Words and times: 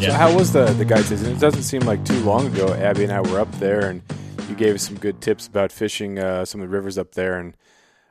So 0.00 0.12
how 0.12 0.34
was 0.34 0.50
the 0.50 0.64
the 0.64 0.86
guide 0.86 1.04
season? 1.04 1.30
It 1.36 1.40
doesn't 1.40 1.64
seem 1.64 1.82
like 1.82 2.02
too 2.06 2.18
long 2.20 2.46
ago. 2.46 2.72
Abby 2.72 3.04
and 3.04 3.12
I 3.12 3.20
were 3.20 3.38
up 3.38 3.52
there, 3.58 3.90
and 3.90 4.00
you 4.48 4.54
gave 4.54 4.74
us 4.74 4.82
some 4.82 4.96
good 4.96 5.20
tips 5.20 5.46
about 5.46 5.70
fishing 5.70 6.18
uh, 6.18 6.46
some 6.46 6.62
of 6.62 6.70
the 6.70 6.74
rivers 6.74 6.96
up 6.96 7.12
there. 7.12 7.38
And 7.38 7.54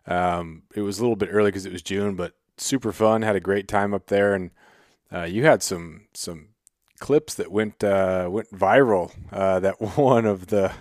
um, 0.06 0.63
it 0.76 0.81
was 0.81 0.99
a 0.99 1.02
little 1.02 1.15
bit 1.15 1.29
early 1.31 1.49
because 1.49 1.65
it 1.65 1.72
was 1.72 1.81
June, 1.81 2.15
but 2.15 2.33
super 2.58 2.92
fun. 2.92 3.24
Had 3.24 3.36
a 3.36 3.40
great 3.40 3.67
time 3.67 3.96
up 3.96 4.06
there, 4.06 4.36
and 4.36 4.52
uh, 5.12 5.24
you 5.24 5.46
had 5.46 5.63
some 5.63 6.06
some 6.13 6.49
clips 6.99 7.33
that 7.33 7.52
went 7.52 7.83
uh, 7.83 8.29
went 8.29 8.51
viral. 8.51 9.12
Uh, 9.31 9.60
that 9.60 9.81
one 9.97 10.28
of 10.28 10.47
the 10.47 10.71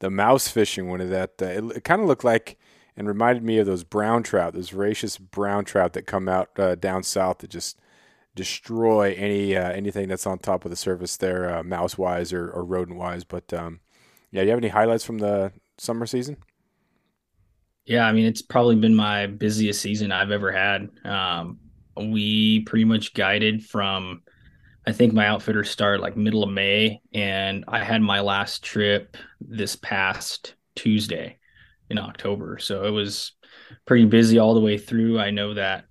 the 0.00 0.10
mouse 0.10 0.48
fishing 0.48 0.90
one 0.90 1.00
of 1.00 1.08
that. 1.08 1.30
Uh, 1.40 1.46
it, 1.46 1.64
it 1.76 1.84
kind 1.84 2.02
of 2.02 2.06
looked 2.06 2.24
like 2.24 2.58
and 2.98 3.08
reminded 3.08 3.42
me 3.42 3.56
of 3.56 3.64
those 3.64 3.82
brown 3.82 4.22
trout, 4.22 4.52
those 4.52 4.68
voracious 4.68 5.16
brown 5.16 5.64
trout 5.64 5.94
that 5.94 6.06
come 6.06 6.28
out 6.28 6.50
uh, 6.58 6.74
down 6.74 7.02
south 7.02 7.38
that 7.38 7.48
just 7.48 7.78
destroy 8.40 9.12
any 9.18 9.54
uh, 9.54 9.70
anything 9.70 10.08
that's 10.08 10.26
on 10.26 10.38
top 10.38 10.64
of 10.64 10.70
the 10.70 10.76
surface 10.76 11.18
there, 11.18 11.58
uh, 11.58 11.62
mouse 11.62 11.98
wise 11.98 12.32
or, 12.32 12.50
or 12.50 12.64
rodent 12.64 12.96
wise. 12.96 13.22
But 13.22 13.52
um, 13.52 13.80
yeah, 14.30 14.40
do 14.40 14.46
you 14.46 14.50
have 14.50 14.58
any 14.58 14.68
highlights 14.68 15.04
from 15.04 15.18
the 15.18 15.52
summer 15.76 16.06
season? 16.06 16.38
Yeah, 17.84 18.06
I 18.06 18.12
mean 18.12 18.24
it's 18.24 18.40
probably 18.40 18.76
been 18.76 18.94
my 18.94 19.26
busiest 19.26 19.82
season 19.82 20.10
I've 20.10 20.30
ever 20.30 20.50
had. 20.50 20.88
Um, 21.04 21.58
we 21.96 22.60
pretty 22.60 22.86
much 22.86 23.12
guided 23.12 23.62
from 23.62 24.22
I 24.86 24.92
think 24.92 25.12
my 25.12 25.26
outfitter 25.26 25.64
started 25.64 26.00
like 26.00 26.16
middle 26.16 26.42
of 26.42 26.50
May, 26.50 27.02
and 27.12 27.64
I 27.68 27.84
had 27.84 28.00
my 28.00 28.20
last 28.20 28.64
trip 28.64 29.18
this 29.38 29.76
past 29.76 30.54
Tuesday 30.74 31.36
in 31.90 31.98
October. 31.98 32.58
So 32.58 32.84
it 32.84 32.90
was 32.90 33.32
pretty 33.84 34.06
busy 34.06 34.38
all 34.38 34.54
the 34.54 34.60
way 34.60 34.78
through. 34.78 35.20
I 35.20 35.30
know 35.30 35.52
that 35.52 35.84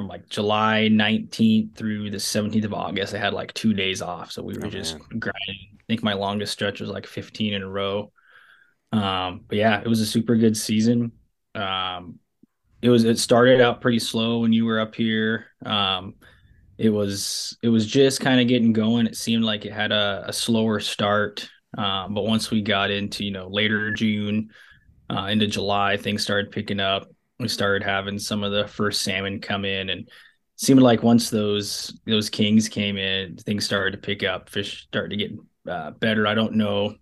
from 0.00 0.08
like 0.08 0.30
July 0.30 0.88
19th 0.90 1.76
through 1.76 2.08
the 2.08 2.16
17th 2.16 2.64
of 2.64 2.72
August, 2.72 3.14
I 3.14 3.18
had 3.18 3.34
like 3.34 3.52
two 3.52 3.74
days 3.74 4.00
off. 4.00 4.32
So 4.32 4.42
we 4.42 4.56
were 4.56 4.66
oh, 4.66 4.70
just 4.70 4.94
man. 4.94 5.18
grinding. 5.18 5.68
I 5.74 5.82
think 5.88 6.02
my 6.02 6.14
longest 6.14 6.54
stretch 6.54 6.80
was 6.80 6.88
like 6.88 7.06
15 7.06 7.52
in 7.52 7.62
a 7.62 7.68
row. 7.68 8.10
Um, 8.92 9.42
but 9.46 9.58
yeah, 9.58 9.78
it 9.78 9.86
was 9.86 10.00
a 10.00 10.06
super 10.06 10.36
good 10.36 10.56
season. 10.56 11.12
Um, 11.54 12.18
it 12.80 12.88
was 12.88 13.04
it 13.04 13.18
started 13.18 13.60
out 13.60 13.82
pretty 13.82 13.98
slow 13.98 14.38
when 14.38 14.54
you 14.54 14.64
were 14.64 14.80
up 14.80 14.94
here. 14.94 15.48
Um, 15.66 16.14
it 16.78 16.88
was 16.88 17.58
it 17.62 17.68
was 17.68 17.86
just 17.86 18.20
kind 18.20 18.40
of 18.40 18.48
getting 18.48 18.72
going. 18.72 19.06
It 19.06 19.16
seemed 19.16 19.44
like 19.44 19.66
it 19.66 19.72
had 19.72 19.92
a, 19.92 20.24
a 20.28 20.32
slower 20.32 20.80
start, 20.80 21.46
um, 21.76 22.14
but 22.14 22.24
once 22.24 22.50
we 22.50 22.62
got 22.62 22.90
into 22.90 23.22
you 23.22 23.32
know 23.32 23.48
later 23.48 23.92
June 23.92 24.48
uh, 25.10 25.26
into 25.26 25.46
July, 25.46 25.98
things 25.98 26.22
started 26.22 26.52
picking 26.52 26.80
up. 26.80 27.10
We 27.40 27.48
started 27.48 27.82
having 27.82 28.18
some 28.18 28.42
of 28.42 28.52
the 28.52 28.68
first 28.68 29.02
salmon 29.02 29.40
come 29.40 29.64
in, 29.64 29.90
and 29.90 30.08
seemed 30.56 30.82
like 30.82 31.02
once 31.02 31.30
those 31.30 31.98
those 32.06 32.30
kings 32.30 32.68
came 32.68 32.96
in, 32.96 33.36
things 33.36 33.64
started 33.64 33.92
to 33.92 33.98
pick 33.98 34.22
up. 34.22 34.48
Fish 34.48 34.82
started 34.82 35.10
to 35.10 35.16
get 35.16 35.32
uh, 35.68 35.90
better. 35.92 36.26
I 36.26 36.34
don't 36.34 36.54
know 36.54 36.94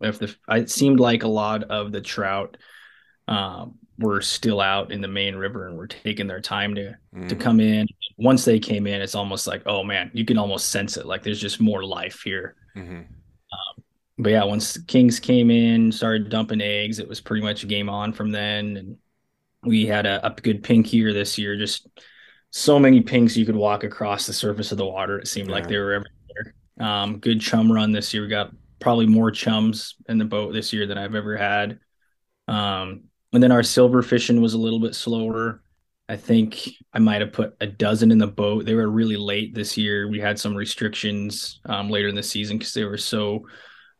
if 0.00 0.18
the 0.18 0.34
it 0.48 0.70
seemed 0.70 1.00
like 1.00 1.22
a 1.22 1.28
lot 1.28 1.64
of 1.64 1.92
the 1.92 2.00
trout 2.00 2.56
um, 3.28 3.76
were 3.98 4.20
still 4.20 4.60
out 4.60 4.92
in 4.92 5.00
the 5.00 5.08
main 5.08 5.36
river 5.36 5.66
and 5.66 5.76
were 5.76 5.86
taking 5.86 6.26
their 6.26 6.40
time 6.40 6.74
to 6.74 6.94
mm. 7.14 7.28
to 7.28 7.36
come 7.36 7.60
in 7.60 7.86
once 8.16 8.44
they 8.44 8.58
came 8.58 8.86
in, 8.86 9.02
it's 9.02 9.14
almost 9.14 9.46
like, 9.46 9.62
oh 9.66 9.82
man, 9.82 10.10
you 10.14 10.24
can 10.24 10.38
almost 10.38 10.70
sense 10.70 10.96
it. 10.96 11.06
Like 11.06 11.22
there's 11.22 11.40
just 11.40 11.60
more 11.60 11.84
life 11.84 12.22
here. 12.24 12.56
Mm-hmm. 12.76 12.96
Um, 12.96 13.84
but 14.18 14.32
yeah, 14.32 14.44
once 14.44 14.78
Kings 14.84 15.20
came 15.20 15.50
in, 15.50 15.92
started 15.92 16.30
dumping 16.30 16.62
eggs, 16.62 16.98
it 16.98 17.08
was 17.08 17.20
pretty 17.20 17.42
much 17.42 17.62
a 17.62 17.66
game 17.66 17.90
on 17.90 18.12
from 18.12 18.30
then. 18.30 18.76
And 18.78 18.96
we 19.66 19.86
had 19.86 20.06
a, 20.06 20.24
a 20.26 20.30
good 20.30 20.62
pink 20.62 20.86
here 20.86 21.12
this 21.12 21.36
year. 21.38 21.56
Just 21.56 21.86
so 22.50 22.78
many 22.78 23.00
pinks 23.00 23.36
you 23.36 23.44
could 23.44 23.56
walk 23.56 23.84
across 23.84 24.26
the 24.26 24.32
surface 24.32 24.72
of 24.72 24.78
the 24.78 24.86
water. 24.86 25.18
It 25.18 25.28
seemed 25.28 25.48
yeah. 25.48 25.54
like 25.54 25.68
they 25.68 25.78
were 25.78 25.92
everywhere. 25.92 26.54
Um, 26.78 27.18
good 27.18 27.40
chum 27.40 27.70
run 27.70 27.92
this 27.92 28.14
year. 28.14 28.22
We 28.22 28.28
got 28.28 28.52
probably 28.80 29.06
more 29.06 29.30
chums 29.30 29.96
in 30.08 30.18
the 30.18 30.24
boat 30.24 30.52
this 30.52 30.72
year 30.72 30.86
than 30.86 30.98
I've 30.98 31.14
ever 31.14 31.36
had. 31.36 31.78
Um, 32.48 33.04
and 33.32 33.42
then 33.42 33.52
our 33.52 33.62
silver 33.62 34.02
fishing 34.02 34.40
was 34.40 34.54
a 34.54 34.58
little 34.58 34.80
bit 34.80 34.94
slower. 34.94 35.62
I 36.08 36.16
think 36.16 36.68
I 36.92 37.00
might 37.00 37.20
have 37.20 37.32
put 37.32 37.56
a 37.60 37.66
dozen 37.66 38.12
in 38.12 38.18
the 38.18 38.26
boat. 38.26 38.64
They 38.64 38.74
were 38.74 38.88
really 38.88 39.16
late 39.16 39.54
this 39.54 39.76
year. 39.76 40.08
We 40.08 40.20
had 40.20 40.38
some 40.38 40.54
restrictions 40.54 41.60
um, 41.66 41.90
later 41.90 42.08
in 42.08 42.14
the 42.14 42.22
season 42.22 42.58
because 42.58 42.74
they 42.74 42.84
were 42.84 42.96
so 42.96 43.46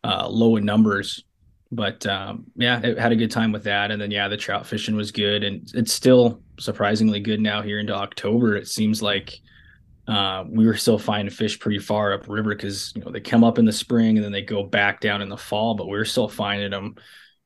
uh, 0.05 0.29
low 0.29 0.57
in 0.57 0.65
numbers. 0.65 1.25
But 1.73 2.07
um, 2.07 2.47
yeah, 2.55 2.81
it 2.83 2.99
had 2.99 3.13
a 3.13 3.17
good 3.17 3.31
time 3.31 3.53
with 3.53 3.65
that. 3.65 3.91
And 3.91 4.01
then 4.01 4.11
yeah, 4.11 4.29
the 4.29 4.37
trout 4.37 4.67
fishing 4.67 4.97
was 4.97 5.11
good, 5.11 5.43
and 5.45 5.69
it's 5.75 5.93
still 5.93 6.41
surprisingly 6.59 7.21
good 7.21 7.41
now 7.41 7.63
here 7.63 7.81
into 7.81 7.95
October. 7.95 8.57
It 8.57 8.69
seems 8.69 9.03
like 9.03 9.41
uh, 10.07 10.45
we 10.49 10.67
were 10.67 10.77
still 10.77 10.99
finding 10.99 11.35
fish 11.35 11.59
pretty 11.59 11.81
far 11.81 12.13
upriver 12.13 12.55
because 12.55 12.93
you 12.95 13.03
know 13.03 13.11
they 13.11 13.21
come 13.21 13.43
up 13.43 13.59
in 13.59 13.65
the 13.65 13.73
spring 13.73 14.17
and 14.17 14.25
then 14.25 14.33
they 14.33 14.43
go 14.43 14.63
back 14.63 15.01
down 15.01 15.23
in 15.23 15.29
the 15.29 15.37
fall, 15.37 15.75
but 15.75 15.89
we 15.89 15.99
are 15.99 16.05
still 16.05 16.29
finding 16.29 16.71
them 16.71 16.95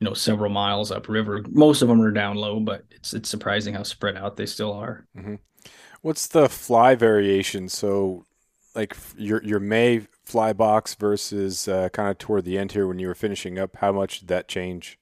you 0.00 0.06
know 0.06 0.14
several 0.14 0.50
miles 0.50 0.90
upriver. 0.90 1.44
Most 1.50 1.82
of 1.82 1.88
them 1.88 2.00
are 2.00 2.10
down 2.10 2.36
low, 2.36 2.58
but 2.58 2.84
it's 2.90 3.14
it's 3.14 3.28
surprising 3.28 3.74
how 3.74 3.82
spread 3.82 4.16
out 4.16 4.36
they 4.36 4.46
still 4.46 4.72
are. 4.72 5.06
Mm-hmm. 5.16 5.36
What's 6.02 6.26
the 6.28 6.48
fly 6.48 6.94
variation? 6.94 7.68
So, 7.68 8.24
like 8.74 8.96
your 9.16 9.42
your 9.44 9.60
May 9.60 10.06
fly 10.30 10.52
box 10.52 10.94
versus 10.94 11.66
uh, 11.66 11.88
kind 11.90 12.10
of 12.10 12.18
toward 12.18 12.44
the 12.44 12.56
end 12.56 12.72
here 12.72 12.86
when 12.86 12.98
you 12.98 13.08
were 13.08 13.14
finishing 13.14 13.58
up, 13.58 13.76
how 13.76 13.92
much 13.92 14.20
did 14.20 14.28
that 14.28 14.48
change? 14.48 14.98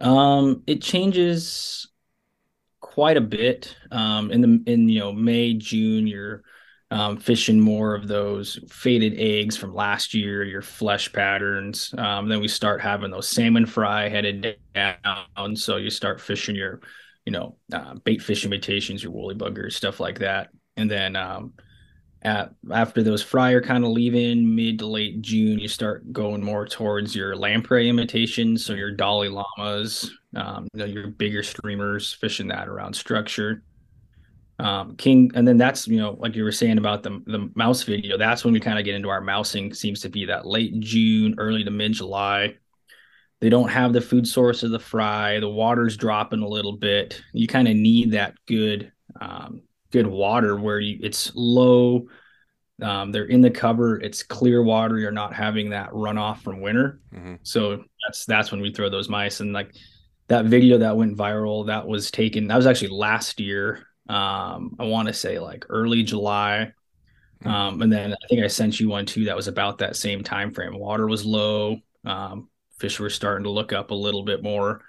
Um, 0.00 0.62
it 0.66 0.82
changes 0.82 1.88
quite 2.80 3.16
a 3.16 3.20
bit. 3.20 3.76
Um, 3.90 4.30
in 4.30 4.40
the 4.40 4.72
in 4.72 4.88
you 4.88 5.00
know 5.00 5.12
May 5.12 5.54
June, 5.54 6.06
you're 6.06 6.42
um, 6.90 7.16
fishing 7.16 7.60
more 7.60 7.94
of 7.94 8.08
those 8.08 8.58
faded 8.68 9.14
eggs 9.18 9.56
from 9.56 9.74
last 9.74 10.14
year, 10.14 10.44
your 10.44 10.62
flesh 10.62 11.12
patterns. 11.12 11.94
Um, 11.96 12.28
then 12.28 12.40
we 12.40 12.48
start 12.48 12.80
having 12.80 13.10
those 13.10 13.28
salmon 13.28 13.66
fry 13.66 14.08
headed 14.08 14.56
down. 14.74 15.56
So 15.56 15.76
you 15.76 15.90
start 15.90 16.20
fishing 16.20 16.54
your, 16.54 16.80
you 17.24 17.32
know, 17.32 17.56
uh, 17.72 17.94
bait 17.94 18.22
fish 18.22 18.44
imitations, 18.44 19.02
your 19.02 19.12
woolly 19.12 19.34
buggers, 19.34 19.72
stuff 19.72 19.98
like 19.98 20.20
that. 20.20 20.50
And 20.76 20.90
then 20.90 21.16
um, 21.16 21.54
at, 22.24 22.52
after 22.72 23.02
those 23.02 23.22
fry 23.22 23.52
are 23.52 23.60
kind 23.60 23.84
of 23.84 23.90
leaving 23.90 24.54
mid 24.54 24.78
to 24.80 24.86
late 24.86 25.20
June, 25.22 25.58
you 25.58 25.68
start 25.68 26.12
going 26.12 26.42
more 26.42 26.66
towards 26.66 27.14
your 27.14 27.36
lamprey 27.36 27.88
imitations. 27.88 28.64
So 28.64 28.72
your 28.72 28.90
dolly 28.90 29.28
llamas, 29.28 30.10
um, 30.34 30.66
you 30.72 30.80
know, 30.80 30.86
your 30.86 31.08
bigger 31.08 31.42
streamers, 31.42 32.12
fishing 32.12 32.48
that 32.48 32.68
around 32.68 32.94
structure 32.94 33.62
um, 34.58 34.94
king 34.96 35.30
and 35.34 35.46
then 35.46 35.58
that's 35.58 35.88
you 35.88 35.98
know 35.98 36.16
like 36.20 36.36
you 36.36 36.44
were 36.44 36.52
saying 36.52 36.78
about 36.78 37.02
the 37.02 37.22
the 37.26 37.50
mouse 37.54 37.82
video 37.82 38.16
that's 38.16 38.44
when 38.44 38.54
we 38.54 38.60
kind 38.60 38.78
of 38.78 38.84
get 38.84 38.94
into 38.94 39.08
our 39.08 39.20
mousing 39.20 39.74
seems 39.74 40.00
to 40.00 40.08
be 40.08 40.24
that 40.26 40.46
late 40.46 40.78
june 40.78 41.34
early 41.38 41.64
to 41.64 41.70
mid 41.70 41.92
july 41.92 42.54
they 43.40 43.48
don't 43.48 43.68
have 43.68 43.92
the 43.92 44.00
food 44.00 44.28
source 44.28 44.62
of 44.62 44.70
the 44.70 44.78
fry 44.78 45.40
the 45.40 45.48
water's 45.48 45.96
dropping 45.96 46.40
a 46.40 46.48
little 46.48 46.76
bit 46.76 47.20
you 47.32 47.48
kind 47.48 47.66
of 47.66 47.74
need 47.74 48.12
that 48.12 48.34
good 48.46 48.92
um, 49.20 49.60
good 49.94 50.06
water 50.06 50.56
where 50.56 50.80
you 50.80 50.98
it's 51.02 51.32
low 51.34 52.06
um, 52.82 53.12
they're 53.12 53.26
in 53.26 53.40
the 53.40 53.50
cover 53.50 54.00
it's 54.00 54.22
clear 54.22 54.62
water 54.62 54.98
you're 54.98 55.10
not 55.10 55.32
having 55.32 55.70
that 55.70 55.90
runoff 55.90 56.38
from 56.38 56.60
winter 56.60 57.00
mm-hmm. 57.14 57.36
so 57.42 57.82
that's 58.04 58.26
that's 58.26 58.50
when 58.50 58.60
we 58.60 58.72
throw 58.72 58.90
those 58.90 59.08
mice 59.08 59.40
and 59.40 59.52
like 59.52 59.74
that 60.26 60.46
video 60.46 60.78
that 60.78 60.96
went 60.96 61.16
viral 61.16 61.66
that 61.66 61.86
was 61.86 62.10
taken 62.10 62.48
that 62.48 62.56
was 62.56 62.66
actually 62.66 62.88
last 62.88 63.40
year 63.40 63.86
um, 64.08 64.76
I 64.78 64.84
want 64.84 65.08
to 65.08 65.14
say 65.14 65.38
like 65.38 65.66
early 65.68 66.02
July. 66.02 66.72
Hmm. 67.42 67.48
Um, 67.48 67.82
and 67.82 67.92
then 67.92 68.12
I 68.12 68.26
think 68.28 68.42
I 68.42 68.48
sent 68.48 68.78
you 68.78 68.88
one 68.88 69.06
too 69.06 69.24
that 69.24 69.36
was 69.36 69.48
about 69.48 69.78
that 69.78 69.96
same 69.96 70.22
time 70.22 70.52
frame. 70.52 70.78
Water 70.78 71.06
was 71.06 71.24
low. 71.24 71.78
Um, 72.04 72.48
fish 72.78 73.00
were 73.00 73.10
starting 73.10 73.44
to 73.44 73.50
look 73.50 73.72
up 73.72 73.90
a 73.90 73.94
little 73.94 74.22
bit 74.22 74.42
more. 74.42 74.82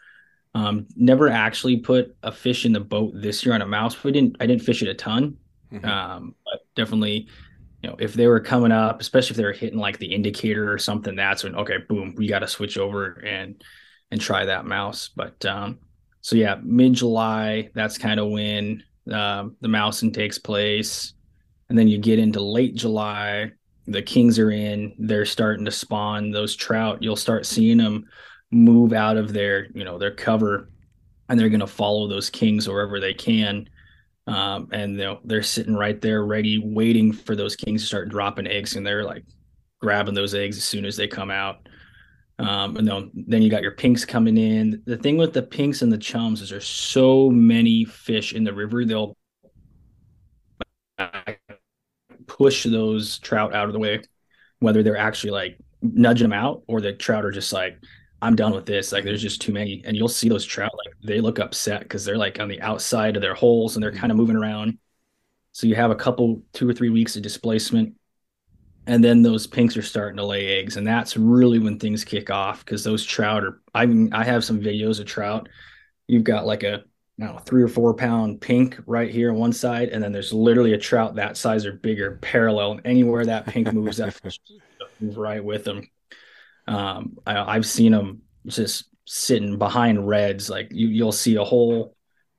Um, 0.56 0.88
never 0.96 1.28
actually 1.28 1.78
put 1.78 2.16
a 2.24 2.32
fish 2.32 2.66
in 2.66 2.72
the 2.72 2.80
boat 2.80 3.12
this 3.14 3.46
year 3.46 3.54
on 3.54 3.62
a 3.62 3.68
mouse. 3.68 4.02
We 4.06 4.14
didn't. 4.14 4.38
I 4.40 4.48
didn't 4.48 4.64
fish 4.64 4.82
it 4.82 4.88
a 4.88 4.94
ton, 4.94 5.36
mm-hmm. 5.70 5.86
um, 5.86 6.34
but 6.46 6.62
definitely, 6.78 7.28
you 7.84 7.90
know, 7.90 7.98
if 8.00 8.14
they 8.14 8.28
were 8.28 8.40
coming 8.40 8.72
up, 8.72 9.02
especially 9.02 9.32
if 9.32 9.38
they 9.38 9.44
were 9.44 9.52
hitting 9.52 9.80
like 9.80 10.00
the 10.00 10.14
indicator 10.14 10.72
or 10.72 10.78
something, 10.78 11.14
that's 11.14 11.44
when 11.44 11.56
okay, 11.56 11.80
boom, 11.90 12.16
we 12.16 12.26
got 12.26 12.40
to 12.40 12.48
switch 12.48 12.78
over 12.78 13.16
and 13.26 13.62
and 14.12 14.22
try 14.22 14.46
that 14.46 14.66
mouse. 14.66 15.10
But 15.14 15.46
um, 15.46 15.80
so 16.22 16.38
yeah, 16.38 16.56
mid 16.64 16.94
July, 16.94 17.70
that's 17.76 17.98
kind 17.98 18.22
of 18.22 18.30
when 18.30 18.82
uh, 19.12 19.50
the 19.60 19.68
mousing 19.68 20.14
takes 20.14 20.38
place, 20.38 21.16
and 21.68 21.78
then 21.78 21.90
you 21.90 21.98
get 21.98 22.18
into 22.18 22.40
late 22.40 22.76
July. 22.76 23.52
The 23.88 24.02
kings 24.02 24.40
are 24.40 24.52
in; 24.52 24.96
they're 25.00 25.26
starting 25.26 25.66
to 25.66 25.72
spawn 25.72 26.32
those 26.32 26.56
trout. 26.56 27.04
You'll 27.04 27.18
start 27.18 27.46
seeing 27.46 27.78
them 27.78 28.06
move 28.56 28.94
out 28.94 29.18
of 29.18 29.34
their, 29.34 29.68
you 29.74 29.84
know, 29.84 29.98
their 29.98 30.12
cover, 30.12 30.70
and 31.28 31.40
they're 31.40 31.50
going 31.50 31.60
to 31.60 31.68
follow 31.68 32.08
those 32.08 32.30
kings 32.30 32.68
wherever 32.68 33.00
they 33.00 33.14
can. 33.14 33.68
Um, 34.28 34.70
and 34.72 35.00
they're, 35.00 35.18
they're 35.24 35.44
sitting 35.44 35.76
right 35.76 36.02
there, 36.02 36.26
ready, 36.26 36.58
waiting 36.58 37.12
for 37.12 37.36
those 37.36 37.56
kings 37.56 37.82
to 37.82 37.88
start 37.88 38.10
dropping 38.10 38.48
eggs, 38.48 38.76
and 38.76 38.86
they're 38.86 39.04
like 39.04 39.24
grabbing 39.82 40.16
those 40.16 40.34
eggs 40.34 40.58
as 40.58 40.64
soon 40.64 40.86
as 40.86 40.96
they 40.96 41.08
come 41.08 41.30
out. 41.30 41.68
Um, 42.40 42.76
and 42.78 42.88
then, 42.88 43.12
then 43.14 43.42
you 43.42 43.50
got 43.50 43.62
your 43.62 43.72
pinks 43.72 44.04
coming 44.04 44.38
in. 44.38 44.82
The 44.86 44.98
thing 44.98 45.18
with 45.18 45.34
the 45.34 45.44
pinks 45.44 45.82
and 45.82 45.92
the 45.92 45.98
chums 45.98 46.42
is 46.42 46.50
there's 46.50 46.68
so 46.68 47.30
many 47.30 47.86
fish 47.86 48.34
in 48.34 48.44
the 48.44 48.54
river. 48.54 48.84
They'll 48.84 49.16
push 52.28 52.64
those 52.64 53.20
trout 53.20 53.54
out 53.54 53.68
of 53.68 53.74
the 53.74 53.80
way, 53.80 54.02
whether 54.60 54.82
they're 54.82 54.98
actually 54.98 55.32
like 55.32 55.58
nudging 55.82 56.30
them 56.30 56.34
out 56.34 56.64
or 56.68 56.82
the 56.82 56.94
trout 56.94 57.26
are 57.26 57.32
just 57.32 57.54
like, 57.54 57.78
I'm 58.26 58.36
done 58.36 58.54
with 58.54 58.66
this. 58.66 58.92
Like 58.92 59.04
there's 59.04 59.22
just 59.22 59.42
too 59.42 59.54
many. 59.54 59.84
And 59.86 59.96
you'll 59.96 60.08
see 60.08 60.30
those 60.30 60.46
trout 60.46 60.72
like 60.86 60.96
they 61.04 61.22
look 61.22 61.38
upset 61.40 61.82
because 61.82 62.04
they're 62.04 62.18
like 62.18 62.40
on 62.40 62.48
the 62.48 62.60
outside 62.62 63.16
of 63.16 63.22
their 63.22 63.36
holes 63.36 63.76
and 63.76 63.84
they're 63.84 63.92
mm-hmm. 63.92 64.00
kind 64.00 64.12
of 64.12 64.18
moving 64.18 64.36
around. 64.36 64.80
So 65.52 65.68
you 65.68 65.76
have 65.76 65.92
a 65.92 65.96
couple, 65.96 66.42
two 66.52 66.68
or 66.68 66.74
three 66.74 66.90
weeks 66.90 67.16
of 67.16 67.22
displacement. 67.22 67.96
And 68.88 69.04
then 69.04 69.22
those 69.22 69.48
pinks 69.48 69.78
are 69.78 69.84
starting 69.84 70.18
to 70.18 70.26
lay 70.26 70.60
eggs. 70.60 70.78
And 70.78 70.88
that's 70.88 71.18
really 71.18 71.60
when 71.60 71.80
things 71.80 72.04
kick 72.04 72.30
off 72.30 72.66
because 72.66 72.84
those 72.84 73.06
trout 73.06 73.44
are 73.44 73.62
I 73.74 73.86
mean, 73.86 74.12
I 74.12 74.24
have 74.24 74.44
some 74.44 74.60
videos 74.60 75.00
of 75.00 75.06
trout. 75.06 75.48
You've 76.08 76.24
got 76.24 76.48
like 76.48 76.64
a 76.64 76.84
know, 77.18 77.38
three 77.46 77.64
or 77.64 77.68
four 77.68 77.94
pound 77.94 78.42
pink 78.42 78.80
right 78.86 79.10
here 79.10 79.32
on 79.32 79.38
one 79.38 79.54
side, 79.54 79.90
and 79.90 80.04
then 80.04 80.12
there's 80.12 80.34
literally 80.34 80.74
a 80.74 80.78
trout 80.78 81.16
that 81.16 81.38
size 81.38 81.66
or 81.66 81.74
bigger 81.74 82.20
parallel. 82.22 82.74
And 82.74 82.82
anywhere 82.86 83.26
that 83.26 83.46
pink 83.46 83.72
moves, 83.72 83.98
that 83.98 84.14
fish 84.14 84.40
move 85.00 85.18
right 85.18 85.44
with 85.44 85.64
them. 85.64 85.88
Um, 86.68 87.18
I, 87.26 87.54
have 87.54 87.66
seen 87.66 87.92
them 87.92 88.22
just 88.48 88.86
sitting 89.06 89.58
behind 89.58 90.08
reds. 90.08 90.50
Like 90.50 90.70
you, 90.72 90.88
you'll 90.88 91.12
see 91.12 91.36
a 91.36 91.44
whole 91.44 91.96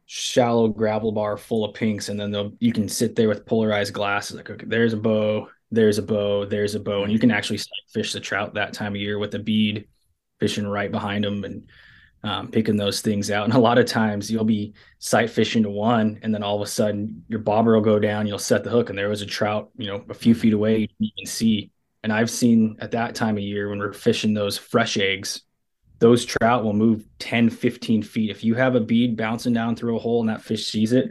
shallow 0.07 0.69
gravel 0.69 1.13
bar 1.13 1.37
full 1.37 1.65
of 1.65 1.75
pinks, 1.75 2.09
and 2.09 2.19
then 2.19 2.31
they'll 2.31 2.53
you 2.59 2.73
can 2.73 2.89
sit 2.89 3.17
there 3.17 3.29
with 3.29 3.47
polarized 3.47 3.93
glasses. 3.93 4.37
Like, 4.37 4.51
okay, 4.51 4.67
there's 4.67 4.93
a 4.93 4.99
bow, 4.99 5.49
there's 5.71 5.99
a 5.99 6.03
bow, 6.03 6.45
there's 6.45 6.75
a 6.75 6.81
bow, 6.81 7.03
and 7.03 7.13
you 7.13 7.19
can 7.19 7.31
actually 7.31 7.61
fish 7.93 8.13
the 8.13 8.21
trout 8.21 8.55
that 8.55 8.73
time 8.73 8.95
of 8.95 9.01
year 9.01 9.19
with 9.19 9.35
a 9.35 9.39
bead 9.39 9.87
fishing 10.41 10.67
right 10.67 10.91
behind 10.91 11.25
them 11.25 11.45
and 11.45 11.69
um, 12.23 12.51
picking 12.51 12.77
those 12.77 13.01
things 13.01 13.31
out. 13.31 13.45
And 13.45 13.55
a 13.55 13.59
lot 13.59 13.79
of 13.79 13.87
times 13.87 14.31
you'll 14.31 14.45
be 14.45 14.75
sight 14.99 15.31
fishing 15.31 15.63
to 15.63 15.71
one, 15.71 16.19
and 16.23 16.35
then 16.35 16.43
all 16.43 16.57
of 16.57 16.63
a 16.63 16.71
sudden 16.71 17.25
your 17.29 17.41
bobber 17.41 17.75
will 17.75 17.83
go 17.83 17.99
down. 17.99 18.27
You'll 18.27 18.39
set 18.39 18.65
the 18.65 18.71
hook, 18.71 18.91
and 18.91 18.99
there 18.99 19.09
was 19.09 19.23
a 19.23 19.27
trout, 19.27 19.71
you 19.77 19.87
know, 19.87 20.05
a 20.09 20.15
few 20.15 20.35
feet 20.35 20.53
away. 20.53 20.89
You 20.99 21.11
can 21.17 21.27
see. 21.27 21.71
And 22.07 22.13
I've 22.13 22.31
seen 22.31 22.77
at 22.79 22.93
that 22.93 23.17
time 23.17 23.37
of 23.37 23.43
year 23.43 23.69
when 23.69 23.81
we're 23.81 23.93
fishing 23.93 24.33
those 24.33 24.57
fresh 24.57 24.97
eggs, 24.97 25.43
those 25.99 26.25
trout 26.25 26.63
will 26.63 26.73
move 26.73 27.05
10, 27.19 27.51
15 27.51 28.01
feet. 28.05 28.31
If 28.31 28.45
you 28.45 28.55
have 28.55 28.77
a 28.77 28.81
bead 28.81 29.17
bouncing 29.17 29.53
down 29.53 29.75
through 29.75 29.97
a 29.97 29.99
hole 29.99 30.21
and 30.21 30.29
that 30.29 30.41
fish 30.41 30.69
sees 30.69 30.93
it, 30.93 31.11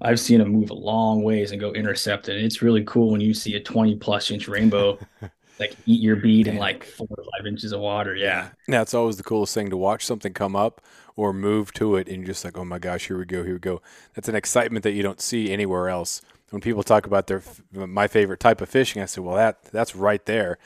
I've 0.00 0.20
seen 0.20 0.38
them 0.38 0.50
move 0.50 0.70
a 0.70 0.74
long 0.74 1.24
ways 1.24 1.50
and 1.50 1.60
go 1.60 1.72
intercept 1.72 2.28
it. 2.28 2.36
And 2.36 2.46
it's 2.46 2.62
really 2.62 2.84
cool 2.84 3.10
when 3.10 3.20
you 3.20 3.34
see 3.34 3.56
a 3.56 3.60
20 3.60 3.96
plus 3.96 4.30
inch 4.30 4.46
rainbow 4.46 4.96
like 5.58 5.74
eat 5.86 6.00
your 6.00 6.14
bead 6.14 6.46
in 6.46 6.56
like 6.56 6.84
four 6.84 7.08
or 7.10 7.24
five 7.36 7.44
inches 7.44 7.72
of 7.72 7.80
water. 7.80 8.14
Yeah. 8.14 8.50
Yeah, 8.68 8.82
it's 8.82 8.94
always 8.94 9.16
the 9.16 9.24
coolest 9.24 9.54
thing 9.54 9.70
to 9.70 9.76
watch 9.76 10.06
something 10.06 10.32
come 10.32 10.54
up 10.54 10.80
or 11.16 11.32
move 11.32 11.72
to 11.72 11.96
it 11.96 12.06
and 12.06 12.18
you're 12.18 12.26
just 12.26 12.44
like, 12.44 12.56
oh 12.56 12.64
my 12.64 12.78
gosh, 12.78 13.08
here 13.08 13.18
we 13.18 13.24
go, 13.24 13.42
here 13.42 13.54
we 13.54 13.58
go. 13.58 13.82
That's 14.14 14.28
an 14.28 14.36
excitement 14.36 14.84
that 14.84 14.92
you 14.92 15.02
don't 15.02 15.20
see 15.20 15.50
anywhere 15.50 15.88
else. 15.88 16.22
When 16.52 16.60
people 16.60 16.82
talk 16.82 17.06
about 17.06 17.26
their 17.26 17.42
my 17.72 18.06
favorite 18.06 18.40
type 18.40 18.60
of 18.60 18.68
fishing, 18.68 19.02
I 19.02 19.06
say, 19.06 19.20
well, 19.20 19.36
that 19.36 19.64
that's 19.64 19.96
right 19.96 20.24
there. 20.26 20.58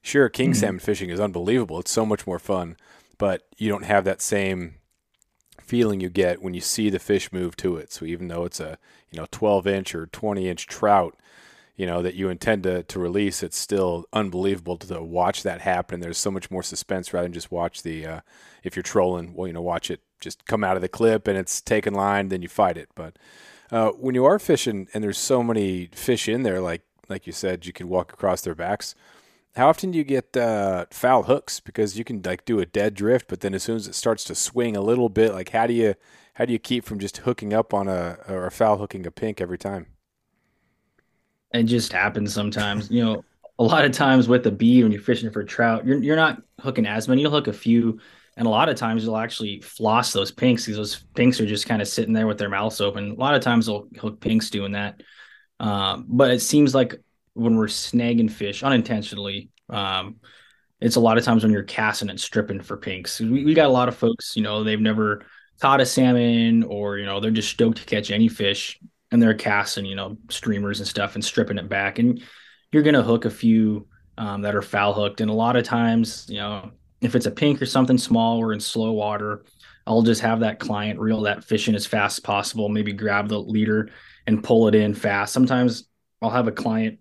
Sure, 0.00 0.28
king 0.28 0.50
mm-hmm. 0.50 0.60
salmon 0.60 0.78
fishing 0.80 1.10
is 1.10 1.20
unbelievable. 1.20 1.80
It's 1.80 1.90
so 1.90 2.06
much 2.06 2.26
more 2.26 2.38
fun, 2.38 2.76
but 3.18 3.42
you 3.58 3.68
don't 3.68 3.84
have 3.84 4.04
that 4.04 4.22
same 4.22 4.76
feeling 5.62 6.00
you 6.00 6.08
get 6.08 6.42
when 6.42 6.54
you 6.54 6.60
see 6.60 6.90
the 6.90 6.98
fish 6.98 7.32
move 7.32 7.56
to 7.56 7.76
it. 7.76 7.92
So 7.92 8.04
even 8.04 8.28
though 8.28 8.44
it's 8.44 8.60
a 8.60 8.78
you 9.10 9.18
know 9.18 9.26
12 9.30 9.66
inch 9.66 9.94
or 9.94 10.06
20 10.06 10.48
inch 10.48 10.66
trout, 10.66 11.14
you 11.76 11.86
know 11.86 12.02
that 12.02 12.14
you 12.14 12.28
intend 12.28 12.62
to, 12.62 12.82
to 12.84 12.98
release 12.98 13.42
it's 13.42 13.58
still 13.58 14.04
unbelievable 14.12 14.76
to, 14.78 14.86
to 14.86 15.02
watch 15.02 15.42
that 15.42 15.60
happen 15.60 16.00
there's 16.00 16.18
so 16.18 16.30
much 16.30 16.50
more 16.50 16.62
suspense 16.62 17.12
rather 17.12 17.24
than 17.24 17.32
just 17.32 17.50
watch 17.50 17.82
the 17.82 18.06
uh, 18.06 18.20
if 18.62 18.76
you're 18.76 18.82
trolling 18.82 19.34
well 19.34 19.46
you 19.46 19.52
know 19.52 19.62
watch 19.62 19.90
it 19.90 20.00
just 20.20 20.46
come 20.46 20.64
out 20.64 20.76
of 20.76 20.82
the 20.82 20.88
clip 20.88 21.26
and 21.26 21.36
it's 21.36 21.60
taken 21.60 21.92
line 21.92 22.28
then 22.28 22.42
you 22.42 22.48
fight 22.48 22.76
it 22.76 22.88
but 22.94 23.16
uh, 23.70 23.90
when 23.90 24.14
you 24.14 24.24
are 24.24 24.38
fishing 24.38 24.88
and 24.94 25.02
there's 25.02 25.18
so 25.18 25.42
many 25.42 25.86
fish 25.92 26.28
in 26.28 26.42
there 26.42 26.60
like 26.60 26.82
like 27.08 27.26
you 27.26 27.32
said 27.32 27.66
you 27.66 27.72
can 27.72 27.88
walk 27.88 28.12
across 28.12 28.42
their 28.42 28.54
backs 28.54 28.94
how 29.56 29.68
often 29.68 29.90
do 29.90 29.98
you 29.98 30.04
get 30.04 30.36
uh, 30.36 30.86
foul 30.90 31.24
hooks 31.24 31.60
because 31.60 31.96
you 31.96 32.04
can 32.04 32.20
like 32.22 32.44
do 32.44 32.60
a 32.60 32.66
dead 32.66 32.94
drift 32.94 33.28
but 33.28 33.40
then 33.40 33.54
as 33.54 33.62
soon 33.62 33.76
as 33.76 33.86
it 33.86 33.94
starts 33.94 34.24
to 34.24 34.34
swing 34.34 34.76
a 34.76 34.80
little 34.80 35.08
bit 35.08 35.32
like 35.32 35.50
how 35.50 35.66
do 35.66 35.74
you 35.74 35.94
how 36.34 36.44
do 36.44 36.52
you 36.52 36.58
keep 36.58 36.84
from 36.84 36.98
just 36.98 37.18
hooking 37.18 37.52
up 37.52 37.72
on 37.72 37.88
a 37.88 38.18
or 38.28 38.50
foul 38.50 38.78
hooking 38.78 39.06
a 39.06 39.10
pink 39.10 39.40
every 39.40 39.58
time 39.58 39.86
it 41.54 41.64
just 41.64 41.92
happens 41.92 42.34
sometimes. 42.34 42.90
you 42.90 43.02
know, 43.02 43.24
a 43.58 43.62
lot 43.62 43.84
of 43.84 43.92
times 43.92 44.28
with 44.28 44.42
the 44.42 44.50
bead 44.50 44.82
when 44.82 44.92
you're 44.92 45.00
fishing 45.00 45.30
for 45.30 45.44
trout, 45.44 45.86
you're 45.86 46.02
you're 46.02 46.16
not 46.16 46.42
hooking 46.60 46.86
as 46.86 47.08
many. 47.08 47.22
You'll 47.22 47.30
hook 47.30 47.46
a 47.46 47.52
few, 47.52 48.00
and 48.36 48.46
a 48.46 48.50
lot 48.50 48.68
of 48.68 48.76
times 48.76 49.04
you'll 49.04 49.16
actually 49.16 49.60
floss 49.60 50.12
those 50.12 50.32
pinks 50.32 50.64
because 50.64 50.76
those 50.76 51.04
pinks 51.14 51.40
are 51.40 51.46
just 51.46 51.66
kind 51.66 51.80
of 51.80 51.88
sitting 51.88 52.12
there 52.12 52.26
with 52.26 52.38
their 52.38 52.48
mouths 52.48 52.80
open. 52.80 53.12
A 53.12 53.14
lot 53.14 53.34
of 53.34 53.42
times 53.42 53.66
they'll 53.66 53.88
hook 53.98 54.20
pinks 54.20 54.50
doing 54.50 54.72
that. 54.72 55.00
Um, 55.60 56.06
but 56.08 56.30
it 56.30 56.40
seems 56.40 56.74
like 56.74 56.96
when 57.34 57.56
we're 57.56 57.66
snagging 57.66 58.30
fish 58.30 58.62
unintentionally, 58.62 59.50
um, 59.68 60.16
it's 60.80 60.96
a 60.96 61.00
lot 61.00 61.16
of 61.16 61.24
times 61.24 61.44
when 61.44 61.52
you're 61.52 61.62
casting 61.62 62.10
and 62.10 62.20
stripping 62.20 62.60
for 62.60 62.76
pinks. 62.76 63.20
We, 63.20 63.44
we 63.44 63.54
got 63.54 63.66
a 63.66 63.72
lot 63.72 63.88
of 63.88 63.96
folks, 63.96 64.34
you 64.36 64.42
know, 64.42 64.64
they've 64.64 64.80
never 64.80 65.24
caught 65.60 65.80
a 65.80 65.86
salmon 65.86 66.64
or, 66.64 66.98
you 66.98 67.06
know, 67.06 67.20
they're 67.20 67.30
just 67.30 67.50
stoked 67.50 67.78
to 67.78 67.84
catch 67.84 68.10
any 68.10 68.28
fish 68.28 68.80
and 69.12 69.22
they're 69.22 69.34
casting, 69.34 69.84
you 69.84 69.94
know, 69.94 70.18
streamers 70.28 70.80
and 70.80 70.88
stuff 70.88 71.14
and 71.14 71.24
stripping 71.24 71.58
it 71.58 71.68
back. 71.68 72.00
And 72.00 72.20
you're 72.72 72.82
going 72.82 72.94
to 72.94 73.02
hook 73.02 73.24
a 73.24 73.30
few 73.30 73.86
um, 74.18 74.42
that 74.42 74.56
are 74.56 74.62
foul 74.62 74.92
hooked. 74.92 75.20
And 75.20 75.30
a 75.30 75.34
lot 75.34 75.56
of 75.56 75.64
times, 75.64 76.26
you 76.28 76.38
know, 76.38 76.72
if 77.04 77.14
it's 77.14 77.26
a 77.26 77.30
pink 77.30 77.60
or 77.60 77.66
something 77.66 77.98
small 77.98 78.38
or 78.38 78.52
in 78.52 78.60
slow 78.60 78.92
water, 78.92 79.44
I'll 79.86 80.02
just 80.02 80.22
have 80.22 80.40
that 80.40 80.58
client 80.58 80.98
reel 80.98 81.22
that 81.22 81.44
fish 81.44 81.68
in 81.68 81.74
as 81.74 81.86
fast 81.86 82.18
as 82.18 82.22
possible, 82.22 82.68
maybe 82.68 82.92
grab 82.92 83.28
the 83.28 83.38
leader 83.38 83.90
and 84.26 84.42
pull 84.42 84.68
it 84.68 84.74
in 84.74 84.94
fast. 84.94 85.32
Sometimes 85.32 85.88
I'll 86.22 86.30
have 86.30 86.48
a 86.48 86.52
client 86.52 86.98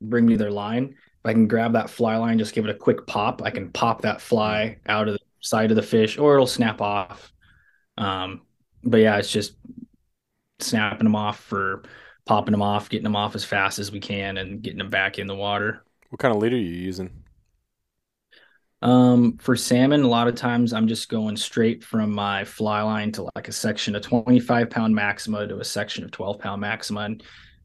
bring 0.00 0.26
me 0.26 0.36
their 0.36 0.50
line. 0.50 0.94
If 0.94 1.24
I 1.24 1.32
can 1.32 1.48
grab 1.48 1.72
that 1.72 1.90
fly 1.90 2.16
line, 2.16 2.38
just 2.38 2.54
give 2.54 2.64
it 2.64 2.70
a 2.70 2.74
quick 2.74 3.06
pop, 3.06 3.42
I 3.42 3.50
can 3.50 3.70
pop 3.70 4.02
that 4.02 4.20
fly 4.20 4.78
out 4.86 5.08
of 5.08 5.14
the 5.14 5.20
side 5.40 5.70
of 5.70 5.76
the 5.76 5.82
fish 5.82 6.18
or 6.18 6.34
it'll 6.34 6.46
snap 6.46 6.80
off. 6.80 7.32
Um, 7.96 8.42
but 8.84 8.98
yeah, 8.98 9.16
it's 9.16 9.32
just 9.32 9.56
snapping 10.60 11.04
them 11.04 11.16
off 11.16 11.40
for 11.40 11.82
popping 12.26 12.52
them 12.52 12.62
off, 12.62 12.90
getting 12.90 13.04
them 13.04 13.16
off 13.16 13.34
as 13.34 13.44
fast 13.44 13.78
as 13.78 13.90
we 13.90 14.00
can, 14.00 14.36
and 14.36 14.60
getting 14.60 14.78
them 14.78 14.90
back 14.90 15.18
in 15.18 15.26
the 15.26 15.34
water. 15.34 15.84
What 16.10 16.18
kind 16.18 16.34
of 16.34 16.42
leader 16.42 16.56
are 16.56 16.58
you 16.58 16.68
using? 16.68 17.24
Um, 18.86 19.36
for 19.38 19.56
salmon, 19.56 20.04
a 20.04 20.08
lot 20.08 20.28
of 20.28 20.36
times 20.36 20.72
I'm 20.72 20.86
just 20.86 21.08
going 21.08 21.36
straight 21.36 21.82
from 21.82 22.12
my 22.12 22.44
fly 22.44 22.82
line 22.82 23.10
to 23.12 23.28
like 23.34 23.48
a 23.48 23.52
section 23.52 23.96
of 23.96 24.02
25 24.02 24.70
pound 24.70 24.94
maxima 24.94 25.44
to 25.44 25.58
a 25.58 25.64
section 25.64 26.04
of 26.04 26.12
12 26.12 26.38
pound 26.38 26.60
maxima. 26.60 27.00
And 27.00 27.22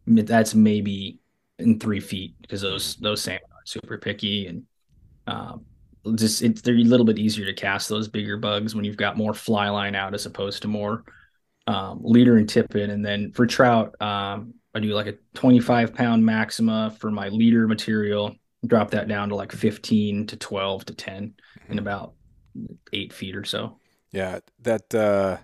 that's 0.08 0.56
maybe 0.56 1.20
in 1.60 1.78
three 1.80 2.00
feet 2.00 2.34
because 2.42 2.62
those 2.62 2.96
those 2.96 3.22
salmon 3.22 3.44
are 3.52 3.66
super 3.66 4.00
picky 4.00 4.48
and 4.48 4.64
um, 5.28 5.64
just 6.16 6.42
it's 6.42 6.64
they're 6.64 6.74
a 6.74 6.80
little 6.80 7.06
bit 7.06 7.20
easier 7.20 7.46
to 7.46 7.54
cast 7.54 7.88
those 7.88 8.08
bigger 8.08 8.38
bugs 8.38 8.74
when 8.74 8.84
you've 8.84 8.98
got 8.98 9.16
more 9.16 9.36
fly 9.36 9.70
line 9.70 9.94
out 9.94 10.16
as 10.16 10.26
opposed 10.26 10.64
to 10.64 10.68
more 10.68 11.04
um, 11.68 12.00
leader 12.02 12.38
and 12.38 12.50
tippet. 12.50 12.90
And 12.90 13.06
then 13.06 13.32
for 13.32 13.46
trout, 13.46 13.96
um, 14.02 14.56
I 14.74 14.80
do 14.80 14.88
like 14.96 15.06
a 15.06 15.18
25 15.36 15.94
pound 15.94 16.26
maxima 16.26 16.96
for 16.98 17.12
my 17.12 17.30
leader 17.30 17.68
material, 17.68 18.36
drop 18.66 18.92
that 18.92 19.08
down 19.08 19.30
to 19.30 19.36
like 19.36 19.52
15 19.52 20.28
to 20.28 20.38
12 20.38 20.86
to 20.86 20.94
10 20.94 21.24
mm-hmm. 21.24 21.72
in 21.72 21.80
about 21.80 22.14
eight 22.94 23.14
feet 23.14 23.36
or 23.36 23.44
so. 23.44 23.78
Yeah. 24.12 24.40
That, 24.62 24.94
uh, 24.94 25.38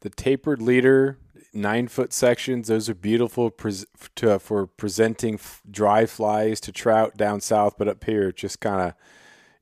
the 0.00 0.10
tapered 0.10 0.62
leader, 0.62 1.18
nine 1.52 1.88
foot 1.88 2.12
sections, 2.12 2.68
those 2.68 2.88
are 2.88 2.94
beautiful 2.94 3.50
pres- 3.50 3.86
to, 4.16 4.38
for 4.38 4.66
presenting 4.66 5.34
f- 5.34 5.62
dry 5.70 6.06
flies 6.06 6.60
to 6.60 6.72
trout 6.72 7.16
down 7.16 7.40
south. 7.40 7.74
But 7.78 7.88
up 7.88 8.04
here, 8.04 8.32
just 8.32 8.60
kind 8.60 8.80
of, 8.80 8.94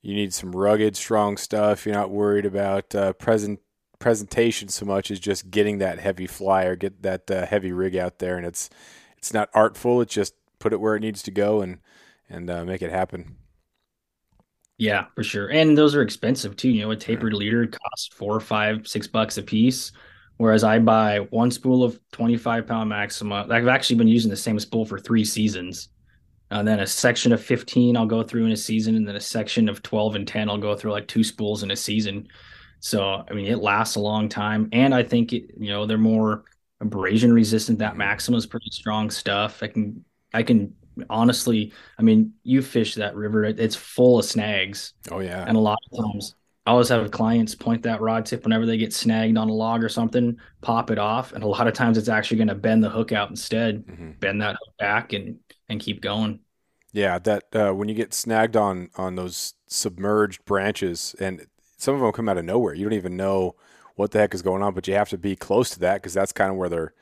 you 0.03 0.15
need 0.15 0.35
some 0.35 0.53
rugged, 0.53 0.97
strong 0.97 1.37
stuff. 1.37 1.87
You're 1.87 1.95
not 1.95 2.11
worried 2.11 2.45
about 2.45 2.95
uh, 2.95 3.15
present 3.15 3.61
presentation 3.99 4.69
so 4.69 4.85
much 4.85 5.11
as 5.11 5.19
just 5.19 5.51
getting 5.51 5.79
that 5.79 5.99
heavy 5.99 6.27
flyer, 6.27 6.77
get 6.77 7.03
that 7.03 7.31
uh, 7.31 7.47
heavy 7.47 7.73
rig 7.73 7.97
out 7.97 8.19
there, 8.19 8.37
and 8.37 8.45
it's 8.45 8.69
it's 9.17 9.33
not 9.33 9.49
artful. 9.55 10.03
It's 10.03 10.13
just 10.13 10.35
put 10.59 10.75
it 10.75 10.81
where 10.81 10.95
it 10.95 11.01
needs 11.01 11.23
to 11.23 11.31
go 11.31 11.63
and 11.63 11.79
and 12.29 12.51
uh, 12.51 12.65
make 12.65 12.83
it 12.83 12.91
happen. 12.91 13.37
Yeah, 14.77 15.07
for 15.15 15.23
sure. 15.23 15.49
And 15.49 15.79
those 15.79 15.95
are 15.95 16.03
expensive 16.03 16.57
too. 16.57 16.69
You 16.69 16.83
know, 16.83 16.91
a 16.91 16.97
tapered 16.97 17.33
yeah. 17.33 17.39
leader 17.39 17.67
costs 17.67 18.09
four, 18.15 18.41
five, 18.41 18.89
six 18.89 19.07
bucks 19.07 19.39
a 19.39 19.43
piece. 19.43 19.93
Whereas 20.37 20.65
I 20.65 20.81
buy 20.81 21.19
one 21.31 21.53
spool 21.53 21.85
of 21.85 22.01
25 22.11 22.67
pound 22.67 22.89
maxima. 22.89 23.47
I've 23.49 23.69
actually 23.69 23.97
been 23.97 24.09
using 24.09 24.31
the 24.31 24.37
same 24.37 24.59
spool 24.59 24.85
for 24.85 24.99
three 24.99 25.25
seasons. 25.25 25.91
And 26.51 26.67
then 26.67 26.81
a 26.81 26.87
section 26.87 27.33
of 27.33 27.43
15 27.43 27.97
I'll 27.97 28.07
go 28.07 28.23
through 28.23 28.47
in 28.47 28.53
a 28.53 28.57
season. 28.57 28.97
And 28.97 29.07
then 29.07 29.15
a 29.15 29.21
section 29.21 29.69
of 29.69 29.83
12 29.83 30.17
and 30.17 30.27
10 30.27 30.51
I'll 30.51 30.59
go 30.59 30.75
through 30.75 30.91
like 30.91 31.07
two 31.07 31.23
spools 31.23 31.63
in 31.63 31.71
a 31.71 31.77
season. 31.77 32.27
So 32.85 33.25
I 33.27 33.33
mean, 33.33 33.47
it 33.47 33.63
lasts 33.63 33.97
a 33.97 34.01
long 34.01 34.29
time, 34.29 34.69
and 34.71 34.95
I 34.95 35.03
think 35.03 35.33
it, 35.33 35.53
you 35.59 35.71
know 35.71 35.87
they're 35.87 35.97
more 35.97 36.45
abrasion 36.83 37.33
resistant. 37.33 37.79
That 37.79 37.93
mm-hmm. 37.93 38.01
Maxima 38.01 38.37
is 38.37 38.45
pretty 38.45 38.69
strong 38.71 39.09
stuff. 39.09 39.63
I 39.63 39.69
can 39.69 40.05
I 40.35 40.43
can 40.43 40.75
honestly, 41.11 41.73
I 41.99 42.03
mean, 42.03 42.33
you 42.43 42.63
fish 42.63 42.95
that 42.95 43.15
river, 43.15 43.45
it, 43.45 43.59
it's 43.59 43.77
full 43.77 44.19
of 44.19 44.25
snags. 44.25 44.95
Oh 45.11 45.21
yeah, 45.21 45.45
and 45.47 45.57
a 45.57 45.61
lot 45.61 45.79
of 45.91 46.05
times. 46.05 46.35
I 46.67 46.71
always 46.71 46.89
have 46.89 47.11
clients 47.11 47.55
point 47.55 47.83
that 47.83 48.01
rod 48.01 48.25
tip 48.25 48.45
whenever 48.45 48.65
they 48.65 48.79
get 48.79 48.95
snagged 48.95 49.37
on 49.37 49.51
a 49.51 49.53
log 49.53 49.85
or 49.85 49.91
something, 49.91 50.39
pop 50.63 50.91
it 50.91 50.99
off, 50.99 51.33
and 51.33 51.45
a 51.45 51.47
lot 51.47 51.69
of 51.69 51.75
times 51.75 51.99
it's 51.99 52.09
actually 52.09 52.39
going 52.39 52.49
to 52.49 52.55
bend 52.55 52.83
the 52.83 52.89
hook 52.89 53.13
out 53.13 53.29
instead, 53.29 53.87
mm-hmm. 53.87 54.13
bend 54.13 54.41
that 54.41 54.57
hook 54.65 54.75
back 54.79 55.13
and 55.13 55.39
and 55.69 55.81
keep 55.81 56.01
going. 56.01 56.41
Yeah, 56.93 57.19
that 57.19 57.45
uh, 57.55 57.73
when 57.73 57.89
you 57.89 57.95
get 57.95 58.15
snagged 58.15 58.57
on 58.57 58.89
on 58.97 59.17
those 59.17 59.55
submerged 59.67 60.45
branches, 60.47 61.15
and 61.21 61.45
some 61.77 61.95
of 61.95 62.01
them 62.01 62.13
come 62.13 62.29
out 62.29 62.39
of 62.39 62.45
nowhere, 62.47 62.73
you 62.73 62.85
don't 62.85 62.95
even 62.95 63.17
know 63.17 63.57
what 63.97 64.13
the 64.13 64.19
heck 64.19 64.35
is 64.35 64.43
going 64.43 64.63
on, 64.63 64.75
but 64.75 64.89
you 64.89 64.95
have 64.95 65.09
to 65.11 65.19
be 65.19 65.37
close 65.37 65.71
to 65.71 65.81
that 65.81 65.97
because 65.97 66.15
that's 66.15 66.33
kind 66.33 66.51
of 66.51 66.57
where 66.57 66.69
they're 66.69 66.95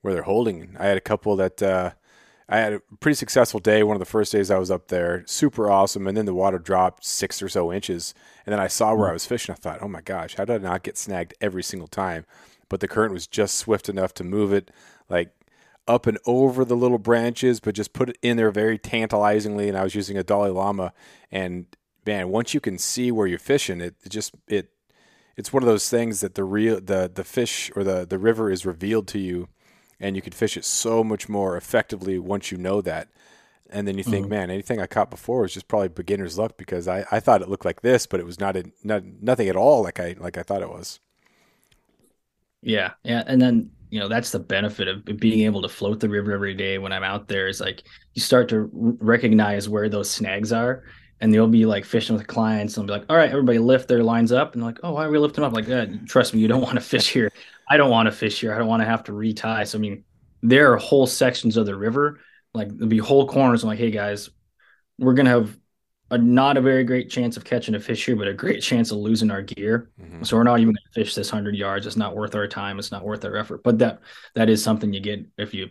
where 0.00 0.14
they're 0.14 0.22
holding. 0.22 0.76
I 0.78 0.86
had 0.86 0.96
a 0.96 1.02
couple 1.02 1.34
that 1.36 1.62
uh, 1.62 1.92
I 2.48 2.58
had 2.58 2.72
a 2.72 2.80
pretty 3.00 3.16
successful 3.16 3.60
day. 3.60 3.82
One 3.82 3.94
of 3.94 4.00
the 4.00 4.06
first 4.06 4.32
days 4.32 4.50
I 4.50 4.58
was 4.58 4.70
up 4.70 4.88
there, 4.88 5.22
super 5.26 5.70
awesome, 5.70 6.06
and 6.06 6.16
then 6.16 6.24
the 6.24 6.34
water 6.34 6.58
dropped 6.58 7.04
six 7.04 7.42
or 7.42 7.48
so 7.48 7.72
inches, 7.72 8.14
and 8.46 8.52
then 8.52 8.60
I 8.60 8.68
saw 8.68 8.94
where 8.94 9.10
I 9.10 9.12
was 9.12 9.26
fishing. 9.26 9.52
I 9.52 9.56
thought, 9.56 9.82
oh 9.82 9.88
my 9.88 10.00
gosh, 10.00 10.36
how 10.36 10.46
did 10.46 10.64
I 10.64 10.68
not 10.68 10.82
get 10.82 10.96
snagged 10.96 11.34
every 11.40 11.62
single 11.62 11.88
time? 11.88 12.24
But 12.70 12.80
the 12.80 12.88
current 12.88 13.12
was 13.12 13.26
just 13.26 13.56
swift 13.56 13.88
enough 13.88 14.14
to 14.14 14.24
move 14.24 14.52
it 14.52 14.70
like 15.10 15.30
up 15.86 16.06
and 16.06 16.18
over 16.26 16.64
the 16.64 16.76
little 16.76 16.98
branches, 16.98 17.60
but 17.60 17.74
just 17.74 17.92
put 17.92 18.10
it 18.10 18.18
in 18.22 18.36
there 18.36 18.50
very 18.50 18.78
tantalizingly. 18.78 19.68
And 19.68 19.76
I 19.76 19.82
was 19.82 19.94
using 19.94 20.16
a 20.16 20.22
Dolly 20.22 20.50
Llama, 20.50 20.92
and 21.30 21.66
man, 22.06 22.30
once 22.30 22.54
you 22.54 22.60
can 22.60 22.78
see 22.78 23.12
where 23.12 23.26
you're 23.26 23.38
fishing, 23.38 23.80
it, 23.80 23.94
it 24.04 24.08
just 24.08 24.34
it 24.46 24.70
it's 25.36 25.52
one 25.52 25.62
of 25.62 25.68
those 25.68 25.88
things 25.88 26.20
that 26.20 26.34
the 26.34 26.44
real 26.44 26.80
the 26.80 27.10
the 27.12 27.24
fish 27.24 27.70
or 27.76 27.84
the 27.84 28.06
the 28.06 28.18
river 28.18 28.50
is 28.50 28.64
revealed 28.64 29.06
to 29.08 29.18
you, 29.18 29.48
and 30.00 30.16
you 30.16 30.22
can 30.22 30.32
fish 30.32 30.56
it 30.56 30.64
so 30.64 31.02
much 31.02 31.28
more 31.28 31.56
effectively 31.56 32.18
once 32.18 32.50
you 32.50 32.58
know 32.58 32.80
that. 32.82 33.08
And 33.70 33.86
then 33.86 33.98
you 33.98 34.04
think, 34.04 34.24
mm-hmm. 34.24 34.34
man, 34.34 34.50
anything 34.50 34.80
I 34.80 34.86
caught 34.86 35.10
before 35.10 35.42
was 35.42 35.52
just 35.52 35.68
probably 35.68 35.88
beginner's 35.88 36.38
luck 36.38 36.56
because 36.56 36.88
I, 36.88 37.04
I 37.10 37.20
thought 37.20 37.42
it 37.42 37.50
looked 37.50 37.66
like 37.66 37.82
this, 37.82 38.06
but 38.06 38.18
it 38.18 38.24
was 38.24 38.40
not, 38.40 38.56
a, 38.56 38.64
not 38.82 39.02
nothing 39.20 39.48
at 39.48 39.56
all 39.56 39.82
like 39.82 40.00
I 40.00 40.16
like 40.18 40.38
I 40.38 40.42
thought 40.42 40.62
it 40.62 40.70
was. 40.70 41.00
Yeah, 42.62 42.92
yeah, 43.04 43.24
and 43.26 43.40
then 43.40 43.70
you 43.90 44.00
know 44.00 44.08
that's 44.08 44.30
the 44.30 44.38
benefit 44.38 44.88
of 44.88 45.04
being 45.18 45.40
able 45.40 45.62
to 45.62 45.68
float 45.68 46.00
the 46.00 46.08
river 46.08 46.32
every 46.32 46.54
day 46.54 46.78
when 46.78 46.92
i'm 46.92 47.02
out 47.02 47.28
there 47.28 47.48
is 47.48 47.60
like 47.60 47.84
you 48.14 48.22
start 48.22 48.48
to 48.48 48.68
recognize 48.72 49.68
where 49.68 49.88
those 49.88 50.10
snags 50.10 50.52
are 50.52 50.84
and 51.20 51.32
they'll 51.32 51.48
be 51.48 51.66
like 51.66 51.84
fishing 51.84 52.16
with 52.16 52.26
clients 52.26 52.76
and 52.76 52.88
they'll 52.88 52.96
be 52.96 53.00
like 53.00 53.10
all 53.10 53.16
right 53.16 53.30
everybody 53.30 53.58
lift 53.58 53.88
their 53.88 54.02
lines 54.02 54.32
up 54.32 54.52
and 54.52 54.62
they're 54.62 54.68
like 54.68 54.80
oh 54.82 54.92
why 54.92 55.04
are 55.04 55.10
we 55.10 55.18
lifting 55.18 55.44
up 55.44 55.52
like 55.52 55.66
yeah, 55.66 55.86
trust 56.06 56.34
me 56.34 56.40
you 56.40 56.48
don't 56.48 56.60
want 56.68 56.74
to 56.74 56.80
fish 56.80 57.10
here 57.10 57.32
i 57.68 57.76
don't 57.76 57.90
want 57.90 58.06
to 58.06 58.12
fish 58.12 58.40
here 58.40 58.54
i 58.54 58.58
don't 58.58 58.68
want 58.68 58.80
to 58.80 58.86
have 58.86 59.04
to 59.04 59.12
retie 59.12 59.64
so 59.64 59.78
i 59.78 59.80
mean 59.80 60.04
there 60.42 60.72
are 60.72 60.76
whole 60.76 61.06
sections 61.06 61.56
of 61.56 61.66
the 61.66 61.76
river 61.76 62.20
like 62.54 62.68
there'll 62.68 62.88
be 62.88 62.98
whole 62.98 63.28
corners 63.28 63.62
I'm 63.62 63.68
like 63.68 63.78
hey 63.78 63.90
guys 63.90 64.30
we're 64.98 65.14
gonna 65.14 65.30
have 65.30 65.56
a 66.10 66.18
not 66.18 66.56
a 66.56 66.60
very 66.60 66.84
great 66.84 67.10
chance 67.10 67.36
of 67.36 67.44
catching 67.44 67.74
a 67.74 67.80
fish 67.80 68.06
here, 68.06 68.16
but 68.16 68.28
a 68.28 68.32
great 68.32 68.62
chance 68.62 68.90
of 68.90 68.98
losing 68.98 69.30
our 69.30 69.42
gear. 69.42 69.90
Mm-hmm. 70.00 70.22
So 70.22 70.36
we're 70.36 70.42
not 70.42 70.58
even 70.58 70.72
going 70.72 70.76
to 70.76 71.00
fish 71.00 71.14
this 71.14 71.28
hundred 71.28 71.54
yards. 71.54 71.86
It's 71.86 71.96
not 71.96 72.16
worth 72.16 72.34
our 72.34 72.46
time. 72.46 72.78
It's 72.78 72.90
not 72.90 73.04
worth 73.04 73.24
our 73.24 73.36
effort. 73.36 73.62
But 73.62 73.78
that 73.80 74.00
that 74.34 74.48
is 74.48 74.62
something 74.62 74.92
you 74.92 75.00
get 75.00 75.26
if 75.36 75.52
you 75.52 75.70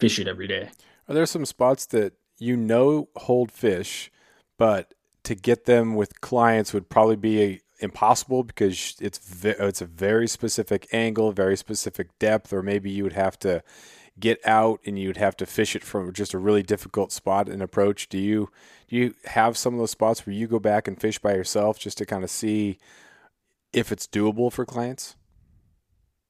fish 0.00 0.18
it 0.18 0.26
every 0.26 0.48
day. 0.48 0.70
Are 1.08 1.14
there 1.14 1.26
some 1.26 1.44
spots 1.44 1.86
that 1.86 2.14
you 2.38 2.56
know 2.56 3.08
hold 3.16 3.52
fish, 3.52 4.10
but 4.58 4.94
to 5.24 5.34
get 5.34 5.64
them 5.64 5.94
with 5.94 6.20
clients 6.20 6.72
would 6.72 6.88
probably 6.88 7.16
be 7.16 7.42
a, 7.42 7.60
impossible 7.80 8.42
because 8.44 8.96
it's 9.00 9.18
ve- 9.18 9.54
it's 9.58 9.80
a 9.82 9.86
very 9.86 10.28
specific 10.28 10.88
angle, 10.92 11.32
very 11.32 11.56
specific 11.56 12.18
depth, 12.18 12.52
or 12.52 12.62
maybe 12.62 12.90
you 12.90 13.04
would 13.04 13.12
have 13.14 13.38
to 13.40 13.62
get 14.20 14.40
out 14.46 14.80
and 14.86 14.98
you'd 14.98 15.16
have 15.18 15.36
to 15.38 15.46
fish 15.46 15.76
it 15.76 15.84
from 15.84 16.12
just 16.12 16.34
a 16.34 16.38
really 16.38 16.62
difficult 16.62 17.12
spot 17.12 17.48
and 17.48 17.62
approach. 17.62 18.08
Do 18.08 18.18
you 18.18 18.50
do 18.88 18.96
you 18.96 19.14
have 19.26 19.56
some 19.58 19.74
of 19.74 19.80
those 19.80 19.92
spots 19.92 20.26
where 20.26 20.34
you 20.34 20.46
go 20.48 20.58
back 20.60 20.88
and 20.88 21.00
fish 21.00 21.18
by 21.18 21.34
yourself 21.34 21.78
just 21.78 21.98
to 21.98 22.06
kind 22.06 22.24
of 22.24 22.30
see 22.30 22.78
if 23.72 23.92
it's 23.92 24.06
doable 24.06 24.52
for 24.52 24.66
clients? 24.66 25.16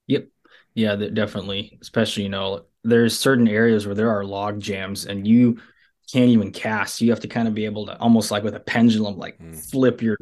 Yep. 0.06 0.28
Yeah, 0.74 0.96
definitely. 0.96 1.78
Especially, 1.80 2.22
you 2.24 2.28
know, 2.28 2.64
there's 2.84 3.18
certain 3.18 3.48
areas 3.48 3.86
where 3.86 3.94
there 3.94 4.10
are 4.10 4.24
log 4.24 4.60
jams 4.60 5.06
and 5.06 5.26
you 5.26 5.60
can't 6.10 6.30
even 6.30 6.50
cast. 6.50 7.00
You 7.00 7.10
have 7.10 7.20
to 7.20 7.28
kind 7.28 7.46
of 7.46 7.54
be 7.54 7.66
able 7.66 7.86
to 7.86 7.98
almost 7.98 8.30
like 8.30 8.42
with 8.42 8.54
a 8.54 8.60
pendulum, 8.60 9.18
like 9.18 9.38
mm. 9.38 9.56
flip 9.70 10.00
your 10.00 10.16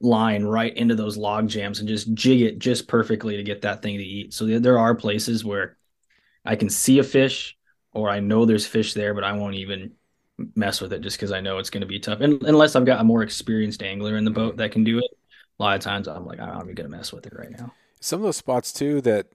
line 0.00 0.44
right 0.44 0.74
into 0.76 0.94
those 0.94 1.16
log 1.16 1.48
jams 1.48 1.80
and 1.80 1.88
just 1.88 2.12
jig 2.14 2.40
it 2.40 2.58
just 2.58 2.88
perfectly 2.88 3.36
to 3.36 3.42
get 3.42 3.62
that 3.62 3.82
thing 3.82 3.98
to 3.98 4.04
eat. 4.04 4.32
So 4.32 4.58
there 4.58 4.78
are 4.78 4.94
places 4.94 5.44
where 5.44 5.76
I 6.44 6.56
can 6.56 6.70
see 6.70 6.98
a 6.98 7.04
fish 7.04 7.56
or 7.92 8.08
I 8.08 8.20
know 8.20 8.46
there's 8.46 8.66
fish 8.66 8.94
there, 8.94 9.12
but 9.12 9.24
I 9.24 9.32
won't 9.32 9.56
even 9.56 9.92
mess 10.54 10.80
with 10.80 10.92
it 10.92 11.02
just 11.02 11.16
because 11.16 11.32
I 11.32 11.40
know 11.40 11.58
it's 11.58 11.70
going 11.70 11.82
to 11.82 11.86
be 11.86 11.98
tough. 11.98 12.20
And 12.20 12.42
unless 12.44 12.74
I've 12.76 12.86
got 12.86 13.00
a 13.00 13.04
more 13.04 13.22
experienced 13.22 13.82
angler 13.82 14.16
in 14.16 14.24
the 14.24 14.30
boat 14.30 14.56
that 14.56 14.72
can 14.72 14.84
do 14.84 14.98
it, 14.98 15.10
a 15.58 15.62
lot 15.62 15.76
of 15.76 15.82
times 15.82 16.08
I'm 16.08 16.24
like, 16.24 16.40
I'm 16.40 16.48
not 16.48 16.62
even 16.62 16.74
going 16.74 16.90
to 16.90 16.96
mess 16.96 17.12
with 17.12 17.26
it 17.26 17.34
right 17.36 17.50
now. 17.50 17.72
Some 18.00 18.20
of 18.20 18.24
those 18.24 18.36
spots 18.36 18.72
too 18.72 19.00
that 19.02 19.26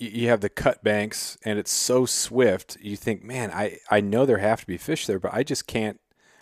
you 0.00 0.28
have 0.28 0.40
the 0.40 0.48
cut 0.48 0.82
banks 0.82 1.38
and 1.44 1.58
it's 1.58 1.72
so 1.72 2.06
swift, 2.06 2.76
you 2.80 2.96
think, 2.96 3.22
man, 3.22 3.50
I, 3.50 3.78
I 3.90 4.00
know 4.00 4.24
there 4.24 4.38
have 4.38 4.60
to 4.60 4.66
be 4.66 4.76
fish 4.76 5.06
there, 5.06 5.18
but 5.18 5.34
I 5.34 5.42
just 5.42 5.66
can't. 5.66 6.00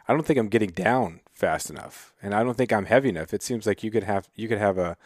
I 0.09 0.13
don't 0.13 0.25
think 0.25 0.39
I'm 0.39 0.49
getting 0.49 0.71
down 0.71 1.21
fast 1.35 1.69
enough, 1.69 2.15
and 2.23 2.33
I 2.33 2.45
don't 2.45 2.57
think 2.57 2.73
I'm 2.73 2.85
heavy 2.85 3.09
enough. 3.09 3.35
It 3.35 3.43
seems 3.43 3.67
like 3.67 3.83
you 3.83 3.91
could 3.91 4.05
have 4.05 4.29
you 4.37 4.47
could 4.49 4.59
have 4.59 4.79
a 4.79 4.97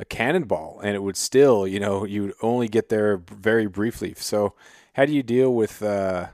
a 0.00 0.04
cannonball 0.06 0.80
and 0.82 0.96
it 0.96 1.02
would 1.02 1.16
still, 1.16 1.68
you 1.68 1.78
know, 1.78 2.06
you 2.06 2.22
would 2.22 2.34
only 2.40 2.68
get 2.68 2.88
there 2.88 3.18
very 3.18 3.66
briefly. 3.66 4.14
So, 4.16 4.54
how 4.94 5.04
do 5.04 5.12
you 5.12 5.22
deal 5.22 5.54
with 5.54 5.82
uh, 5.82 6.28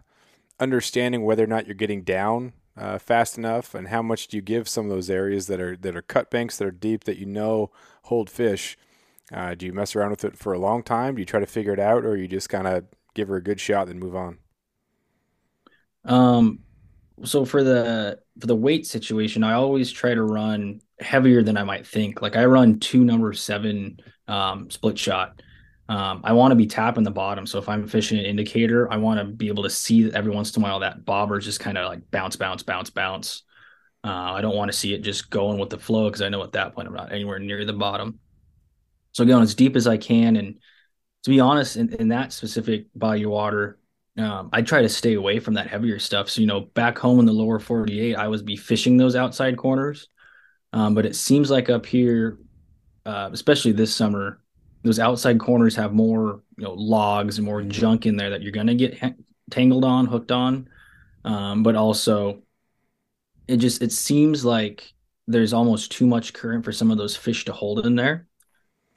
understanding 0.61 1.25
whether 1.25 1.43
or 1.43 1.49
not 1.49 1.67
you're 1.67 1.75
getting 1.75 2.03
down 2.03 2.53
uh, 2.77 2.99
fast 2.99 3.37
enough, 3.37 3.75
and 3.75 3.89
how 3.89 4.03
much 4.03 4.29
do 4.29 4.37
you 4.37 4.43
give 4.43 4.69
some 4.69 4.87
of 4.87 4.91
those 4.91 5.11
areas 5.11 5.47
that 5.49 5.61
are 5.61 5.77
that 5.77 5.97
are 5.97 6.03
cut 6.03 6.31
banks 6.31 6.57
that 6.57 6.67
are 6.67 6.71
deep 6.71 7.05
that 7.05 7.19
you 7.19 7.27
know 7.27 7.71
hold 8.05 8.31
fish? 8.31 8.79
Uh, 9.33 9.55
do 9.55 9.67
you 9.67 9.73
mess 9.73 9.97
around 9.97 10.11
with 10.11 10.25
it 10.25 10.39
for 10.39 10.53
a 10.53 10.59
long 10.59 10.83
time? 10.83 11.15
Do 11.15 11.21
you 11.21 11.27
try 11.27 11.41
to 11.41 11.47
figure 11.47 11.73
it 11.73 11.81
out, 11.81 12.05
or 12.05 12.17
you 12.17 12.29
just 12.29 12.49
kind 12.49 12.67
of 12.67 12.85
give 13.15 13.29
her 13.29 13.37
a 13.37 13.43
good 13.43 13.61
shot 13.61 13.89
and 13.89 13.99
move 13.99 14.15
on? 14.15 14.39
Um, 16.05 16.61
so 17.25 17.45
for 17.45 17.65
the 17.65 18.21
for 18.39 18.47
the 18.47 18.57
weight 18.57 18.87
situation, 18.87 19.43
I 19.43 19.55
always 19.55 19.91
try 19.91 20.15
to 20.15 20.23
run 20.23 20.81
heavier 21.01 21.43
than 21.43 21.57
I 21.57 21.65
might 21.65 21.87
think. 21.87 22.23
Like 22.23 22.37
I 22.37 22.45
run 22.45 22.79
two 22.79 23.05
number 23.05 23.33
seven 23.33 23.99
um, 24.29 24.71
split 24.71 24.99
shot 24.99 25.41
um, 25.89 26.23
I 26.25 26.33
want 26.33 26.51
to 26.51 26.57
be 26.57 26.67
tapping 26.67 27.05
the 27.05 27.11
bottom. 27.11 27.47
So 27.47 27.59
if 27.59 27.69
I'm 27.69 27.87
fishing 27.87 28.19
an 28.19 28.25
indicator, 28.25 28.91
I 28.93 28.97
want 28.97 29.21
to 29.21 29.25
be 29.25 29.49
able 29.49 29.63
to 29.63 29.71
see 29.71 30.11
every 30.13 30.33
once 30.33 30.57
in 30.57 30.63
a 30.63 30.67
while 30.67 30.81
that 30.81 31.05
bobber 31.05 31.39
just 31.39 31.61
kind 31.61 31.79
of 31.79 31.89
like 31.89 32.11
bounce, 32.11 32.37
bounce, 32.37 32.63
bounce, 32.63 32.91
bounce. 32.91 33.43
Uh, 34.03 34.33
I 34.35 34.41
don't 34.41 34.57
want 34.57 34.71
to 34.71 34.77
see 34.77 34.95
it 34.95 35.03
just 35.03 35.31
going 35.31 35.59
with 35.59 35.71
the 35.71 35.79
flow 35.79 36.09
because 36.09 36.23
I 36.23 36.29
know 36.29 36.43
at 36.43 36.53
that 36.53 36.75
point 36.75 36.89
I'm 36.89 36.95
not 36.95 37.13
anywhere 37.13 37.39
near 37.39 37.65
the 37.65 37.73
bottom. 37.73 38.19
So 39.17 39.25
going 39.25 39.43
as 39.43 39.55
deep 39.55 39.77
as 39.77 39.87
I 39.87 39.97
can. 39.97 40.37
And 40.37 40.59
to 41.25 41.31
be 41.31 41.41
honest, 41.41 41.77
in, 41.77 41.91
in 41.95 42.09
that 42.09 42.35
specific 42.35 42.87
body 42.95 43.23
of 43.23 43.31
water, 43.31 43.79
um, 44.19 44.51
I 44.53 44.61
try 44.61 44.83
to 44.83 44.91
stay 44.91 45.15
away 45.15 45.41
from 45.41 45.55
that 45.55 45.69
heavier 45.69 45.99
stuff. 45.99 46.29
So, 46.29 46.43
you 46.43 46.47
know, 46.47 46.61
back 46.61 46.99
home 46.99 47.19
in 47.19 47.25
the 47.25 47.33
lower 47.33 47.59
48, 47.59 48.15
I 48.15 48.29
was 48.29 48.43
be 48.43 48.57
fishing 48.57 48.99
those 48.99 49.17
outside 49.17 49.57
corners. 49.57 50.09
Um, 50.75 50.95
but 50.95 51.07
it 51.07 51.17
seems 51.17 51.51
like 51.51 51.71
up 51.71 51.87
here, 51.87 52.39
uh, 53.07 53.31
especially 53.33 53.73
this 53.73 53.95
summer, 53.95 54.43
those 54.83 54.99
outside 54.99 55.41
corners 55.41 55.77
have 55.77 55.95
more 55.95 56.43
you 56.59 56.65
know 56.65 56.75
logs 56.75 57.39
and 57.39 57.47
more 57.47 57.63
junk 57.63 58.05
in 58.05 58.17
there 58.17 58.31
that 58.31 58.43
you're 58.43 58.53
going 58.53 58.67
to 58.67 58.75
get 58.75 58.99
ha- 58.99 59.15
tangled 59.51 59.85
on 59.85 60.07
hooked 60.07 60.31
on 60.31 60.69
um, 61.25 61.63
but 61.63 61.75
also 61.75 62.43
it 63.49 63.57
just 63.57 63.83
it 63.83 63.91
seems 63.91 64.45
like 64.45 64.93
there's 65.27 65.53
almost 65.53 65.91
too 65.91 66.07
much 66.07 66.33
current 66.33 66.65
for 66.65 66.71
some 66.73 66.91
of 66.91 66.99
those 66.99 67.17
fish 67.17 67.45
to 67.47 67.53
hold 67.53 67.85
in 67.85 67.97
there 67.97 68.29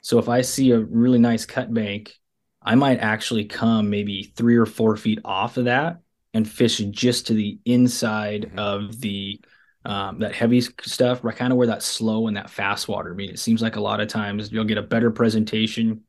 so 0.00 0.18
if 0.18 0.28
i 0.28 0.40
see 0.40 0.70
a 0.70 0.80
really 0.80 1.18
nice 1.18 1.46
cut 1.46 1.72
bank 1.72 2.14
i 2.62 2.74
might 2.74 2.98
actually 2.98 3.44
come 3.44 3.90
maybe 3.90 4.32
three 4.36 4.56
or 4.56 4.66
four 4.66 4.96
feet 4.96 5.18
off 5.24 5.56
of 5.56 5.66
that 5.66 6.00
and 6.34 6.48
fish 6.48 6.78
just 6.78 7.26
to 7.26 7.34
the 7.34 7.58
inside 7.64 8.42
mm-hmm. 8.42 8.58
of 8.58 9.00
the 9.00 9.40
um, 9.84 10.18
that 10.18 10.34
heavy 10.34 10.60
stuff, 10.60 11.24
right? 11.24 11.34
kind 11.34 11.52
of 11.52 11.56
where 11.56 11.68
that 11.68 11.82
slow 11.82 12.26
and 12.26 12.36
that 12.36 12.50
fast 12.50 12.88
water. 12.88 13.12
I 13.12 13.16
mean, 13.16 13.30
it 13.30 13.38
seems 13.38 13.62
like 13.62 13.76
a 13.76 13.80
lot 13.80 14.00
of 14.00 14.08
times 14.08 14.52
you'll 14.52 14.64
get 14.64 14.78
a 14.78 14.82
better 14.82 15.10
presentation. 15.10 16.02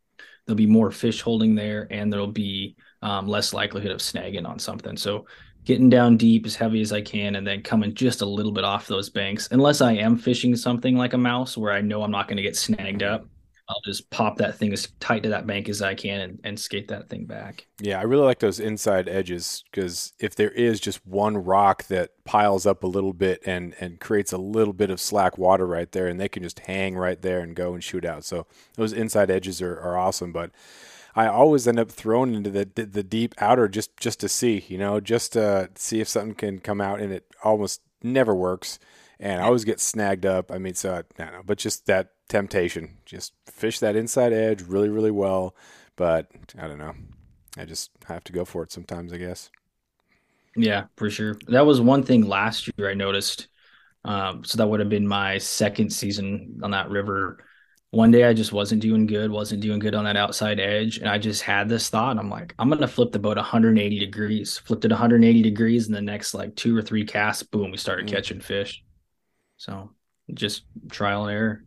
There'll 0.45 0.57
be 0.57 0.65
more 0.65 0.91
fish 0.91 1.21
holding 1.21 1.55
there, 1.55 1.87
and 1.89 2.11
there'll 2.11 2.27
be 2.27 2.75
um, 3.01 3.27
less 3.27 3.53
likelihood 3.53 3.91
of 3.91 3.99
snagging 3.99 4.47
on 4.47 4.59
something. 4.59 4.97
So, 4.97 5.25
getting 5.63 5.89
down 5.89 6.17
deep 6.17 6.45
as 6.45 6.55
heavy 6.55 6.81
as 6.81 6.91
I 6.91 7.01
can, 7.01 7.35
and 7.35 7.45
then 7.47 7.61
coming 7.61 7.93
just 7.93 8.21
a 8.21 8.25
little 8.25 8.51
bit 8.51 8.63
off 8.63 8.87
those 8.87 9.09
banks, 9.09 9.47
unless 9.51 9.79
I 9.79 9.93
am 9.93 10.17
fishing 10.17 10.55
something 10.55 10.97
like 10.97 11.13
a 11.13 11.17
mouse 11.17 11.55
where 11.55 11.71
I 11.71 11.81
know 11.81 12.03
I'm 12.03 12.11
not 12.11 12.27
going 12.27 12.37
to 12.37 12.43
get 12.43 12.57
snagged 12.57 13.03
up. 13.03 13.25
I'll 13.71 13.81
just 13.85 14.09
pop 14.09 14.37
that 14.37 14.57
thing 14.57 14.73
as 14.73 14.89
tight 14.99 15.23
to 15.23 15.29
that 15.29 15.47
bank 15.47 15.69
as 15.69 15.81
I 15.81 15.95
can 15.95 16.19
and, 16.19 16.39
and 16.43 16.59
skate 16.59 16.89
that 16.89 17.07
thing 17.09 17.25
back. 17.25 17.67
Yeah, 17.79 17.99
I 17.99 18.03
really 18.03 18.25
like 18.25 18.39
those 18.39 18.59
inside 18.59 19.07
edges 19.07 19.63
because 19.71 20.11
if 20.19 20.35
there 20.35 20.51
is 20.51 20.81
just 20.81 21.05
one 21.07 21.37
rock 21.37 21.85
that 21.87 22.11
piles 22.25 22.65
up 22.65 22.83
a 22.83 22.87
little 22.87 23.13
bit 23.13 23.41
and, 23.45 23.73
and 23.79 23.99
creates 23.99 24.33
a 24.33 24.37
little 24.37 24.73
bit 24.73 24.89
of 24.89 24.99
slack 24.99 25.37
water 25.37 25.65
right 25.65 25.91
there, 25.91 26.07
and 26.07 26.19
they 26.19 26.29
can 26.29 26.43
just 26.43 26.59
hang 26.59 26.95
right 26.95 27.21
there 27.21 27.39
and 27.39 27.55
go 27.55 27.73
and 27.73 27.83
shoot 27.83 28.03
out. 28.03 28.25
So 28.25 28.45
those 28.75 28.91
inside 28.91 29.31
edges 29.31 29.61
are, 29.61 29.79
are 29.79 29.97
awesome. 29.97 30.33
But 30.33 30.51
I 31.15 31.27
always 31.27 31.67
end 31.67 31.79
up 31.79 31.89
throwing 31.89 32.35
into 32.35 32.49
the, 32.49 32.69
the, 32.75 32.85
the 32.85 33.03
deep 33.03 33.33
outer 33.37 33.67
just 33.67 33.95
just 33.97 34.19
to 34.19 34.29
see, 34.29 34.65
you 34.67 34.77
know, 34.77 34.99
just 34.99 35.33
to 35.33 35.69
see 35.75 36.01
if 36.01 36.09
something 36.09 36.35
can 36.35 36.59
come 36.59 36.81
out, 36.81 36.99
and 36.99 37.13
it 37.13 37.25
almost 37.43 37.81
never 38.03 38.35
works. 38.35 38.79
And 39.19 39.39
I 39.39 39.45
always 39.45 39.65
get 39.65 39.79
snagged 39.79 40.25
up. 40.25 40.51
I 40.51 40.57
mean, 40.57 40.73
so 40.73 40.93
I 40.93 41.23
don't 41.23 41.33
know, 41.33 41.43
but 41.45 41.59
just 41.59 41.85
that 41.85 42.11
temptation. 42.31 42.97
Just 43.05 43.33
fish 43.45 43.79
that 43.79 43.95
inside 43.95 44.33
edge 44.33 44.61
really, 44.63 44.89
really 44.89 45.11
well. 45.11 45.55
But 45.95 46.27
I 46.57 46.67
don't 46.67 46.79
know. 46.79 46.95
I 47.57 47.65
just 47.65 47.91
have 48.07 48.23
to 48.23 48.33
go 48.33 48.45
for 48.45 48.63
it 48.63 48.71
sometimes, 48.71 49.13
I 49.13 49.17
guess. 49.17 49.51
Yeah, 50.55 50.85
for 50.97 51.09
sure. 51.09 51.37
That 51.47 51.65
was 51.65 51.79
one 51.79 52.03
thing 52.03 52.27
last 52.27 52.69
year 52.77 52.89
I 52.89 52.93
noticed. 52.93 53.47
Um, 54.03 54.43
so 54.43 54.57
that 54.57 54.67
would 54.67 54.79
have 54.79 54.89
been 54.89 55.07
my 55.07 55.37
second 55.37 55.91
season 55.91 56.59
on 56.63 56.71
that 56.71 56.89
river. 56.89 57.43
One 57.91 58.09
day 58.09 58.23
I 58.23 58.33
just 58.33 58.53
wasn't 58.53 58.81
doing 58.81 59.05
good, 59.05 59.29
wasn't 59.29 59.61
doing 59.61 59.79
good 59.79 59.95
on 59.95 60.05
that 60.05 60.15
outside 60.15 60.59
edge. 60.59 60.97
And 60.97 61.09
I 61.09 61.17
just 61.17 61.43
had 61.43 61.67
this 61.67 61.89
thought. 61.89 62.17
I'm 62.17 62.29
like, 62.29 62.55
I'm 62.57 62.69
going 62.69 62.79
to 62.81 62.87
flip 62.87 63.11
the 63.11 63.19
boat 63.19 63.35
180 63.35 63.99
degrees. 63.99 64.57
Flipped 64.57 64.85
it 64.85 64.91
180 64.91 65.41
degrees. 65.41 65.87
And 65.87 65.95
the 65.95 66.01
next 66.01 66.33
like 66.33 66.55
two 66.55 66.75
or 66.75 66.81
three 66.81 67.05
casts, 67.05 67.43
boom, 67.43 67.69
we 67.69 67.77
started 67.77 68.07
mm. 68.07 68.11
catching 68.11 68.39
fish. 68.39 68.81
So 69.57 69.91
just 70.33 70.63
trial 70.89 71.25
and 71.25 71.33
error. 71.33 71.65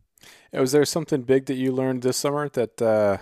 Was 0.55 0.73
there 0.73 0.85
something 0.85 1.23
big 1.23 1.47
that 1.47 1.55
you 1.55 1.73
learned 1.73 2.03
this 2.03 2.17
summer 2.17 2.49
that 2.51 2.81
uh, 2.81 3.19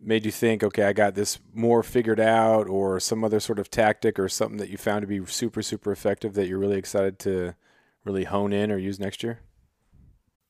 made 0.00 0.26
you 0.26 0.32
think, 0.32 0.64
okay, 0.64 0.82
I 0.82 0.92
got 0.92 1.14
this 1.14 1.38
more 1.54 1.82
figured 1.82 2.20
out, 2.20 2.68
or 2.68 2.98
some 2.98 3.22
other 3.22 3.40
sort 3.40 3.58
of 3.58 3.70
tactic 3.70 4.18
or 4.18 4.28
something 4.28 4.58
that 4.58 4.68
you 4.68 4.76
found 4.76 5.02
to 5.02 5.06
be 5.06 5.24
super, 5.26 5.62
super 5.62 5.92
effective 5.92 6.34
that 6.34 6.48
you're 6.48 6.58
really 6.58 6.78
excited 6.78 7.18
to 7.20 7.54
really 8.04 8.24
hone 8.24 8.52
in 8.52 8.72
or 8.72 8.78
use 8.78 8.98
next 8.98 9.22
year? 9.22 9.40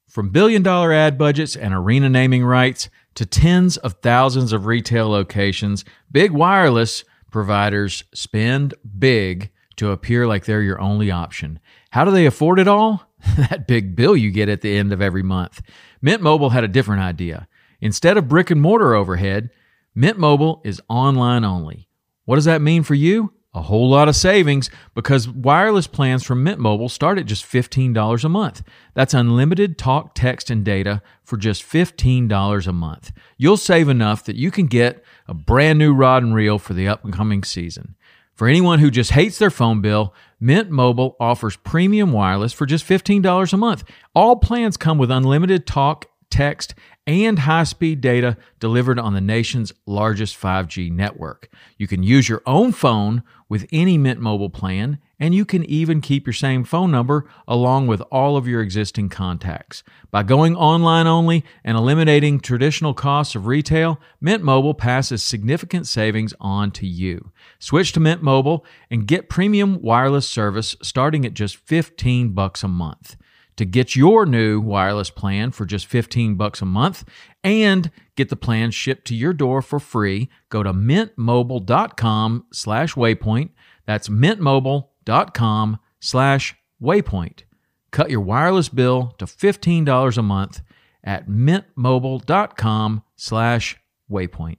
From 0.08 0.30
billion 0.30 0.62
dollar 0.62 0.92
ad 0.92 1.16
budgets 1.18 1.56
and 1.56 1.72
arena 1.74 2.08
naming 2.08 2.44
rights 2.44 2.88
to 3.14 3.26
tens 3.26 3.76
of 3.78 3.94
thousands 4.02 4.52
of 4.52 4.66
retail 4.66 5.08
locations, 5.08 5.84
big 6.10 6.32
wireless 6.32 7.04
providers 7.30 8.04
spend 8.14 8.74
big 8.98 9.50
to 9.76 9.90
appear 9.90 10.26
like 10.26 10.44
they're 10.44 10.62
your 10.62 10.80
only 10.80 11.10
option. 11.10 11.58
How 11.90 12.04
do 12.04 12.10
they 12.10 12.26
afford 12.26 12.58
it 12.58 12.68
all? 12.68 13.06
that 13.36 13.66
big 13.66 13.94
bill 13.96 14.16
you 14.16 14.30
get 14.30 14.48
at 14.48 14.60
the 14.60 14.76
end 14.76 14.92
of 14.92 15.00
every 15.00 15.22
month. 15.22 15.62
Mint 16.00 16.22
Mobile 16.22 16.50
had 16.50 16.64
a 16.64 16.68
different 16.68 17.02
idea. 17.02 17.48
Instead 17.80 18.16
of 18.16 18.28
brick 18.28 18.50
and 18.50 18.60
mortar 18.60 18.94
overhead, 18.94 19.50
Mint 19.94 20.18
Mobile 20.18 20.60
is 20.64 20.80
online 20.88 21.44
only. 21.44 21.88
What 22.24 22.36
does 22.36 22.44
that 22.44 22.62
mean 22.62 22.82
for 22.82 22.94
you? 22.94 23.32
A 23.54 23.60
whole 23.60 23.90
lot 23.90 24.08
of 24.08 24.16
savings 24.16 24.70
because 24.94 25.28
wireless 25.28 25.86
plans 25.86 26.24
from 26.24 26.42
Mint 26.42 26.58
Mobile 26.58 26.88
start 26.88 27.18
at 27.18 27.26
just 27.26 27.44
$15 27.44 28.24
a 28.24 28.28
month. 28.28 28.62
That's 28.94 29.12
unlimited 29.12 29.76
talk, 29.76 30.14
text, 30.14 30.48
and 30.48 30.64
data 30.64 31.02
for 31.22 31.36
just 31.36 31.62
$15 31.62 32.66
a 32.66 32.72
month. 32.72 33.12
You'll 33.36 33.58
save 33.58 33.90
enough 33.90 34.24
that 34.24 34.36
you 34.36 34.50
can 34.50 34.68
get 34.68 35.04
a 35.28 35.34
brand 35.34 35.78
new 35.78 35.92
rod 35.92 36.22
and 36.22 36.34
reel 36.34 36.58
for 36.58 36.72
the 36.72 36.88
upcoming 36.88 37.44
season. 37.44 37.94
For 38.32 38.48
anyone 38.48 38.78
who 38.78 38.90
just 38.90 39.10
hates 39.10 39.38
their 39.38 39.50
phone 39.50 39.82
bill, 39.82 40.14
Mint 40.42 40.72
Mobile 40.72 41.14
offers 41.20 41.54
premium 41.54 42.10
wireless 42.10 42.52
for 42.52 42.66
just 42.66 42.84
$15 42.84 43.52
a 43.52 43.56
month. 43.56 43.84
All 44.12 44.34
plans 44.34 44.76
come 44.76 44.98
with 44.98 45.08
unlimited 45.08 45.68
talk, 45.68 46.06
text, 46.30 46.74
and 47.06 47.38
high 47.38 47.62
speed 47.62 48.00
data 48.00 48.36
delivered 48.58 48.98
on 48.98 49.14
the 49.14 49.20
nation's 49.20 49.72
largest 49.86 50.36
5G 50.36 50.90
network. 50.90 51.48
You 51.78 51.86
can 51.86 52.02
use 52.02 52.28
your 52.28 52.42
own 52.44 52.72
phone 52.72 53.22
with 53.52 53.66
any 53.70 53.98
Mint 53.98 54.18
Mobile 54.18 54.48
plan, 54.48 54.98
and 55.20 55.34
you 55.34 55.44
can 55.44 55.62
even 55.66 56.00
keep 56.00 56.26
your 56.26 56.32
same 56.32 56.64
phone 56.64 56.90
number 56.90 57.28
along 57.46 57.86
with 57.86 58.00
all 58.10 58.38
of 58.38 58.48
your 58.48 58.62
existing 58.62 59.10
contacts. 59.10 59.82
By 60.10 60.22
going 60.22 60.56
online 60.56 61.06
only 61.06 61.44
and 61.62 61.76
eliminating 61.76 62.40
traditional 62.40 62.94
costs 62.94 63.34
of 63.34 63.46
retail, 63.46 64.00
Mint 64.22 64.42
Mobile 64.42 64.72
passes 64.72 65.22
significant 65.22 65.86
savings 65.86 66.32
on 66.40 66.70
to 66.70 66.86
you. 66.86 67.30
Switch 67.58 67.92
to 67.92 68.00
Mint 68.00 68.22
Mobile 68.22 68.64
and 68.90 69.06
get 69.06 69.28
premium 69.28 69.82
wireless 69.82 70.26
service 70.26 70.74
starting 70.80 71.26
at 71.26 71.34
just 71.34 71.56
15 71.56 72.30
bucks 72.30 72.62
a 72.62 72.68
month. 72.68 73.16
To 73.56 73.64
get 73.64 73.94
your 73.94 74.24
new 74.24 74.60
wireless 74.60 75.10
plan 75.10 75.50
for 75.52 75.66
just 75.66 75.86
15 75.86 76.36
bucks 76.36 76.62
a 76.62 76.66
month 76.66 77.04
and 77.44 77.90
get 78.16 78.28
the 78.28 78.36
plan 78.36 78.70
shipped 78.70 79.06
to 79.08 79.14
your 79.14 79.32
door 79.32 79.60
for 79.62 79.78
free, 79.78 80.30
go 80.48 80.62
to 80.62 80.72
mintmobile.com 80.72 82.46
slash 82.52 82.94
waypoint. 82.94 83.50
That's 83.86 84.08
mintmobile.com 84.08 85.78
slash 86.00 86.54
waypoint. 86.82 87.42
Cut 87.90 88.10
your 88.10 88.20
wireless 88.20 88.68
bill 88.70 89.14
to 89.18 89.26
$15 89.26 90.18
a 90.18 90.22
month 90.22 90.62
at 91.04 91.28
mintmobile.com 91.28 93.02
slash 93.16 93.76
waypoint. 94.10 94.58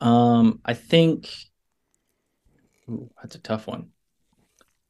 Um, 0.00 0.60
I 0.64 0.74
think 0.74 1.30
ooh, 2.90 3.10
that's 3.22 3.36
a 3.36 3.38
tough 3.38 3.66
one. 3.66 3.90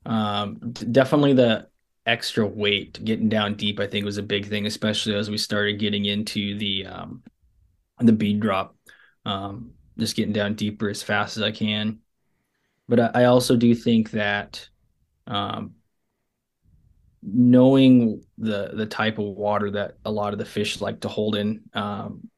Um, 0.07 0.57
definitely 0.91 1.35
the 1.35 1.69
extra 2.07 2.47
weight 2.47 3.03
getting 3.05 3.31
down 3.31 3.55
deep 3.55 3.81
i 3.81 3.87
think 3.87 4.05
was 4.05 4.19
a 4.19 4.23
big 4.23 4.47
thing 4.47 4.67
especially 4.67 5.15
as 5.15 5.31
we 5.31 5.39
started 5.39 5.79
getting 5.79 6.05
into 6.05 6.57
the 6.59 6.85
um 6.87 7.23
the 8.01 8.13
bead 8.13 8.41
drop. 8.41 8.77
Um 9.25 9.73
just 9.97 10.17
getting 10.17 10.33
down 10.33 10.55
deeper 10.55 10.89
as 10.89 11.03
fast 11.03 11.37
as 11.37 11.43
i 11.43 11.51
can. 11.51 12.01
But 12.89 13.01
i, 13.01 13.11
I 13.15 13.25
also 13.25 13.57
do 13.57 13.75
think 13.75 14.11
that 14.13 14.69
um 15.27 15.75
knowing 17.23 18.23
the 18.37 18.73
the 18.75 18.87
type 18.87 19.19
of 19.19 19.25
water 19.25 19.71
that 19.71 19.97
a 20.05 20.11
lot 20.11 20.33
of 20.35 20.39
the 20.39 20.45
fish 20.45 20.83
like 20.83 21.01
to 21.01 21.09
hold 21.09 21.37
in 21.37 21.63
um 21.73 22.29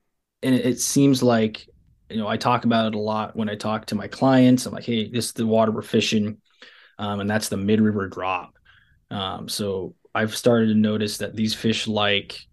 and 0.44 0.55
it, 0.55 0.64
it 0.64 0.81
seems 0.81 1.24
like 1.24 1.68
you 2.09 2.18
know 2.18 2.29
i 2.29 2.37
talk 2.37 2.64
about 2.64 2.87
it 2.87 2.94
a 2.94 2.98
lot 2.98 3.35
when 3.35 3.48
i 3.48 3.57
talk 3.57 3.87
to 3.87 3.96
my 3.96 4.07
clients. 4.07 4.64
I'm 4.64 4.72
like 4.72 4.85
hey 4.85 5.09
this 5.09 5.26
is 5.26 5.33
the 5.33 5.44
water 5.46 5.72
we're 5.72 5.83
fishing 5.83 6.40
um, 6.98 7.18
and 7.18 7.29
that's 7.29 7.48
the 7.48 7.57
mid 7.57 7.81
river 7.81 8.07
drop 8.07 8.56
um, 9.11 9.49
so 9.49 9.95
I've 10.14 10.35
started 10.35 10.69
to 10.69 10.75
notice 10.75 11.19
that 11.19 11.37
these 11.37 11.55
fish 11.55 11.87
like 11.87 12.47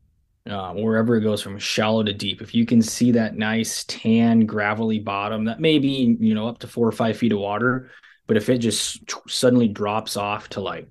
uh, 0.49 0.73
wherever 0.73 1.15
it 1.15 1.21
goes 1.21 1.41
from 1.41 1.57
shallow 1.57 2.03
to 2.03 2.13
deep. 2.13 2.41
If 2.41 2.53
you 2.53 2.65
can 2.65 2.81
see 2.81 3.11
that 3.11 3.37
nice 3.37 3.85
tan 3.85 4.45
gravelly 4.45 4.99
bottom, 4.99 5.45
that 5.45 5.59
may 5.59 5.79
be 5.79 6.17
you 6.19 6.35
know 6.35 6.47
up 6.47 6.59
to 6.59 6.67
four 6.67 6.87
or 6.87 6.91
five 6.91 7.17
feet 7.17 7.31
of 7.31 7.39
water, 7.39 7.89
but 8.27 8.37
if 8.37 8.49
it 8.49 8.57
just 8.59 9.03
suddenly 9.29 9.67
drops 9.67 10.17
off 10.17 10.49
to 10.49 10.61
like 10.61 10.89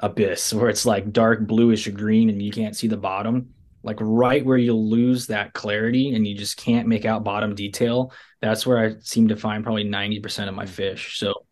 abyss 0.00 0.52
where 0.52 0.68
it's 0.68 0.84
like 0.84 1.12
dark 1.12 1.46
bluish 1.46 1.88
green 1.88 2.28
and 2.28 2.42
you 2.42 2.50
can't 2.50 2.76
see 2.76 2.88
the 2.88 2.96
bottom, 2.96 3.54
like 3.82 3.96
right 4.00 4.44
where 4.44 4.58
you'll 4.58 4.88
lose 4.88 5.26
that 5.28 5.52
clarity 5.54 6.14
and 6.14 6.26
you 6.26 6.36
just 6.36 6.56
can't 6.56 6.88
make 6.88 7.04
out 7.04 7.24
bottom 7.24 7.54
detail, 7.54 8.12
that's 8.40 8.66
where 8.66 8.78
I 8.78 8.94
seem 9.00 9.28
to 9.28 9.36
find 9.36 9.64
probably 9.64 9.84
90% 9.84 10.48
of 10.48 10.54
my 10.54 10.66
fish. 10.66 11.18
So 11.18 11.46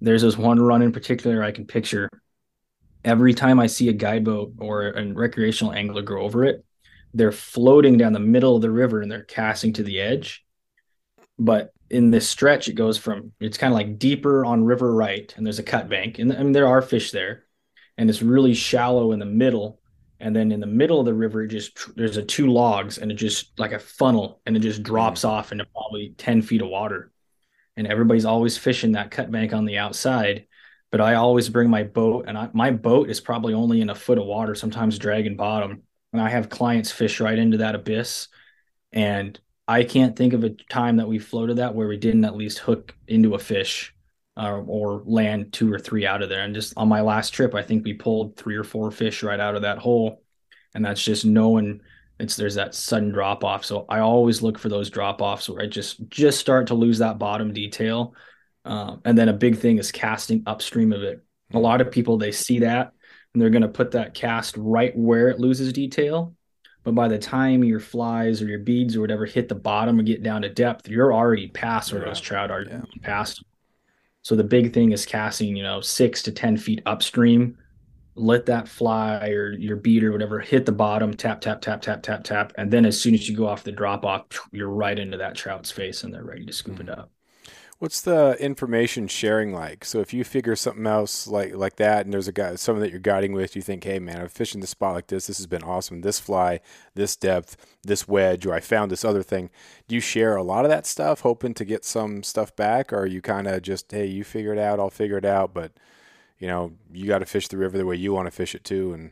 there's 0.00 0.22
this 0.22 0.36
one 0.36 0.60
run 0.60 0.82
in 0.82 0.92
particular 0.92 1.42
I 1.42 1.52
can 1.52 1.66
picture 1.66 2.08
every 3.06 3.32
time 3.32 3.60
I 3.60 3.68
see 3.68 3.88
a 3.88 3.94
guide 3.94 4.24
boat 4.24 4.52
or 4.58 4.88
a 4.88 5.12
recreational 5.12 5.72
angler 5.72 6.02
go 6.02 6.18
over 6.18 6.44
it, 6.44 6.64
they're 7.14 7.32
floating 7.32 7.96
down 7.96 8.12
the 8.12 8.20
middle 8.20 8.56
of 8.56 8.62
the 8.62 8.70
river 8.70 9.00
and 9.00 9.10
they're 9.10 9.22
casting 9.22 9.72
to 9.74 9.82
the 9.82 10.00
edge. 10.00 10.44
But 11.38 11.72
in 11.88 12.10
this 12.10 12.28
stretch, 12.28 12.68
it 12.68 12.74
goes 12.74 12.98
from 12.98 13.32
it's 13.40 13.56
kind 13.56 13.72
of 13.72 13.76
like 13.76 13.98
deeper 13.98 14.44
on 14.44 14.64
river 14.64 14.92
right, 14.92 15.32
and 15.36 15.46
there's 15.46 15.60
a 15.60 15.62
cut 15.62 15.88
bank, 15.88 16.18
and 16.18 16.32
I 16.32 16.42
mean 16.42 16.52
there 16.52 16.66
are 16.66 16.82
fish 16.82 17.12
there, 17.12 17.44
and 17.96 18.10
it's 18.10 18.22
really 18.22 18.54
shallow 18.54 19.12
in 19.12 19.20
the 19.20 19.26
middle. 19.26 19.80
And 20.18 20.34
then 20.34 20.50
in 20.50 20.60
the 20.60 20.66
middle 20.66 20.98
of 20.98 21.04
the 21.04 21.12
river, 21.12 21.42
it 21.42 21.48
just 21.48 21.94
there's 21.94 22.16
a 22.16 22.22
two 22.22 22.50
logs, 22.50 22.98
and 22.98 23.12
it 23.12 23.16
just 23.16 23.56
like 23.58 23.72
a 23.72 23.78
funnel, 23.78 24.40
and 24.46 24.56
it 24.56 24.60
just 24.60 24.82
drops 24.82 25.20
mm-hmm. 25.20 25.30
off 25.30 25.52
into 25.52 25.66
probably 25.66 26.14
ten 26.16 26.42
feet 26.42 26.62
of 26.62 26.68
water. 26.68 27.12
And 27.76 27.86
everybody's 27.86 28.24
always 28.24 28.56
fishing 28.56 28.92
that 28.92 29.10
cut 29.10 29.30
bank 29.30 29.52
on 29.52 29.66
the 29.66 29.78
outside 29.78 30.46
but 30.90 31.00
I 31.00 31.14
always 31.14 31.48
bring 31.48 31.68
my 31.68 31.82
boat, 31.82 32.26
and 32.28 32.38
I, 32.38 32.48
my 32.52 32.70
boat 32.70 33.10
is 33.10 33.20
probably 33.20 33.54
only 33.54 33.80
in 33.80 33.90
a 33.90 33.94
foot 33.94 34.18
of 34.18 34.26
water, 34.26 34.54
sometimes 34.54 34.98
dragging 34.98 35.36
bottom. 35.36 35.82
And 36.12 36.22
I 36.22 36.28
have 36.28 36.48
clients 36.48 36.92
fish 36.92 37.20
right 37.20 37.38
into 37.38 37.58
that 37.58 37.74
abyss. 37.74 38.28
And 38.92 39.38
I 39.68 39.84
can't 39.84 40.16
think 40.16 40.32
of 40.32 40.44
a 40.44 40.50
time 40.50 40.96
that 40.96 41.08
we 41.08 41.18
floated 41.18 41.58
that 41.58 41.74
where 41.74 41.88
we 41.88 41.96
didn't 41.96 42.24
at 42.24 42.36
least 42.36 42.60
hook 42.60 42.94
into 43.08 43.34
a 43.34 43.38
fish 43.38 43.94
uh, 44.36 44.60
or 44.66 45.02
land 45.04 45.52
two 45.52 45.72
or 45.72 45.78
three 45.78 46.06
out 46.06 46.22
of 46.22 46.28
there. 46.28 46.42
And 46.42 46.54
just 46.54 46.74
on 46.76 46.88
my 46.88 47.00
last 47.00 47.30
trip, 47.30 47.54
I 47.54 47.62
think 47.62 47.84
we 47.84 47.94
pulled 47.94 48.36
three 48.36 48.56
or 48.56 48.64
four 48.64 48.90
fish 48.90 49.22
right 49.22 49.40
out 49.40 49.56
of 49.56 49.62
that 49.62 49.78
hole. 49.78 50.22
And 50.74 50.84
that's 50.84 51.02
just 51.02 51.24
knowing 51.24 51.80
it's 52.18 52.36
there's 52.36 52.54
that 52.54 52.74
sudden 52.74 53.10
drop 53.10 53.44
off. 53.44 53.64
So 53.64 53.84
I 53.88 53.98
always 53.98 54.42
look 54.42 54.58
for 54.58 54.68
those 54.68 54.88
drop 54.88 55.20
offs 55.20 55.48
where 55.48 55.62
I 55.62 55.66
just 55.66 56.08
just 56.08 56.38
start 56.38 56.68
to 56.68 56.74
lose 56.74 56.98
that 56.98 57.18
bottom 57.18 57.52
detail 57.52 58.14
um, 58.66 59.00
and 59.04 59.16
then 59.16 59.28
a 59.28 59.32
big 59.32 59.58
thing 59.58 59.78
is 59.78 59.92
casting 59.92 60.42
upstream 60.46 60.92
of 60.92 61.02
it. 61.02 61.22
A 61.54 61.58
lot 61.58 61.80
of 61.80 61.90
people 61.90 62.18
they 62.18 62.32
see 62.32 62.58
that 62.60 62.92
and 63.36 63.42
they're 63.42 63.50
going 63.50 63.60
to 63.60 63.68
put 63.68 63.90
that 63.90 64.14
cast 64.14 64.56
right 64.56 64.96
where 64.96 65.28
it 65.28 65.38
loses 65.38 65.70
detail. 65.70 66.34
But 66.84 66.94
by 66.94 67.06
the 67.06 67.18
time 67.18 67.64
your 67.64 67.80
flies 67.80 68.40
or 68.40 68.46
your 68.46 68.60
beads 68.60 68.96
or 68.96 69.02
whatever 69.02 69.26
hit 69.26 69.48
the 69.48 69.54
bottom 69.54 70.00
or 70.00 70.02
get 70.02 70.22
down 70.22 70.40
to 70.40 70.48
depth, 70.48 70.88
you're 70.88 71.12
already 71.12 71.48
past 71.48 71.92
where 71.92 72.00
yeah. 72.00 72.08
those 72.08 72.20
trout 72.20 72.50
are 72.50 72.62
yeah. 72.62 72.80
past. 73.02 73.44
So 74.22 74.36
the 74.36 74.44
big 74.44 74.72
thing 74.72 74.92
is 74.92 75.04
casting, 75.04 75.54
you 75.54 75.62
know, 75.62 75.82
six 75.82 76.22
to 76.22 76.32
ten 76.32 76.56
feet 76.56 76.80
upstream. 76.86 77.58
Let 78.14 78.46
that 78.46 78.68
fly 78.68 79.28
or 79.28 79.52
your 79.52 79.76
bead 79.76 80.02
or 80.02 80.12
whatever 80.12 80.40
hit 80.40 80.64
the 80.64 80.72
bottom, 80.72 81.12
tap, 81.12 81.42
tap, 81.42 81.60
tap, 81.60 81.82
tap, 81.82 82.02
tap, 82.02 82.24
tap. 82.24 82.52
And 82.56 82.70
then 82.70 82.86
as 82.86 82.98
soon 82.98 83.12
as 83.12 83.28
you 83.28 83.36
go 83.36 83.46
off 83.46 83.64
the 83.64 83.72
drop 83.72 84.06
off, 84.06 84.24
you're 84.50 84.70
right 84.70 84.98
into 84.98 85.18
that 85.18 85.34
trout's 85.34 85.70
face 85.70 86.04
and 86.04 86.14
they're 86.14 86.24
ready 86.24 86.46
to 86.46 86.52
scoop 86.54 86.76
mm-hmm. 86.76 86.88
it 86.88 86.98
up. 86.98 87.10
What's 87.78 88.00
the 88.00 88.38
information 88.40 89.06
sharing 89.06 89.52
like? 89.52 89.84
So 89.84 90.00
if 90.00 90.14
you 90.14 90.24
figure 90.24 90.56
something 90.56 90.86
else 90.86 91.26
like 91.26 91.54
like 91.54 91.76
that, 91.76 92.06
and 92.06 92.12
there's 92.14 92.26
a 92.26 92.32
guy, 92.32 92.54
someone 92.54 92.80
that 92.80 92.90
you're 92.90 92.98
guiding 92.98 93.32
with, 93.32 93.54
you 93.54 93.60
think, 93.60 93.84
hey 93.84 93.98
man, 93.98 94.18
I'm 94.18 94.28
fishing 94.28 94.62
the 94.62 94.66
spot 94.66 94.94
like 94.94 95.08
this. 95.08 95.26
This 95.26 95.36
has 95.36 95.46
been 95.46 95.62
awesome. 95.62 96.00
This 96.00 96.18
fly, 96.18 96.60
this 96.94 97.16
depth, 97.16 97.56
this 97.82 98.08
wedge, 98.08 98.46
or 98.46 98.54
I 98.54 98.60
found 98.60 98.90
this 98.90 99.04
other 99.04 99.22
thing. 99.22 99.50
Do 99.88 99.94
you 99.94 100.00
share 100.00 100.36
a 100.36 100.42
lot 100.42 100.64
of 100.64 100.70
that 100.70 100.86
stuff, 100.86 101.20
hoping 101.20 101.52
to 101.52 101.66
get 101.66 101.84
some 101.84 102.22
stuff 102.22 102.56
back, 102.56 102.94
or 102.94 103.00
are 103.00 103.06
you 103.06 103.20
kind 103.20 103.46
of 103.46 103.60
just, 103.60 103.92
hey, 103.92 104.06
you 104.06 104.24
figure 104.24 104.54
it 104.54 104.58
out, 104.58 104.80
I'll 104.80 104.88
figure 104.88 105.18
it 105.18 105.26
out, 105.26 105.52
but 105.52 105.72
you 106.38 106.48
know, 106.48 106.72
you 106.92 107.06
got 107.06 107.18
to 107.18 107.26
fish 107.26 107.48
the 107.48 107.58
river 107.58 107.76
the 107.76 107.86
way 107.86 107.96
you 107.96 108.12
want 108.12 108.26
to 108.26 108.30
fish 108.30 108.54
it 108.54 108.64
too. 108.64 108.94
And 108.94 109.10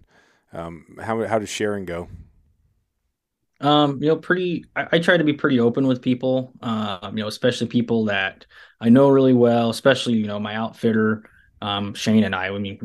um, 0.55 0.99
how 1.03 1.23
how 1.27 1.39
does 1.39 1.51
sharing 1.51 1.85
go? 1.85 2.09
Um, 3.65 4.03
you 4.03 4.09
know, 4.09 4.17
pretty. 4.17 4.67
I, 4.77 4.87
I, 4.93 4.99
try 4.99 5.17
to 5.17 5.25
be 5.25 5.33
pretty 5.33 5.59
open 5.59 5.87
with 5.87 6.03
people. 6.03 6.53
Um, 6.61 7.17
you 7.17 7.23
know, 7.23 7.29
especially 7.29 7.67
people 7.67 8.05
that 8.05 8.45
I 8.79 8.91
know 8.91 9.09
really 9.09 9.33
well. 9.33 9.71
Especially, 9.71 10.13
you 10.13 10.27
know, 10.27 10.39
my 10.39 10.55
outfitter, 10.55 11.25
um, 11.63 11.95
Shane 11.95 12.25
and 12.25 12.35
I. 12.35 12.49
I 12.49 12.59
mean, 12.59 12.79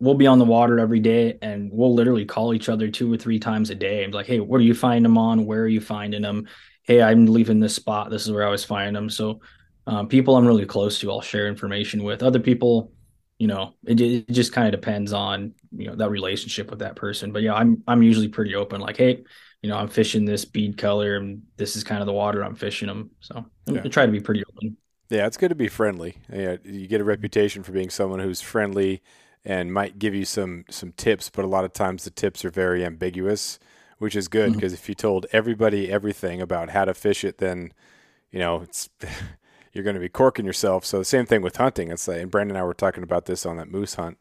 we'll 0.00 0.14
be 0.14 0.26
on 0.26 0.38
the 0.38 0.46
water 0.46 0.78
every 0.78 1.00
day, 1.00 1.36
and 1.42 1.70
we'll 1.70 1.92
literally 1.92 2.24
call 2.24 2.54
each 2.54 2.70
other 2.70 2.88
two 2.88 3.12
or 3.12 3.18
three 3.18 3.38
times 3.38 3.68
a 3.68 3.74
day. 3.74 4.02
And 4.02 4.14
like, 4.14 4.24
hey, 4.24 4.40
what 4.40 4.62
are 4.62 4.64
you 4.64 4.74
finding 4.74 5.02
them 5.02 5.18
on? 5.18 5.44
Where 5.44 5.60
are 5.60 5.68
you 5.68 5.82
finding 5.82 6.22
them? 6.22 6.48
Hey, 6.84 7.02
I'm 7.02 7.26
leaving 7.26 7.60
this 7.60 7.76
spot. 7.76 8.08
This 8.08 8.24
is 8.24 8.32
where 8.32 8.46
I 8.46 8.50
was 8.50 8.64
finding 8.64 8.94
them. 8.94 9.10
So, 9.10 9.40
um, 9.86 10.08
people 10.08 10.36
I'm 10.36 10.46
really 10.46 10.64
close 10.64 10.98
to, 11.00 11.10
I'll 11.10 11.20
share 11.20 11.48
information 11.48 12.02
with. 12.02 12.22
Other 12.22 12.40
people, 12.40 12.92
you 13.38 13.46
know, 13.46 13.74
it, 13.84 14.00
it 14.00 14.30
just 14.30 14.54
kind 14.54 14.66
of 14.66 14.80
depends 14.80 15.12
on 15.12 15.52
you 15.76 15.88
know 15.88 15.96
that 15.96 16.08
relationship 16.08 16.70
with 16.70 16.78
that 16.78 16.96
person. 16.96 17.30
But 17.30 17.42
yeah, 17.42 17.52
I'm 17.52 17.82
I'm 17.86 18.02
usually 18.02 18.28
pretty 18.28 18.54
open. 18.54 18.80
Like, 18.80 18.96
hey 18.96 19.24
you 19.64 19.70
know, 19.70 19.78
I'm 19.78 19.88
fishing 19.88 20.26
this 20.26 20.44
bead 20.44 20.76
color 20.76 21.16
and 21.16 21.40
this 21.56 21.74
is 21.74 21.82
kind 21.82 22.02
of 22.02 22.06
the 22.06 22.12
water 22.12 22.44
I'm 22.44 22.54
fishing 22.54 22.86
them. 22.86 23.10
So 23.20 23.46
yeah. 23.64 23.80
I 23.82 23.88
try 23.88 24.04
to 24.04 24.12
be 24.12 24.20
pretty 24.20 24.42
open. 24.44 24.76
Yeah, 25.08 25.26
it's 25.26 25.38
good 25.38 25.48
to 25.48 25.54
be 25.54 25.68
friendly. 25.68 26.18
Yeah, 26.30 26.56
you 26.64 26.86
get 26.86 27.00
a 27.00 27.04
reputation 27.04 27.62
for 27.62 27.72
being 27.72 27.88
someone 27.88 28.20
who's 28.20 28.42
friendly 28.42 29.00
and 29.42 29.72
might 29.72 29.98
give 29.98 30.14
you 30.14 30.26
some 30.26 30.66
some 30.68 30.92
tips, 30.92 31.30
but 31.30 31.46
a 31.46 31.48
lot 31.48 31.64
of 31.64 31.72
times 31.72 32.04
the 32.04 32.10
tips 32.10 32.44
are 32.44 32.50
very 32.50 32.84
ambiguous, 32.84 33.58
which 33.96 34.14
is 34.14 34.28
good 34.28 34.52
because 34.52 34.74
mm-hmm. 34.74 34.82
if 34.82 34.88
you 34.90 34.94
told 34.94 35.24
everybody 35.32 35.90
everything 35.90 36.42
about 36.42 36.68
how 36.68 36.84
to 36.84 36.92
fish 36.92 37.24
it, 37.24 37.38
then 37.38 37.72
you 38.30 38.40
know 38.40 38.60
it's 38.60 38.90
you're 39.72 39.84
going 39.84 39.94
to 39.94 40.00
be 40.00 40.10
corking 40.10 40.44
yourself. 40.44 40.84
So 40.84 40.98
the 40.98 41.06
same 41.06 41.24
thing 41.24 41.40
with 41.40 41.56
hunting. 41.56 41.90
It's 41.90 42.06
like, 42.06 42.20
and 42.20 42.30
Brandon 42.30 42.56
and 42.56 42.62
I 42.62 42.66
were 42.66 42.74
talking 42.74 43.02
about 43.02 43.24
this 43.24 43.46
on 43.46 43.56
that 43.56 43.70
moose 43.70 43.94
hunt 43.94 44.18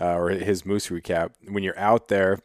uh, 0.00 0.16
or 0.16 0.30
his 0.30 0.66
moose 0.66 0.88
recap. 0.88 1.30
When 1.46 1.62
you're 1.62 1.78
out 1.78 2.08
there, 2.08 2.40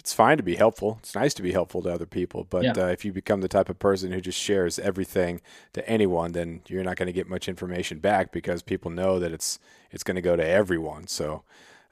it's 0.00 0.14
fine 0.14 0.38
to 0.38 0.42
be 0.42 0.56
helpful. 0.56 0.96
It's 1.00 1.14
nice 1.14 1.34
to 1.34 1.42
be 1.42 1.52
helpful 1.52 1.82
to 1.82 1.92
other 1.92 2.06
people, 2.06 2.46
but 2.48 2.64
yeah. 2.64 2.72
uh, 2.72 2.86
if 2.86 3.04
you 3.04 3.12
become 3.12 3.42
the 3.42 3.48
type 3.48 3.68
of 3.68 3.78
person 3.78 4.10
who 4.10 4.20
just 4.22 4.40
shares 4.40 4.78
everything 4.78 5.42
to 5.74 5.86
anyone, 5.86 6.32
then 6.32 6.62
you're 6.68 6.82
not 6.82 6.96
going 6.96 7.08
to 7.08 7.12
get 7.12 7.28
much 7.28 7.50
information 7.50 7.98
back 7.98 8.32
because 8.32 8.62
people 8.62 8.90
know 8.90 9.18
that 9.18 9.30
it's 9.30 9.58
it's 9.90 10.02
going 10.02 10.14
to 10.14 10.22
go 10.22 10.36
to 10.36 10.46
everyone. 10.46 11.06
So 11.06 11.42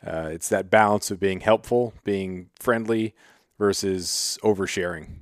uh, 0.07 0.31
it's 0.33 0.49
that 0.49 0.71
balance 0.71 1.11
of 1.11 1.21
being 1.21 1.40
helpful, 1.40 1.92
being 2.03 2.49
friendly, 2.59 3.14
versus 3.59 4.38
oversharing. 4.42 5.18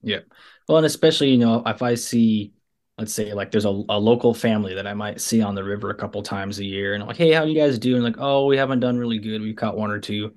Yeah. 0.00 0.20
Well, 0.68 0.78
and 0.78 0.86
especially 0.86 1.30
you 1.30 1.38
know 1.38 1.64
if 1.66 1.82
I 1.82 1.96
see, 1.96 2.52
let's 2.98 3.12
say 3.12 3.34
like 3.34 3.50
there's 3.50 3.64
a, 3.64 3.82
a 3.88 3.98
local 3.98 4.32
family 4.32 4.74
that 4.74 4.86
I 4.86 4.94
might 4.94 5.20
see 5.20 5.42
on 5.42 5.56
the 5.56 5.64
river 5.64 5.90
a 5.90 5.96
couple 5.96 6.22
times 6.22 6.60
a 6.60 6.64
year, 6.64 6.94
and 6.94 7.02
I'm 7.02 7.08
like, 7.08 7.16
hey, 7.16 7.32
how 7.32 7.42
you 7.42 7.56
guys 7.56 7.80
doing? 7.80 8.02
Like, 8.02 8.16
oh, 8.18 8.46
we 8.46 8.56
haven't 8.56 8.78
done 8.78 8.96
really 8.96 9.18
good. 9.18 9.42
We've 9.42 9.56
caught 9.56 9.76
one 9.76 9.90
or 9.90 9.98
two 9.98 10.36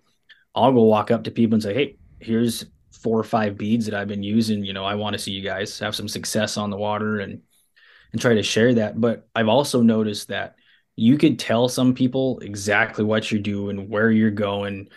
I'll 0.55 0.71
go 0.71 0.83
walk 0.83 1.11
up 1.11 1.23
to 1.25 1.31
people 1.31 1.55
and 1.55 1.63
say, 1.63 1.73
"Hey, 1.73 1.97
here's 2.19 2.65
four 2.91 3.19
or 3.19 3.23
five 3.23 3.57
beads 3.57 3.85
that 3.85 3.95
I've 3.95 4.07
been 4.07 4.23
using. 4.23 4.63
You 4.63 4.73
know, 4.73 4.85
I 4.85 4.95
want 4.95 5.13
to 5.13 5.19
see 5.19 5.31
you 5.31 5.41
guys 5.41 5.77
have 5.79 5.95
some 5.95 6.07
success 6.07 6.57
on 6.57 6.69
the 6.69 6.77
water 6.77 7.19
and 7.19 7.41
and 8.11 8.21
try 8.21 8.35
to 8.35 8.43
share 8.43 8.73
that." 8.75 8.99
But 8.99 9.27
I've 9.35 9.49
also 9.49 9.81
noticed 9.81 10.29
that 10.29 10.55
you 10.95 11.17
could 11.17 11.39
tell 11.39 11.67
some 11.69 11.93
people 11.93 12.39
exactly 12.39 13.03
what 13.03 13.31
you're 13.31 13.41
doing, 13.41 13.89
where 13.89 14.11
you're 14.11 14.31
going, 14.31 14.89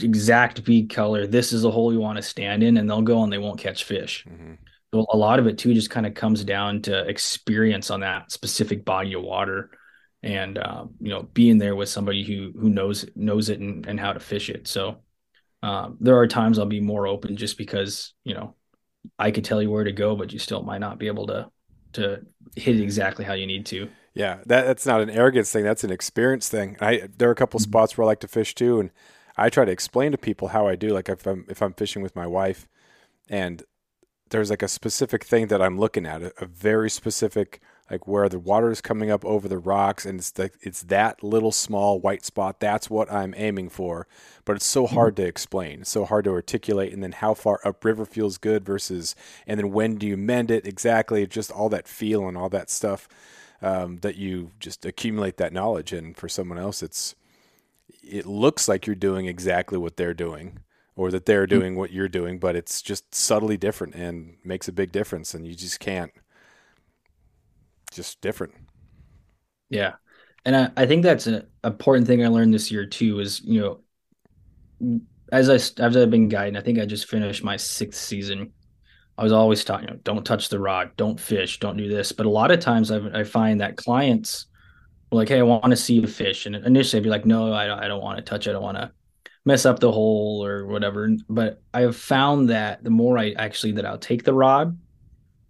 exact 0.00 0.64
bead 0.64 0.90
color. 0.90 1.26
This 1.26 1.52
is 1.52 1.62
the 1.62 1.70
hole 1.70 1.92
you 1.92 2.00
want 2.00 2.16
to 2.16 2.22
stand 2.22 2.62
in, 2.62 2.76
and 2.76 2.88
they'll 2.88 3.02
go 3.02 3.24
and 3.24 3.32
they 3.32 3.38
won't 3.38 3.58
catch 3.58 3.84
fish. 3.84 4.24
Mm-hmm. 4.28 4.54
So 4.94 5.06
a 5.12 5.16
lot 5.16 5.40
of 5.40 5.48
it 5.48 5.58
too 5.58 5.74
just 5.74 5.90
kind 5.90 6.06
of 6.06 6.14
comes 6.14 6.44
down 6.44 6.82
to 6.82 7.00
experience 7.08 7.90
on 7.90 8.00
that 8.00 8.30
specific 8.30 8.84
body 8.84 9.14
of 9.14 9.22
water 9.22 9.70
and 10.24 10.58
uh, 10.58 10.86
you 11.00 11.10
know 11.10 11.22
being 11.34 11.58
there 11.58 11.76
with 11.76 11.88
somebody 11.88 12.24
who 12.24 12.52
who 12.58 12.68
knows 12.68 13.04
knows 13.14 13.48
it 13.48 13.60
and, 13.60 13.86
and 13.86 14.00
how 14.00 14.12
to 14.12 14.20
fish 14.20 14.50
it. 14.50 14.66
So 14.66 14.98
um, 15.64 15.96
there 15.98 16.18
are 16.18 16.26
times 16.26 16.58
i'll 16.58 16.66
be 16.66 16.80
more 16.80 17.06
open 17.06 17.38
just 17.38 17.56
because 17.56 18.12
you 18.22 18.34
know 18.34 18.54
i 19.18 19.30
could 19.30 19.46
tell 19.46 19.62
you 19.62 19.70
where 19.70 19.84
to 19.84 19.92
go 19.92 20.14
but 20.14 20.30
you 20.30 20.38
still 20.38 20.62
might 20.62 20.78
not 20.78 20.98
be 20.98 21.06
able 21.06 21.26
to 21.28 21.50
to 21.94 22.20
hit 22.54 22.76
it 22.76 22.82
exactly 22.82 23.24
how 23.24 23.32
you 23.32 23.46
need 23.46 23.64
to. 23.66 23.88
Yeah 24.14 24.40
that, 24.46 24.66
that's 24.66 24.84
not 24.84 25.00
an 25.00 25.08
arrogance 25.08 25.50
thing 25.50 25.64
that's 25.64 25.82
an 25.82 25.90
experience 25.90 26.50
thing. 26.50 26.76
I 26.80 27.08
there 27.16 27.30
are 27.30 27.32
a 27.32 27.36
couple 27.36 27.58
mm-hmm. 27.58 27.70
spots 27.70 27.96
where 27.96 28.04
i 28.04 28.06
like 28.08 28.20
to 28.20 28.28
fish 28.28 28.54
too 28.54 28.78
and 28.78 28.90
i 29.38 29.48
try 29.48 29.64
to 29.64 29.72
explain 29.72 30.12
to 30.12 30.18
people 30.18 30.48
how 30.48 30.68
i 30.68 30.76
do 30.76 30.88
like 30.88 31.08
if 31.08 31.26
i'm 31.26 31.46
if 31.48 31.62
i'm 31.62 31.72
fishing 31.72 32.02
with 32.02 32.14
my 32.14 32.26
wife 32.26 32.68
and 33.30 33.62
there's 34.28 34.50
like 34.50 34.62
a 34.62 34.68
specific 34.68 35.24
thing 35.24 35.46
that 35.46 35.62
i'm 35.62 35.78
looking 35.78 36.04
at 36.04 36.22
a, 36.22 36.32
a 36.42 36.46
very 36.46 36.90
specific 36.90 37.62
like 37.90 38.06
where 38.06 38.28
the 38.28 38.38
water 38.38 38.70
is 38.70 38.80
coming 38.80 39.10
up 39.10 39.24
over 39.24 39.46
the 39.46 39.58
rocks 39.58 40.06
and 40.06 40.18
it's 40.18 40.30
the, 40.30 40.50
it's 40.62 40.82
that 40.84 41.22
little 41.22 41.52
small 41.52 42.00
white 42.00 42.24
spot. 42.24 42.60
That's 42.60 42.88
what 42.88 43.12
i'm 43.12 43.34
aiming 43.36 43.68
for. 43.68 44.06
But 44.44 44.56
it's 44.56 44.66
so 44.66 44.86
mm-hmm. 44.86 44.94
hard 44.94 45.16
to 45.16 45.26
explain. 45.26 45.80
It's 45.82 45.90
so 45.90 46.04
hard 46.04 46.24
to 46.24 46.30
articulate 46.30 46.92
and 46.92 47.02
then 47.02 47.12
how 47.12 47.34
far 47.34 47.60
upriver 47.64 48.06
feels 48.06 48.38
good 48.38 48.64
versus 48.64 49.14
and 49.46 49.58
then 49.58 49.70
when 49.70 49.96
do 49.96 50.06
you 50.06 50.16
mend 50.16 50.50
it? 50.50 50.66
Exactly. 50.66 51.26
Just 51.26 51.50
all 51.50 51.68
that 51.68 51.88
feel 51.88 52.26
and 52.26 52.36
all 52.36 52.48
that 52.48 52.70
stuff 52.70 53.08
um, 53.64 53.98
that 53.98 54.16
you 54.16 54.50
just 54.60 54.84
accumulate 54.84 55.38
that 55.38 55.52
knowledge 55.52 55.92
and 55.92 56.16
for 56.16 56.28
someone 56.28 56.58
else 56.58 56.82
it's 56.82 57.14
it 58.02 58.26
looks 58.26 58.68
like 58.68 58.86
you're 58.86 58.94
doing 58.94 59.26
exactly 59.26 59.78
what 59.78 59.96
they're 59.96 60.14
doing 60.14 60.58
or 60.96 61.10
that 61.10 61.24
they're 61.24 61.46
mm-hmm. 61.46 61.60
doing 61.60 61.76
what 61.76 61.90
you're 61.90 62.08
doing 62.08 62.38
but 62.38 62.54
it's 62.54 62.82
just 62.82 63.14
subtly 63.14 63.56
different 63.56 63.94
and 63.94 64.36
makes 64.44 64.68
a 64.68 64.72
big 64.72 64.92
difference 64.92 65.32
and 65.32 65.46
you 65.46 65.54
just 65.54 65.80
can't 65.80 66.12
just 67.94 68.20
different. 68.20 68.54
Yeah. 69.70 69.94
And 70.44 70.56
I, 70.56 70.70
I 70.76 70.86
think 70.86 71.02
that's 71.02 71.26
an 71.26 71.46
important 71.62 72.06
thing 72.06 72.24
I 72.24 72.28
learned 72.28 72.52
this 72.52 72.70
year 72.70 72.86
too 72.86 73.20
is, 73.20 73.40
you 73.40 73.60
know, 73.60 75.00
as 75.32 75.48
I 75.48 75.54
as 75.54 75.96
I've 75.96 76.10
been 76.10 76.28
guiding, 76.28 76.56
I 76.56 76.60
think 76.60 76.78
I 76.78 76.84
just 76.84 77.08
finished 77.08 77.42
my 77.42 77.56
sixth 77.56 78.00
season. 78.00 78.52
I 79.16 79.22
was 79.22 79.32
always 79.32 79.64
taught, 79.64 79.82
you 79.82 79.86
know, 79.86 79.98
don't 80.02 80.24
touch 80.24 80.48
the 80.48 80.58
rod, 80.58 80.90
don't 80.96 81.18
fish, 81.18 81.60
don't 81.60 81.76
do 81.76 81.88
this. 81.88 82.12
But 82.12 82.26
a 82.26 82.30
lot 82.30 82.50
of 82.50 82.60
times 82.60 82.90
I, 82.90 82.98
I 83.20 83.24
find 83.24 83.60
that 83.60 83.76
clients 83.76 84.46
were 85.10 85.18
like, 85.18 85.28
hey, 85.28 85.38
I 85.38 85.42
want 85.42 85.64
to 85.64 85.76
see 85.76 86.02
a 86.02 86.06
fish. 86.06 86.46
And 86.46 86.56
initially 86.56 86.98
I'd 86.98 87.04
be 87.04 87.10
like, 87.10 87.24
no, 87.24 87.52
I 87.52 87.66
don't, 87.66 87.78
I 87.78 87.88
don't 87.88 88.02
want 88.02 88.18
to 88.18 88.24
touch. 88.24 88.48
I 88.48 88.52
don't 88.52 88.62
want 88.62 88.76
to 88.76 88.90
mess 89.44 89.64
up 89.66 89.78
the 89.78 89.92
hole 89.92 90.44
or 90.44 90.66
whatever. 90.66 91.08
But 91.28 91.62
I 91.72 91.82
have 91.82 91.96
found 91.96 92.50
that 92.50 92.82
the 92.82 92.90
more 92.90 93.16
I 93.16 93.32
actually 93.32 93.72
that 93.72 93.86
I'll 93.86 93.98
take 93.98 94.24
the 94.24 94.34
rod 94.34 94.76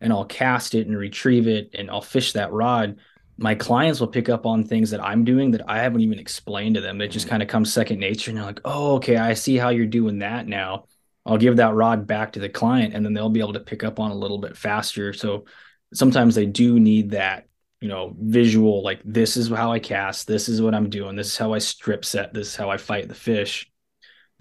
and 0.05 0.13
I'll 0.13 0.27
cast 0.27 0.75
it 0.75 0.87
and 0.87 0.97
retrieve 0.97 1.49
it 1.49 1.71
and 1.75 1.91
I'll 1.91 2.03
fish 2.03 2.35
that 2.35 2.53
rod, 2.53 2.99
my 3.39 3.55
clients 3.55 3.99
will 3.99 4.07
pick 4.07 4.29
up 4.29 4.47
on 4.47 4.63
things 4.63 4.91
that 4.91 5.03
I'm 5.03 5.25
doing 5.25 5.51
that 5.53 5.69
I 5.69 5.79
haven't 5.79 6.03
even 6.03 6.19
explained 6.19 6.77
to 6.77 6.81
them. 6.81 7.01
It 7.01 7.09
just 7.09 7.27
mm. 7.27 7.31
kind 7.31 7.43
of 7.43 7.49
comes 7.49 7.73
second 7.73 7.99
nature. 7.99 8.31
And 8.31 8.39
they're 8.39 8.47
like, 8.47 8.61
oh, 8.65 8.97
okay, 8.97 9.17
I 9.17 9.35
see 9.35 9.57
how 9.57 9.71
you're 9.71 9.87
doing 9.87 10.19
that 10.19 10.47
now. 10.47 10.85
I'll 11.27 11.39
give 11.39 11.57
that 11.57 11.75
rod 11.75 12.07
back 12.07 12.33
to 12.33 12.39
the 12.39 12.51
client 12.51 12.95
and 12.95 13.05
then 13.05 13.15
they'll 13.15 13.31
be 13.31 13.41
able 13.41 13.55
to 13.55 13.61
pick 13.61 13.83
up 13.83 13.99
on 13.99 14.11
a 14.11 14.15
little 14.15 14.39
bit 14.39 14.57
faster. 14.57 15.15
So 15.15 15.47
sometimes 15.95 16.35
they 16.35 16.47
do 16.47 16.79
need 16.79 17.13
that, 17.13 17.47
you 17.81 17.89
know, 17.89 18.15
visual, 18.21 18.85
like 18.85 19.01
this 19.05 19.39
is 19.39 19.49
how 19.49 19.73
I 19.73 19.79
cast, 19.79 20.27
this 20.27 20.51
is 20.51 20.61
what 20.61 20.75
I'm 20.75 20.91
doing, 20.91 21.17
this 21.17 21.29
is 21.29 21.39
how 21.39 21.55
I 21.55 21.59
strip 21.59 22.05
set, 22.05 22.35
this 22.35 22.49
is 22.49 22.57
how 22.57 22.71
I 22.71 22.77
fight 22.77 23.09
the 23.09 23.15
fish 23.15 23.71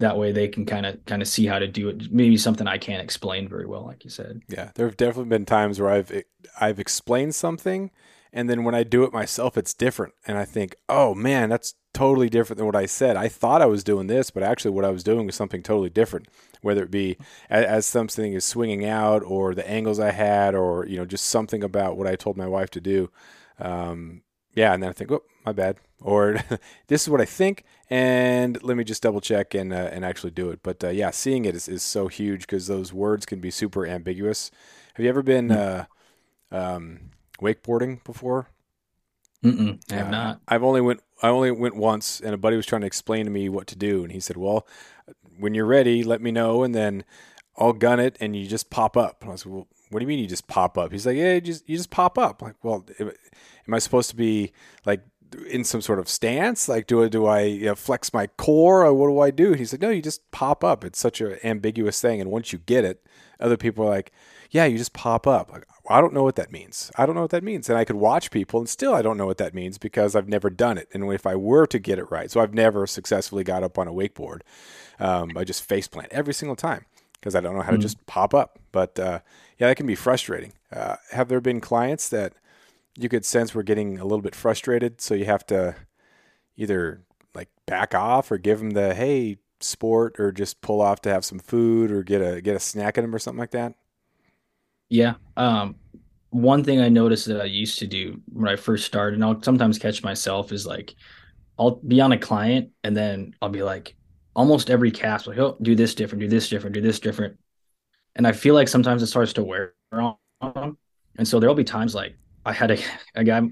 that 0.00 0.18
way 0.18 0.32
they 0.32 0.48
can 0.48 0.66
kind 0.66 0.86
of 0.86 1.04
kind 1.06 1.22
of 1.22 1.28
see 1.28 1.46
how 1.46 1.58
to 1.58 1.68
do 1.68 1.88
it. 1.88 2.12
Maybe 2.12 2.36
something 2.36 2.66
i 2.66 2.78
can't 2.78 3.02
explain 3.02 3.48
very 3.48 3.66
well 3.66 3.84
like 3.84 4.04
you 4.04 4.10
said. 4.10 4.42
Yeah 4.48 4.70
there 4.74 4.86
have 4.86 4.96
definitely 4.96 5.30
been 5.30 5.46
times 5.46 5.80
where 5.80 5.90
i've 5.90 6.24
i've 6.60 6.78
explained 6.78 7.34
something 7.34 7.90
and 8.32 8.50
then 8.50 8.64
when 8.64 8.74
i 8.74 8.82
do 8.82 9.04
it 9.04 9.12
myself 9.12 9.56
it's 9.56 9.74
different. 9.74 10.14
And 10.26 10.38
i 10.38 10.44
think 10.44 10.76
oh 10.88 11.14
man 11.14 11.48
that's 11.48 11.74
totally 11.92 12.28
different 12.28 12.58
than 12.58 12.66
what 12.66 12.76
i 12.76 12.86
said. 12.86 13.16
I 13.16 13.28
thought 13.28 13.62
i 13.62 13.66
was 13.66 13.84
doing 13.84 14.08
this 14.08 14.30
but 14.30 14.42
actually 14.42 14.72
what 14.72 14.84
i 14.84 14.90
was 14.90 15.04
doing 15.04 15.26
was 15.26 15.36
something 15.36 15.62
totally 15.62 15.90
different. 15.90 16.28
Whether 16.60 16.82
it 16.84 16.90
be 16.90 17.18
as, 17.50 17.64
as 17.64 17.86
something 17.86 18.32
is 18.32 18.44
swinging 18.44 18.84
out 18.84 19.22
or 19.22 19.54
the 19.54 19.68
angles 19.68 20.00
i 20.00 20.10
had 20.10 20.54
or 20.54 20.86
you 20.86 20.96
know 20.96 21.04
just 21.04 21.26
something 21.26 21.62
about 21.62 21.96
what 21.96 22.06
i 22.06 22.16
told 22.16 22.36
my 22.36 22.48
wife 22.48 22.70
to 22.70 22.80
do 22.80 23.10
um, 23.58 24.22
yeah, 24.54 24.72
and 24.72 24.82
then 24.82 24.90
I 24.90 24.92
think, 24.92 25.10
oh, 25.10 25.24
my 25.44 25.52
bad, 25.52 25.76
or 26.00 26.38
this 26.88 27.02
is 27.02 27.08
what 27.08 27.20
I 27.20 27.24
think, 27.24 27.64
and 27.90 28.62
let 28.62 28.76
me 28.76 28.84
just 28.84 29.02
double 29.02 29.20
check 29.20 29.54
and 29.54 29.72
uh, 29.72 29.88
and 29.92 30.04
actually 30.04 30.30
do 30.30 30.50
it. 30.50 30.60
But 30.62 30.82
uh, 30.82 30.88
yeah, 30.88 31.10
seeing 31.10 31.44
it 31.44 31.54
is, 31.54 31.68
is 31.68 31.82
so 31.82 32.08
huge 32.08 32.42
because 32.42 32.66
those 32.66 32.92
words 32.92 33.26
can 33.26 33.40
be 33.40 33.50
super 33.50 33.86
ambiguous. 33.86 34.50
Have 34.94 35.04
you 35.04 35.10
ever 35.10 35.22
been 35.22 35.50
hmm. 35.50 35.56
uh, 35.56 35.84
um, 36.50 37.10
wakeboarding 37.40 38.02
before? 38.04 38.48
Mm-mm, 39.44 39.80
I 39.92 39.96
have 39.96 40.10
not. 40.10 40.40
I've 40.48 40.62
only 40.62 40.80
went. 40.80 41.02
I 41.22 41.28
only 41.28 41.50
went 41.50 41.76
once, 41.76 42.20
and 42.20 42.34
a 42.34 42.38
buddy 42.38 42.56
was 42.56 42.66
trying 42.66 42.80
to 42.80 42.86
explain 42.86 43.26
to 43.26 43.30
me 43.30 43.48
what 43.48 43.66
to 43.68 43.76
do, 43.76 44.02
and 44.02 44.12
he 44.12 44.20
said, 44.20 44.36
"Well, 44.36 44.66
when 45.38 45.54
you're 45.54 45.66
ready, 45.66 46.02
let 46.02 46.22
me 46.22 46.30
know, 46.30 46.62
and 46.62 46.74
then 46.74 47.04
I'll 47.56 47.74
gun 47.74 48.00
it, 48.00 48.16
and 48.20 48.34
you 48.34 48.46
just 48.46 48.70
pop 48.70 48.96
up." 48.96 49.20
And 49.20 49.30
I 49.30 49.32
was, 49.32 49.44
"Well, 49.44 49.68
what 49.94 50.00
do 50.00 50.04
you 50.04 50.08
mean 50.08 50.18
you 50.18 50.26
just 50.26 50.48
pop 50.48 50.76
up? 50.76 50.90
He's 50.90 51.06
like, 51.06 51.16
yeah, 51.16 51.34
you 51.34 51.40
just 51.40 51.68
you 51.68 51.76
just 51.76 51.90
pop 51.90 52.18
up. 52.18 52.42
I'm 52.42 52.48
like, 52.48 52.64
well, 52.64 52.84
am 52.98 53.74
I 53.74 53.78
supposed 53.78 54.10
to 54.10 54.16
be 54.16 54.52
like 54.84 55.02
in 55.48 55.64
some 55.64 55.80
sort 55.80 55.98
of 55.98 56.08
stance? 56.08 56.68
Like, 56.68 56.86
do 56.86 57.04
I 57.04 57.08
do 57.08 57.26
I 57.26 57.40
you 57.42 57.66
know, 57.66 57.74
flex 57.74 58.12
my 58.12 58.26
core? 58.26 58.84
Or 58.84 58.94
what 58.94 59.08
do 59.08 59.20
I 59.20 59.30
do? 59.30 59.52
He's 59.54 59.72
like, 59.72 59.82
no, 59.82 59.90
you 59.90 60.02
just 60.02 60.30
pop 60.30 60.64
up. 60.64 60.84
It's 60.84 60.98
such 60.98 61.20
an 61.20 61.38
ambiguous 61.44 62.00
thing, 62.00 62.20
and 62.20 62.30
once 62.30 62.52
you 62.52 62.58
get 62.60 62.84
it, 62.84 63.06
other 63.40 63.56
people 63.56 63.84
are 63.84 63.90
like, 63.90 64.12
yeah, 64.50 64.64
you 64.64 64.78
just 64.78 64.92
pop 64.92 65.26
up. 65.26 65.52
Like, 65.52 65.66
I 65.88 66.00
don't 66.00 66.14
know 66.14 66.22
what 66.22 66.36
that 66.36 66.52
means. 66.52 66.90
I 66.96 67.06
don't 67.06 67.14
know 67.14 67.22
what 67.22 67.30
that 67.30 67.44
means, 67.44 67.68
and 67.68 67.78
I 67.78 67.84
could 67.84 67.96
watch 67.96 68.30
people, 68.30 68.60
and 68.60 68.68
still 68.68 68.94
I 68.94 69.02
don't 69.02 69.18
know 69.18 69.26
what 69.26 69.38
that 69.38 69.54
means 69.54 69.78
because 69.78 70.14
I've 70.14 70.28
never 70.28 70.48
done 70.48 70.78
it. 70.78 70.88
And 70.92 71.12
if 71.12 71.26
I 71.26 71.34
were 71.34 71.66
to 71.66 71.78
get 71.78 71.98
it 71.98 72.10
right, 72.10 72.30
so 72.30 72.40
I've 72.40 72.54
never 72.54 72.86
successfully 72.86 73.44
got 73.44 73.62
up 73.62 73.78
on 73.78 73.88
a 73.88 73.92
wakeboard. 73.92 74.40
Um, 74.98 75.36
I 75.36 75.44
just 75.44 75.62
face 75.62 75.88
plant 75.88 76.12
every 76.12 76.34
single 76.34 76.56
time 76.56 76.86
because 77.14 77.34
I 77.34 77.40
don't 77.40 77.54
know 77.54 77.62
how 77.62 77.72
mm-hmm. 77.72 77.80
to 77.80 77.82
just 77.82 78.06
pop 78.06 78.32
up. 78.34 78.58
But 78.70 78.98
uh, 78.98 79.20
yeah, 79.58 79.68
that 79.68 79.76
can 79.76 79.86
be 79.86 79.94
frustrating. 79.94 80.52
Uh, 80.72 80.96
have 81.10 81.28
there 81.28 81.40
been 81.40 81.60
clients 81.60 82.08
that 82.10 82.34
you 82.96 83.08
could 83.08 83.24
sense 83.24 83.54
were 83.54 83.62
getting 83.62 83.98
a 83.98 84.04
little 84.04 84.22
bit 84.22 84.34
frustrated, 84.34 85.00
so 85.00 85.14
you 85.14 85.24
have 85.24 85.46
to 85.46 85.74
either 86.56 87.02
like 87.34 87.48
back 87.66 87.94
off 87.94 88.30
or 88.30 88.38
give 88.38 88.58
them 88.58 88.70
the 88.70 88.94
hey 88.94 89.38
sport 89.60 90.18
or 90.18 90.30
just 90.30 90.60
pull 90.60 90.80
off 90.80 91.00
to 91.02 91.10
have 91.10 91.24
some 91.24 91.38
food 91.38 91.90
or 91.90 92.02
get 92.02 92.20
a 92.20 92.40
get 92.40 92.56
a 92.56 92.60
snack 92.60 92.98
at 92.98 93.02
them 93.02 93.14
or 93.14 93.18
something 93.18 93.40
like 93.40 93.52
that? 93.52 93.74
Yeah. 94.88 95.14
Um, 95.36 95.76
one 96.30 96.64
thing 96.64 96.80
I 96.80 96.88
noticed 96.88 97.26
that 97.26 97.40
I 97.40 97.44
used 97.44 97.78
to 97.78 97.86
do 97.86 98.20
when 98.32 98.48
I 98.48 98.56
first 98.56 98.86
started, 98.86 99.14
and 99.14 99.24
I'll 99.24 99.42
sometimes 99.42 99.78
catch 99.78 100.02
myself, 100.02 100.52
is 100.52 100.66
like 100.66 100.94
I'll 101.58 101.76
be 101.76 102.00
on 102.00 102.12
a 102.12 102.18
client 102.18 102.70
and 102.82 102.96
then 102.96 103.34
I'll 103.40 103.48
be 103.48 103.62
like, 103.62 103.96
almost 104.34 104.70
every 104.70 104.90
cast 104.90 105.26
like, 105.26 105.38
oh, 105.38 105.56
do 105.62 105.74
this 105.74 105.94
different, 105.94 106.20
do 106.20 106.28
this 106.28 106.48
different, 106.48 106.74
do 106.74 106.80
this 106.80 107.00
different. 107.00 107.38
And 108.16 108.26
I 108.26 108.32
feel 108.32 108.54
like 108.54 108.68
sometimes 108.68 109.02
it 109.02 109.06
starts 109.06 109.32
to 109.34 109.44
wear 109.44 109.74
on. 109.92 110.16
And 111.16 111.26
so 111.26 111.38
there'll 111.38 111.54
be 111.54 111.64
times 111.64 111.94
like 111.94 112.16
I 112.44 112.52
had 112.52 112.70
a, 112.72 112.78
a 113.14 113.24
guy 113.24 113.42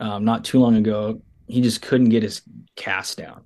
um, 0.00 0.24
not 0.24 0.44
too 0.44 0.58
long 0.58 0.76
ago, 0.76 1.22
he 1.46 1.60
just 1.60 1.82
couldn't 1.82 2.08
get 2.08 2.22
his 2.22 2.42
cast 2.76 3.18
down. 3.18 3.42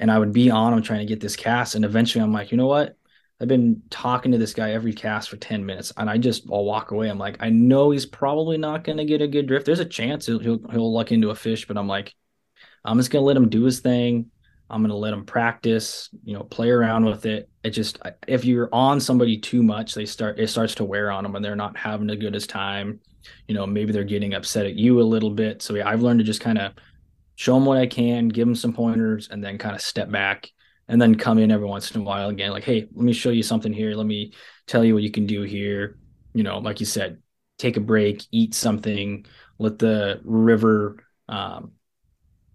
And 0.00 0.10
I 0.10 0.18
would 0.18 0.32
be 0.32 0.50
on 0.50 0.72
him 0.72 0.82
trying 0.82 1.00
to 1.00 1.06
get 1.06 1.20
this 1.20 1.34
cast. 1.36 1.74
And 1.74 1.84
eventually 1.84 2.22
I'm 2.22 2.32
like, 2.32 2.50
you 2.52 2.58
know 2.58 2.66
what? 2.66 2.96
I've 3.40 3.48
been 3.48 3.82
talking 3.88 4.32
to 4.32 4.38
this 4.38 4.52
guy 4.52 4.72
every 4.72 4.92
cast 4.92 5.30
for 5.30 5.36
10 5.36 5.64
minutes 5.64 5.92
and 5.96 6.10
I 6.10 6.18
just, 6.18 6.44
I'll 6.50 6.64
walk 6.64 6.90
away. 6.90 7.08
I'm 7.08 7.18
like, 7.18 7.36
I 7.40 7.50
know 7.50 7.90
he's 7.90 8.06
probably 8.06 8.58
not 8.58 8.82
going 8.82 8.98
to 8.98 9.04
get 9.04 9.22
a 9.22 9.28
good 9.28 9.46
drift. 9.46 9.64
There's 9.64 9.78
a 9.78 9.84
chance 9.84 10.26
he'll, 10.26 10.40
he'll, 10.40 10.60
he'll 10.70 10.92
luck 10.92 11.12
into 11.12 11.30
a 11.30 11.36
fish, 11.36 11.66
but 11.66 11.78
I'm 11.78 11.86
like, 11.86 12.14
I'm 12.84 12.98
just 12.98 13.10
going 13.10 13.22
to 13.22 13.26
let 13.26 13.36
him 13.36 13.48
do 13.48 13.62
his 13.62 13.78
thing. 13.80 14.30
I'm 14.70 14.82
going 14.82 14.90
to 14.90 14.96
let 14.96 15.10
them 15.12 15.24
practice, 15.24 16.10
you 16.24 16.34
know, 16.34 16.44
play 16.44 16.70
around 16.70 17.04
with 17.04 17.26
it. 17.26 17.48
It 17.64 17.70
just, 17.70 17.98
if 18.26 18.44
you're 18.44 18.68
on 18.72 19.00
somebody 19.00 19.38
too 19.38 19.62
much, 19.62 19.94
they 19.94 20.04
start, 20.04 20.38
it 20.38 20.48
starts 20.48 20.74
to 20.76 20.84
wear 20.84 21.10
on 21.10 21.22
them 21.22 21.34
and 21.36 21.44
they're 21.44 21.56
not 21.56 21.76
having 21.76 22.06
the 22.06 22.16
goodest 22.16 22.50
time. 22.50 23.00
You 23.46 23.54
know, 23.54 23.66
maybe 23.66 23.92
they're 23.92 24.04
getting 24.04 24.34
upset 24.34 24.66
at 24.66 24.74
you 24.74 25.00
a 25.00 25.02
little 25.02 25.30
bit. 25.30 25.62
So 25.62 25.74
yeah, 25.74 25.88
I've 25.88 26.02
learned 26.02 26.20
to 26.20 26.24
just 26.24 26.40
kind 26.40 26.58
of 26.58 26.72
show 27.36 27.54
them 27.54 27.64
what 27.64 27.78
I 27.78 27.86
can, 27.86 28.28
give 28.28 28.46
them 28.46 28.54
some 28.54 28.72
pointers, 28.72 29.28
and 29.30 29.42
then 29.42 29.58
kind 29.58 29.74
of 29.74 29.80
step 29.80 30.10
back 30.10 30.50
and 30.88 31.00
then 31.00 31.14
come 31.14 31.38
in 31.38 31.50
every 31.50 31.66
once 31.66 31.90
in 31.90 32.00
a 32.00 32.04
while 32.04 32.28
again. 32.28 32.50
Like, 32.50 32.64
hey, 32.64 32.88
let 32.92 33.04
me 33.04 33.12
show 33.12 33.30
you 33.30 33.42
something 33.42 33.72
here. 33.72 33.94
Let 33.94 34.06
me 34.06 34.32
tell 34.66 34.84
you 34.84 34.94
what 34.94 35.02
you 35.02 35.10
can 35.10 35.26
do 35.26 35.42
here. 35.42 35.98
You 36.34 36.42
know, 36.42 36.58
like 36.58 36.80
you 36.80 36.86
said, 36.86 37.22
take 37.58 37.76
a 37.76 37.80
break, 37.80 38.24
eat 38.32 38.54
something, 38.54 39.26
let 39.58 39.78
the 39.78 40.20
river, 40.24 41.04
um, 41.28 41.72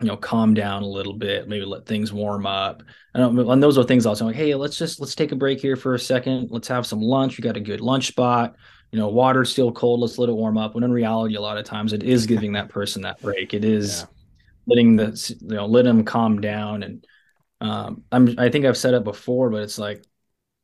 you 0.04 0.10
know 0.10 0.18
calm 0.18 0.54
down 0.54 0.84
a 0.84 0.88
little 0.88 1.14
bit 1.14 1.48
maybe 1.48 1.66
let 1.66 1.86
things 1.86 2.14
warm 2.14 2.46
up. 2.46 2.84
I 3.16 3.20
don't, 3.20 3.38
and 3.40 3.64
those 3.64 3.78
are 3.78 3.84
things 3.84 4.06
also 4.06 4.26
like 4.26 4.36
hey 4.36 4.54
let's 4.56 4.78
just 4.78 5.00
let's 5.00 5.16
take 5.16 5.32
a 5.32 5.36
break 5.36 5.60
here 5.60 5.76
for 5.76 5.96
a 5.96 6.00
second. 6.00 6.50
Let's 6.52 6.68
have 6.68 6.86
some 6.86 7.02
lunch. 7.02 7.38
We 7.38 7.42
got 7.42 7.58
a 7.58 7.62
good 7.62 7.82
lunch 7.82 8.08
spot. 8.08 8.56
You 8.92 9.00
know 9.00 9.08
water's 9.08 9.52
still 9.52 9.72
cold. 9.72 10.02
Let's 10.02 10.18
let 10.18 10.30
it 10.30 10.34
warm 10.34 10.58
up. 10.58 10.76
When 10.76 10.84
in 10.84 10.92
reality 10.92 11.36
a 11.36 11.42
lot 11.42 11.58
of 11.58 11.66
times 11.66 11.94
it 11.94 12.04
is 12.04 12.26
giving 12.26 12.54
that 12.54 12.70
person 12.70 13.02
that 13.04 13.22
break. 13.22 13.54
It 13.54 13.66
is 13.66 14.02
yeah. 14.02 14.06
letting 14.68 14.96
the 14.96 15.36
you 15.42 15.56
know 15.56 15.66
let 15.66 15.86
them 15.86 16.04
calm 16.04 16.42
down. 16.42 16.84
And 16.84 17.06
um, 17.64 18.04
i'm 18.12 18.36
i 18.38 18.50
think 18.50 18.66
i've 18.66 18.78
said 18.78 18.94
it 18.94 19.04
before 19.04 19.50
but 19.50 19.64
it's 19.64 19.80
like 19.80 20.04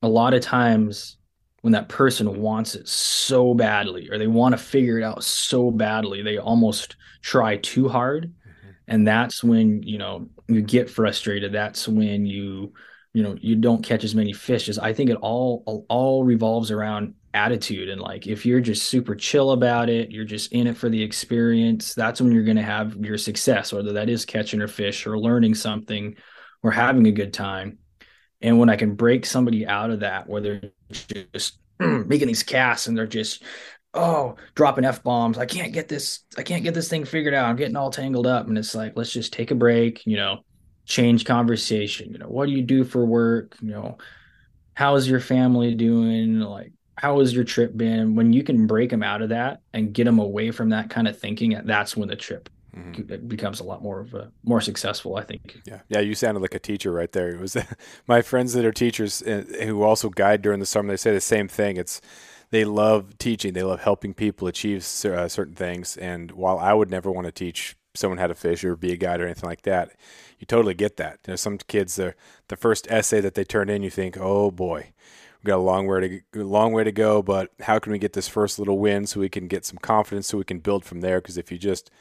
a 0.02 0.08
lot 0.08 0.34
of 0.34 0.42
times 0.42 1.18
when 1.62 1.74
that 1.74 1.90
person 1.90 2.42
wants 2.42 2.76
it 2.76 2.88
so 2.88 3.54
badly 3.54 4.10
or 4.10 4.18
they 4.18 4.28
want 4.28 4.54
to 4.54 4.58
figure 4.58 5.00
it 5.00 5.04
out 5.04 5.24
so 5.24 5.72
badly 5.72 6.22
they 6.22 6.38
almost 6.38 6.98
try 7.22 7.58
too 7.58 7.88
hard 7.88 8.34
and 8.90 9.08
that's 9.08 9.44
when 9.44 9.84
you 9.84 9.98
know 9.98 10.30
you 10.48 10.62
get 10.62 10.90
frustrated. 10.90 11.54
That's 11.54 11.88
when 11.88 12.26
you 12.26 12.74
you 13.14 13.24
know 13.24 13.36
you 13.40 13.56
don't 13.56 13.84
catch 13.84 14.04
as 14.04 14.14
many 14.14 14.32
fish 14.32 14.70
as 14.70 14.78
i 14.78 14.94
think 14.94 15.10
it 15.10 15.16
all 15.16 15.86
all 15.90 16.24
revolves 16.24 16.70
around 16.70 17.16
attitude 17.34 17.90
and 17.90 18.00
like 18.00 18.28
if 18.28 18.46
you're 18.46 18.60
just 18.60 18.88
super 18.88 19.16
chill 19.16 19.50
about 19.50 19.90
it 19.90 20.12
you're 20.12 20.24
just 20.24 20.54
in 20.54 20.68
it 20.68 20.78
for 20.78 20.90
the 20.90 21.02
experience 21.02 21.96
that's 21.96 22.22
when 22.22 22.32
you're 22.32 22.44
going 22.44 22.56
to 22.56 22.62
have 22.62 22.96
your 22.98 23.18
success 23.18 23.74
whether 23.74 23.94
that 23.94 24.10
is 24.10 24.26
catching 24.26 24.62
a 24.62 24.68
fish 24.68 25.08
or 25.08 25.18
learning 25.18 25.56
something 25.56 26.16
or 26.64 26.72
having 26.72 27.08
a 27.08 27.12
good 27.12 27.34
time. 27.34 27.78
And 28.42 28.58
when 28.58 28.70
i 28.70 28.76
can 28.76 28.96
break 28.96 29.26
somebody 29.26 29.66
out 29.68 29.92
of 29.92 30.00
that 30.02 30.28
where 30.28 30.42
they're 30.42 30.72
just 31.34 31.60
making 31.80 32.28
these 32.28 32.44
casts 32.44 32.88
and 32.88 32.98
they're 32.98 33.08
just 33.08 33.44
oh, 33.94 34.36
dropping 34.56 34.86
f 34.86 35.04
bombs. 35.04 35.38
I 35.38 35.46
can't 35.46 35.74
get 35.74 35.88
this. 35.88 36.20
I 36.38 36.44
can't 36.44 36.64
get 36.64 36.74
this 36.74 36.90
thing 36.90 37.06
figured 37.06 37.34
out. 37.34 37.46
I'm 37.46 37.56
getting 37.56 37.76
all 37.76 37.92
tangled 37.92 38.28
up, 38.28 38.48
and 38.48 38.58
it's 38.58 38.76
like 38.76 38.94
let's 38.96 39.12
just 39.12 39.34
take 39.34 39.52
a 39.52 39.56
break. 39.56 40.06
You 40.06 40.18
know, 40.18 40.40
change 40.86 41.26
conversation. 41.26 42.12
You 42.12 42.20
know, 42.20 42.28
what 42.28 42.48
do 42.48 42.52
you 42.52 42.62
do 42.62 42.84
for 42.84 43.06
work? 43.06 43.56
You 43.62 43.72
know, 43.72 43.98
how's 44.74 45.08
your 45.08 45.20
family 45.20 45.76
doing? 45.76 46.40
Like, 46.40 46.72
how 46.96 47.20
has 47.20 47.34
your 47.34 47.44
trip 47.44 47.76
been? 47.76 48.16
When 48.16 48.34
you 48.34 48.44
can 48.44 48.68
break 48.68 48.90
them 48.90 49.04
out 49.04 49.22
of 49.22 49.30
that 49.30 49.62
and 49.74 49.94
get 49.94 50.06
them 50.06 50.20
away 50.20 50.52
from 50.52 50.70
that 50.70 50.90
kind 50.90 51.08
of 51.08 51.18
thinking, 51.18 51.60
that's 51.66 51.96
when 51.98 52.10
the 52.10 52.16
trip 52.16 52.50
mm-hmm. 52.76 53.28
becomes 53.28 53.60
a 53.60 53.64
lot 53.64 53.82
more 53.82 54.00
of 54.00 54.14
a 54.14 54.32
more 54.44 54.62
successful. 54.62 55.16
I 55.16 55.24
think. 55.24 55.60
Yeah, 55.66 55.80
yeah. 55.90 56.00
You 56.00 56.16
sounded 56.16 56.42
like 56.42 56.56
a 56.56 56.60
teacher 56.60 56.92
right 56.92 57.12
there. 57.12 57.30
It 57.30 57.40
was 57.40 57.58
my 58.08 58.22
friends 58.22 58.54
that 58.54 58.66
are 58.66 58.72
teachers 58.72 59.22
uh, 59.22 59.46
who 59.62 59.84
also 59.84 60.10
guide 60.10 60.42
during 60.42 60.60
the 60.60 60.66
summer. 60.66 60.90
They 60.90 60.98
say 60.98 61.14
the 61.14 61.22
same 61.22 61.48
thing. 61.48 61.78
It's 61.78 62.02
they 62.52 62.66
love 62.66 63.18
teaching. 63.18 63.54
They 63.54 63.64
love 63.64 63.82
helping 63.82 64.14
people 64.14 64.48
achieve 64.48 64.80
uh, 65.06 65.28
certain 65.28 65.56
things. 65.56 65.98
And 65.98 66.32
while 66.32 66.58
I 66.60 66.74
would 66.74 66.90
never 66.90 67.12
want 67.12 67.26
to 67.26 67.32
teach 67.32 67.76
someone 67.96 68.18
how 68.18 68.28
to 68.28 68.36
fish 68.36 68.64
or 68.64 68.76
be 68.76 68.92
a 68.92 68.98
guide 68.98 69.22
or 69.22 69.26
anything 69.26 69.50
like 69.50 69.64
that, 69.64 69.92
you 70.40 70.46
totally 70.46 70.74
get 70.74 70.98
that. 70.98 71.20
You 71.28 71.34
know, 71.34 71.36
some 71.36 71.58
kids, 71.58 71.96
the 71.96 72.16
the 72.48 72.56
first 72.56 72.88
essay 72.90 73.22
that 73.22 73.36
they 73.36 73.44
turn 73.44 73.70
in, 73.70 73.84
you 73.84 73.90
think, 73.90 74.18
oh 74.20 74.52
boy, 74.52 74.92
we've 75.40 75.48
got 75.48 75.58
a 75.58 75.62
long 75.62 75.88
way 75.88 76.22
to 76.34 76.44
long 76.44 76.72
way 76.74 76.84
to 76.84 76.92
go. 76.92 77.22
But 77.22 77.52
how 77.62 77.80
can 77.80 77.92
we 77.92 78.00
get 78.00 78.14
this 78.14 78.28
first 78.28 78.58
little 78.58 78.80
win 78.80 79.06
so 79.06 79.20
we 79.20 79.30
can 79.30 79.48
get 79.48 79.66
some 79.66 79.78
confidence 79.78 80.28
so 80.28 80.38
we 80.38 80.44
can 80.44 80.60
build 80.60 80.86
from 80.86 81.02
there? 81.02 81.22
Because 81.22 81.38
if 81.38 81.52
you 81.52 81.58
just 81.58 81.92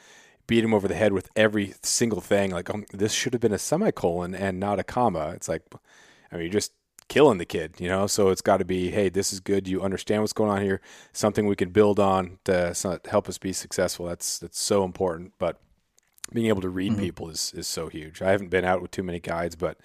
beat 0.47 0.63
him 0.63 0.73
over 0.73 0.87
the 0.87 0.95
head 0.95 1.13
with 1.13 1.29
every 1.35 1.75
single 1.83 2.21
thing, 2.21 2.51
like 2.51 2.73
oh, 2.73 2.83
this 2.91 3.13
should 3.13 3.33
have 3.33 3.41
been 3.41 3.53
a 3.53 3.59
semicolon 3.59 4.33
and 4.33 4.59
not 4.59 4.79
a 4.79 4.83
comma, 4.83 5.29
it's 5.35 5.47
like, 5.47 5.63
I 6.31 6.35
mean, 6.35 6.45
you 6.45 6.49
just 6.49 6.71
killing 7.09 7.39
the 7.39 7.45
kid, 7.45 7.75
you 7.79 7.89
know. 7.89 8.07
So 8.07 8.29
it's 8.29 8.41
got 8.41 8.57
to 8.57 8.65
be, 8.65 8.91
hey, 8.91 9.09
this 9.09 9.33
is 9.33 9.39
good. 9.41 9.67
You 9.67 9.81
understand 9.81 10.21
what's 10.21 10.33
going 10.33 10.49
on 10.49 10.61
here. 10.61 10.79
Something 11.11 11.47
we 11.47 11.55
can 11.55 11.71
build 11.71 11.99
on 11.99 12.39
to 12.45 12.73
help 13.09 13.27
us 13.27 13.37
be 13.37 13.51
successful. 13.51 14.05
That's 14.05 14.39
that's 14.39 14.59
so 14.59 14.85
important. 14.85 15.33
But 15.37 15.59
being 16.31 16.47
able 16.47 16.61
to 16.61 16.69
read 16.69 16.93
mm-hmm. 16.93 17.01
people 17.01 17.29
is 17.29 17.53
is 17.53 17.67
so 17.67 17.89
huge. 17.89 18.21
I 18.21 18.31
haven't 18.31 18.49
been 18.49 18.63
out 18.63 18.81
with 18.81 18.91
too 18.91 19.03
many 19.03 19.19
guides, 19.19 19.55
but 19.55 19.77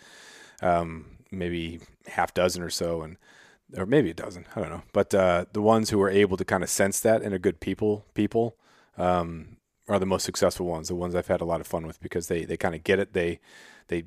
um, 0.63 1.07
maybe 1.33 1.81
half 2.07 2.33
dozen 2.33 2.63
or 2.63 2.71
so, 2.71 3.03
and 3.03 3.17
or 3.77 3.87
maybe 3.87 4.11
a 4.11 4.15
dozen. 4.15 4.47
I 4.55 4.61
don't 4.61 4.71
know. 4.71 4.83
But 4.93 5.13
uh, 5.15 5.47
the 5.53 5.63
ones 5.63 5.91
who 5.91 6.01
are 6.03 6.11
able 6.11 6.37
to 6.37 6.45
kind 6.45 6.63
of 6.63 6.71
sense 6.71 7.01
that 7.01 7.23
and 7.23 7.35
are 7.35 7.39
good 7.39 7.59
people, 7.59 8.05
people. 8.15 8.57
Um, 8.97 9.57
are 9.87 9.99
the 9.99 10.07
most 10.07 10.25
successful 10.25 10.65
ones, 10.65 10.89
the 10.89 10.95
ones 10.95 11.15
I've 11.15 11.27
had 11.27 11.43
a 11.43 11.45
lot 11.45 11.61
of 11.61 11.67
fun 11.67 11.87
with 11.87 12.01
because 12.01 12.29
they, 12.29 12.47
they 12.47 12.57
kind 12.57 12.75
of 12.75 12.85
get 12.85 12.99
it. 12.99 13.13
They 13.13 13.39
they 13.89 14.05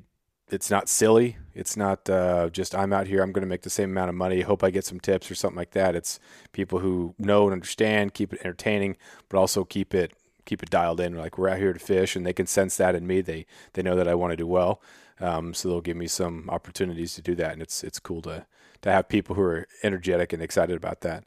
it's 0.50 0.70
not 0.70 0.88
silly. 0.88 1.36
It's 1.54 1.76
not 1.76 2.08
uh, 2.08 2.50
just 2.50 2.74
I'm 2.74 2.92
out 2.92 3.06
here. 3.06 3.22
I'm 3.22 3.32
going 3.32 3.42
to 3.42 3.48
make 3.48 3.62
the 3.62 3.70
same 3.70 3.90
amount 3.90 4.08
of 4.08 4.14
money. 4.14 4.42
Hope 4.42 4.62
I 4.62 4.70
get 4.70 4.84
some 4.84 5.00
tips 5.00 5.30
or 5.30 5.34
something 5.34 5.56
like 5.56 5.72
that. 5.72 5.94
It's 5.94 6.20
people 6.52 6.78
who 6.80 7.14
know 7.18 7.44
and 7.44 7.52
understand, 7.52 8.14
keep 8.14 8.32
it 8.32 8.40
entertaining, 8.40 8.96
but 9.28 9.38
also 9.38 9.64
keep 9.64 9.94
it 9.94 10.12
keep 10.44 10.62
it 10.62 10.70
dialed 10.70 11.00
in. 11.00 11.16
Like 11.16 11.36
we're 11.36 11.50
out 11.50 11.58
here 11.58 11.72
to 11.72 11.78
fish, 11.78 12.16
and 12.16 12.24
they 12.24 12.32
can 12.32 12.46
sense 12.46 12.76
that 12.76 12.94
in 12.94 13.06
me. 13.06 13.20
They 13.20 13.46
they 13.74 13.82
know 13.82 13.96
that 13.96 14.08
I 14.08 14.14
want 14.14 14.32
to 14.32 14.36
do 14.36 14.46
well, 14.46 14.80
um, 15.20 15.54
so 15.54 15.68
they'll 15.68 15.80
give 15.80 15.96
me 15.96 16.06
some 16.06 16.48
opportunities 16.48 17.14
to 17.14 17.22
do 17.22 17.34
that. 17.36 17.52
And 17.52 17.62
it's 17.62 17.84
it's 17.84 17.98
cool 17.98 18.22
to 18.22 18.46
to 18.82 18.92
have 18.92 19.08
people 19.08 19.36
who 19.36 19.42
are 19.42 19.66
energetic 19.82 20.32
and 20.32 20.42
excited 20.42 20.76
about 20.76 21.00
that. 21.02 21.24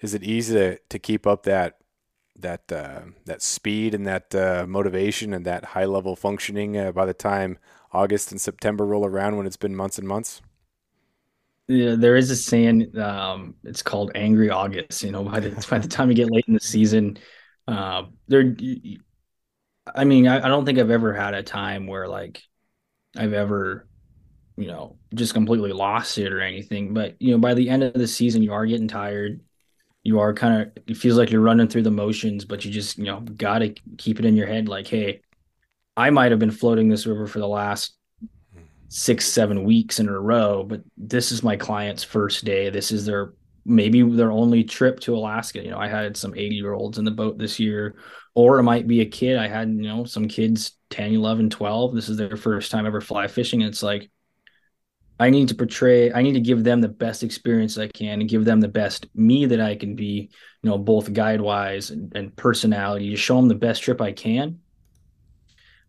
Is 0.00 0.14
it 0.14 0.22
easy 0.22 0.54
to 0.54 0.78
to 0.78 0.98
keep 0.98 1.26
up 1.26 1.44
that 1.44 1.78
that 2.38 2.70
uh, 2.72 3.02
that 3.24 3.42
speed 3.42 3.94
and 3.94 4.06
that 4.06 4.34
uh, 4.34 4.66
motivation 4.68 5.32
and 5.32 5.44
that 5.44 5.66
high 5.66 5.84
level 5.84 6.16
functioning 6.16 6.76
uh, 6.76 6.92
by 6.92 7.06
the 7.06 7.14
time 7.14 7.58
August 7.92 8.32
and 8.32 8.40
September 8.40 8.86
roll 8.86 9.04
around 9.06 9.36
when 9.36 9.46
it's 9.46 9.56
been 9.56 9.76
months 9.76 9.98
and 9.98 10.08
months? 10.08 10.42
Yeah, 11.68 11.94
there 11.96 12.16
is 12.16 12.30
a 12.30 12.36
saying. 12.36 12.98
Um, 12.98 13.54
it's 13.62 13.82
called 13.82 14.10
"angry 14.14 14.50
August." 14.50 15.02
You 15.02 15.12
know, 15.12 15.24
by 15.24 15.40
the 15.40 15.66
by 15.70 15.78
the 15.78 15.88
time 15.88 16.08
you 16.08 16.16
get 16.16 16.30
late 16.30 16.44
in 16.48 16.54
the 16.54 16.60
season, 16.60 17.18
uh, 17.68 18.04
there. 18.28 18.54
I 19.94 20.04
mean, 20.04 20.28
I, 20.28 20.44
I 20.44 20.48
don't 20.48 20.64
think 20.64 20.78
I've 20.78 20.90
ever 20.90 21.12
had 21.14 21.34
a 21.34 21.42
time 21.42 21.86
where 21.86 22.08
like 22.08 22.42
I've 23.16 23.32
ever, 23.34 23.88
you 24.56 24.68
know, 24.68 24.98
just 25.14 25.34
completely 25.34 25.72
lost 25.72 26.18
it 26.18 26.32
or 26.32 26.40
anything. 26.40 26.94
But 26.94 27.16
you 27.20 27.32
know, 27.32 27.38
by 27.38 27.54
the 27.54 27.70
end 27.70 27.84
of 27.84 27.94
the 27.94 28.08
season, 28.08 28.42
you 28.42 28.52
are 28.54 28.66
getting 28.66 28.88
tired. 28.88 29.42
you 30.04 30.20
are 30.20 30.34
kind 30.34 30.62
of 30.62 30.84
it 30.88 30.96
feels 30.98 31.18
like 31.18 31.30
you're 31.32 31.42
running 31.42 31.68
through 31.68 31.84
the 31.84 31.90
motions, 31.92 32.44
but 32.46 32.64
you 32.64 32.72
just 32.72 32.98
you 32.98 33.04
know 33.06 33.20
got 33.20 33.60
to 33.60 33.74
keep 33.98 34.20
it 34.20 34.26
in 34.26 34.36
your 34.36 34.48
head 34.48 34.68
like, 34.68 34.88
hey, 34.88 35.22
I 36.00 36.08
might 36.08 36.30
have 36.30 36.40
been 36.40 36.50
floating 36.50 36.88
this 36.88 37.06
river 37.06 37.26
for 37.26 37.40
the 37.40 37.46
last 37.46 37.94
six 38.88 39.26
seven 39.26 39.64
weeks 39.64 40.00
in 40.00 40.08
a 40.08 40.18
row, 40.18 40.64
but 40.64 40.80
this 40.96 41.30
is 41.30 41.42
my 41.42 41.56
client's 41.56 42.02
first 42.02 42.44
day. 42.44 42.70
This 42.70 42.90
is 42.90 43.04
their 43.04 43.34
maybe 43.66 44.02
their 44.02 44.32
only 44.32 44.64
trip 44.64 44.98
to 45.00 45.14
Alaska. 45.14 45.62
You 45.62 45.72
know, 45.72 45.78
I 45.78 45.88
had 45.88 46.16
some 46.16 46.34
80 46.34 46.54
year 46.54 46.72
olds 46.72 46.96
in 46.96 47.04
the 47.04 47.10
boat 47.10 47.36
this 47.36 47.60
year, 47.60 47.96
or 48.34 48.58
it 48.58 48.62
might 48.62 48.86
be 48.86 49.02
a 49.02 49.06
kid. 49.06 49.36
I 49.36 49.46
had, 49.46 49.68
you 49.68 49.82
know, 49.82 50.04
some 50.04 50.26
kids 50.26 50.72
10, 50.88 51.12
11, 51.12 51.50
12. 51.50 51.94
This 51.94 52.08
is 52.08 52.16
their 52.16 52.34
first 52.34 52.70
time 52.70 52.86
ever 52.86 53.02
fly 53.02 53.28
fishing. 53.28 53.62
And 53.62 53.70
it's 53.70 53.82
like, 53.82 54.10
I 55.18 55.28
need 55.28 55.48
to 55.48 55.54
portray, 55.54 56.10
I 56.10 56.22
need 56.22 56.32
to 56.32 56.40
give 56.40 56.64
them 56.64 56.80
the 56.80 56.88
best 56.88 57.22
experience 57.22 57.76
I 57.76 57.88
can 57.88 58.20
and 58.20 58.28
give 58.28 58.46
them 58.46 58.62
the 58.62 58.68
best 58.68 59.06
me 59.14 59.44
that 59.44 59.60
I 59.60 59.76
can 59.76 59.96
be, 59.96 60.30
you 60.62 60.70
know, 60.70 60.78
both 60.78 61.12
guide 61.12 61.42
wise 61.42 61.90
and, 61.90 62.10
and 62.16 62.34
personality 62.34 63.10
to 63.10 63.16
show 63.16 63.36
them 63.36 63.48
the 63.48 63.54
best 63.54 63.82
trip 63.82 64.00
I 64.00 64.12
can. 64.12 64.60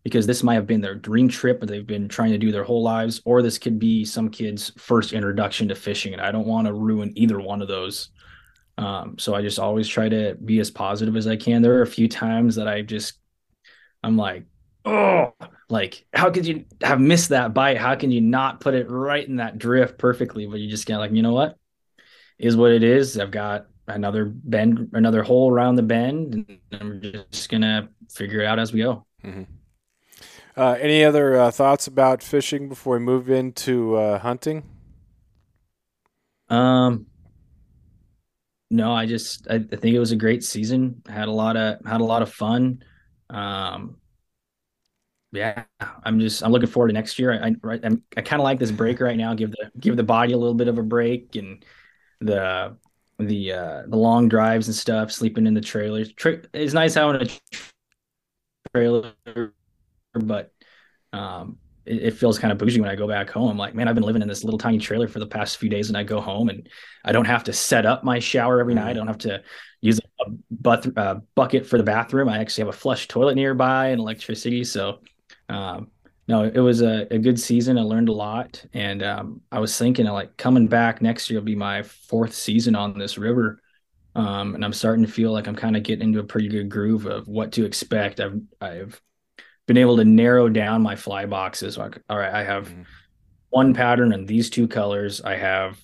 Because 0.04 0.26
this 0.26 0.42
might 0.42 0.54
have 0.54 0.66
been 0.66 0.80
their 0.80 0.96
dream 0.96 1.28
trip, 1.28 1.60
but 1.60 1.68
they've 1.68 1.86
been 1.86 2.08
trying 2.08 2.32
to 2.32 2.38
do 2.38 2.50
their 2.50 2.64
whole 2.64 2.82
lives, 2.82 3.22
or 3.24 3.40
this 3.40 3.58
could 3.58 3.78
be 3.78 4.04
some 4.04 4.28
kid's 4.30 4.72
first 4.76 5.12
introduction 5.12 5.68
to 5.68 5.76
fishing. 5.76 6.12
And 6.12 6.20
I 6.20 6.32
don't 6.32 6.46
want 6.46 6.66
to 6.66 6.72
ruin 6.72 7.12
either 7.14 7.38
one 7.38 7.62
of 7.62 7.68
those. 7.68 8.10
Um, 8.78 9.16
so 9.18 9.34
I 9.34 9.42
just 9.42 9.60
always 9.60 9.86
try 9.86 10.08
to 10.08 10.34
be 10.44 10.58
as 10.58 10.70
positive 10.70 11.14
as 11.14 11.28
I 11.28 11.36
can. 11.36 11.62
There 11.62 11.76
are 11.76 11.82
a 11.82 11.86
few 11.86 12.08
times 12.08 12.56
that 12.56 12.66
I 12.66 12.82
just, 12.82 13.20
I'm 14.02 14.16
like, 14.16 14.44
oh, 14.84 15.34
like 15.68 16.04
how 16.12 16.30
could 16.30 16.46
you 16.46 16.64
have 16.82 17.00
missed 17.00 17.28
that 17.28 17.54
bite? 17.54 17.76
How 17.76 17.94
can 17.94 18.10
you 18.10 18.20
not 18.20 18.60
put 18.60 18.74
it 18.74 18.90
right 18.90 19.26
in 19.26 19.36
that 19.36 19.58
drift 19.58 19.98
perfectly? 19.98 20.46
But 20.46 20.58
you 20.58 20.68
just 20.68 20.86
get 20.86 20.98
like, 20.98 21.12
you 21.12 21.22
know 21.22 21.32
what, 21.32 21.56
is 22.38 22.56
what 22.56 22.72
it 22.72 22.82
is. 22.82 23.18
I've 23.18 23.30
got 23.30 23.66
another 23.86 24.24
bend, 24.24 24.90
another 24.94 25.22
hole 25.22 25.52
around 25.52 25.76
the 25.76 25.82
bend, 25.82 26.58
and 26.72 26.80
I'm 26.80 27.00
just 27.30 27.50
gonna 27.50 27.88
figure 28.10 28.40
it 28.40 28.46
out 28.46 28.58
as 28.58 28.72
we 28.72 28.80
go. 28.80 29.06
Mm-hmm. 29.24 29.42
Uh, 30.56 30.76
any 30.80 31.02
other 31.02 31.38
uh, 31.38 31.50
thoughts 31.50 31.86
about 31.86 32.22
fishing 32.22 32.68
before 32.68 32.98
we 32.98 33.04
move 33.04 33.30
into 33.30 33.96
uh, 33.96 34.18
hunting? 34.18 34.64
Um, 36.48 37.06
no, 38.70 38.92
I 38.92 39.06
just 39.06 39.46
I, 39.50 39.54
I, 39.54 39.76
think 39.76 39.94
it 39.94 39.98
was 39.98 40.12
a 40.12 40.16
great 40.16 40.44
season. 40.44 41.02
Had 41.08 41.28
a 41.28 41.32
lot 41.32 41.56
of 41.56 41.84
had 41.86 42.02
a 42.02 42.04
lot 42.04 42.20
of 42.20 42.32
fun. 42.32 42.82
Um, 43.30 43.96
yeah, 45.32 45.64
I'm 46.04 46.20
just 46.20 46.42
I'm 46.42 46.52
looking 46.52 46.68
forward 46.68 46.88
to 46.88 46.94
next 46.94 47.18
year. 47.18 47.32
I 47.32 47.48
I, 47.48 47.80
I'm, 47.82 48.02
I 48.16 48.20
kind 48.20 48.40
of 48.40 48.44
like 48.44 48.58
this 48.58 48.70
break 48.70 49.00
right 49.00 49.16
now. 49.16 49.32
Give 49.34 49.50
the 49.50 49.70
give 49.80 49.96
the 49.96 50.02
body 50.02 50.34
a 50.34 50.38
little 50.38 50.54
bit 50.54 50.68
of 50.68 50.76
a 50.76 50.82
break 50.82 51.36
and 51.36 51.64
the 52.20 52.76
the 53.18 53.52
uh 53.52 53.82
the 53.88 53.96
long 53.96 54.28
drives 54.28 54.68
and 54.68 54.74
stuff. 54.74 55.10
Sleeping 55.10 55.46
in 55.46 55.54
the 55.54 55.60
trailers. 55.62 56.12
Tra- 56.12 56.42
it's 56.52 56.74
nice 56.74 56.94
having 56.94 57.22
a 57.22 57.28
trailer, 58.74 59.12
but 60.14 60.52
um, 61.12 61.58
it, 61.84 62.02
it, 62.04 62.10
feels 62.12 62.38
kind 62.38 62.52
of 62.52 62.58
bougie 62.58 62.80
when 62.80 62.90
I 62.90 62.94
go 62.94 63.08
back 63.08 63.30
home. 63.30 63.50
I'm 63.50 63.58
like, 63.58 63.74
man, 63.74 63.88
I've 63.88 63.94
been 63.94 64.04
living 64.04 64.22
in 64.22 64.28
this 64.28 64.44
little 64.44 64.58
tiny 64.58 64.78
trailer 64.78 65.08
for 65.08 65.18
the 65.18 65.26
past 65.26 65.58
few 65.58 65.68
days, 65.68 65.88
and 65.88 65.96
I 65.96 66.04
go 66.04 66.20
home 66.20 66.48
and 66.48 66.68
I 67.04 67.12
don't 67.12 67.24
have 67.24 67.44
to 67.44 67.52
set 67.52 67.86
up 67.86 68.04
my 68.04 68.18
shower 68.18 68.60
every 68.60 68.74
night. 68.74 68.90
I 68.90 68.92
don't 68.94 69.08
have 69.08 69.18
to 69.18 69.42
use 69.80 69.98
a, 69.98 70.30
but, 70.50 70.96
uh, 70.96 71.16
bucket 71.34 71.66
for 71.66 71.76
the 71.76 71.84
bathroom. 71.84 72.28
I 72.28 72.38
actually 72.38 72.62
have 72.62 72.74
a 72.74 72.78
flush 72.78 73.08
toilet 73.08 73.34
nearby 73.34 73.88
and 73.88 74.00
electricity. 74.00 74.64
So 74.64 75.00
um, 75.48 75.90
no, 76.28 76.44
it 76.44 76.60
was 76.60 76.82
a, 76.82 77.12
a, 77.12 77.18
good 77.18 77.38
season. 77.38 77.76
I 77.76 77.82
learned 77.82 78.08
a 78.08 78.12
lot, 78.12 78.64
and 78.72 79.02
um, 79.02 79.40
I 79.50 79.58
was 79.58 79.76
thinking 79.76 80.06
like 80.06 80.36
coming 80.36 80.68
back 80.68 81.02
next 81.02 81.28
year 81.28 81.40
will 81.40 81.44
be 81.44 81.56
my 81.56 81.82
fourth 81.82 82.32
season 82.32 82.76
on 82.76 82.96
this 82.96 83.18
river, 83.18 83.60
um, 84.14 84.54
and 84.54 84.64
I'm 84.64 84.72
starting 84.72 85.04
to 85.04 85.10
feel 85.10 85.32
like 85.32 85.48
I'm 85.48 85.56
kind 85.56 85.76
of 85.76 85.82
getting 85.82 86.08
into 86.08 86.20
a 86.20 86.24
pretty 86.24 86.48
good 86.48 86.68
groove 86.70 87.06
of 87.06 87.26
what 87.26 87.52
to 87.52 87.64
expect. 87.64 88.20
I've 88.20 88.40
I've 88.60 89.02
been 89.72 89.80
able 89.80 89.96
to 89.96 90.04
narrow 90.04 90.50
down 90.50 90.82
my 90.82 90.94
fly 90.96 91.24
boxes. 91.24 91.78
Like, 91.78 91.98
all 92.10 92.18
right, 92.18 92.32
I 92.32 92.44
have 92.44 92.68
mm-hmm. 92.68 92.82
one 93.48 93.72
pattern 93.72 94.12
in 94.12 94.26
these 94.26 94.50
two 94.50 94.68
colors. 94.68 95.22
I 95.22 95.36
have 95.36 95.80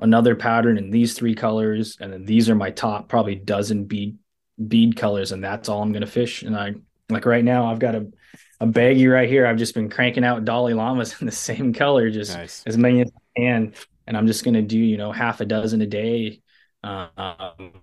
another 0.00 0.34
pattern 0.34 0.78
in 0.78 0.90
these 0.90 1.12
three 1.12 1.34
colors, 1.34 1.98
and 2.00 2.10
then 2.10 2.24
these 2.24 2.48
are 2.48 2.54
my 2.54 2.70
top 2.70 3.06
probably 3.08 3.34
dozen 3.34 3.84
bead 3.84 4.16
bead 4.66 4.96
colors, 4.96 5.32
and 5.32 5.44
that's 5.44 5.68
all 5.68 5.82
I'm 5.82 5.92
going 5.92 6.00
to 6.00 6.06
fish. 6.06 6.42
And 6.42 6.56
I 6.56 6.76
like 7.10 7.26
right 7.26 7.44
now 7.44 7.70
I've 7.70 7.78
got 7.78 7.94
a 7.94 8.10
a 8.60 8.66
baggie 8.66 9.12
right 9.12 9.28
here. 9.28 9.46
I've 9.46 9.58
just 9.58 9.74
been 9.74 9.90
cranking 9.90 10.24
out 10.24 10.46
Dolly 10.46 10.72
Llamas 10.72 11.14
in 11.20 11.26
the 11.26 11.32
same 11.32 11.74
color, 11.74 12.10
just 12.10 12.34
nice. 12.34 12.62
as 12.66 12.78
many 12.78 13.02
as 13.02 13.10
I 13.14 13.40
can. 13.40 13.74
And 14.06 14.16
I'm 14.16 14.26
just 14.26 14.42
going 14.42 14.54
to 14.54 14.62
do, 14.62 14.78
you 14.78 14.96
know, 14.96 15.12
half 15.12 15.42
a 15.42 15.44
dozen 15.44 15.82
a 15.82 15.86
day 15.86 16.40
um, 16.82 17.82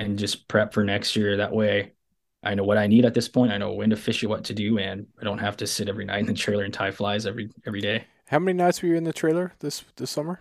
and 0.00 0.18
just 0.18 0.48
prep 0.48 0.74
for 0.74 0.82
next 0.82 1.14
year. 1.14 1.36
That 1.36 1.52
way 1.52 1.93
I 2.44 2.54
know 2.54 2.64
what 2.64 2.78
I 2.78 2.86
need 2.86 3.04
at 3.04 3.14
this 3.14 3.28
point. 3.28 3.52
I 3.52 3.58
know 3.58 3.72
when 3.72 3.90
to 3.90 3.96
fish 3.96 4.22
it, 4.22 4.26
what 4.26 4.44
to 4.44 4.54
do, 4.54 4.78
and 4.78 5.06
I 5.20 5.24
don't 5.24 5.38
have 5.38 5.56
to 5.58 5.66
sit 5.66 5.88
every 5.88 6.04
night 6.04 6.20
in 6.20 6.26
the 6.26 6.34
trailer 6.34 6.64
and 6.64 6.72
tie 6.72 6.90
flies 6.90 7.26
every 7.26 7.50
every 7.66 7.80
day. 7.80 8.04
How 8.28 8.38
many 8.38 8.56
nights 8.56 8.82
were 8.82 8.88
you 8.88 8.96
in 8.96 9.04
the 9.04 9.12
trailer 9.12 9.54
this 9.60 9.84
this 9.96 10.10
summer? 10.10 10.40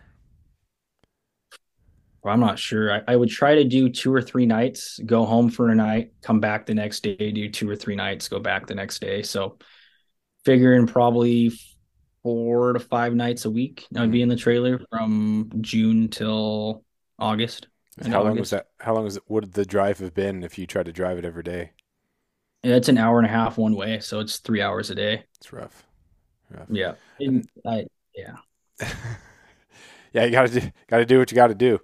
Well, 2.24 2.34
I'm 2.34 2.40
not 2.40 2.58
sure. 2.58 2.94
I, 2.94 3.02
I, 3.10 3.16
would 3.18 3.30
try 3.30 3.56
to 3.56 3.66
do 3.66 3.90
two 3.90 4.14
or 4.14 4.22
three 4.22 4.46
nights, 4.46 4.98
go 5.06 5.26
home 5.26 5.50
for 5.50 5.70
a 5.70 5.76
night, 5.76 6.14
come 6.22 6.40
back 6.40 6.66
the 6.66 6.74
next 6.74 7.04
day, 7.04 7.32
do 7.32 7.50
two 7.50 7.70
or 7.70 7.76
three 7.76 7.98
nights, 7.98 8.30
go 8.30 8.40
back 8.40 8.66
the 8.66 8.76
next 8.76 9.00
day. 9.00 9.24
So 9.24 9.58
figuring 10.46 10.88
probably 10.88 11.52
four 12.24 12.72
to 12.72 12.80
five 12.80 13.14
nights 13.14 13.44
a 13.44 13.50
week. 13.50 13.86
I'd 13.96 14.10
be 14.10 14.22
in 14.22 14.30
the 14.30 14.38
trailer 14.38 14.80
from 14.90 15.52
June 15.60 16.08
till 16.08 16.86
August. 17.20 17.68
And 18.00 18.14
how 18.14 18.22
August. 18.22 18.30
long 18.30 18.40
was 18.40 18.50
that? 18.52 18.68
How 18.80 18.96
long 18.96 19.04
was 19.04 19.18
it? 19.18 19.24
Would 19.28 19.52
the 19.52 19.66
drive 19.66 20.00
have 20.00 20.14
been 20.14 20.44
if 20.44 20.58
you 20.58 20.66
tried 20.66 20.86
to 20.86 20.94
drive 20.94 21.18
it 21.18 21.26
every 21.26 21.44
day? 21.44 21.72
Yeah, 22.64 22.76
it's 22.76 22.90
an 22.90 22.98
hour 22.98 23.20
and 23.20 23.28
a 23.28 23.30
half 23.30 23.58
one 23.58 23.76
way, 23.76 24.00
so 24.00 24.20
it's 24.20 24.38
three 24.38 24.62
hours 24.62 24.90
a 24.90 24.96
day. 24.96 25.26
It's 25.38 25.52
rough. 25.52 25.84
rough. 26.50 26.68
Yeah, 26.70 26.94
and 27.20 27.48
I 27.66 27.86
yeah. 28.16 28.38
yeah, 30.14 30.26
you 30.26 30.32
gotta 30.32 30.60
do 30.60 30.72
gotta 30.88 31.06
do 31.06 31.20
what 31.20 31.32
you 31.32 31.36
gotta 31.36 31.56
do. 31.56 31.80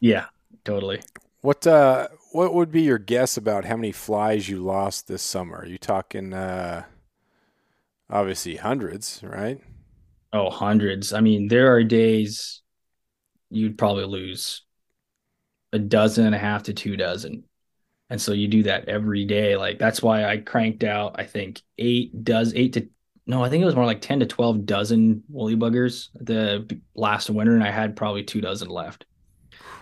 Yeah, 0.00 0.26
totally. 0.64 1.00
What 1.40 1.66
uh 1.66 2.08
what 2.32 2.52
would 2.52 2.70
be 2.70 2.82
your 2.82 2.98
guess 2.98 3.36
about 3.36 3.64
how 3.64 3.76
many 3.76 3.92
flies 3.92 4.48
you 4.48 4.62
lost 4.62 5.08
this 5.08 5.22
summer? 5.22 5.58
Are 5.58 5.66
you 5.66 5.78
talking 5.78 6.34
uh 6.34 6.84
obviously 8.10 8.56
hundreds, 8.56 9.20
right? 9.22 9.60
Oh, 10.32 10.50
hundreds. 10.50 11.12
I 11.12 11.20
mean, 11.20 11.48
there 11.48 11.74
are 11.74 11.82
days 11.82 12.60
you'd 13.50 13.78
probably 13.78 14.04
lose 14.04 14.62
a 15.72 15.78
dozen 15.78 16.26
and 16.26 16.34
a 16.34 16.38
half 16.38 16.64
to 16.64 16.74
two 16.74 16.96
dozen. 16.96 17.44
And 18.08 18.20
so 18.20 18.32
you 18.32 18.48
do 18.48 18.64
that 18.64 18.88
every 18.88 19.24
day. 19.24 19.56
Like 19.56 19.78
that's 19.78 20.02
why 20.02 20.24
I 20.24 20.38
cranked 20.38 20.84
out, 20.84 21.16
I 21.18 21.24
think 21.24 21.60
eight 21.78 22.24
does 22.24 22.54
eight 22.54 22.74
to 22.74 22.88
no, 23.28 23.42
I 23.42 23.48
think 23.48 23.60
it 23.60 23.66
was 23.66 23.74
more 23.74 23.84
like 23.84 24.00
10 24.00 24.20
to 24.20 24.26
12 24.26 24.66
dozen 24.66 25.24
woolly 25.28 25.56
buggers 25.56 26.10
the 26.14 26.80
last 26.94 27.28
winter. 27.28 27.54
And 27.54 27.64
I 27.64 27.72
had 27.72 27.96
probably 27.96 28.22
two 28.22 28.40
dozen 28.40 28.68
left. 28.68 29.04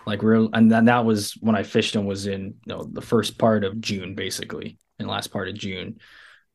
Like 0.06 0.22
we're 0.22 0.48
and 0.52 0.70
then 0.70 0.86
that 0.86 1.04
was 1.04 1.32
when 1.40 1.56
I 1.56 1.62
fished 1.62 1.94
them 1.94 2.06
was 2.06 2.26
in 2.26 2.54
you 2.66 2.74
know 2.74 2.84
the 2.84 3.00
first 3.00 3.38
part 3.38 3.64
of 3.64 3.80
June 3.80 4.14
basically, 4.14 4.78
and 4.98 5.08
last 5.08 5.28
part 5.28 5.48
of 5.48 5.54
June. 5.54 5.98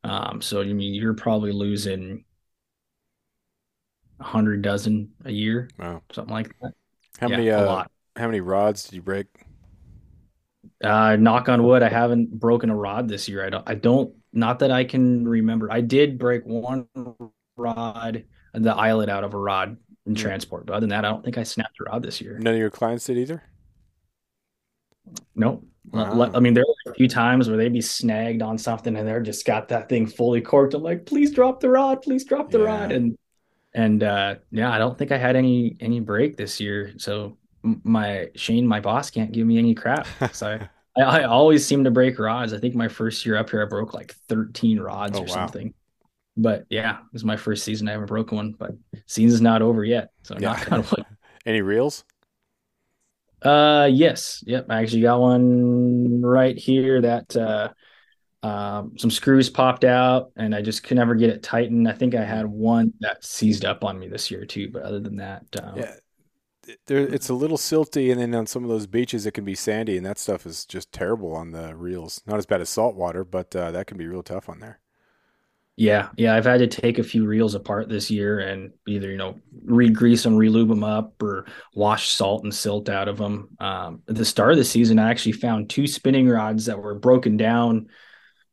Um, 0.03 0.41
so 0.41 0.61
I 0.61 0.65
mean 0.65 0.93
you're 0.93 1.15
probably 1.15 1.51
losing 1.51 2.25
a 4.19 4.23
hundred 4.23 4.61
dozen 4.61 5.11
a 5.25 5.31
year, 5.31 5.67
wow. 5.79 6.01
something 6.11 6.33
like 6.33 6.55
that. 6.61 6.73
How 7.19 7.27
yeah, 7.27 7.37
many? 7.37 7.49
Uh, 7.49 7.83
how 8.15 8.27
many 8.27 8.41
rods 8.41 8.83
did 8.83 8.93
you 8.93 9.01
break? 9.01 9.27
Uh, 10.83 11.17
knock 11.17 11.49
on 11.49 11.63
wood, 11.63 11.83
I 11.83 11.89
haven't 11.89 12.31
broken 12.31 12.69
a 12.69 12.75
rod 12.75 13.07
this 13.07 13.27
year. 13.27 13.45
I 13.45 13.49
don't. 13.49 13.69
I 13.69 13.75
don't. 13.75 14.13
Not 14.31 14.59
that 14.59 14.71
I 14.71 14.83
can 14.83 15.27
remember. 15.27 15.71
I 15.71 15.81
did 15.81 16.17
break 16.17 16.45
one 16.45 16.87
rod, 17.57 18.23
the 18.53 18.75
eyelet 18.75 19.09
out 19.09 19.23
of 19.23 19.33
a 19.33 19.37
rod 19.37 19.77
in 20.05 20.13
mm 20.13 20.17
transport. 20.17 20.65
But 20.65 20.73
other 20.73 20.81
than 20.81 20.89
that, 20.89 21.05
I 21.05 21.09
don't 21.09 21.23
think 21.23 21.37
I 21.37 21.43
snapped 21.43 21.79
a 21.81 21.83
rod 21.83 22.03
this 22.03 22.21
year. 22.21 22.37
None 22.39 22.53
of 22.53 22.59
your 22.59 22.69
clients 22.69 23.05
did 23.05 23.17
either. 23.17 23.43
Nope. 25.35 25.65
Wow. 25.91 26.31
I 26.33 26.39
mean, 26.39 26.53
there 26.53 26.63
are 26.63 26.91
a 26.91 26.95
few 26.95 27.07
times 27.07 27.47
where 27.47 27.57
they'd 27.57 27.73
be 27.73 27.81
snagged 27.81 28.41
on 28.41 28.57
something 28.57 28.95
and 28.95 29.07
they're 29.07 29.21
just 29.21 29.45
got 29.45 29.69
that 29.69 29.89
thing 29.89 30.05
fully 30.05 30.41
corked. 30.41 30.73
I'm 30.73 30.83
like, 30.83 31.05
please 31.05 31.31
drop 31.31 31.59
the 31.59 31.69
rod, 31.69 32.01
please 32.01 32.25
drop 32.25 32.51
the 32.51 32.59
yeah. 32.59 32.65
rod. 32.65 32.91
And 32.91 33.17
and 33.73 34.03
uh 34.03 34.35
yeah, 34.51 34.71
I 34.71 34.77
don't 34.77 34.97
think 34.97 35.11
I 35.11 35.17
had 35.17 35.35
any 35.35 35.77
any 35.79 35.99
break 35.99 36.37
this 36.37 36.59
year. 36.59 36.93
So 36.97 37.37
my 37.83 38.29
Shane, 38.35 38.67
my 38.67 38.79
boss, 38.79 39.09
can't 39.09 39.31
give 39.31 39.45
me 39.45 39.57
any 39.57 39.75
crap. 39.75 40.07
So 40.33 40.59
I, 40.97 41.01
I, 41.01 41.23
always 41.23 41.65
seem 41.65 41.83
to 41.83 41.91
break 41.91 42.19
rods. 42.19 42.53
I 42.53 42.57
think 42.57 42.75
my 42.75 42.87
first 42.87 43.25
year 43.25 43.37
up 43.37 43.49
here, 43.49 43.61
I 43.61 43.65
broke 43.65 43.93
like 43.93 44.15
13 44.27 44.79
rods 44.79 45.17
oh, 45.17 45.21
or 45.21 45.25
wow. 45.25 45.33
something 45.33 45.73
but 46.41 46.65
yeah, 46.69 46.99
this 47.11 47.21
is 47.21 47.25
my 47.25 47.37
first 47.37 47.63
season. 47.63 47.87
I 47.87 47.91
haven't 47.91 48.07
broken 48.07 48.37
one, 48.37 48.55
but 48.57 48.71
season's 49.05 49.41
not 49.41 49.61
over 49.61 49.83
yet. 49.83 50.11
So 50.23 50.35
yeah. 50.39 50.53
not 50.53 50.57
kind 50.61 50.83
of 50.83 50.91
what. 50.91 51.05
Any 51.45 51.61
reels? 51.61 52.03
Uh, 53.41 53.89
yes. 53.91 54.43
Yep. 54.47 54.67
I 54.69 54.81
actually 54.81 55.01
got 55.01 55.19
one 55.19 56.21
right 56.21 56.57
here 56.57 57.01
that 57.01 57.35
uh, 57.35 57.69
um, 58.43 58.97
some 58.97 59.11
screws 59.11 59.49
popped 59.49 59.83
out, 59.83 60.31
and 60.35 60.55
I 60.55 60.61
just 60.61 60.83
could 60.83 60.97
never 60.97 61.15
get 61.15 61.29
it 61.29 61.43
tightened. 61.43 61.87
I 61.87 61.93
think 61.93 62.15
I 62.15 62.23
had 62.23 62.45
one 62.45 62.93
that 62.99 63.23
seized 63.23 63.65
up 63.65 63.83
on 63.83 63.99
me 63.99 64.07
this 64.07 64.31
year 64.31 64.45
too, 64.45 64.69
but 64.71 64.83
other 64.83 64.99
than 64.99 65.17
that, 65.17 65.43
um, 65.61 65.77
yeah. 65.77 65.95
There, 66.87 66.99
it's 66.99 67.29
a 67.29 67.33
little 67.33 67.57
silty, 67.57 68.11
and 68.11 68.19
then 68.19 68.35
on 68.35 68.47
some 68.47 68.63
of 68.63 68.69
those 68.69 68.87
beaches 68.87 69.25
it 69.25 69.31
can 69.31 69.45
be 69.45 69.55
sandy, 69.55 69.97
and 69.97 70.05
that 70.05 70.17
stuff 70.17 70.45
is 70.45 70.65
just 70.65 70.91
terrible 70.91 71.35
on 71.35 71.51
the 71.51 71.75
reels. 71.75 72.21
Not 72.25 72.37
as 72.37 72.45
bad 72.45 72.61
as 72.61 72.69
salt 72.69 72.95
water, 72.95 73.23
but 73.23 73.55
uh, 73.55 73.71
that 73.71 73.87
can 73.87 73.97
be 73.97 74.07
real 74.07 74.23
tough 74.23 74.49
on 74.49 74.59
there. 74.59 74.79
Yeah, 75.75 76.09
yeah, 76.17 76.35
I've 76.35 76.43
had 76.43 76.59
to 76.59 76.67
take 76.67 76.99
a 76.99 77.03
few 77.03 77.25
reels 77.25 77.55
apart 77.55 77.87
this 77.87 78.11
year 78.11 78.39
and 78.39 78.73
either 78.85 79.09
you 79.09 79.17
know 79.17 79.39
re-grease 79.63 80.23
them, 80.23 80.35
re-lube 80.35 80.67
them 80.67 80.83
up, 80.83 81.23
or 81.23 81.45
wash 81.73 82.09
salt 82.09 82.43
and 82.43 82.53
silt 82.53 82.89
out 82.89 83.07
of 83.07 83.17
them. 83.17 83.55
Um, 83.61 84.01
at 84.09 84.15
the 84.15 84.25
start 84.25 84.51
of 84.51 84.57
the 84.57 84.65
season, 84.65 84.99
I 84.99 85.09
actually 85.09 85.31
found 85.33 85.69
two 85.69 85.87
spinning 85.87 86.27
rods 86.27 86.65
that 86.65 86.79
were 86.79 86.95
broken 86.95 87.37
down, 87.37 87.87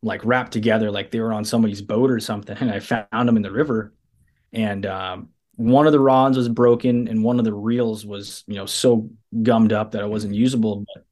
like 0.02 0.24
wrapped 0.24 0.52
together, 0.52 0.92
like 0.92 1.10
they 1.10 1.18
were 1.18 1.32
on 1.32 1.44
somebody's 1.44 1.82
boat 1.82 2.12
or 2.12 2.20
something, 2.20 2.56
and 2.60 2.70
I 2.70 2.78
found 2.78 3.28
them 3.28 3.36
in 3.36 3.42
the 3.42 3.50
river. 3.50 3.92
And 4.52 4.86
um, 4.86 5.30
one 5.56 5.86
of 5.86 5.92
the 5.92 6.00
rods 6.00 6.36
was 6.36 6.48
broken, 6.48 7.08
and 7.08 7.24
one 7.24 7.38
of 7.38 7.44
the 7.44 7.54
reels 7.54 8.06
was 8.06 8.44
you 8.46 8.54
know 8.54 8.66
so 8.66 9.10
gummed 9.42 9.72
up 9.72 9.92
that 9.92 10.02
it 10.02 10.08
wasn't 10.08 10.34
usable. 10.34 10.84
But 10.94 11.04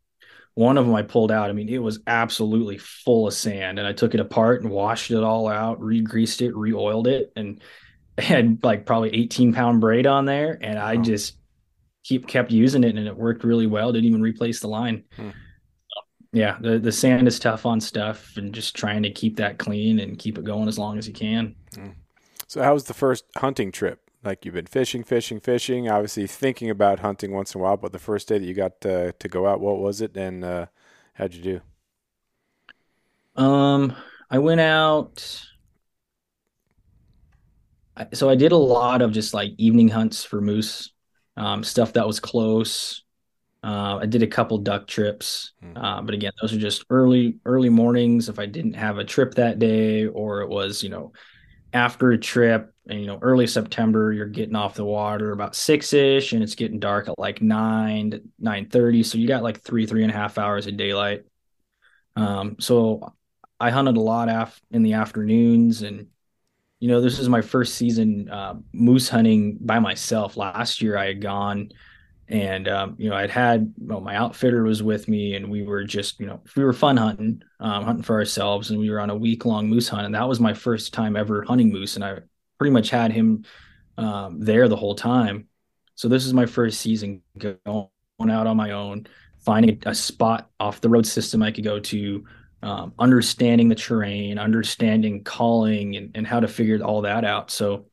one 0.54 0.78
of 0.78 0.86
them 0.86 0.94
I 0.94 1.02
pulled 1.02 1.32
out. 1.32 1.50
I 1.50 1.52
mean, 1.52 1.68
it 1.68 1.82
was 1.82 2.00
absolutely 2.06 2.78
full 2.78 3.26
of 3.26 3.34
sand, 3.34 3.78
and 3.78 3.88
I 3.88 3.92
took 3.92 4.14
it 4.14 4.20
apart 4.20 4.62
and 4.62 4.70
washed 4.70 5.10
it 5.10 5.22
all 5.22 5.48
out, 5.48 5.80
re-greased 5.80 6.42
it, 6.42 6.54
re-oiled 6.54 7.06
it, 7.06 7.32
and 7.36 7.60
had 8.18 8.62
like 8.62 8.86
probably 8.86 9.14
18 9.14 9.52
pound 9.52 9.80
braid 9.80 10.06
on 10.06 10.24
there, 10.26 10.58
and 10.60 10.78
I 10.78 10.96
just 10.96 11.36
keep 12.04 12.26
kept 12.26 12.52
using 12.52 12.84
it, 12.84 12.96
and 12.96 13.06
it 13.08 13.16
worked 13.16 13.44
really 13.44 13.66
well. 13.66 13.92
Didn't 13.92 14.08
even 14.08 14.22
replace 14.22 14.60
the 14.60 14.68
line. 14.68 15.04
Hmm. 15.16 15.30
Yeah, 16.32 16.58
the 16.60 16.78
the 16.78 16.92
sand 16.92 17.28
is 17.28 17.38
tough 17.38 17.64
on 17.64 17.80
stuff, 17.80 18.36
and 18.36 18.52
just 18.52 18.76
trying 18.76 19.04
to 19.04 19.10
keep 19.10 19.36
that 19.36 19.58
clean 19.58 20.00
and 20.00 20.18
keep 20.18 20.36
it 20.36 20.44
going 20.44 20.68
as 20.68 20.78
long 20.78 20.98
as 20.98 21.08
you 21.08 21.14
can. 21.14 21.54
Hmm. 21.74 21.90
So, 22.46 22.62
how 22.62 22.74
was 22.74 22.84
the 22.84 22.94
first 22.94 23.24
hunting 23.36 23.72
trip? 23.72 24.03
Like 24.24 24.44
you've 24.44 24.54
been 24.54 24.66
fishing, 24.66 25.04
fishing, 25.04 25.38
fishing. 25.38 25.90
Obviously, 25.90 26.26
thinking 26.26 26.70
about 26.70 27.00
hunting 27.00 27.32
once 27.32 27.54
in 27.54 27.60
a 27.60 27.64
while. 27.64 27.76
But 27.76 27.92
the 27.92 27.98
first 27.98 28.26
day 28.28 28.38
that 28.38 28.44
you 28.44 28.54
got 28.54 28.80
to, 28.80 29.12
to 29.12 29.28
go 29.28 29.46
out, 29.46 29.60
what 29.60 29.78
was 29.78 30.00
it, 30.00 30.16
and 30.16 30.42
uh, 30.42 30.66
how'd 31.12 31.34
you 31.34 31.42
do? 33.36 33.42
Um, 33.42 33.94
I 34.30 34.38
went 34.38 34.60
out. 34.60 35.44
So 38.12 38.30
I 38.30 38.34
did 38.34 38.52
a 38.52 38.56
lot 38.56 39.02
of 39.02 39.12
just 39.12 39.34
like 39.34 39.52
evening 39.58 39.88
hunts 39.88 40.24
for 40.24 40.40
moose, 40.40 40.92
um, 41.36 41.62
stuff 41.62 41.92
that 41.92 42.06
was 42.06 42.18
close. 42.18 43.02
Uh, 43.62 43.98
I 44.02 44.06
did 44.06 44.22
a 44.22 44.26
couple 44.26 44.58
duck 44.58 44.86
trips, 44.86 45.52
hmm. 45.62 45.76
uh, 45.76 46.02
but 46.02 46.14
again, 46.14 46.32
those 46.40 46.52
are 46.52 46.58
just 46.58 46.84
early 46.90 47.38
early 47.44 47.70
mornings. 47.70 48.28
If 48.28 48.38
I 48.38 48.46
didn't 48.46 48.74
have 48.74 48.98
a 48.98 49.04
trip 49.04 49.34
that 49.34 49.58
day, 49.58 50.06
or 50.06 50.40
it 50.40 50.48
was 50.48 50.82
you 50.82 50.88
know 50.88 51.12
after 51.74 52.12
a 52.12 52.18
trip 52.18 52.72
and 52.88 53.00
you 53.00 53.06
know 53.06 53.18
early 53.20 53.46
september 53.46 54.12
you're 54.12 54.26
getting 54.26 54.54
off 54.54 54.76
the 54.76 54.84
water 54.84 55.32
about 55.32 55.56
six-ish 55.56 56.32
and 56.32 56.42
it's 56.42 56.54
getting 56.54 56.78
dark 56.78 57.08
at 57.08 57.18
like 57.18 57.42
9 57.42 58.12
to 58.12 58.22
9 58.38 58.68
30 58.68 59.02
so 59.02 59.18
you 59.18 59.26
got 59.26 59.42
like 59.42 59.60
three 59.60 59.84
three 59.84 60.02
and 60.02 60.12
a 60.12 60.14
half 60.14 60.38
hours 60.38 60.66
of 60.66 60.76
daylight. 60.76 61.24
Um, 62.16 62.56
so 62.60 63.12
i 63.58 63.70
hunted 63.70 63.96
a 63.96 64.00
lot 64.00 64.28
af- 64.28 64.60
in 64.70 64.82
the 64.82 64.92
afternoons 64.94 65.82
and 65.82 66.06
you 66.78 66.88
know 66.88 67.00
this 67.00 67.18
is 67.18 67.28
my 67.28 67.40
first 67.40 67.74
season 67.74 68.28
uh, 68.30 68.54
moose 68.72 69.08
hunting 69.08 69.58
by 69.60 69.80
myself. 69.80 70.36
Last 70.36 70.80
year 70.80 70.96
i 70.96 71.06
had 71.06 71.20
gone 71.20 71.70
and 72.28 72.68
um, 72.68 72.94
you 72.98 73.10
know 73.10 73.16
i'd 73.16 73.30
had 73.30 73.72
well, 73.78 74.00
my 74.00 74.16
outfitter 74.16 74.62
was 74.62 74.82
with 74.82 75.08
me 75.08 75.34
and 75.34 75.50
we 75.50 75.62
were 75.62 75.84
just 75.84 76.18
you 76.18 76.26
know 76.26 76.40
we 76.56 76.64
were 76.64 76.72
fun 76.72 76.96
hunting 76.96 77.42
um, 77.60 77.84
hunting 77.84 78.02
for 78.02 78.16
ourselves 78.16 78.70
and 78.70 78.78
we 78.78 78.90
were 78.90 79.00
on 79.00 79.10
a 79.10 79.16
week 79.16 79.44
long 79.44 79.68
moose 79.68 79.88
hunt 79.88 80.06
and 80.06 80.14
that 80.14 80.28
was 80.28 80.40
my 80.40 80.54
first 80.54 80.94
time 80.94 81.16
ever 81.16 81.42
hunting 81.42 81.70
moose 81.70 81.96
and 81.96 82.04
i 82.04 82.18
pretty 82.58 82.72
much 82.72 82.90
had 82.90 83.12
him 83.12 83.44
um, 83.98 84.40
there 84.40 84.68
the 84.68 84.76
whole 84.76 84.94
time. 84.94 85.48
So 85.94 86.08
this 86.08 86.26
is 86.26 86.34
my 86.34 86.46
first 86.46 86.80
season 86.80 87.22
going 87.38 87.58
out 88.20 88.46
on 88.46 88.56
my 88.56 88.72
own 88.72 89.06
finding 89.44 89.80
a, 89.84 89.94
spot 89.94 90.50
off 90.58 90.80
the 90.80 90.88
road 90.88 91.06
system 91.06 91.42
i 91.42 91.50
could 91.50 91.64
go 91.64 91.78
to 91.78 92.24
um, 92.62 92.94
understanding 92.98 93.68
the 93.68 93.74
terrain 93.74 94.38
understanding 94.38 95.22
calling 95.22 95.96
and, 95.96 96.10
and 96.14 96.26
how 96.26 96.40
to 96.40 96.48
figure 96.48 96.82
all 96.82 97.02
that 97.02 97.24
out. 97.24 97.50
So 97.50 97.86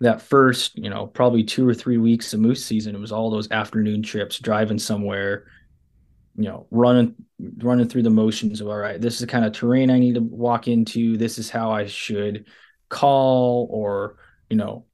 that 0.00 0.20
first, 0.20 0.76
you 0.76 0.90
know, 0.90 1.06
probably 1.06 1.42
two 1.42 1.66
or 1.68 1.74
three 1.74 1.98
weeks 1.98 2.34
of 2.34 2.40
moose 2.40 2.64
season, 2.64 2.94
it 2.94 3.00
was 3.00 3.12
all 3.12 3.30
those 3.30 3.50
afternoon 3.50 4.02
trips, 4.02 4.38
driving 4.38 4.78
somewhere, 4.78 5.46
you 6.36 6.44
know, 6.44 6.66
running 6.70 7.14
running 7.58 7.88
through 7.88 8.02
the 8.02 8.10
motions 8.10 8.60
of 8.60 8.68
all 8.68 8.76
right, 8.76 9.00
this 9.00 9.14
is 9.14 9.20
the 9.20 9.26
kind 9.26 9.44
of 9.44 9.52
terrain 9.52 9.90
I 9.90 9.98
need 9.98 10.16
to 10.16 10.20
walk 10.20 10.68
into. 10.68 11.16
This 11.16 11.38
is 11.38 11.48
how 11.48 11.70
I 11.70 11.86
should 11.86 12.46
call 12.88 13.68
or, 13.70 14.16
you 14.50 14.56
know, 14.56 14.84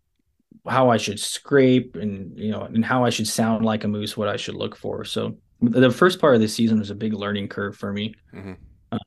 how 0.69 0.91
I 0.91 0.97
should 0.99 1.19
scrape 1.19 1.97
and 1.97 2.39
you 2.39 2.53
know, 2.53 2.63
and 2.63 2.85
how 2.85 3.05
I 3.05 3.11
should 3.11 3.27
sound 3.27 3.65
like 3.65 3.83
a 3.83 3.89
moose, 3.89 4.17
what 4.17 4.29
I 4.29 4.37
should 4.37 4.55
look 4.55 4.77
for. 4.77 5.05
So 5.05 5.37
the 5.61 5.91
first 5.91 6.21
part 6.21 6.37
of 6.37 6.41
the 6.41 6.49
season 6.49 6.79
was 6.79 6.91
a 6.91 6.95
big 6.95 7.13
learning 7.13 7.49
curve 7.49 7.77
for 7.77 7.93
me. 7.93 8.15
Mm-hmm. 8.33 8.53
Uh, 8.93 8.99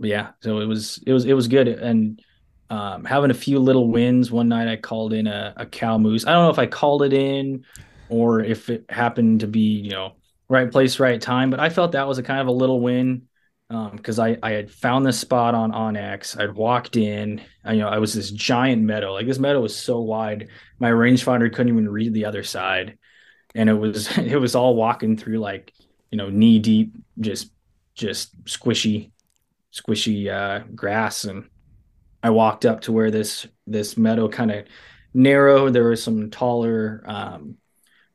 yeah, 0.00 0.30
so 0.42 0.58
it 0.58 0.66
was 0.66 1.00
it 1.06 1.12
was 1.12 1.26
it 1.26 1.34
was 1.34 1.46
good 1.46 1.68
and 1.68 2.20
um, 2.70 3.04
having 3.04 3.30
a 3.30 3.34
few 3.34 3.58
little 3.58 3.88
wins. 3.88 4.30
One 4.30 4.48
night 4.48 4.68
I 4.68 4.76
called 4.76 5.12
in 5.12 5.26
a, 5.26 5.54
a 5.56 5.66
cow 5.66 5.98
moose. 5.98 6.26
I 6.26 6.32
don't 6.32 6.44
know 6.44 6.50
if 6.50 6.58
I 6.58 6.66
called 6.66 7.02
it 7.02 7.12
in 7.12 7.64
or 8.08 8.40
if 8.40 8.70
it 8.70 8.84
happened 8.88 9.40
to 9.40 9.46
be, 9.46 9.60
you 9.60 9.90
know, 9.90 10.12
right 10.48 10.70
place, 10.70 10.98
right 10.98 11.20
time, 11.20 11.50
but 11.50 11.60
I 11.60 11.68
felt 11.68 11.92
that 11.92 12.08
was 12.08 12.18
a 12.18 12.22
kind 12.22 12.40
of 12.40 12.46
a 12.46 12.52
little 12.52 12.80
win 12.80 13.28
because 13.68 14.18
um, 14.18 14.24
I, 14.24 14.38
I 14.42 14.50
had 14.52 14.70
found 14.70 15.04
this 15.04 15.20
spot 15.20 15.54
on 15.54 15.72
onX. 15.72 16.40
I'd 16.40 16.54
walked 16.54 16.96
in, 16.96 17.42
I, 17.64 17.74
you 17.74 17.80
know, 17.80 17.88
I 17.88 17.98
was 17.98 18.14
this 18.14 18.30
giant 18.30 18.82
meadow. 18.82 19.12
Like 19.12 19.26
this 19.26 19.38
meadow 19.38 19.60
was 19.60 19.76
so 19.76 20.00
wide, 20.00 20.48
my 20.78 20.90
rangefinder 20.90 21.52
couldn't 21.52 21.72
even 21.72 21.88
read 21.88 22.14
the 22.14 22.24
other 22.24 22.42
side, 22.44 22.98
and 23.54 23.68
it 23.68 23.74
was 23.74 24.16
it 24.18 24.40
was 24.40 24.54
all 24.54 24.74
walking 24.74 25.16
through 25.16 25.38
like 25.38 25.74
you 26.10 26.16
know 26.16 26.30
knee 26.30 26.58
deep, 26.58 26.94
just 27.20 27.52
just 27.94 28.42
squishy, 28.44 29.10
squishy 29.72 30.32
uh, 30.32 30.64
grass 30.74 31.24
and 31.24 31.50
I 32.28 32.30
walked 32.30 32.66
up 32.66 32.82
to 32.82 32.92
where 32.92 33.10
this 33.10 33.46
this 33.66 33.96
meadow 33.96 34.28
kind 34.28 34.50
of 34.50 34.66
narrowed. 35.14 35.72
There 35.72 35.88
was 35.88 36.02
some 36.02 36.28
taller, 36.28 37.02
um, 37.06 37.56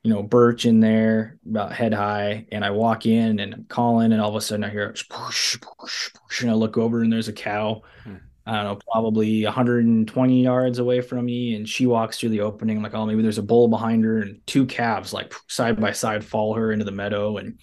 you 0.03 0.13
know, 0.13 0.21
birch 0.21 0.67
in 0.67 0.79
there 0.81 1.39
about 1.49 1.73
head 1.73 1.95
high. 1.95 2.45
And 2.51 2.63
I 2.63 2.69
walk 2.69 3.07
in 3.07 3.39
and 3.39 3.55
I'm 3.55 3.65
calling, 3.65 4.11
and 4.11 4.21
all 4.21 4.29
of 4.29 4.35
a 4.35 4.41
sudden 4.41 4.63
I 4.63 4.69
hear 4.69 4.93
push, 5.09 5.59
push, 5.59 6.13
push, 6.13 6.41
and 6.43 6.51
I 6.51 6.53
look 6.53 6.77
over 6.77 7.01
and 7.01 7.11
there's 7.11 7.27
a 7.27 7.33
cow. 7.33 7.81
Hmm. 8.03 8.17
I 8.45 8.55
don't 8.57 8.63
know, 8.65 8.79
probably 8.91 9.45
120 9.45 10.43
yards 10.43 10.77
away 10.77 11.01
from 11.01 11.25
me, 11.25 11.55
and 11.55 11.67
she 11.67 11.87
walks 11.87 12.19
through 12.19 12.29
the 12.29 12.41
opening. 12.41 12.77
I'm 12.77 12.83
like, 12.83 12.93
oh, 12.93 13.07
maybe 13.07 13.23
there's 13.23 13.39
a 13.39 13.41
bull 13.41 13.67
behind 13.67 14.03
her, 14.03 14.19
and 14.19 14.45
two 14.45 14.67
calves 14.67 15.11
like 15.11 15.33
side 15.47 15.81
by 15.81 15.93
side 15.93 16.23
follow 16.23 16.53
her 16.53 16.71
into 16.71 16.85
the 16.85 16.91
meadow, 16.91 17.37
and 17.37 17.57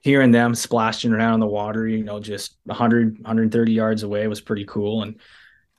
hearing 0.00 0.30
them 0.30 0.54
splashing 0.54 1.12
around 1.12 1.34
in 1.34 1.40
the 1.40 1.46
water, 1.46 1.86
you 1.86 2.02
know, 2.02 2.18
just 2.18 2.56
100, 2.64 3.18
130 3.18 3.72
yards 3.72 4.04
away 4.04 4.26
was 4.26 4.40
pretty 4.40 4.64
cool. 4.64 5.02
And 5.02 5.20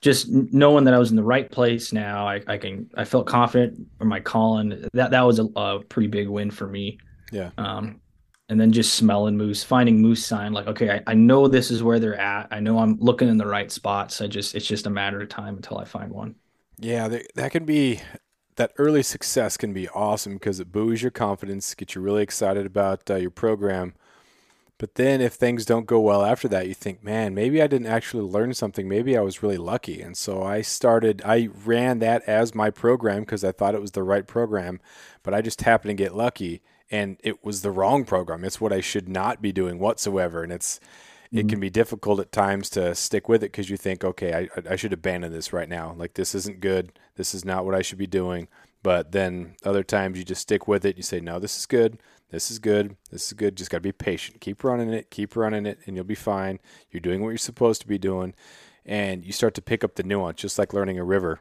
just 0.04 0.28
knowing 0.28 0.84
that 0.84 0.92
I 0.92 0.98
was 0.98 1.08
in 1.08 1.16
the 1.16 1.24
right 1.24 1.50
place 1.50 1.90
now, 1.90 2.28
I, 2.28 2.42
I 2.46 2.58
can 2.58 2.90
I 2.94 3.04
felt 3.04 3.26
confident 3.26 3.88
in 4.02 4.06
my 4.06 4.20
calling. 4.20 4.86
That 4.92 5.12
that 5.12 5.22
was 5.22 5.38
a, 5.38 5.44
a 5.56 5.80
pretty 5.82 6.08
big 6.08 6.28
win 6.28 6.50
for 6.50 6.66
me. 6.66 6.98
Yeah. 7.32 7.52
Um, 7.56 8.02
and 8.50 8.60
then 8.60 8.70
just 8.70 8.92
smelling 8.94 9.38
moose, 9.38 9.64
finding 9.64 10.02
moose 10.02 10.24
sign, 10.24 10.52
like 10.52 10.66
okay, 10.66 10.90
I, 10.90 11.12
I 11.12 11.14
know 11.14 11.48
this 11.48 11.70
is 11.70 11.82
where 11.82 11.98
they're 11.98 12.20
at. 12.20 12.48
I 12.50 12.60
know 12.60 12.78
I'm 12.78 12.98
looking 13.00 13.28
in 13.28 13.38
the 13.38 13.46
right 13.46 13.72
spots. 13.72 14.20
I 14.20 14.26
just 14.26 14.54
it's 14.54 14.66
just 14.66 14.86
a 14.86 14.90
matter 14.90 15.22
of 15.22 15.30
time 15.30 15.56
until 15.56 15.78
I 15.78 15.86
find 15.86 16.12
one. 16.12 16.34
Yeah, 16.78 17.08
that 17.34 17.50
can 17.50 17.64
be 17.64 18.02
that 18.56 18.72
early 18.76 19.02
success 19.02 19.56
can 19.56 19.72
be 19.72 19.88
awesome 19.88 20.34
because 20.34 20.60
it 20.60 20.70
buoys 20.70 21.00
your 21.00 21.12
confidence, 21.12 21.74
gets 21.74 21.94
you 21.94 22.02
really 22.02 22.22
excited 22.22 22.66
about 22.66 23.10
uh, 23.10 23.14
your 23.14 23.30
program. 23.30 23.94
But 24.78 24.96
then 24.96 25.20
if 25.20 25.34
things 25.34 25.64
don't 25.64 25.86
go 25.86 26.00
well 26.00 26.24
after 26.24 26.48
that, 26.48 26.66
you 26.66 26.74
think, 26.74 27.02
man, 27.02 27.32
maybe 27.32 27.62
I 27.62 27.68
didn't 27.68 27.86
actually 27.86 28.24
learn 28.24 28.54
something. 28.54 28.88
Maybe 28.88 29.16
I 29.16 29.20
was 29.20 29.42
really 29.42 29.56
lucky. 29.56 30.02
And 30.02 30.16
so 30.16 30.42
I 30.42 30.62
started, 30.62 31.22
I 31.24 31.48
ran 31.64 32.00
that 32.00 32.22
as 32.24 32.54
my 32.54 32.70
program 32.70 33.20
because 33.20 33.44
I 33.44 33.52
thought 33.52 33.76
it 33.76 33.80
was 33.80 33.92
the 33.92 34.02
right 34.02 34.26
program, 34.26 34.80
but 35.22 35.32
I 35.32 35.42
just 35.42 35.62
happened 35.62 35.90
to 35.90 36.02
get 36.02 36.16
lucky 36.16 36.60
and 36.90 37.18
it 37.22 37.44
was 37.44 37.62
the 37.62 37.70
wrong 37.70 38.04
program. 38.04 38.44
It's 38.44 38.60
what 38.60 38.72
I 38.72 38.80
should 38.80 39.08
not 39.08 39.40
be 39.40 39.52
doing 39.52 39.78
whatsoever. 39.78 40.42
And 40.42 40.52
it's, 40.52 40.80
mm-hmm. 41.26 41.38
it 41.38 41.48
can 41.48 41.60
be 41.60 41.70
difficult 41.70 42.18
at 42.18 42.32
times 42.32 42.68
to 42.70 42.96
stick 42.96 43.28
with 43.28 43.44
it 43.44 43.52
because 43.52 43.70
you 43.70 43.76
think, 43.76 44.02
okay, 44.02 44.48
I, 44.56 44.72
I 44.72 44.76
should 44.76 44.92
abandon 44.92 45.32
this 45.32 45.52
right 45.52 45.68
now. 45.68 45.94
Like, 45.96 46.14
this 46.14 46.34
isn't 46.34 46.58
good. 46.58 46.98
This 47.14 47.32
is 47.32 47.44
not 47.44 47.64
what 47.64 47.76
I 47.76 47.82
should 47.82 47.98
be 47.98 48.08
doing. 48.08 48.48
But 48.82 49.12
then 49.12 49.54
other 49.64 49.84
times 49.84 50.18
you 50.18 50.24
just 50.24 50.42
stick 50.42 50.68
with 50.68 50.84
it. 50.84 50.96
You 50.96 51.02
say, 51.02 51.20
no, 51.20 51.38
this 51.38 51.56
is 51.56 51.64
good 51.64 51.98
this 52.34 52.50
is 52.50 52.58
good. 52.58 52.96
This 53.10 53.26
is 53.28 53.32
good. 53.32 53.56
Just 53.56 53.70
got 53.70 53.78
to 53.78 53.82
be 53.82 53.92
patient. 53.92 54.40
Keep 54.40 54.64
running 54.64 54.92
it. 54.92 55.10
Keep 55.10 55.36
running 55.36 55.66
it, 55.66 55.78
and 55.86 55.94
you'll 55.94 56.04
be 56.04 56.14
fine. 56.14 56.58
You're 56.90 57.00
doing 57.00 57.22
what 57.22 57.30
you're 57.30 57.38
supposed 57.38 57.80
to 57.82 57.88
be 57.88 57.98
doing, 57.98 58.34
and 58.84 59.24
you 59.24 59.32
start 59.32 59.54
to 59.54 59.62
pick 59.62 59.84
up 59.84 59.94
the 59.94 60.02
nuance, 60.02 60.40
just 60.40 60.58
like 60.58 60.72
learning 60.72 60.98
a 60.98 61.04
river. 61.04 61.40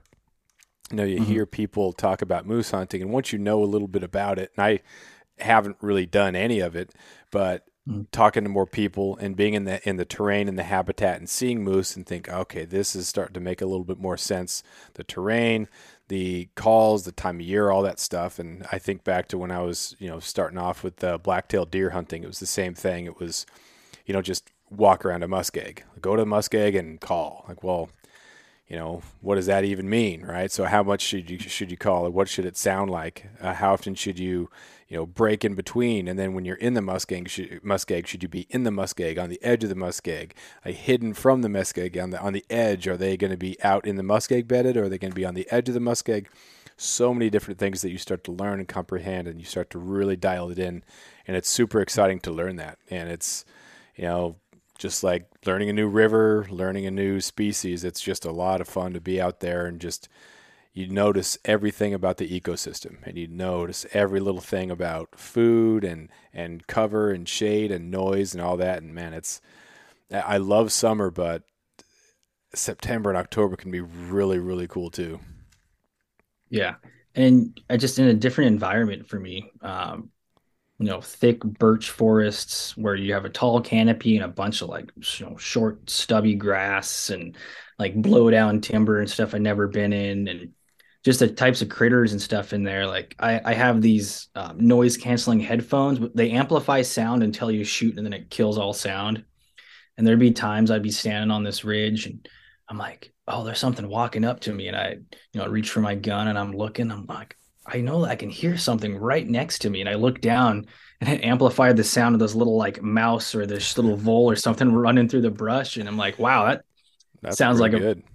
You 0.92 0.98
know, 0.98 1.04
you 1.04 1.18
mm-hmm. 1.18 1.26
hear 1.26 1.46
people 1.46 1.94
talk 1.94 2.22
about 2.22 2.46
moose 2.46 2.72
hunting, 2.72 3.02
and 3.02 3.12
once 3.12 3.34
you 3.34 3.40
know 3.40 3.64
a 3.64 3.66
little 3.66 3.88
bit 3.88 4.04
about 4.04 4.38
it, 4.38 4.52
and 4.56 4.64
I 4.64 4.80
haven't 5.40 5.78
really 5.82 6.06
done 6.06 6.36
any 6.36 6.60
of 6.60 6.76
it, 6.76 6.94
but 7.32 7.66
mm. 7.90 8.06
talking 8.12 8.44
to 8.44 8.50
more 8.50 8.68
people 8.68 9.18
and 9.18 9.36
being 9.36 9.54
in 9.56 9.66
the 9.66 9.88
in 9.88 9.98
the 9.98 10.06
terrain 10.06 10.48
and 10.48 10.58
the 10.58 10.64
habitat 10.64 11.18
and 11.18 11.30
seeing 11.30 11.64
moose 11.64 11.96
and 11.96 12.06
think, 12.06 12.30
okay, 12.30 12.66
this 12.66 12.96
is 12.96 13.08
starting 13.08 13.34
to 13.34 13.40
make 13.40 13.62
a 13.62 13.66
little 13.66 13.86
bit 13.86 14.00
more 14.00 14.18
sense. 14.18 14.64
The 14.94 15.04
terrain, 15.04 15.68
the 16.08 16.50
calls, 16.56 17.06
the 17.06 17.12
time 17.12 17.38
of 17.40 17.46
year, 17.46 17.72
all 17.72 17.82
that 17.84 18.00
stuff. 18.00 18.40
And 18.40 18.66
I 18.72 18.80
think 18.80 19.04
back 19.04 19.28
to 19.30 19.38
when 19.38 19.52
I 19.52 19.62
was, 19.62 19.96
you 20.00 20.08
know, 20.10 20.20
starting 20.20 20.58
off 20.58 20.84
with 20.84 20.98
the 20.98 21.18
blacktail 21.18 21.66
deer 21.66 21.92
hunting. 21.92 22.24
It 22.24 22.28
was 22.28 22.40
the 22.40 22.46
same 22.46 22.74
thing. 22.74 23.06
It 23.06 23.20
was, 23.20 23.46
you 24.06 24.14
know, 24.14 24.22
just 24.22 24.52
walk 24.70 25.06
around 25.06 25.24
a 25.24 25.28
muskeg, 25.28 25.80
go 26.02 26.16
to 26.16 26.24
the 26.24 26.30
muskeg 26.30 26.78
and 26.78 27.00
call. 27.00 27.46
Like, 27.48 27.64
well, 27.64 27.90
you 28.68 28.76
know, 28.78 29.02
what 29.22 29.36
does 29.36 29.46
that 29.46 29.66
even 29.66 29.90
mean, 29.90 30.24
right? 30.24 30.52
So 30.52 30.66
how 30.66 30.84
much 30.84 31.02
should 31.02 31.30
you 31.30 31.38
should 31.38 31.70
you 31.70 31.78
call? 31.78 32.10
What 32.10 32.30
should 32.30 32.46
it 32.46 32.58
sound 32.58 32.90
like? 32.90 33.28
Uh, 33.40 33.54
how 33.54 33.74
often 33.74 33.94
should 33.94 34.18
you, 34.18 34.50
you 34.94 35.00
know, 35.00 35.08
break 35.08 35.44
in 35.44 35.56
between? 35.56 36.08
And 36.08 36.20
then 36.20 36.36
when 36.36 36.46
you're 36.46 36.56
in 36.58 36.76
the 36.76 36.82
muskeg, 36.82 37.28
should, 37.28 37.64
muskeg, 37.64 38.06
should 38.06 38.22
you 38.22 38.30
be 38.30 38.46
in 38.52 38.62
the 38.62 38.70
muskeg, 38.70 39.20
on 39.20 39.28
the 39.28 39.42
edge 39.42 39.64
of 39.64 39.70
the 39.72 39.76
muskeg, 39.76 40.34
like 40.64 40.76
hidden 40.76 41.16
from 41.16 41.42
the 41.42 41.48
muskeg 41.48 42.02
on 42.02 42.12
the 42.12 42.22
on 42.22 42.34
the 42.34 42.46
edge? 42.48 42.88
Are 42.88 42.96
they 42.96 43.18
going 43.18 43.32
to 43.32 43.38
be 43.38 43.60
out 43.64 43.88
in 43.88 43.96
the 43.96 44.04
muskeg 44.04 44.48
bedded, 44.48 44.78
or 44.78 44.84
are 44.84 44.90
they 44.90 45.00
going 45.00 45.10
to 45.10 45.16
be 45.16 45.26
on 45.26 45.34
the 45.34 45.48
edge 45.50 45.68
of 45.68 45.74
the 45.74 45.80
muskeg? 45.80 46.28
So 46.78 47.12
many 47.12 47.32
different 47.32 47.60
things 47.60 47.82
that 47.82 47.90
you 47.90 47.98
start 47.98 48.24
to 48.26 48.32
learn 48.32 48.60
and 48.60 48.68
comprehend, 48.68 49.28
and 49.28 49.40
you 49.40 49.48
start 49.48 49.72
to 49.72 49.80
really 49.80 50.16
dial 50.16 50.52
it 50.52 50.60
in, 50.60 50.84
and 51.26 51.36
it's 51.36 51.50
super 51.50 51.82
exciting 51.82 52.20
to 52.20 52.32
learn 52.32 52.58
that. 52.58 52.78
And 52.92 53.10
it's, 53.10 53.46
you 53.96 54.04
know, 54.04 54.36
just 54.78 55.04
like 55.04 55.26
learning 55.44 55.72
a 55.72 55.74
new 55.74 55.88
river, 55.88 56.46
learning 56.52 56.86
a 56.86 56.92
new 56.92 57.20
species. 57.20 57.84
It's 57.84 58.02
just 58.02 58.26
a 58.26 58.32
lot 58.32 58.62
of 58.62 58.68
fun 58.68 58.94
to 58.94 59.02
be 59.02 59.20
out 59.20 59.40
there 59.40 59.66
and 59.66 59.82
just 59.82 60.08
you 60.74 60.88
notice 60.88 61.38
everything 61.46 61.94
about 61.94 62.18
the 62.18 62.40
ecosystem 62.40 62.98
and 63.04 63.18
you 63.18 63.28
notice 63.28 63.86
every 63.94 64.20
little 64.20 64.42
thing 64.42 64.72
about 64.72 65.10
food 65.16 65.84
and 65.84 66.10
and 66.34 66.66
cover 66.68 67.12
and 67.12 67.30
shade 67.30 67.72
and 67.72 67.92
noise 67.92 68.34
and 68.34 68.42
all 68.42 68.58
that 68.58 68.82
and 68.82 68.94
man 68.94 69.14
it's 69.14 69.40
I 70.12 70.38
love 70.38 70.72
summer 70.72 71.10
but 71.12 71.44
September 72.56 73.10
and 73.10 73.18
October 73.18 73.56
can 73.56 73.72
be 73.72 73.82
really 73.82 74.40
really 74.40 74.68
cool 74.68 74.90
too. 74.90 75.20
Yeah. 76.50 76.76
And 77.16 77.60
I 77.70 77.78
just 77.78 78.00
in 78.00 78.08
a 78.08 78.14
different 78.14 78.52
environment 78.52 79.08
for 79.08 79.20
me. 79.20 79.52
Um, 79.62 80.10
you 80.80 80.88
know 80.88 81.02
thick 81.02 81.40
birch 81.42 81.92
forests 81.92 82.76
where 82.76 82.96
you 82.96 83.14
have 83.14 83.26
a 83.26 83.30
tall 83.30 83.62
canopy 83.62 84.18
and 84.18 84.26
a 84.26 84.28
bunch 84.28 84.62
of 84.62 84.70
like 84.70 84.92
you 85.20 85.26
know 85.26 85.38
short 85.38 85.88
stubby 85.90 86.34
grass 86.34 87.10
and 87.10 87.38
like 87.78 87.96
blow 87.96 88.30
down 88.30 88.60
timber 88.60 89.00
and 89.00 89.10
stuff 89.10 89.34
I've 89.34 89.42
never 89.42 89.68
been 89.68 89.94
in 89.94 90.28
and 90.28 90.52
just 91.04 91.20
the 91.20 91.28
types 91.28 91.62
of 91.62 91.70
critters 91.70 92.12
and 92.12 92.22
stuff 92.22 92.54
in 92.54 92.64
there 92.64 92.88
like 92.88 93.16
I, 93.20 93.42
I 93.44 93.54
have 93.54 93.82
these 93.82 94.30
um, 94.36 94.58
noise 94.66 94.98
canceling 94.98 95.40
headphones 95.40 96.00
they 96.16 96.32
amplify 96.32 96.82
sound 96.82 97.24
until 97.24 97.52
you 97.52 97.64
shoot 97.64 97.98
and 97.98 98.06
then 98.06 98.14
it 98.14 98.30
kills 98.30 98.58
all 98.58 98.74
sound 98.74 99.24
and 99.98 100.06
there'd 100.06 100.20
be 100.20 100.32
times 100.32 100.72
I'd 100.72 100.84
be 100.84 100.92
standing 100.92 101.32
on 101.32 101.44
this 101.44 101.64
ridge 101.64 102.06
and 102.06 102.28
I'm 102.70 102.78
like 102.78 103.14
oh 103.28 103.44
there's 103.44 103.60
something 103.60 103.88
walking 103.88 104.26
up 104.26 104.42
to 104.42 104.54
me 104.54 104.68
and 104.68 104.78
I 104.78 104.92
you 104.92 105.40
know 105.40 105.44
I 105.44 105.48
reach 105.48 105.70
for 105.70 105.82
my 105.82 105.96
gun 105.96 106.28
and 106.28 106.38
I'm 106.38 106.54
looking 106.54 106.92
I'm 106.92 107.06
like 107.06 107.38
I 107.66 107.80
know 107.80 108.04
I 108.04 108.16
can 108.18 108.30
hear 108.30 108.58
something 108.58 108.98
right 108.98 109.26
next 109.26 109.60
to 109.60 109.70
me. 109.70 109.80
And 109.80 109.90
I 109.90 109.94
look 109.94 110.20
down 110.20 110.66
and 111.00 111.10
it 111.10 111.24
amplified 111.24 111.78
the 111.78 111.84
sound 111.86 112.14
of 112.14 112.20
those 112.20 112.36
little 112.36 112.58
like 112.58 112.82
mouse 112.82 113.34
or 113.34 113.46
this 113.46 113.78
little 113.78 113.96
vole 113.96 114.30
or 114.30 114.36
something 114.36 114.70
running 114.74 115.08
through 115.08 115.22
the 115.22 115.32
brush. 115.32 115.78
And 115.78 115.88
I'm 115.88 115.96
like, 115.96 116.20
wow, 116.20 116.46
that 116.46 116.66
That's 117.22 117.38
sounds 117.38 117.60
like 117.60 117.74
a 117.74 117.78
good. 117.78 118.00
a 118.00 118.13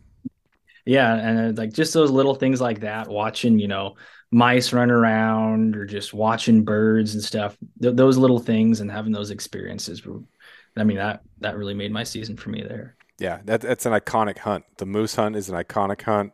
yeah. 0.89 1.15
And 1.15 1.59
like 1.59 1.73
just 1.73 1.95
those 1.95 2.11
little 2.11 2.35
things 2.35 2.61
like 2.61 2.81
that, 2.81 3.09
watching, 3.09 3.59
you 3.59 3.69
know, 3.69 3.97
mice 4.31 4.73
run 4.73 4.91
around 4.91 5.77
or 5.77 5.85
just 5.85 6.15
watching 6.15 6.65
birds 6.65 7.15
and 7.15 7.23
stuff. 7.23 7.57
Th- 7.81 7.95
those 7.95 8.17
little 8.17 8.39
things 8.39 8.81
and 8.81 8.91
having 8.91 9.13
those 9.13 9.31
experiences. 9.31 10.05
Were, 10.05 10.21
I 10.77 10.85
mean, 10.85 10.97
that, 10.97 11.23
that 11.41 11.57
really 11.57 11.75
made 11.75 11.93
my 11.93 12.05
season 12.05 12.37
for 12.37 12.51
me 12.51 12.63
there. 12.63 12.97
Yeah. 13.19 13.41
That, 13.45 13.61
that's 13.61 13.87
an 13.87 13.93
iconic 13.93 14.39
hunt. 14.39 14.65
The 14.79 14.87
moose 14.87 15.15
hunt 15.15 15.37
is 15.37 15.49
an 15.49 15.57
iconic 15.57 16.03
hunt 16.03 16.33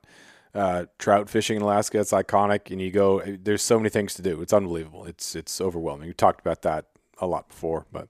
uh, 0.55 0.85
trout 0.99 1.29
fishing 1.29 1.57
in 1.57 1.63
Alaska. 1.63 1.99
It's 1.99 2.13
iconic, 2.13 2.71
and 2.71 2.81
you 2.81 2.91
go. 2.91 3.21
There's 3.21 3.63
so 3.63 3.79
many 3.79 3.89
things 3.89 4.15
to 4.15 4.23
do. 4.23 4.41
It's 4.41 4.53
unbelievable. 4.53 5.05
It's 5.05 5.35
it's 5.35 5.61
overwhelming. 5.61 6.09
We 6.09 6.15
talked 6.15 6.41
about 6.41 6.63
that 6.63 6.87
a 7.19 7.27
lot 7.27 7.49
before, 7.49 7.87
but 7.91 8.09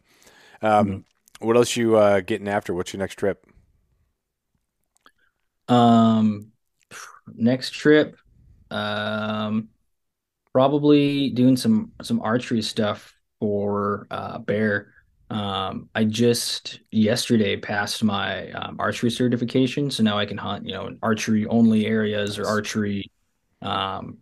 um, 0.62 0.86
mm-hmm. 0.86 1.47
what 1.47 1.57
else 1.57 1.76
you 1.76 1.97
uh, 1.97 2.20
getting 2.20 2.49
after? 2.49 2.74
What's 2.74 2.92
your 2.92 3.01
next 3.01 3.14
trip? 3.14 3.47
Um, 5.68 6.52
next 7.34 7.70
trip, 7.70 8.16
um, 8.70 9.68
probably 10.52 11.30
doing 11.30 11.56
some 11.56 11.92
some 12.02 12.20
archery 12.20 12.62
stuff 12.62 13.14
for 13.40 14.06
uh, 14.10 14.38
bear. 14.38 14.92
Um, 15.30 15.88
I 15.94 16.04
just 16.04 16.80
yesterday 16.90 17.56
passed 17.56 18.04
my 18.04 18.50
um, 18.52 18.76
archery 18.78 19.10
certification, 19.10 19.90
so 19.90 20.02
now 20.02 20.18
I 20.18 20.26
can 20.26 20.38
hunt, 20.38 20.66
you 20.66 20.74
know, 20.74 20.96
archery 21.02 21.46
only 21.46 21.86
areas 21.86 22.38
or 22.38 22.46
archery, 22.46 23.10
um, 23.62 24.18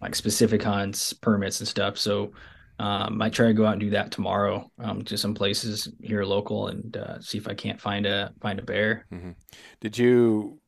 like 0.00 0.14
specific 0.14 0.62
hunts, 0.62 1.12
permits 1.12 1.60
and 1.60 1.68
stuff. 1.68 1.98
So, 1.98 2.32
um, 2.78 3.16
might 3.16 3.32
try 3.32 3.46
to 3.46 3.54
go 3.54 3.64
out 3.64 3.72
and 3.72 3.80
do 3.80 3.90
that 3.90 4.10
tomorrow, 4.10 4.70
um, 4.78 5.02
to 5.04 5.16
some 5.16 5.34
places 5.34 5.88
here 6.02 6.24
local 6.24 6.68
and 6.68 6.96
uh, 6.96 7.20
see 7.20 7.38
if 7.38 7.48
I 7.48 7.54
can't 7.54 7.80
find 7.80 8.04
a 8.06 8.32
find 8.40 8.58
a 8.58 8.62
bear. 8.62 9.06
Mm-hmm. 9.12 9.30
Did 9.80 9.96
you 9.96 10.60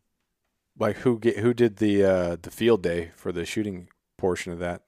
like 0.79 0.97
who 0.99 1.18
get 1.18 1.39
who 1.39 1.55
did 1.55 1.77
the 1.77 2.05
uh, 2.05 2.37
the 2.41 2.51
field 2.51 2.83
day 2.83 3.11
for 3.16 3.33
the 3.33 3.45
shooting 3.45 3.89
portion 4.16 4.53
of 4.53 4.59
that? 4.59 4.83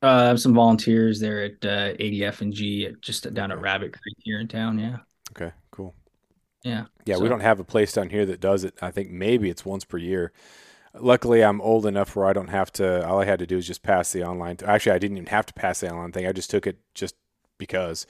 Uh, 0.00 0.36
some 0.36 0.52
volunteers 0.52 1.20
there 1.20 1.44
at 1.44 1.64
uh, 1.64 1.94
ADF 1.94 2.40
and 2.40 2.52
G, 2.52 2.88
just 3.00 3.32
down 3.34 3.52
at 3.52 3.60
Rabbit 3.60 3.92
Creek 3.92 4.16
here 4.18 4.40
in 4.40 4.48
town. 4.48 4.78
Yeah. 4.78 4.98
Okay. 5.30 5.52
Cool. 5.70 5.94
Yeah. 6.64 6.86
Yeah, 7.04 7.16
so. 7.16 7.22
we 7.22 7.28
don't 7.28 7.40
have 7.40 7.60
a 7.60 7.64
place 7.64 7.92
down 7.92 8.10
here 8.10 8.26
that 8.26 8.40
does 8.40 8.64
it. 8.64 8.74
I 8.82 8.90
think 8.90 9.10
maybe 9.10 9.48
it's 9.48 9.64
once 9.64 9.84
per 9.84 9.98
year. 9.98 10.32
Luckily, 10.94 11.42
I'm 11.42 11.60
old 11.60 11.86
enough 11.86 12.14
where 12.16 12.26
I 12.26 12.32
don't 12.32 12.48
have 12.48 12.72
to. 12.72 13.06
All 13.06 13.20
I 13.20 13.24
had 13.24 13.38
to 13.38 13.46
do 13.46 13.56
is 13.58 13.66
just 13.66 13.82
pass 13.82 14.12
the 14.12 14.24
online. 14.24 14.56
T- 14.58 14.66
Actually, 14.66 14.92
I 14.92 14.98
didn't 14.98 15.16
even 15.18 15.26
have 15.28 15.46
to 15.46 15.54
pass 15.54 15.80
the 15.80 15.90
online 15.90 16.12
thing. 16.12 16.26
I 16.26 16.32
just 16.32 16.50
took 16.50 16.66
it 16.66 16.78
just 16.94 17.14
because. 17.58 18.06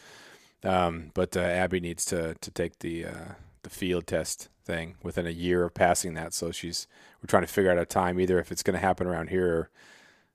Um, 0.65 1.11
but 1.15 1.37
uh, 1.37 1.41
Abby 1.41 1.81
needs 1.81 2.05
to 2.07 2.35
to 2.41 2.51
take 2.51 2.79
the 2.81 3.07
uh, 3.07 3.35
the 3.63 3.71
field 3.71 4.07
test 4.07 4.49
thing 4.65 4.97
within 5.03 5.27
a 5.27 5.31
year 5.31 5.65
of 5.65 5.75
passing 5.75 6.15
that. 6.15 6.35
So 6.35 6.51
she's 6.51 6.87
we're 7.21 7.27
trying 7.27 7.45
to 7.45 7.53
figure 7.53 7.71
out 7.71 7.79
a 7.79 7.87
time 7.87 8.21
either 8.21 8.39
if 8.39 8.53
it's 8.53 8.63
going 8.63 8.75
to 8.75 8.81
happen 8.81 9.07
around 9.07 9.29
here 9.29 9.47
or 9.47 9.71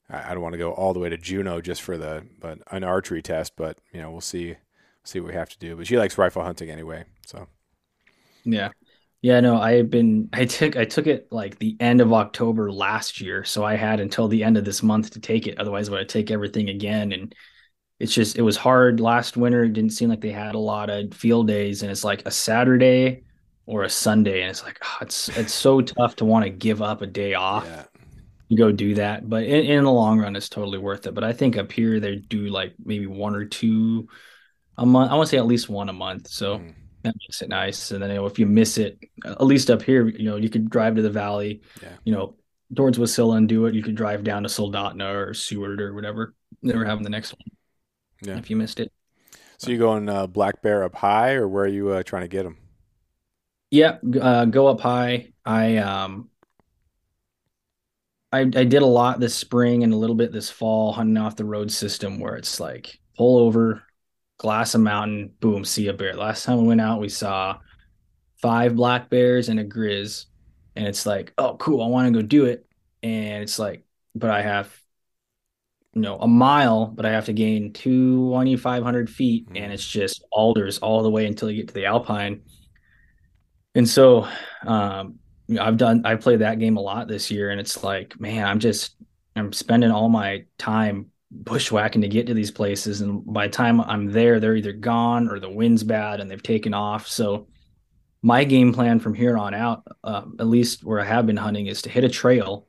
I 0.09 0.33
don't 0.33 0.41
want 0.41 0.53
to 0.53 0.59
go 0.59 0.71
all 0.71 0.93
the 0.93 0.99
way 0.99 1.09
to 1.09 1.17
Juneau 1.17 1.59
just 1.61 1.81
for 1.81 1.97
the 1.97 2.25
but 2.39 2.59
an 2.71 2.83
archery 2.83 3.21
test, 3.21 3.53
but 3.55 3.77
you 3.91 4.01
know 4.01 4.11
we'll 4.11 4.21
see 4.21 4.55
see 5.03 5.19
what 5.19 5.29
we 5.29 5.33
have 5.33 5.49
to 5.49 5.59
do. 5.59 5.75
But 5.75 5.87
she 5.87 5.97
likes 5.97 6.17
rifle 6.17 6.43
hunting 6.43 6.69
anyway, 6.69 7.05
so 7.25 7.47
yeah, 8.45 8.69
yeah. 9.21 9.39
No, 9.41 9.57
I've 9.59 9.89
been 9.89 10.29
I 10.33 10.45
took 10.45 10.77
I 10.77 10.85
took 10.85 11.07
it 11.07 11.27
like 11.31 11.59
the 11.59 11.75
end 11.79 11.99
of 12.01 12.13
October 12.13 12.71
last 12.71 13.19
year, 13.19 13.43
so 13.43 13.65
I 13.65 13.75
had 13.75 13.99
until 13.99 14.27
the 14.27 14.43
end 14.43 14.57
of 14.57 14.65
this 14.65 14.81
month 14.81 15.11
to 15.11 15.19
take 15.19 15.47
it. 15.47 15.59
Otherwise, 15.59 15.89
I 15.89 15.93
would 15.93 16.09
take 16.09 16.31
everything 16.31 16.69
again, 16.69 17.11
and 17.11 17.35
it's 17.99 18.13
just 18.13 18.37
it 18.37 18.41
was 18.41 18.57
hard 18.57 18.99
last 18.99 19.37
winter. 19.37 19.63
It 19.63 19.73
didn't 19.73 19.91
seem 19.91 20.09
like 20.09 20.21
they 20.21 20.31
had 20.31 20.55
a 20.55 20.59
lot 20.59 20.89
of 20.89 21.13
field 21.13 21.47
days, 21.47 21.81
and 21.81 21.91
it's 21.91 22.03
like 22.03 22.25
a 22.25 22.31
Saturday 22.31 23.23
or 23.65 23.83
a 23.83 23.89
Sunday, 23.89 24.41
and 24.41 24.49
it's 24.49 24.63
like 24.63 24.79
oh, 24.83 24.97
it's 25.01 25.29
it's 25.29 25.53
so 25.53 25.81
tough 25.81 26.15
to 26.17 26.25
want 26.25 26.45
to 26.45 26.49
give 26.49 26.81
up 26.81 27.01
a 27.01 27.07
day 27.07 27.33
off. 27.33 27.65
Yeah 27.65 27.85
you 28.49 28.57
go 28.57 28.71
do 28.71 28.95
that. 28.95 29.29
But 29.29 29.43
in, 29.43 29.65
in, 29.65 29.83
the 29.83 29.91
long 29.91 30.19
run, 30.19 30.35
it's 30.35 30.49
totally 30.49 30.77
worth 30.77 31.05
it. 31.05 31.13
But 31.13 31.23
I 31.23 31.33
think 31.33 31.57
up 31.57 31.71
here 31.71 31.99
they 31.99 32.17
do 32.17 32.47
like 32.47 32.73
maybe 32.83 33.07
one 33.07 33.35
or 33.35 33.45
two 33.45 34.07
a 34.77 34.85
month. 34.85 35.11
I 35.11 35.15
want 35.15 35.27
to 35.27 35.31
say 35.31 35.37
at 35.37 35.45
least 35.45 35.69
one 35.69 35.89
a 35.89 35.93
month. 35.93 36.27
So 36.27 36.59
mm. 36.59 36.73
that 37.03 37.15
makes 37.15 37.41
it 37.41 37.49
nice. 37.49 37.91
And 37.91 38.01
then 38.01 38.09
you 38.09 38.15
know, 38.15 38.25
if 38.25 38.39
you 38.39 38.45
miss 38.45 38.77
it, 38.77 38.99
at 39.25 39.45
least 39.45 39.69
up 39.69 39.81
here, 39.81 40.07
you 40.07 40.29
know, 40.29 40.37
you 40.37 40.49
could 40.49 40.69
drive 40.69 40.95
to 40.95 41.01
the 41.01 41.09
valley, 41.09 41.61
yeah. 41.81 41.89
you 42.05 42.13
know, 42.13 42.35
towards 42.75 42.97
Wasilla 42.97 43.37
and 43.37 43.49
do 43.49 43.65
it. 43.65 43.75
You 43.75 43.83
could 43.83 43.95
drive 43.95 44.23
down 44.23 44.43
to 44.43 44.49
Soldotna 44.49 45.13
or 45.13 45.33
Seward 45.33 45.81
or 45.81 45.93
whatever. 45.93 46.33
Never 46.61 46.85
having 46.85 47.03
the 47.03 47.09
next 47.09 47.33
one. 47.33 47.56
Yeah. 48.21 48.37
If 48.37 48.49
you 48.49 48.55
missed 48.55 48.79
it. 48.79 48.91
So 49.57 49.71
you 49.71 49.77
going 49.77 50.07
uh, 50.09 50.27
black 50.27 50.61
bear 50.61 50.83
up 50.83 50.95
high, 50.95 51.33
or 51.33 51.47
where 51.47 51.63
are 51.65 51.67
you 51.67 51.89
uh, 51.89 52.03
trying 52.03 52.23
to 52.23 52.27
get 52.27 52.43
them? 52.43 52.57
Yeah, 53.71 53.97
uh, 54.21 54.45
go 54.45 54.67
up 54.67 54.79
high. 54.79 55.33
I 55.45 55.77
um 55.77 56.29
I, 58.31 58.41
I 58.41 58.43
did 58.43 58.81
a 58.81 58.85
lot 58.85 59.19
this 59.19 59.35
spring 59.35 59.83
and 59.83 59.93
a 59.93 59.97
little 59.97 60.15
bit 60.15 60.31
this 60.31 60.49
fall 60.49 60.91
hunting 60.91 61.17
off 61.17 61.35
the 61.35 61.45
road 61.45 61.71
system 61.71 62.19
where 62.19 62.35
it's 62.35 62.59
like 62.59 62.99
pull 63.15 63.37
over, 63.39 63.83
glass 64.37 64.75
a 64.75 64.77
mountain, 64.77 65.33
boom, 65.39 65.63
see 65.63 65.87
a 65.87 65.93
bear. 65.93 66.13
Last 66.13 66.43
time 66.43 66.61
we 66.61 66.67
went 66.67 66.81
out, 66.81 66.99
we 66.99 67.09
saw 67.09 67.57
five 68.41 68.75
black 68.75 69.09
bears 69.09 69.49
and 69.49 69.59
a 69.59 69.65
grizz. 69.65 70.25
And 70.75 70.85
it's 70.85 71.05
like, 71.05 71.33
oh, 71.37 71.55
cool, 71.57 71.81
I 71.81 71.87
want 71.87 72.13
to 72.13 72.21
go 72.21 72.25
do 72.25 72.45
it. 72.45 72.67
And 73.01 73.41
it's 73.41 73.57
like, 73.57 73.83
but 74.13 74.29
I 74.29 74.41
have, 74.41 74.77
you 75.97 76.03
know, 76.03 76.17
a 76.17 76.27
mile, 76.27 76.85
but 76.85 77.05
I 77.05 77.11
have 77.11 77.25
to 77.25 77.33
gain 77.33 77.73
2,500 77.73 79.09
feet. 79.09 79.49
Mm. 79.49 79.61
And 79.61 79.73
it's 79.73 79.87
just 79.87 80.23
alders 80.31 80.77
all 80.77 81.01
the 81.01 81.09
way 81.09 81.25
until 81.25 81.49
you 81.49 81.57
get 81.57 81.69
to 81.69 81.73
the 81.73 81.85
Alpine. 81.85 82.41
And 83.73 83.89
so, 83.89 84.27
um, 84.65 85.19
I've 85.59 85.77
done 85.77 86.05
I 86.05 86.15
played 86.15 86.39
that 86.39 86.59
game 86.59 86.77
a 86.77 86.81
lot 86.81 87.07
this 87.07 87.31
year, 87.31 87.51
and 87.51 87.59
it's 87.59 87.83
like, 87.83 88.19
man, 88.19 88.45
I'm 88.45 88.59
just 88.59 88.95
I'm 89.35 89.53
spending 89.53 89.91
all 89.91 90.09
my 90.09 90.43
time 90.57 91.07
bushwhacking 91.31 92.01
to 92.01 92.07
get 92.07 92.27
to 92.27 92.33
these 92.33 92.51
places. 92.51 93.01
And 93.01 93.23
by 93.25 93.47
the 93.47 93.53
time 93.53 93.81
I'm 93.81 94.11
there, 94.11 94.39
they're 94.39 94.55
either 94.55 94.73
gone 94.73 95.29
or 95.29 95.39
the 95.39 95.49
wind's 95.49 95.83
bad 95.83 96.19
and 96.19 96.29
they've 96.29 96.43
taken 96.43 96.73
off. 96.73 97.07
So 97.07 97.47
my 98.21 98.43
game 98.43 98.73
plan 98.73 98.99
from 98.99 99.13
here 99.13 99.37
on 99.37 99.53
out, 99.53 99.83
uh, 100.03 100.23
at 100.39 100.47
least 100.47 100.83
where 100.83 100.99
I 100.99 101.05
have 101.05 101.25
been 101.25 101.37
hunting, 101.37 101.67
is 101.67 101.81
to 101.83 101.89
hit 101.89 102.03
a 102.03 102.09
trail. 102.09 102.66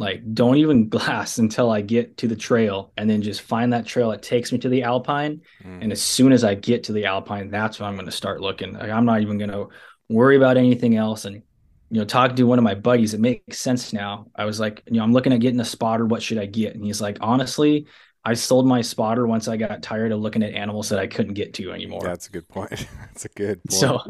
Like, 0.00 0.22
don't 0.34 0.56
even 0.56 0.88
glass 0.96 1.36
until 1.38 1.70
I 1.70 1.82
get 1.82 2.16
to 2.16 2.26
the 2.26 2.34
trail, 2.34 2.92
and 2.96 3.08
then 3.08 3.20
just 3.20 3.42
find 3.42 3.72
that 3.74 3.84
trail 3.86 4.10
that 4.10 4.22
takes 4.22 4.50
me 4.50 4.58
to 4.58 4.68
the 4.68 4.82
alpine. 4.82 5.42
Mm. 5.62 5.82
And 5.82 5.92
as 5.92 6.00
soon 6.00 6.32
as 6.32 6.42
I 6.42 6.54
get 6.54 6.84
to 6.84 6.92
the 6.92 7.04
alpine, 7.04 7.50
that's 7.50 7.78
when 7.78 7.88
I'm 7.88 7.96
going 7.96 8.06
to 8.06 8.12
start 8.12 8.40
looking. 8.40 8.72
Like, 8.72 8.90
I'm 8.90 9.04
not 9.04 9.20
even 9.20 9.36
going 9.36 9.50
to 9.50 9.68
worry 10.08 10.36
about 10.36 10.56
anything 10.56 10.96
else. 10.96 11.26
And 11.26 11.42
you 11.90 11.98
know, 11.98 12.04
talking 12.04 12.36
to 12.36 12.44
one 12.44 12.58
of 12.58 12.64
my 12.64 12.74
buddies, 12.74 13.14
it 13.14 13.20
makes 13.20 13.58
sense 13.58 13.92
now. 13.92 14.26
I 14.34 14.46
was 14.46 14.58
like, 14.58 14.82
you 14.86 14.96
know, 14.96 15.02
I'm 15.02 15.12
looking 15.12 15.32
at 15.32 15.40
getting 15.40 15.60
a 15.60 15.64
spotter. 15.64 16.06
What 16.06 16.22
should 16.22 16.38
I 16.38 16.46
get? 16.46 16.74
And 16.74 16.84
he's 16.84 17.00
like, 17.00 17.18
honestly, 17.20 17.86
I 18.24 18.34
sold 18.34 18.66
my 18.66 18.80
spotter 18.80 19.26
once 19.26 19.48
I 19.48 19.56
got 19.56 19.82
tired 19.82 20.12
of 20.12 20.20
looking 20.20 20.42
at 20.42 20.54
animals 20.54 20.88
that 20.90 20.98
I 20.98 21.06
couldn't 21.08 21.34
get 21.34 21.52
to 21.54 21.72
anymore. 21.72 22.02
That's 22.02 22.28
a 22.28 22.30
good 22.30 22.48
point. 22.48 22.70
That's 23.00 23.26
a 23.26 23.28
good 23.28 23.60
point. 23.64 23.80
So, 23.80 24.02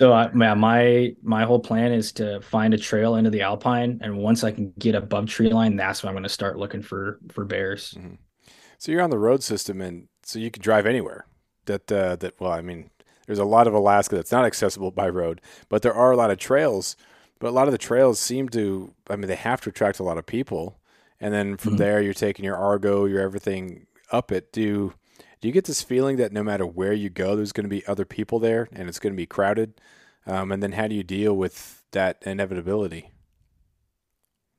so 0.00 0.14
I, 0.14 0.30
my 0.32 1.14
my 1.22 1.44
whole 1.44 1.60
plan 1.60 1.92
is 1.92 2.10
to 2.12 2.40
find 2.40 2.72
a 2.72 2.78
trail 2.78 3.16
into 3.16 3.28
the 3.28 3.42
alpine, 3.42 4.00
and 4.02 4.16
once 4.16 4.42
I 4.42 4.50
can 4.50 4.72
get 4.78 4.94
above 4.94 5.26
tree 5.26 5.50
line, 5.50 5.76
that's 5.76 6.02
when 6.02 6.08
I'm 6.08 6.14
going 6.14 6.22
to 6.22 6.30
start 6.30 6.56
looking 6.56 6.80
for 6.80 7.20
for 7.30 7.44
bears. 7.44 7.92
Mm-hmm. 7.98 8.14
So 8.78 8.92
you're 8.92 9.02
on 9.02 9.10
the 9.10 9.18
road 9.18 9.42
system, 9.42 9.82
and 9.82 10.08
so 10.22 10.38
you 10.38 10.50
can 10.50 10.62
drive 10.62 10.86
anywhere. 10.86 11.26
That 11.66 11.92
uh, 11.92 12.16
that 12.16 12.40
well, 12.40 12.50
I 12.50 12.62
mean, 12.62 12.88
there's 13.26 13.38
a 13.38 13.44
lot 13.44 13.66
of 13.66 13.74
Alaska 13.74 14.16
that's 14.16 14.32
not 14.32 14.46
accessible 14.46 14.90
by 14.90 15.10
road, 15.10 15.42
but 15.68 15.82
there 15.82 15.94
are 15.94 16.12
a 16.12 16.16
lot 16.16 16.30
of 16.30 16.38
trails. 16.38 16.96
But 17.38 17.48
a 17.48 17.52
lot 17.52 17.68
of 17.68 17.72
the 17.72 17.78
trails 17.78 18.18
seem 18.18 18.48
to, 18.50 18.92
I 19.08 19.16
mean, 19.16 19.28
they 19.28 19.34
have 19.34 19.60
to 19.62 19.70
attract 19.70 19.98
a 19.98 20.02
lot 20.02 20.18
of 20.18 20.26
people. 20.26 20.78
And 21.20 21.32
then 21.32 21.56
from 21.56 21.72
mm-hmm. 21.72 21.78
there, 21.78 22.00
you're 22.00 22.14
taking 22.14 22.44
your 22.44 22.56
Argo, 22.56 23.04
your 23.04 23.20
everything 23.20 23.86
up 24.10 24.32
it. 24.32 24.52
Do 24.52 24.94
do 25.40 25.48
you 25.48 25.52
get 25.52 25.64
this 25.64 25.82
feeling 25.82 26.16
that 26.16 26.32
no 26.32 26.42
matter 26.42 26.66
where 26.66 26.92
you 26.92 27.08
go, 27.08 27.34
there's 27.34 27.52
going 27.52 27.64
to 27.64 27.70
be 27.70 27.86
other 27.86 28.04
people 28.04 28.38
there 28.38 28.68
and 28.72 28.88
it's 28.88 28.98
going 28.98 29.12
to 29.12 29.16
be 29.16 29.26
crowded? 29.26 29.80
Um, 30.26 30.52
and 30.52 30.62
then 30.62 30.72
how 30.72 30.86
do 30.86 30.94
you 30.94 31.02
deal 31.02 31.34
with 31.34 31.82
that 31.92 32.22
inevitability? 32.26 33.10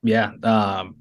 Yeah, 0.04 0.32
um, 0.42 0.96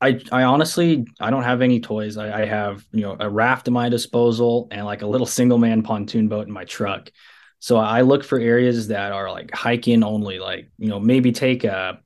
I 0.00 0.20
I 0.32 0.44
honestly 0.44 1.06
I 1.20 1.30
don't 1.30 1.42
have 1.42 1.60
any 1.60 1.80
toys. 1.80 2.16
I, 2.16 2.42
I, 2.42 2.44
have 2.46 2.86
you 2.90 3.02
know 3.02 3.16
a 3.20 3.28
raft 3.28 3.68
at 3.68 3.72
my 3.72 3.90
disposal 3.90 4.68
and 4.70 4.86
like 4.86 5.02
a 5.02 5.06
little 5.06 5.26
single 5.26 5.58
man 5.58 5.82
pontoon 5.82 6.28
boat 6.28 6.46
in 6.46 6.52
my 6.52 6.64
truck. 6.64 7.10
So 7.58 7.76
I 7.76 8.00
look 8.00 8.24
for 8.24 8.38
areas 8.38 8.88
that 8.88 9.12
are 9.12 9.30
like 9.30 9.54
hiking 9.54 10.02
only. 10.02 10.38
Like 10.38 10.70
you 10.78 10.88
know 10.88 10.98
maybe 10.98 11.32
take 11.32 11.64
a 11.64 12.00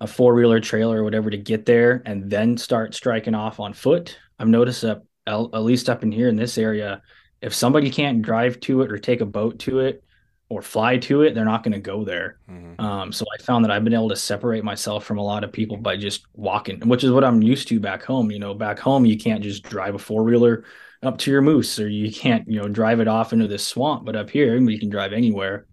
a 0.00 0.06
four 0.06 0.34
wheeler 0.34 0.60
trailer 0.60 1.00
or 1.00 1.04
whatever 1.04 1.28
to 1.28 1.36
get 1.36 1.66
there 1.66 2.02
and 2.06 2.30
then 2.30 2.56
start 2.56 2.94
striking 2.94 3.34
off 3.34 3.60
on 3.60 3.74
foot. 3.74 4.16
I've 4.38 4.48
noticed 4.48 4.82
that 4.82 5.02
at 5.28 5.62
least 5.62 5.88
up 5.88 6.02
in 6.02 6.12
here 6.12 6.28
in 6.28 6.36
this 6.36 6.58
area, 6.58 7.02
if 7.40 7.54
somebody 7.54 7.90
can't 7.90 8.22
drive 8.22 8.60
to 8.60 8.82
it 8.82 8.90
or 8.90 8.98
take 8.98 9.20
a 9.20 9.26
boat 9.26 9.58
to 9.60 9.80
it, 9.80 10.02
or 10.50 10.62
fly 10.62 10.96
to 10.96 11.22
it, 11.22 11.34
they're 11.34 11.44
not 11.44 11.62
going 11.62 11.74
to 11.74 11.78
go 11.78 12.04
there. 12.04 12.38
Mm-hmm. 12.50 12.82
Um, 12.82 13.12
so 13.12 13.26
I 13.32 13.42
found 13.42 13.64
that 13.64 13.70
I've 13.70 13.84
been 13.84 13.94
able 13.94 14.08
to 14.08 14.16
separate 14.16 14.64
myself 14.64 15.04
from 15.04 15.18
a 15.18 15.22
lot 15.22 15.44
of 15.44 15.52
people 15.52 15.76
by 15.76 15.96
just 15.96 16.26
walking, 16.32 16.80
which 16.88 17.04
is 17.04 17.10
what 17.10 17.24
I'm 17.24 17.42
used 17.42 17.68
to 17.68 17.80
back 17.80 18.02
home. 18.02 18.30
You 18.30 18.38
know, 18.38 18.54
back 18.54 18.78
home 18.78 19.04
you 19.04 19.18
can't 19.18 19.42
just 19.42 19.62
drive 19.62 19.94
a 19.94 19.98
four 19.98 20.24
wheeler 20.24 20.64
up 21.02 21.18
to 21.18 21.30
your 21.30 21.42
moose, 21.42 21.78
or 21.78 21.88
you 21.88 22.10
can't 22.10 22.48
you 22.48 22.58
know 22.60 22.68
drive 22.68 23.00
it 23.00 23.08
off 23.08 23.32
into 23.32 23.46
this 23.46 23.66
swamp. 23.66 24.06
But 24.06 24.16
up 24.16 24.30
here, 24.30 24.56
you 24.56 24.78
can 24.78 24.88
drive 24.88 25.12
anywhere. 25.12 25.66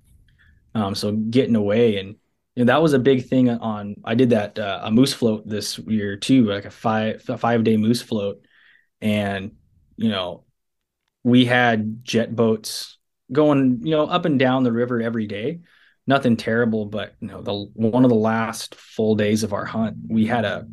Um, 0.74 0.94
so 0.94 1.14
getting 1.14 1.56
away 1.56 1.98
and 1.98 2.16
you 2.56 2.64
know, 2.64 2.74
that 2.74 2.82
was 2.82 2.94
a 2.94 3.00
big 3.00 3.28
thing 3.28 3.50
on. 3.50 3.96
I 4.04 4.16
did 4.16 4.30
that 4.32 4.60
uh, 4.60 4.82
a 4.84 4.92
moose 4.92 5.14
float 5.14 5.48
this 5.48 5.78
year 5.80 6.18
too, 6.18 6.46
like 6.46 6.66
a 6.66 6.72
five 6.72 7.24
a 7.30 7.38
five 7.38 7.64
day 7.64 7.78
moose 7.78 8.02
float, 8.02 8.45
and 9.06 9.52
you 9.96 10.10
know 10.10 10.44
we 11.24 11.46
had 11.46 12.04
jet 12.04 12.36
boats 12.36 12.98
going, 13.32 13.80
you 13.84 13.92
know, 13.92 14.06
up 14.06 14.26
and 14.26 14.38
down 14.38 14.64
the 14.64 14.72
river 14.72 15.02
every 15.02 15.28
day. 15.28 15.62
Nothing 16.08 16.38
terrible, 16.38 16.86
but 16.86 17.16
you 17.20 17.28
know, 17.28 17.42
the 17.42 17.54
one 17.74 18.04
of 18.04 18.10
the 18.10 18.16
last 18.16 18.76
full 18.76 19.16
days 19.16 19.44
of 19.44 19.54
our 19.54 19.66
hunt, 19.66 19.98
we 20.08 20.28
had 20.28 20.46
a, 20.46 20.68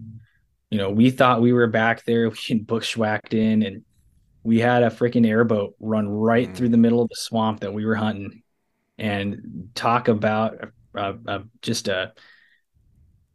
you 0.71 0.77
know, 0.77 0.91
we 0.91 1.11
thought 1.11 1.41
we 1.41 1.55
were 1.55 1.67
back 1.69 2.05
there, 2.05 2.29
we 2.31 2.37
had 2.49 2.67
bushwhacked 2.67 3.33
in, 3.33 3.63
and 3.63 3.83
we 4.43 4.59
had 4.59 4.83
a 4.83 4.91
freaking 4.91 5.27
airboat 5.27 5.75
run 5.81 6.09
right 6.09 6.51
mm. 6.51 6.55
through 6.55 6.69
the 6.69 6.77
middle 6.77 7.01
of 7.01 7.09
the 7.09 7.17
swamp 7.17 7.61
that 7.61 7.73
we 7.73 7.87
were 7.87 7.95
hunting, 7.95 8.43
and 8.99 9.71
talk 9.75 10.09
about 10.09 10.71
uh, 10.95 11.15
uh, 11.27 11.39
just 11.63 11.89
a, 11.89 12.13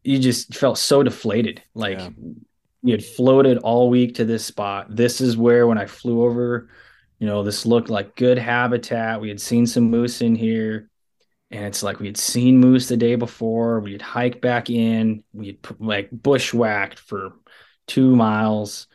you 0.04 0.20
just 0.20 0.56
felt 0.56 0.78
so 0.78 1.02
deflated, 1.04 1.62
like. 1.74 2.00
Yeah. 2.00 2.10
You 2.88 2.94
had 2.94 3.06
floated 3.06 3.58
all 3.60 3.90
week 3.90 4.16
to 4.16 4.26
this 4.26 4.46
spot. 4.46 4.96
This 4.96 5.22
is 5.22 5.38
where, 5.38 5.68
when 5.68 5.78
I 5.78 5.86
flew 5.86 6.24
over 6.24 6.70
you 7.20 7.26
know, 7.26 7.44
this 7.44 7.66
looked 7.66 7.90
like 7.90 8.16
good 8.16 8.38
habitat. 8.38 9.22
We 9.22 9.30
had 9.30 9.42
seen 9.42 9.66
some 9.66 9.90
moose 9.90 10.22
in 10.22 10.36
here, 10.36 10.90
and 11.50 11.66
it's 11.66 11.82
like 11.82 12.00
we 12.00 12.06
had 12.06 12.18
seen 12.18 12.60
moose 12.60 12.88
the 12.88 12.98
day 12.98 13.16
before. 13.16 13.80
We 13.80 13.94
had 13.94 14.02
hiked 14.02 14.42
back 14.42 14.70
in. 14.70 15.24
We 15.34 15.48
had 15.48 15.58
like 15.80 16.10
bushwhacked 16.12 17.00
for 17.00 17.34
two 17.88 18.16
miles, 18.16 18.88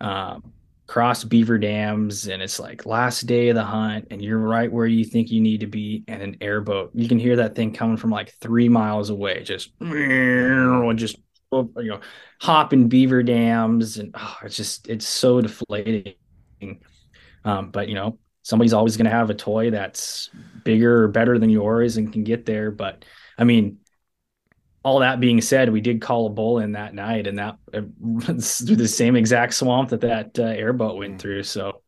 um, 0.00 0.52
crossed 0.88 1.28
beaver 1.28 1.58
dams, 1.58 2.26
and 2.26 2.42
it's 2.42 2.58
like 2.58 2.86
last 2.86 3.22
day 3.22 3.50
of 3.50 3.54
the 3.54 3.64
hunt, 3.64 4.08
and 4.10 4.20
you're 4.20 4.38
right 4.38 4.72
where 4.72 4.86
you 4.86 5.04
think 5.04 5.30
you 5.30 5.40
need 5.40 5.60
to 5.60 5.68
be. 5.68 6.02
And 6.08 6.22
an 6.22 6.38
airboat, 6.40 6.90
you 6.94 7.08
can 7.08 7.20
hear 7.20 7.36
that 7.36 7.54
thing 7.54 7.72
coming 7.72 7.98
from 7.98 8.10
like 8.10 8.34
three 8.40 8.68
miles 8.68 9.10
away, 9.10 9.44
just 9.44 9.70
just 10.96 11.18
you 11.52 11.70
know, 11.76 12.00
hopping 12.40 12.88
beaver 12.88 13.22
dams, 13.22 13.98
and 13.98 14.14
oh, 14.14 14.36
it's 14.44 14.56
just 14.56 14.88
it's 14.88 15.06
so 15.06 15.40
deflating 15.40 16.14
um, 17.44 17.70
but 17.70 17.88
you 17.88 17.94
know, 17.94 18.18
somebody's 18.42 18.72
always 18.72 18.96
going 18.96 19.06
to 19.06 19.10
have 19.10 19.30
a 19.30 19.34
toy 19.34 19.70
that's 19.70 20.30
bigger 20.64 21.04
or 21.04 21.08
better 21.08 21.38
than 21.38 21.50
yours 21.50 21.96
and 21.96 22.12
can 22.12 22.24
get 22.24 22.46
there. 22.46 22.70
But 22.70 23.04
I 23.38 23.44
mean, 23.44 23.78
all 24.82 25.00
that 25.00 25.20
being 25.20 25.40
said, 25.40 25.70
we 25.70 25.80
did 25.80 26.00
call 26.00 26.26
a 26.26 26.30
bull 26.30 26.58
in 26.58 26.72
that 26.72 26.94
night, 26.94 27.26
and 27.26 27.38
that 27.38 27.58
uh, 27.74 27.80
through 28.40 28.76
the 28.76 28.88
same 28.88 29.16
exact 29.16 29.54
swamp 29.54 29.90
that 29.90 30.00
that 30.02 30.38
uh, 30.38 30.44
airboat 30.44 30.96
went 30.96 31.16
mm. 31.16 31.20
through. 31.20 31.42
So, 31.44 31.82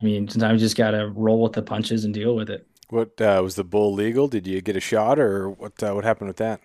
I 0.00 0.04
mean, 0.04 0.28
sometimes 0.28 0.60
you 0.60 0.66
just 0.66 0.76
got 0.76 0.92
to 0.92 1.08
roll 1.08 1.42
with 1.42 1.52
the 1.52 1.62
punches 1.62 2.04
and 2.04 2.14
deal 2.14 2.34
with 2.34 2.50
it. 2.50 2.66
What 2.88 3.20
uh, 3.20 3.40
was 3.42 3.54
the 3.54 3.64
bull 3.64 3.94
legal? 3.94 4.26
Did 4.26 4.46
you 4.46 4.60
get 4.60 4.76
a 4.76 4.80
shot, 4.80 5.18
or 5.18 5.50
what? 5.50 5.82
Uh, 5.82 5.94
what 5.94 6.04
happened 6.04 6.28
with 6.28 6.38
that? 6.38 6.60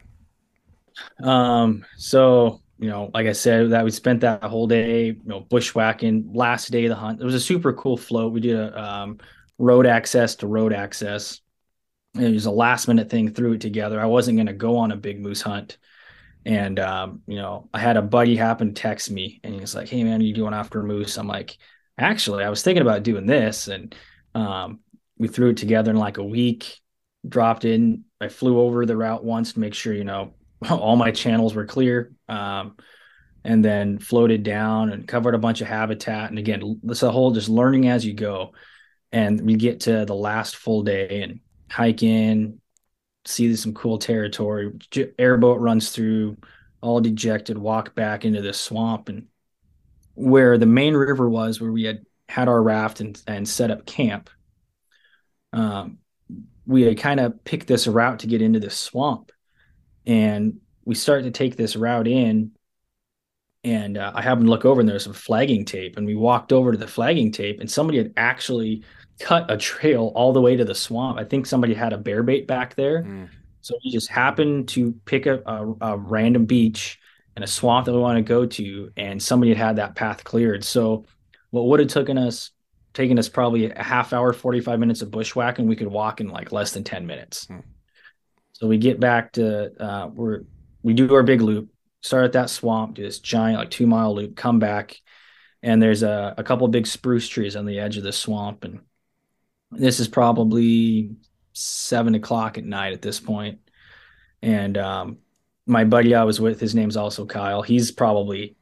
Um. 1.22 1.86
So 1.98 2.62
you 2.78 2.90
know, 2.90 3.10
like 3.14 3.28
I 3.28 3.32
said, 3.32 3.72
that 3.72 3.86
we 3.86 3.92
spent 3.92 4.22
that 4.22 4.44
whole 4.44 4.68
day, 4.68 5.06
you 5.06 5.22
know, 5.24 5.40
bushwhacking. 5.40 6.32
Last 6.34 6.72
day 6.72 6.86
of 6.86 6.90
the 6.90 6.96
hunt, 6.96 7.22
it 7.22 7.26
was 7.26 7.34
a 7.34 7.40
super 7.40 7.74
cool 7.74 7.98
float. 7.98 8.34
We 8.34 8.42
did 8.42 8.58
a 8.58 8.84
um, 8.84 9.20
road 9.58 9.86
access 9.86 10.36
to 10.36 10.48
road 10.48 10.74
access. 10.74 11.40
It 12.16 12.34
was 12.34 12.46
a 12.46 12.52
last 12.52 12.88
minute 12.88 13.10
thing. 13.10 13.34
Threw 13.34 13.54
it 13.54 13.62
together. 13.62 14.00
I 14.00 14.06
wasn't 14.06 14.38
going 14.38 14.48
to 14.48 14.54
go 14.54 14.78
on 14.78 14.92
a 14.92 14.98
big 14.98 15.22
moose 15.22 15.42
hunt, 15.42 15.78
and 16.46 16.80
um, 16.80 17.22
you 17.28 17.38
know, 17.38 17.70
I 17.74 17.80
had 17.80 17.98
a 17.98 18.02
buddy 18.02 18.36
happen 18.36 18.74
text 18.74 19.10
me, 19.10 19.40
and 19.44 19.56
he's 19.56 19.76
like, 19.76 19.88
"Hey 19.88 20.04
man, 20.04 20.20
are 20.20 20.26
you 20.26 20.36
going 20.36 20.54
after 20.54 20.84
moose?" 20.84 21.18
I'm 21.18 21.28
like, 21.28 21.58
"Actually, 21.98 22.44
I 22.44 22.50
was 22.50 22.62
thinking 22.62 22.82
about 22.82 23.04
doing 23.04 23.26
this," 23.26 23.70
and 23.70 23.96
um, 24.34 24.80
we 25.18 25.30
threw 25.30 25.52
it 25.52 25.58
together 25.58 25.92
in 25.92 25.98
like 25.98 26.18
a 26.18 26.24
week. 26.24 26.82
Dropped 27.28 27.66
in. 27.66 28.04
I 28.22 28.28
flew 28.28 28.60
over 28.60 28.86
the 28.86 28.98
route 28.98 29.24
once 29.24 29.54
to 29.54 29.60
make 29.60 29.74
sure, 29.74 29.94
you 29.94 30.04
know, 30.04 30.36
all 30.70 30.96
my 30.96 31.12
channels 31.12 31.54
were 31.54 31.66
clear. 31.66 32.12
Um, 32.28 32.76
and 33.46 33.64
then 33.64 34.00
floated 34.00 34.42
down 34.42 34.92
and 34.92 35.08
covered 35.08 35.36
a 35.36 35.40
bunch 35.40 35.62
of 35.62 35.68
habitat. 35.68 36.32
And 36.32 36.40
again, 36.40 36.82
it's 36.86 37.04
a 37.04 37.12
whole 37.12 37.32
just 37.32 37.48
learning 37.48 37.88
as 37.88 38.04
you 38.04 38.14
go. 38.14 38.54
And 39.12 39.40
we 39.40 39.56
get 39.56 39.82
to 39.82 40.04
the 40.04 40.16
last 40.16 40.56
full 40.56 40.82
day 40.82 41.22
and 41.22 41.40
hike 41.70 42.02
in, 42.02 42.60
see 43.26 43.56
some 43.56 43.76
cool 43.76 44.00
territory. 44.00 44.72
Airboat 45.20 45.60
runs 45.60 45.92
through, 45.92 46.38
all 46.82 47.00
dejected, 47.00 47.56
walk 47.56 47.94
back 47.94 48.26
into 48.26 48.42
this 48.42 48.60
swamp 48.60 49.10
and 49.10 49.28
where 50.16 50.58
the 50.58 50.66
main 50.66 50.96
river 50.96 51.30
was, 51.30 51.62
where 51.62 51.72
we 51.72 51.84
had 51.84 52.04
had 52.28 52.48
our 52.48 52.62
raft 52.62 53.00
and, 53.00 53.22
and 53.28 53.48
set 53.48 53.70
up 53.70 53.86
camp. 53.86 54.32
Um, 55.54 56.00
we 56.66 56.82
had 56.82 56.98
kind 56.98 57.20
of 57.20 57.44
picked 57.44 57.68
this 57.68 57.86
route 57.86 58.20
to 58.20 58.28
get 58.28 58.42
into 58.42 58.60
this 58.60 58.76
swamp 58.76 59.32
and 60.06 60.60
we 60.86 60.96
start 60.96 61.24
to 61.24 61.32
take 61.32 61.56
this 61.56 61.76
route 61.76 62.08
in 62.08 62.52
and 63.64 63.98
uh, 63.98 64.12
i 64.16 64.22
happened 64.22 64.46
to 64.46 64.50
look 64.50 64.66
over 64.66 64.80
and 64.80 64.90
there's 64.90 65.04
some 65.04 65.14
flagging 65.14 65.66
tape 65.66 65.98
and 65.98 66.06
we 66.06 66.16
walked 66.16 66.54
over 66.54 66.72
to 66.72 66.78
the 66.78 66.88
flagging 66.88 67.32
tape 67.32 67.60
and 67.60 67.70
somebody 67.70 67.98
had 67.98 68.14
actually 68.18 68.84
cut 69.20 69.50
a 69.50 69.58
trail 69.58 70.12
all 70.16 70.34
the 70.34 70.42
way 70.42 70.56
to 70.56 70.66
the 70.66 70.76
swamp 70.76 71.18
i 71.18 71.24
think 71.24 71.46
somebody 71.46 71.74
had 71.74 71.94
a 71.94 71.98
bear 71.98 72.24
bait 72.24 72.48
back 72.48 72.76
there 72.76 73.04
mm. 73.04 73.28
so 73.62 73.76
we 73.84 73.92
just 73.92 74.10
happened 74.10 74.68
to 74.68 74.94
pick 75.06 75.26
a, 75.26 75.42
a, 75.46 75.76
a 75.82 75.98
random 75.98 76.46
beach 76.46 77.00
and 77.36 77.44
a 77.44 77.48
swamp 77.48 77.86
that 77.86 77.94
we 77.94 78.00
want 78.00 78.18
to 78.18 78.22
go 78.22 78.46
to 78.46 78.92
and 78.98 79.22
somebody 79.22 79.54
had 79.54 79.58
had 79.58 79.76
that 79.78 79.96
path 79.96 80.24
cleared 80.24 80.64
so 80.64 81.06
what 81.52 81.66
would 81.66 81.80
have 81.80 81.90
taken 81.90 82.18
us 82.18 82.52
taken 82.94 83.20
us 83.20 83.28
probably 83.28 83.72
a 83.72 83.84
half 83.84 84.14
hour 84.14 84.32
45 84.32 84.80
minutes 84.80 85.02
of 85.02 85.12
bushwhacking 85.12 85.68
we 85.68 85.76
could 85.76 85.88
walk 85.88 86.22
in 86.22 86.30
like 86.30 86.52
less 86.52 86.72
than 86.72 86.84
10 86.84 87.08
minutes 87.08 87.48
mm. 87.48 87.64
So 88.56 88.68
we 88.68 88.78
get 88.78 89.02
back 89.02 89.34
to 89.34 89.84
uh, 89.84 90.08
we're 90.08 90.44
we 90.82 90.94
do 90.94 91.14
our 91.14 91.24
big 91.24 91.42
loop, 91.42 91.70
start 92.02 92.24
at 92.24 92.32
that 92.34 92.50
swamp, 92.50 92.96
do 92.96 93.04
this 93.04 93.20
giant 93.20 93.60
like 93.60 93.70
two 93.70 93.86
mile 93.86 94.16
loop, 94.16 94.38
come 94.38 94.60
back, 94.60 94.96
and 95.62 95.82
there's 95.82 96.04
a, 96.04 96.34
a 96.38 96.44
couple 96.44 96.66
big 96.70 96.88
spruce 96.88 97.28
trees 97.28 97.58
on 97.58 97.66
the 97.66 97.80
edge 97.80 97.98
of 97.98 98.04
the 98.04 98.14
swamp, 98.14 98.64
and 98.64 98.80
this 99.72 100.00
is 100.00 100.08
probably 100.08 101.12
seven 101.52 102.16
o'clock 102.16 102.58
at 102.58 102.64
night 102.64 102.94
at 102.94 103.02
this 103.02 103.20
point. 103.20 103.60
and 104.42 104.78
um, 104.78 105.18
my 105.68 105.84
buddy 105.84 106.16
I 106.16 106.24
was 106.24 106.40
with, 106.40 106.62
his 106.62 106.76
name's 106.76 106.96
also 106.96 107.26
Kyle. 107.26 107.62
He's 107.62 107.92
probably 107.92 108.56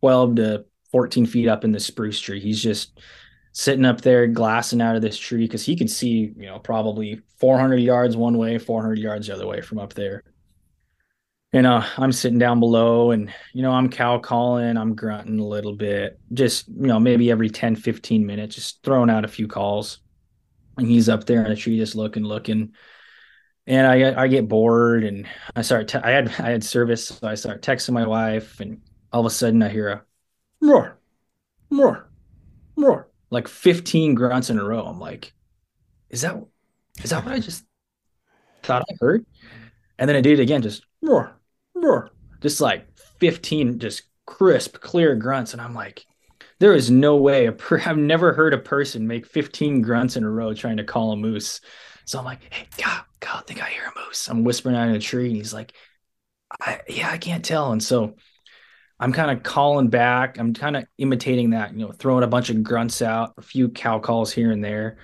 12 0.00 0.36
to 0.36 0.64
14 0.90 1.24
feet 1.26 1.48
up 1.48 1.64
in 1.64 1.72
the 1.72 1.80
spruce 1.80 2.20
tree. 2.20 2.40
He's 2.40 2.62
just 2.62 3.00
sitting 3.52 3.84
up 3.84 4.00
there 4.00 4.26
glassing 4.26 4.80
out 4.80 4.96
of 4.96 5.02
this 5.02 5.18
tree 5.18 5.46
because 5.46 5.64
he 5.64 5.76
could 5.76 5.90
see, 5.90 6.32
you 6.36 6.46
know, 6.46 6.58
probably 6.58 7.20
400 7.38 7.76
yards 7.76 8.16
one 8.16 8.38
way, 8.38 8.58
400 8.58 8.98
yards 8.98 9.26
the 9.26 9.34
other 9.34 9.46
way 9.46 9.60
from 9.60 9.78
up 9.78 9.94
there. 9.94 10.22
And 11.54 11.66
uh, 11.66 11.84
I'm 11.98 12.12
sitting 12.12 12.38
down 12.38 12.60
below 12.60 13.10
and, 13.10 13.32
you 13.52 13.60
know, 13.60 13.72
I'm 13.72 13.90
cow 13.90 14.18
calling, 14.18 14.78
I'm 14.78 14.94
grunting 14.94 15.38
a 15.38 15.46
little 15.46 15.74
bit, 15.74 16.18
just, 16.32 16.66
you 16.68 16.86
know, 16.86 16.98
maybe 16.98 17.30
every 17.30 17.50
10, 17.50 17.76
15 17.76 18.24
minutes, 18.24 18.54
just 18.54 18.82
throwing 18.82 19.10
out 19.10 19.26
a 19.26 19.28
few 19.28 19.46
calls. 19.46 19.98
And 20.78 20.86
he's 20.86 21.10
up 21.10 21.24
there 21.24 21.44
in 21.44 21.50
the 21.50 21.56
tree 21.56 21.76
just 21.76 21.94
looking, 21.94 22.24
looking 22.24 22.72
and 23.66 23.86
I 23.86 24.22
I 24.22 24.28
get 24.28 24.48
bored 24.48 25.04
and 25.04 25.26
I 25.54 25.62
start 25.62 25.88
te- 25.88 25.98
I 25.98 26.10
had 26.10 26.28
I 26.40 26.50
had 26.50 26.64
service 26.64 27.08
so 27.08 27.28
I 27.28 27.34
start 27.34 27.62
texting 27.62 27.92
my 27.92 28.06
wife 28.06 28.60
and 28.60 28.80
all 29.12 29.20
of 29.20 29.26
a 29.26 29.30
sudden 29.30 29.62
I 29.62 29.68
hear 29.68 29.88
a 29.88 30.04
roar 30.60 30.98
roar 31.70 32.08
roar 32.76 33.08
like 33.32 33.48
15 33.48 34.14
grunts 34.14 34.50
in 34.50 34.58
a 34.58 34.64
row. 34.64 34.84
I'm 34.84 35.00
like 35.00 35.32
is 36.10 36.20
that 36.20 36.36
is 37.02 37.10
that 37.10 37.24
what 37.24 37.34
I 37.34 37.40
just 37.40 37.64
thought 38.62 38.84
I 38.88 38.94
heard? 39.00 39.24
And 39.98 40.08
then 40.08 40.16
I 40.16 40.20
did 40.20 40.38
it 40.38 40.42
again 40.42 40.62
just 40.62 40.84
roar 41.00 41.34
roar. 41.74 42.10
Just 42.40 42.60
like 42.60 42.86
15 43.18 43.78
just 43.78 44.02
crisp 44.26 44.78
clear 44.80 45.16
grunts. 45.16 45.52
And 45.52 45.62
I'm 45.62 45.74
like 45.74 46.04
there 46.58 46.74
is 46.74 46.90
no 46.90 47.16
way 47.16 47.46
a 47.46 47.52
per- 47.52 47.80
I've 47.86 47.98
never 47.98 48.32
heard 48.32 48.54
a 48.54 48.58
person 48.58 49.06
make 49.06 49.26
15 49.26 49.82
grunts 49.82 50.16
in 50.16 50.24
a 50.24 50.30
row 50.30 50.54
trying 50.54 50.76
to 50.76 50.84
call 50.84 51.12
a 51.12 51.16
moose. 51.16 51.60
So 52.04 52.18
I'm 52.18 52.24
like, 52.24 52.52
hey, 52.52 52.66
God, 52.76 53.02
God, 53.20 53.38
I 53.38 53.40
think 53.42 53.62
I 53.62 53.68
hear 53.68 53.84
a 53.84 54.06
moose. 54.06 54.28
I'm 54.28 54.44
whispering 54.44 54.76
out 54.76 54.88
in 54.88 54.94
a 54.94 55.00
tree, 55.00 55.28
and 55.28 55.36
he's 55.36 55.54
like, 55.54 55.72
I, 56.60 56.80
yeah, 56.88 57.10
I 57.10 57.18
can't 57.18 57.44
tell. 57.44 57.72
And 57.72 57.82
so 57.82 58.16
I'm 59.02 59.12
kind 59.12 59.36
of 59.36 59.42
calling 59.42 59.88
back. 59.88 60.38
I'm 60.38 60.54
kind 60.54 60.76
of 60.76 60.86
imitating 60.96 61.50
that, 61.50 61.74
you 61.74 61.84
know, 61.84 61.90
throwing 61.90 62.22
a 62.22 62.28
bunch 62.28 62.50
of 62.50 62.62
grunts 62.62 63.02
out, 63.02 63.34
a 63.36 63.42
few 63.42 63.68
cow 63.68 63.98
calls 63.98 64.32
here 64.32 64.52
and 64.52 64.62
there. 64.62 64.98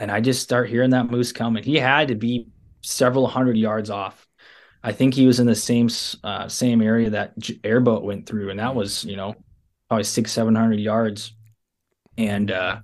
And 0.00 0.10
I 0.10 0.20
just 0.20 0.42
start 0.42 0.68
hearing 0.68 0.90
that 0.90 1.08
moose 1.08 1.30
coming. 1.30 1.62
He 1.62 1.76
had 1.76 2.08
to 2.08 2.16
be 2.16 2.48
several 2.80 3.28
hundred 3.28 3.56
yards 3.56 3.90
off. 3.90 4.26
I 4.82 4.90
think 4.90 5.14
he 5.14 5.28
was 5.28 5.38
in 5.38 5.46
the 5.46 5.54
same 5.54 5.88
uh, 6.24 6.48
same 6.48 6.82
area 6.82 7.10
that 7.10 7.34
airboat 7.62 8.02
went 8.02 8.26
through, 8.26 8.50
and 8.50 8.58
that 8.58 8.74
was, 8.74 9.04
you 9.04 9.14
know, 9.14 9.36
probably 9.88 10.02
six, 10.02 10.32
seven 10.32 10.56
hundred 10.56 10.80
yards. 10.80 11.32
And 12.18 12.50
uh, 12.50 12.80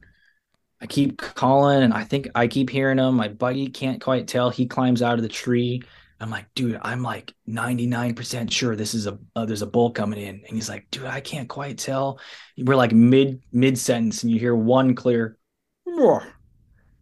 I 0.81 0.87
keep 0.87 1.17
calling 1.19 1.83
and 1.83 1.93
I 1.93 2.05
think 2.05 2.29
I 2.37 2.47
keep 2.47 2.71
hearing 2.71 2.99
him. 2.99 3.17
My 3.17 3.27
buddy 3.27 3.69
can't 3.69 4.01
quite 4.01 4.29
tell. 4.29 4.51
He 4.51 4.67
climbs 4.67 5.03
out 5.03 5.15
of 5.17 5.23
the 5.23 5.29
tree. 5.29 5.83
I'm 6.21 6.31
like, 6.31 6.47
dude, 6.55 6.79
I'm 6.83 7.03
like 7.03 7.33
99% 7.49 8.51
sure 8.51 8.77
this 8.77 8.95
is 8.95 9.07
a 9.07 9.19
uh, 9.35 9.47
there's 9.47 9.63
a 9.63 9.67
bull 9.67 9.91
coming 9.91 10.21
in. 10.21 10.43
And 10.47 10.55
he's 10.55 10.69
like, 10.69 10.87
dude, 10.91 11.07
I 11.07 11.21
can't 11.21 11.49
quite 11.49 11.79
tell. 11.79 12.21
We're 12.59 12.77
like 12.77 12.93
mid 12.93 13.43
mid 13.53 13.79
sentence 13.79 14.23
and 14.23 14.31
you 14.31 14.39
hear 14.39 14.55
one 14.55 14.95
clear 14.95 15.39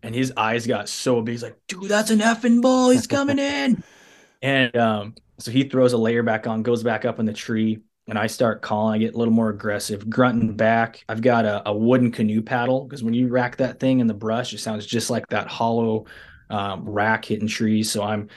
and 0.03 0.15
his 0.15 0.33
eyes 0.37 0.67
got 0.67 0.89
so 0.89 1.21
big. 1.21 1.33
He's 1.33 1.43
like, 1.43 1.59
dude, 1.67 1.85
that's 1.85 2.11
an 2.11 2.21
effing 2.21 2.63
bull. 2.63 2.91
He's 2.91 3.07
coming 3.07 3.39
in. 3.39 3.83
and 4.43 4.77
um, 4.77 5.15
so 5.39 5.51
he 5.51 5.65
throws 5.65 5.93
a 5.93 5.99
layer 5.99 6.23
back 6.23 6.47
on, 6.47 6.63
goes 6.63 6.83
back 6.83 7.05
up 7.05 7.19
in 7.19 7.27
the 7.27 7.33
tree 7.33 7.81
and 8.07 8.19
I 8.19 8.27
start 8.27 8.63
calling, 8.63 8.95
I 8.95 8.99
get 9.05 9.15
a 9.15 9.19
little 9.19 9.35
more 9.35 9.51
aggressive, 9.51 10.09
grunting 10.09 10.57
back. 10.57 11.05
I've 11.09 11.21
got 11.21 11.45
a, 11.45 11.69
a 11.69 11.77
wooden 11.77 12.11
canoe 12.11 12.41
paddle 12.41 12.85
because 12.85 13.03
when 13.03 13.15
you 13.15 13.29
rack 13.29 13.57
that 13.57 13.81
thing 13.81 14.01
in 14.01 14.07
the 14.07 14.15
brush, 14.15 14.55
it 14.55 14.61
sounds 14.61 14.87
just 14.87 15.11
like 15.11 15.27
that 15.29 15.49
hollow 15.49 16.07
um, 16.49 16.89
rack 16.89 17.25
hitting 17.27 17.49
trees. 17.49 17.91
So 17.91 18.03
I'm 18.03 18.29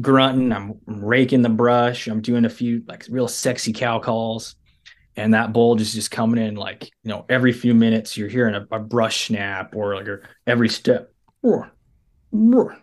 grunting, 0.00 0.52
I'm 0.52 0.80
raking 0.86 1.42
the 1.42 1.48
brush, 1.48 2.06
I'm 2.06 2.20
doing 2.20 2.44
a 2.44 2.50
few 2.50 2.82
like 2.86 3.06
real 3.10 3.28
sexy 3.28 3.72
cow 3.72 3.98
calls. 3.98 4.56
And 5.14 5.34
that 5.34 5.52
bull 5.52 5.76
just 5.76 5.94
just 5.94 6.10
coming 6.10 6.42
in 6.42 6.54
like, 6.54 6.84
you 6.84 7.10
know, 7.10 7.26
every 7.28 7.52
few 7.52 7.74
minutes 7.74 8.16
you're 8.16 8.28
hearing 8.28 8.54
a, 8.54 8.66
a 8.74 8.78
brush 8.78 9.26
snap 9.26 9.74
or 9.76 9.94
like 9.94 10.08
every 10.46 10.70
step, 10.70 11.12
roar, 12.32 12.78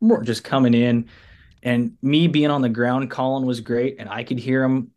roar, 0.00 0.22
just 0.22 0.44
coming 0.44 0.74
in. 0.74 1.08
And 1.62 1.96
me 2.02 2.26
being 2.28 2.50
on 2.50 2.62
the 2.62 2.68
ground 2.68 3.10
calling 3.10 3.46
was 3.46 3.60
great. 3.60 3.96
And 3.98 4.08
I 4.08 4.24
could 4.24 4.38
hear 4.38 4.62
him 4.62 4.90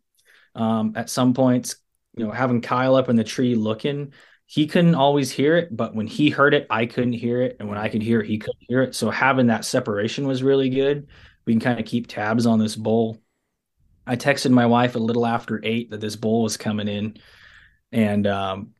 um, 0.54 0.92
at 0.96 1.08
some 1.10 1.32
points, 1.34 1.76
you 2.16 2.24
know, 2.26 2.32
having 2.32 2.60
Kyle 2.60 2.96
up 2.96 3.08
in 3.08 3.16
the 3.16 3.24
tree 3.24 3.54
looking, 3.54 4.12
he 4.46 4.66
couldn't 4.66 4.94
always 4.94 5.30
hear 5.30 5.56
it, 5.56 5.74
but 5.74 5.94
when 5.94 6.06
he 6.06 6.28
heard 6.30 6.52
it, 6.52 6.66
I 6.68 6.86
couldn't 6.86 7.14
hear 7.14 7.40
it. 7.40 7.56
And 7.58 7.68
when 7.68 7.78
I 7.78 7.88
could 7.88 8.02
hear 8.02 8.20
it, 8.20 8.26
he 8.26 8.38
couldn't 8.38 8.60
hear 8.60 8.82
it. 8.82 8.94
So 8.94 9.10
having 9.10 9.46
that 9.46 9.64
separation 9.64 10.26
was 10.26 10.42
really 10.42 10.68
good. 10.68 11.08
We 11.46 11.52
can 11.52 11.60
kind 11.60 11.80
of 11.80 11.86
keep 11.86 12.06
tabs 12.06 12.46
on 12.46 12.58
this 12.58 12.76
bull. 12.76 13.18
I 14.06 14.16
texted 14.16 14.50
my 14.50 14.66
wife 14.66 14.94
a 14.94 14.98
little 14.98 15.26
after 15.26 15.60
eight 15.62 15.90
that 15.90 16.00
this 16.00 16.16
bull 16.16 16.42
was 16.42 16.56
coming 16.56 16.88
in. 16.88 17.16
And 17.92 18.26
um, 18.26 18.70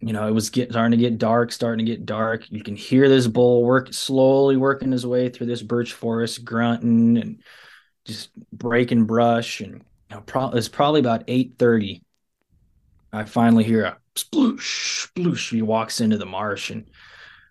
you 0.00 0.12
know, 0.12 0.26
it 0.26 0.32
was 0.32 0.50
getting 0.50 0.72
starting 0.72 0.98
to 0.98 1.04
get 1.04 1.18
dark, 1.18 1.52
starting 1.52 1.84
to 1.84 1.90
get 1.90 2.06
dark. 2.06 2.50
You 2.50 2.62
can 2.62 2.76
hear 2.76 3.08
this 3.08 3.26
bull 3.26 3.64
work 3.64 3.92
slowly 3.92 4.56
working 4.56 4.92
his 4.92 5.06
way 5.06 5.28
through 5.28 5.46
this 5.46 5.62
birch 5.62 5.92
forest, 5.92 6.44
grunting 6.44 7.18
and 7.18 7.42
just 8.04 8.30
breaking 8.52 9.04
brush. 9.04 9.60
And 9.60 9.84
know, 10.10 10.20
pro- 10.20 10.50
it's 10.50 10.68
probably 10.68 11.00
about 11.00 11.26
8.30 11.26 12.02
i 13.12 13.24
finally 13.24 13.64
hear 13.64 13.84
a 13.84 13.98
sploosh 14.14 15.08
sploosh 15.08 15.50
he 15.50 15.62
walks 15.62 16.00
into 16.00 16.18
the 16.18 16.26
marsh 16.26 16.70
and 16.70 16.90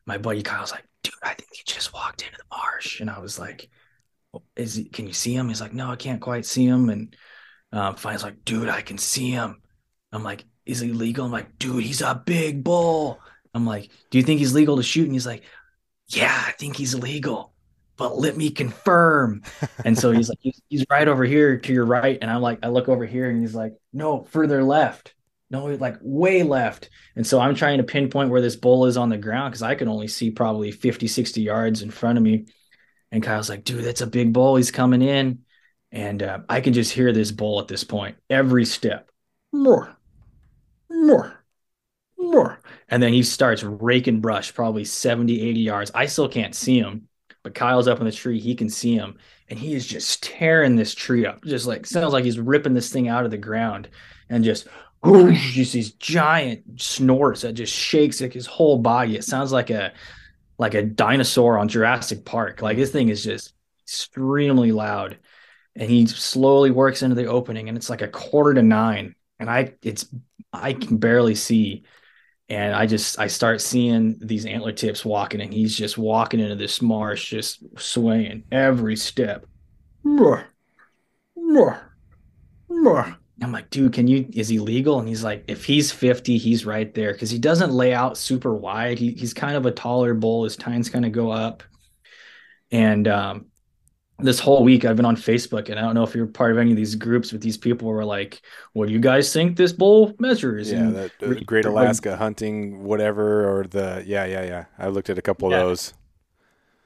my 0.05 0.17
buddy 0.17 0.41
kyle's 0.41 0.71
like 0.71 0.85
dude 1.03 1.13
i 1.23 1.33
think 1.33 1.49
he 1.51 1.63
just 1.65 1.93
walked 1.93 2.21
into 2.21 2.37
the 2.37 2.55
marsh 2.55 2.99
and 2.99 3.09
i 3.09 3.19
was 3.19 3.39
like 3.39 3.69
is 4.55 4.75
he 4.75 4.85
can 4.85 5.07
you 5.07 5.13
see 5.13 5.35
him 5.35 5.47
he's 5.47 5.61
like 5.61 5.73
no 5.73 5.89
i 5.89 5.95
can't 5.95 6.21
quite 6.21 6.45
see 6.45 6.65
him 6.65 6.89
and 6.89 7.15
um, 7.71 7.95
finally 7.95 8.23
like 8.23 8.45
dude 8.45 8.69
i 8.69 8.81
can 8.81 8.97
see 8.97 9.31
him 9.31 9.61
i'm 10.11 10.23
like 10.23 10.45
is 10.65 10.79
he 10.79 10.91
legal 10.91 11.25
i'm 11.25 11.31
like 11.31 11.57
dude 11.57 11.83
he's 11.83 12.01
a 12.01 12.21
big 12.25 12.63
bull 12.63 13.19
i'm 13.53 13.65
like 13.65 13.89
do 14.09 14.17
you 14.17 14.23
think 14.23 14.39
he's 14.39 14.53
legal 14.53 14.77
to 14.77 14.83
shoot 14.83 15.05
and 15.05 15.13
he's 15.13 15.25
like 15.25 15.43
yeah 16.07 16.43
i 16.47 16.51
think 16.51 16.75
he's 16.75 16.95
legal 16.95 17.53
but 17.99 18.17
let 18.17 18.37
me 18.37 18.49
confirm. 18.49 19.43
And 19.83 19.99
so 19.99 20.11
he's 20.11 20.29
like, 20.29 20.39
he's, 20.41 20.61
he's, 20.69 20.85
right 20.89 21.07
over 21.07 21.25
here 21.25 21.57
to 21.59 21.73
your 21.73 21.85
right. 21.85 22.17
And 22.19 22.31
I'm 22.31 22.41
like, 22.41 22.59
I 22.63 22.69
look 22.69 22.87
over 22.87 23.05
here 23.05 23.29
and 23.29 23.41
he's 23.41 23.53
like, 23.53 23.73
no, 23.91 24.23
further 24.23 24.63
left. 24.63 25.13
No, 25.51 25.65
like 25.65 25.97
way 26.01 26.43
left. 26.43 26.89
And 27.17 27.27
so 27.27 27.41
I'm 27.41 27.55
trying 27.55 27.79
to 27.79 27.83
pinpoint 27.83 28.29
where 28.29 28.41
this 28.41 28.55
bull 28.55 28.85
is 28.85 28.95
on 28.95 29.09
the 29.09 29.17
ground 29.17 29.51
because 29.51 29.63
I 29.63 29.75
can 29.75 29.89
only 29.89 30.07
see 30.07 30.31
probably 30.31 30.71
50, 30.71 31.07
60 31.07 31.41
yards 31.41 31.81
in 31.81 31.91
front 31.91 32.17
of 32.17 32.23
me. 32.23 32.45
And 33.11 33.23
Kyle's 33.23 33.49
like, 33.49 33.63
dude, 33.63 33.83
that's 33.83 34.01
a 34.01 34.07
big 34.07 34.33
bull. 34.33 34.55
He's 34.55 34.71
coming 34.71 35.01
in. 35.01 35.39
And 35.91 36.21
uh, 36.21 36.39
I 36.47 36.61
can 36.61 36.73
just 36.73 36.93
hear 36.93 37.11
this 37.11 37.31
bull 37.31 37.59
at 37.59 37.67
this 37.67 37.83
point 37.83 38.17
every 38.29 38.65
step. 38.65 39.09
More, 39.51 39.97
more, 40.89 41.43
more. 42.17 42.59
And 42.87 43.01
then 43.01 43.11
he 43.11 43.23
starts 43.23 43.63
raking 43.63 44.21
brush, 44.21 44.53
probably 44.53 44.85
70, 44.85 45.41
80 45.41 45.59
yards. 45.59 45.91
I 45.95 46.05
still 46.05 46.29
can't 46.29 46.53
see 46.53 46.79
him 46.79 47.09
but 47.43 47.55
Kyle's 47.55 47.87
up 47.87 47.99
in 47.99 48.05
the 48.05 48.11
tree. 48.11 48.39
He 48.39 48.55
can 48.55 48.69
see 48.69 48.95
him, 48.95 49.17
and 49.49 49.57
he 49.57 49.73
is 49.73 49.85
just 49.87 50.23
tearing 50.23 50.75
this 50.75 50.93
tree 50.93 51.25
up. 51.25 51.43
Just 51.43 51.67
like 51.67 51.85
sounds 51.85 52.13
like 52.13 52.25
he's 52.25 52.39
ripping 52.39 52.73
this 52.73 52.91
thing 52.91 53.07
out 53.07 53.25
of 53.25 53.31
the 53.31 53.37
ground, 53.37 53.89
and 54.29 54.43
just 54.43 54.67
whoosh, 55.03 55.53
just 55.53 55.73
these 55.73 55.93
giant 55.93 56.81
snorts 56.81 57.41
that 57.41 57.53
just 57.53 57.73
shakes 57.73 58.21
like 58.21 58.33
his 58.33 58.45
whole 58.45 58.77
body. 58.79 59.15
It 59.15 59.23
sounds 59.23 59.51
like 59.51 59.69
a 59.69 59.93
like 60.59 60.75
a 60.75 60.83
dinosaur 60.83 61.57
on 61.57 61.69
Jurassic 61.69 62.25
Park. 62.25 62.61
Like 62.61 62.77
this 62.77 62.91
thing 62.91 63.09
is 63.09 63.23
just 63.23 63.53
extremely 63.83 64.71
loud, 64.71 65.17
and 65.75 65.89
he 65.89 66.05
slowly 66.05 66.69
works 66.69 67.01
into 67.01 67.15
the 67.15 67.25
opening, 67.25 67.69
and 67.69 67.77
it's 67.77 67.89
like 67.89 68.03
a 68.03 68.07
quarter 68.07 68.53
to 68.53 68.61
nine, 68.61 69.15
and 69.39 69.49
I 69.49 69.73
it's 69.81 70.05
I 70.53 70.73
can 70.73 70.97
barely 70.97 71.33
see. 71.33 71.83
And 72.49 72.73
I 72.73 72.87
just 72.87 73.19
I 73.19 73.27
start 73.27 73.61
seeing 73.61 74.17
these 74.19 74.45
antler 74.45 74.71
tips 74.71 75.05
walking, 75.05 75.39
and 75.39 75.53
he's 75.53 75.77
just 75.77 75.97
walking 75.97 76.39
into 76.39 76.55
this 76.55 76.81
marsh, 76.81 77.29
just 77.29 77.63
swaying 77.79 78.43
every 78.51 78.95
step. 78.95 79.45
I'm 83.41 83.51
like, 83.51 83.69
dude, 83.69 83.93
can 83.93 84.07
you? 84.07 84.27
Is 84.33 84.47
he 84.47 84.59
legal? 84.59 84.99
And 84.99 85.07
he's 85.07 85.23
like, 85.23 85.45
if 85.47 85.65
he's 85.65 85.91
50, 85.91 86.37
he's 86.37 86.65
right 86.65 86.93
there 86.93 87.13
because 87.13 87.29
he 87.29 87.37
doesn't 87.37 87.71
lay 87.71 87.93
out 87.93 88.17
super 88.17 88.53
wide. 88.53 88.99
He, 88.99 89.11
he's 89.11 89.33
kind 89.33 89.55
of 89.55 89.65
a 89.65 89.71
taller 89.71 90.13
bull. 90.13 90.43
His 90.43 90.57
tines 90.57 90.89
kind 90.89 91.05
of 91.05 91.11
go 91.11 91.31
up, 91.31 91.63
and 92.71 93.07
um, 93.07 93.45
this 94.21 94.39
whole 94.39 94.63
week 94.63 94.85
I've 94.85 94.95
been 94.95 95.05
on 95.05 95.15
Facebook 95.15 95.69
and 95.69 95.79
I 95.79 95.81
don't 95.81 95.95
know 95.95 96.03
if 96.03 96.13
you're 96.13 96.27
part 96.27 96.51
of 96.51 96.57
any 96.57 96.71
of 96.71 96.77
these 96.77 96.95
groups 96.95 97.31
with 97.31 97.41
these 97.41 97.57
people 97.57 97.87
who 97.87 97.93
are 97.95 98.05
like, 98.05 98.41
what 98.73 98.87
do 98.87 98.93
you 98.93 98.99
guys 98.99 99.31
think 99.31 99.57
this 99.57 99.71
bull 99.71 100.13
measures? 100.19 100.71
Yeah, 100.71 100.89
that 100.89 101.11
uh, 101.23 101.33
Great 101.45 101.65
Alaska 101.65 102.11
like, 102.11 102.19
hunting, 102.19 102.83
whatever, 102.83 103.49
or 103.49 103.63
the, 103.63 104.03
yeah, 104.05 104.25
yeah, 104.25 104.43
yeah. 104.43 104.65
I 104.77 104.89
looked 104.89 105.09
at 105.09 105.17
a 105.17 105.21
couple 105.21 105.49
yeah. 105.51 105.61
of 105.61 105.67
those. 105.67 105.93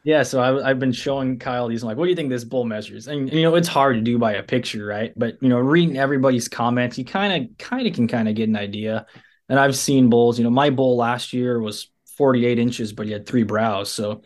Yeah, 0.03 0.23
so 0.23 0.41
I, 0.41 0.67
have 0.67 0.79
been 0.79 0.91
showing 0.91 1.39
Kyle 1.39 1.69
these. 1.69 1.81
I'm 1.81 1.87
like, 1.87 1.97
what 1.97 2.05
do 2.05 2.09
you 2.09 2.15
think 2.15 2.29
this 2.29 2.43
bull 2.43 2.65
measures? 2.65 3.07
And 3.07 3.31
you 3.31 3.41
know, 3.41 3.55
it's 3.55 3.69
hard 3.69 3.95
to 3.95 4.01
do 4.01 4.17
by 4.17 4.33
a 4.33 4.43
picture, 4.43 4.85
right? 4.85 5.13
But 5.15 5.37
you 5.41 5.47
know, 5.47 5.59
reading 5.59 5.97
everybody's 5.97 6.49
comments, 6.49 6.97
you 6.97 7.05
kind 7.05 7.49
of, 7.49 7.57
kind 7.57 7.87
of 7.87 7.93
can 7.93 8.09
kind 8.09 8.27
of 8.27 8.35
get 8.35 8.49
an 8.49 8.57
idea. 8.57 9.05
And 9.47 9.57
I've 9.57 9.77
seen 9.77 10.09
bulls. 10.09 10.37
You 10.37 10.43
know, 10.43 10.49
my 10.49 10.69
bull 10.71 10.97
last 10.97 11.31
year 11.31 11.57
was 11.59 11.89
48 12.17 12.59
inches, 12.59 12.91
but 12.91 13.05
he 13.05 13.13
had 13.13 13.25
three 13.25 13.43
brows. 13.43 13.91
So, 13.91 14.23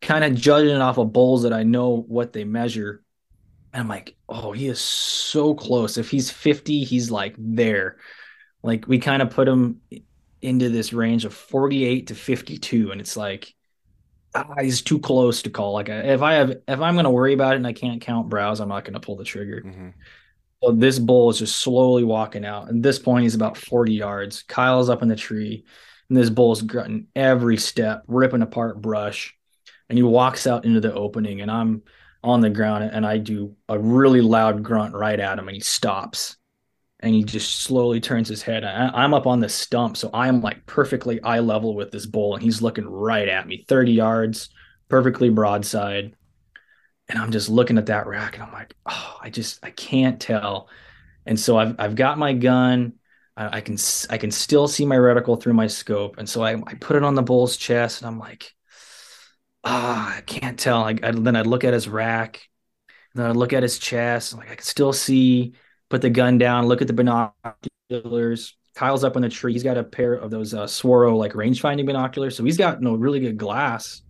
kind 0.00 0.24
of 0.24 0.34
judging 0.34 0.76
off 0.76 0.98
of 0.98 1.12
bulls 1.12 1.44
that 1.44 1.52
I 1.52 1.62
know 1.62 2.04
what 2.08 2.32
they 2.32 2.44
measure. 2.44 3.04
And 3.72 3.82
I'm 3.82 3.88
like, 3.88 4.16
oh, 4.28 4.50
he 4.50 4.66
is 4.66 4.80
so 4.80 5.54
close. 5.54 5.96
If 5.96 6.10
he's 6.10 6.30
50, 6.30 6.82
he's 6.82 7.08
like 7.08 7.36
there. 7.38 7.98
Like 8.64 8.88
we 8.88 8.98
kind 8.98 9.22
of 9.22 9.30
put 9.30 9.46
him 9.46 9.80
into 10.42 10.70
this 10.70 10.92
range 10.92 11.24
of 11.24 11.34
48 11.34 12.08
to 12.08 12.14
52, 12.16 12.90
and 12.90 13.00
it's 13.00 13.16
like 13.16 13.54
ah, 14.34 14.54
he's 14.60 14.82
too 14.82 14.98
close 14.98 15.42
to 15.42 15.50
call. 15.50 15.72
Like 15.72 15.88
if 15.88 16.22
I 16.22 16.34
have 16.34 16.50
if 16.50 16.80
I'm 16.80 16.96
gonna 16.96 17.10
worry 17.10 17.32
about 17.32 17.54
it 17.54 17.56
and 17.56 17.66
I 17.66 17.72
can't 17.72 18.00
count 18.00 18.28
brows, 18.28 18.60
I'm 18.60 18.68
not 18.68 18.84
gonna 18.84 19.00
pull 19.00 19.16
the 19.16 19.24
trigger. 19.24 19.62
Mm-hmm. 19.64 19.88
So 20.62 20.72
this 20.72 20.98
bull 20.98 21.30
is 21.30 21.38
just 21.38 21.56
slowly 21.56 22.04
walking 22.04 22.44
out. 22.44 22.68
At 22.68 22.82
this 22.82 22.98
point, 22.98 23.22
he's 23.22 23.34
about 23.34 23.56
40 23.56 23.94
yards. 23.94 24.42
Kyle's 24.42 24.90
up 24.90 25.02
in 25.02 25.08
the 25.08 25.16
tree, 25.16 25.64
and 26.08 26.18
this 26.18 26.28
bull 26.28 26.52
is 26.52 26.60
grunting 26.60 27.06
every 27.16 27.56
step, 27.56 28.04
ripping 28.06 28.42
apart 28.42 28.80
brush. 28.80 29.34
And 29.88 29.98
he 29.98 30.02
walks 30.02 30.46
out 30.46 30.66
into 30.66 30.80
the 30.80 30.92
opening, 30.92 31.40
and 31.40 31.50
I'm 31.50 31.82
on 32.22 32.42
the 32.42 32.50
ground, 32.50 32.84
and 32.84 33.06
I 33.06 33.16
do 33.16 33.56
a 33.68 33.78
really 33.78 34.20
loud 34.20 34.62
grunt 34.62 34.94
right 34.94 35.18
at 35.18 35.38
him, 35.38 35.48
and 35.48 35.54
he 35.54 35.62
stops 35.62 36.36
and 37.00 37.14
he 37.14 37.24
just 37.24 37.62
slowly 37.62 38.00
turns 38.00 38.28
his 38.28 38.42
head. 38.42 38.62
I, 38.62 39.04
am 39.04 39.14
up 39.14 39.26
on 39.26 39.40
the 39.40 39.48
stump, 39.48 39.96
so 39.96 40.10
I'm 40.12 40.42
like 40.42 40.66
perfectly 40.66 41.20
eye 41.22 41.40
level 41.40 41.74
with 41.74 41.90
this 41.90 42.06
bull, 42.06 42.34
and 42.34 42.42
he's 42.42 42.62
looking 42.62 42.86
right 42.86 43.28
at 43.28 43.46
me, 43.46 43.64
30 43.66 43.92
yards, 43.92 44.50
perfectly 44.88 45.30
broadside. 45.30 46.14
And 47.08 47.18
I'm 47.18 47.32
just 47.32 47.48
looking 47.48 47.78
at 47.78 47.86
that 47.86 48.06
rack, 48.06 48.34
and 48.34 48.42
I'm 48.42 48.52
like, 48.52 48.74
oh, 48.86 49.18
I 49.20 49.30
just 49.30 49.64
I 49.64 49.70
can't 49.70 50.20
tell. 50.20 50.68
And 51.26 51.40
so 51.40 51.58
I've 51.58 51.74
I've 51.78 51.96
got 51.96 52.18
my 52.18 52.34
gun. 52.34 52.94
I, 53.36 53.62
can 53.62 53.78
I 54.10 54.18
can 54.18 54.30
still 54.30 54.68
see 54.68 54.84
my 54.84 54.96
reticle 54.96 55.40
through 55.40 55.54
my 55.54 55.66
scope, 55.66 56.18
and 56.18 56.28
so 56.28 56.42
I, 56.42 56.52
I 56.66 56.74
put 56.74 56.96
it 56.96 57.02
on 57.02 57.14
the 57.14 57.22
bull's 57.22 57.56
chest, 57.56 58.02
and 58.02 58.08
I'm 58.08 58.18
like, 58.18 58.54
ah, 59.64 60.12
oh, 60.14 60.18
I 60.18 60.20
can't 60.20 60.58
tell. 60.58 60.84
I, 60.84 60.90
I, 61.02 61.12
then 61.12 61.36
I'd 61.36 61.46
look 61.46 61.64
at 61.64 61.72
his 61.72 61.88
rack, 61.88 62.42
and 63.14 63.22
then 63.22 63.30
I'd 63.30 63.36
look 63.36 63.54
at 63.54 63.62
his 63.62 63.78
chest, 63.78 64.36
like 64.36 64.50
I 64.50 64.56
can 64.56 64.64
still 64.64 64.92
see 64.92 65.54
put 65.90 66.00
the 66.00 66.08
gun 66.08 66.38
down, 66.38 66.66
look 66.66 66.80
at 66.80 66.86
the 66.86 66.94
binoculars. 66.94 68.56
Kyle's 68.74 69.04
up 69.04 69.16
on 69.16 69.22
the 69.22 69.28
tree. 69.28 69.52
He's 69.52 69.64
got 69.64 69.76
a 69.76 69.84
pair 69.84 70.14
of 70.14 70.30
those 70.30 70.54
uh, 70.54 70.64
Swaro 70.64 71.18
like 71.18 71.34
range 71.34 71.60
finding 71.60 71.84
binoculars. 71.84 72.36
So 72.36 72.44
he's 72.44 72.56
got 72.56 72.78
you 72.78 72.84
know, 72.84 72.94
really 72.94 73.20
good 73.20 73.36
glass. 73.36 74.00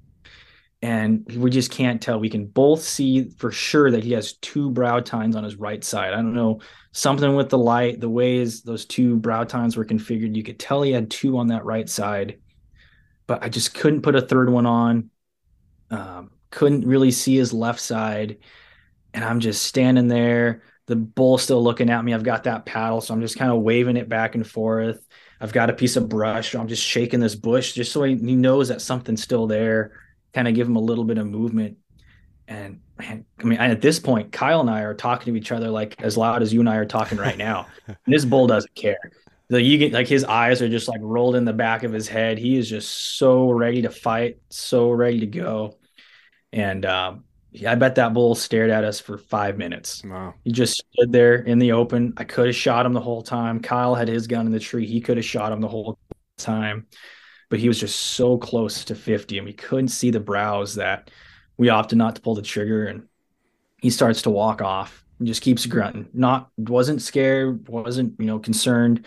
And 0.82 1.26
we 1.36 1.50
just 1.50 1.70
can't 1.70 2.00
tell. 2.00 2.20
We 2.20 2.30
can 2.30 2.46
both 2.46 2.82
see 2.82 3.30
for 3.30 3.50
sure 3.50 3.90
that 3.90 4.04
he 4.04 4.12
has 4.12 4.34
two 4.34 4.70
brow 4.70 5.00
tines 5.00 5.36
on 5.36 5.44
his 5.44 5.56
right 5.56 5.82
side. 5.82 6.12
I 6.12 6.16
don't 6.16 6.34
know, 6.34 6.60
something 6.92 7.34
with 7.34 7.50
the 7.50 7.58
light, 7.58 8.00
the 8.00 8.08
ways 8.08 8.62
those 8.62 8.86
two 8.86 9.16
brow 9.16 9.44
tines 9.44 9.76
were 9.76 9.84
configured. 9.84 10.36
You 10.36 10.42
could 10.42 10.58
tell 10.58 10.82
he 10.82 10.92
had 10.92 11.10
two 11.10 11.36
on 11.36 11.48
that 11.48 11.64
right 11.64 11.88
side, 11.88 12.38
but 13.26 13.42
I 13.42 13.50
just 13.50 13.74
couldn't 13.74 14.02
put 14.02 14.16
a 14.16 14.22
third 14.22 14.48
one 14.48 14.64
on. 14.64 15.10
Um, 15.90 16.30
couldn't 16.50 16.86
really 16.86 17.10
see 17.10 17.36
his 17.36 17.52
left 17.52 17.80
side. 17.80 18.38
And 19.12 19.24
I'm 19.24 19.40
just 19.40 19.64
standing 19.64 20.08
there 20.08 20.62
the 20.90 20.96
bull 20.96 21.38
still 21.38 21.62
looking 21.62 21.88
at 21.88 22.04
me. 22.04 22.12
I've 22.12 22.24
got 22.24 22.42
that 22.44 22.66
paddle, 22.66 23.00
so 23.00 23.14
I'm 23.14 23.20
just 23.20 23.38
kind 23.38 23.52
of 23.52 23.60
waving 23.60 23.96
it 23.96 24.08
back 24.08 24.34
and 24.34 24.44
forth. 24.44 25.06
I've 25.40 25.52
got 25.52 25.70
a 25.70 25.72
piece 25.72 25.94
of 25.94 26.08
brush. 26.08 26.50
So 26.50 26.60
I'm 26.60 26.66
just 26.66 26.82
shaking 26.82 27.20
this 27.20 27.36
bush 27.36 27.74
just 27.74 27.92
so 27.92 28.02
he, 28.02 28.16
he 28.16 28.34
knows 28.34 28.66
that 28.68 28.82
something's 28.82 29.22
still 29.22 29.46
there. 29.46 29.92
Kind 30.34 30.48
of 30.48 30.54
give 30.56 30.66
him 30.66 30.74
a 30.74 30.80
little 30.80 31.04
bit 31.04 31.16
of 31.16 31.28
movement. 31.28 31.76
And 32.48 32.80
man, 32.98 33.24
I 33.38 33.44
mean, 33.44 33.60
at 33.60 33.80
this 33.80 34.00
point, 34.00 34.32
Kyle 34.32 34.60
and 34.60 34.68
I 34.68 34.80
are 34.80 34.94
talking 34.94 35.32
to 35.32 35.38
each 35.38 35.52
other 35.52 35.68
like 35.68 35.94
as 36.02 36.16
loud 36.16 36.42
as 36.42 36.52
you 36.52 36.58
and 36.58 36.68
I 36.68 36.74
are 36.74 36.84
talking 36.84 37.18
right 37.18 37.38
now. 37.38 37.68
and 37.86 37.96
this 38.08 38.24
bull 38.24 38.48
doesn't 38.48 38.74
care. 38.74 38.98
Like 39.48 39.64
you 39.64 39.78
get 39.78 39.92
like 39.92 40.08
his 40.08 40.24
eyes 40.24 40.60
are 40.60 40.68
just 40.68 40.88
like 40.88 41.00
rolled 41.04 41.36
in 41.36 41.44
the 41.44 41.52
back 41.52 41.84
of 41.84 41.92
his 41.92 42.08
head. 42.08 42.36
He 42.36 42.56
is 42.56 42.68
just 42.68 43.16
so 43.16 43.48
ready 43.52 43.82
to 43.82 43.90
fight, 43.90 44.38
so 44.48 44.90
ready 44.90 45.20
to 45.20 45.26
go. 45.26 45.78
And 46.52 46.84
um, 46.84 47.24
I 47.66 47.74
bet 47.74 47.96
that 47.96 48.14
bull 48.14 48.34
stared 48.34 48.70
at 48.70 48.84
us 48.84 49.00
for 49.00 49.18
five 49.18 49.58
minutes. 49.58 50.02
Wow. 50.04 50.34
He 50.44 50.52
just 50.52 50.84
stood 50.92 51.12
there 51.12 51.36
in 51.36 51.58
the 51.58 51.72
open. 51.72 52.14
I 52.16 52.24
could 52.24 52.46
have 52.46 52.54
shot 52.54 52.86
him 52.86 52.92
the 52.92 53.00
whole 53.00 53.22
time. 53.22 53.60
Kyle 53.60 53.94
had 53.94 54.08
his 54.08 54.26
gun 54.26 54.46
in 54.46 54.52
the 54.52 54.60
tree. 54.60 54.86
He 54.86 55.00
could 55.00 55.16
have 55.16 55.26
shot 55.26 55.52
him 55.52 55.60
the 55.60 55.68
whole 55.68 55.98
time, 56.38 56.86
but 57.48 57.58
he 57.58 57.68
was 57.68 57.80
just 57.80 57.98
so 57.98 58.38
close 58.38 58.84
to 58.86 58.94
50 58.94 59.38
and 59.38 59.46
we 59.46 59.52
couldn't 59.52 59.88
see 59.88 60.10
the 60.10 60.20
brows 60.20 60.76
that 60.76 61.10
we 61.56 61.68
opted 61.68 61.98
not 61.98 62.16
to 62.16 62.22
pull 62.22 62.34
the 62.34 62.42
trigger. 62.42 62.86
And 62.86 63.08
he 63.82 63.90
starts 63.90 64.22
to 64.22 64.30
walk 64.30 64.62
off 64.62 65.04
and 65.18 65.26
just 65.26 65.42
keeps 65.42 65.66
grunting. 65.66 66.08
Not, 66.12 66.50
wasn't 66.56 67.02
scared, 67.02 67.68
wasn't, 67.68 68.14
you 68.20 68.26
know, 68.26 68.38
concerned. 68.38 69.06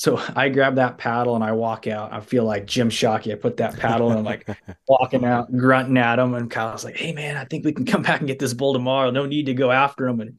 So 0.00 0.18
I 0.34 0.48
grab 0.48 0.76
that 0.76 0.96
paddle 0.96 1.34
and 1.34 1.44
I 1.44 1.52
walk 1.52 1.86
out. 1.86 2.10
I 2.10 2.20
feel 2.20 2.44
like 2.44 2.64
Jim 2.64 2.88
Shockey. 2.88 3.32
I 3.32 3.34
put 3.34 3.58
that 3.58 3.78
paddle 3.78 4.08
and 4.08 4.20
I'm 4.20 4.24
like 4.24 4.48
walking 4.88 5.26
out, 5.26 5.54
grunting 5.54 5.98
at 5.98 6.18
him. 6.18 6.32
And 6.32 6.50
Kyle's 6.50 6.86
like, 6.86 6.96
hey, 6.96 7.12
man, 7.12 7.36
I 7.36 7.44
think 7.44 7.66
we 7.66 7.72
can 7.72 7.84
come 7.84 8.00
back 8.00 8.20
and 8.20 8.26
get 8.26 8.38
this 8.38 8.54
bull 8.54 8.72
tomorrow. 8.72 9.10
No 9.10 9.26
need 9.26 9.44
to 9.44 9.52
go 9.52 9.70
after 9.70 10.08
him. 10.08 10.22
And 10.22 10.38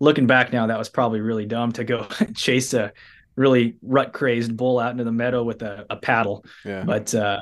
looking 0.00 0.26
back 0.26 0.54
now, 0.54 0.68
that 0.68 0.78
was 0.78 0.88
probably 0.88 1.20
really 1.20 1.44
dumb 1.44 1.72
to 1.72 1.84
go 1.84 2.06
chase 2.34 2.72
a 2.72 2.94
really 3.36 3.76
rut 3.82 4.14
crazed 4.14 4.56
bull 4.56 4.78
out 4.78 4.92
into 4.92 5.04
the 5.04 5.12
meadow 5.12 5.42
with 5.42 5.60
a, 5.60 5.84
a 5.90 5.96
paddle. 5.96 6.46
Yeah. 6.64 6.84
But 6.84 7.14
uh, 7.14 7.40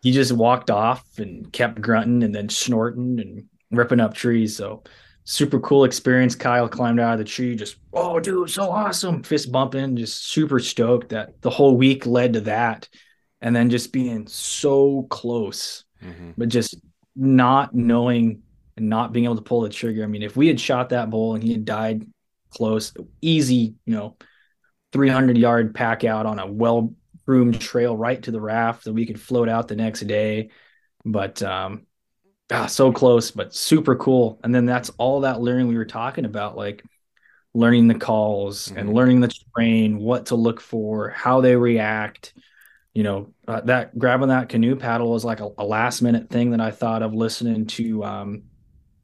he 0.00 0.12
just 0.12 0.32
walked 0.32 0.70
off 0.70 1.04
and 1.18 1.52
kept 1.52 1.78
grunting 1.78 2.22
and 2.22 2.34
then 2.34 2.48
snorting 2.48 3.20
and 3.20 3.44
ripping 3.70 4.00
up 4.00 4.14
trees. 4.14 4.56
So 4.56 4.82
super 5.24 5.60
cool 5.60 5.84
experience. 5.84 6.34
Kyle 6.34 6.68
climbed 6.68 7.00
out 7.00 7.14
of 7.14 7.18
the 7.18 7.24
tree, 7.24 7.54
just 7.56 7.76
oh, 7.92 8.20
dude, 8.20 8.50
so 8.50 8.70
awesome, 8.70 9.22
fist 9.22 9.52
bumping, 9.52 9.96
just 9.96 10.28
super 10.28 10.58
stoked 10.58 11.10
that 11.10 11.40
the 11.42 11.50
whole 11.50 11.76
week 11.76 12.06
led 12.06 12.34
to 12.34 12.40
that, 12.42 12.88
and 13.40 13.54
then 13.54 13.70
just 13.70 13.92
being 13.92 14.26
so 14.26 15.06
close, 15.10 15.84
mm-hmm. 16.02 16.30
but 16.36 16.48
just 16.48 16.76
not 17.14 17.74
knowing 17.74 18.42
and 18.76 18.88
not 18.88 19.12
being 19.12 19.24
able 19.24 19.36
to 19.36 19.42
pull 19.42 19.60
the 19.60 19.68
trigger. 19.68 20.02
I 20.02 20.06
mean, 20.06 20.22
if 20.22 20.36
we 20.36 20.48
had 20.48 20.60
shot 20.60 20.90
that 20.90 21.10
bull 21.10 21.34
and 21.34 21.42
he 21.42 21.52
had 21.52 21.64
died 21.64 22.06
close, 22.50 22.92
easy, 23.20 23.74
you 23.84 23.94
know, 23.94 24.16
300 24.92 25.38
yard 25.38 25.74
pack 25.74 26.04
out 26.04 26.26
on 26.26 26.38
a 26.38 26.46
well 26.46 26.94
groomed 27.26 27.60
trail 27.60 27.96
right 27.96 28.22
to 28.22 28.30
the 28.30 28.40
raft 28.40 28.84
that 28.84 28.92
we 28.92 29.06
could 29.06 29.20
float 29.20 29.48
out 29.48 29.68
the 29.68 29.76
next 29.76 30.00
day. 30.00 30.50
But 31.04 31.42
um, 31.42 31.86
ah, 32.52 32.66
so 32.66 32.92
close, 32.92 33.30
but 33.30 33.54
super 33.54 33.96
cool. 33.96 34.38
And 34.44 34.54
then 34.54 34.66
that's 34.66 34.90
all 34.98 35.20
that 35.20 35.40
learning 35.40 35.68
we 35.68 35.76
were 35.76 35.84
talking 35.84 36.24
about, 36.24 36.56
like 36.56 36.84
learning 37.54 37.88
the 37.88 37.94
calls 37.94 38.68
mm-hmm. 38.68 38.78
and 38.78 38.94
learning 38.94 39.20
the 39.20 39.28
terrain, 39.28 39.98
what 39.98 40.26
to 40.26 40.36
look 40.36 40.60
for, 40.60 41.10
how 41.10 41.40
they 41.40 41.56
react. 41.56 42.34
You 42.94 43.02
know, 43.02 43.32
uh, 43.48 43.62
that 43.62 43.98
grabbing 43.98 44.28
that 44.28 44.50
canoe 44.50 44.76
paddle 44.76 45.10
was 45.10 45.24
like 45.24 45.40
a, 45.40 45.48
a, 45.56 45.64
last 45.64 46.02
minute 46.02 46.28
thing 46.28 46.50
that 46.50 46.60
I 46.60 46.70
thought 46.70 47.02
of 47.02 47.14
listening 47.14 47.66
to 47.68 48.04
um, 48.04 48.42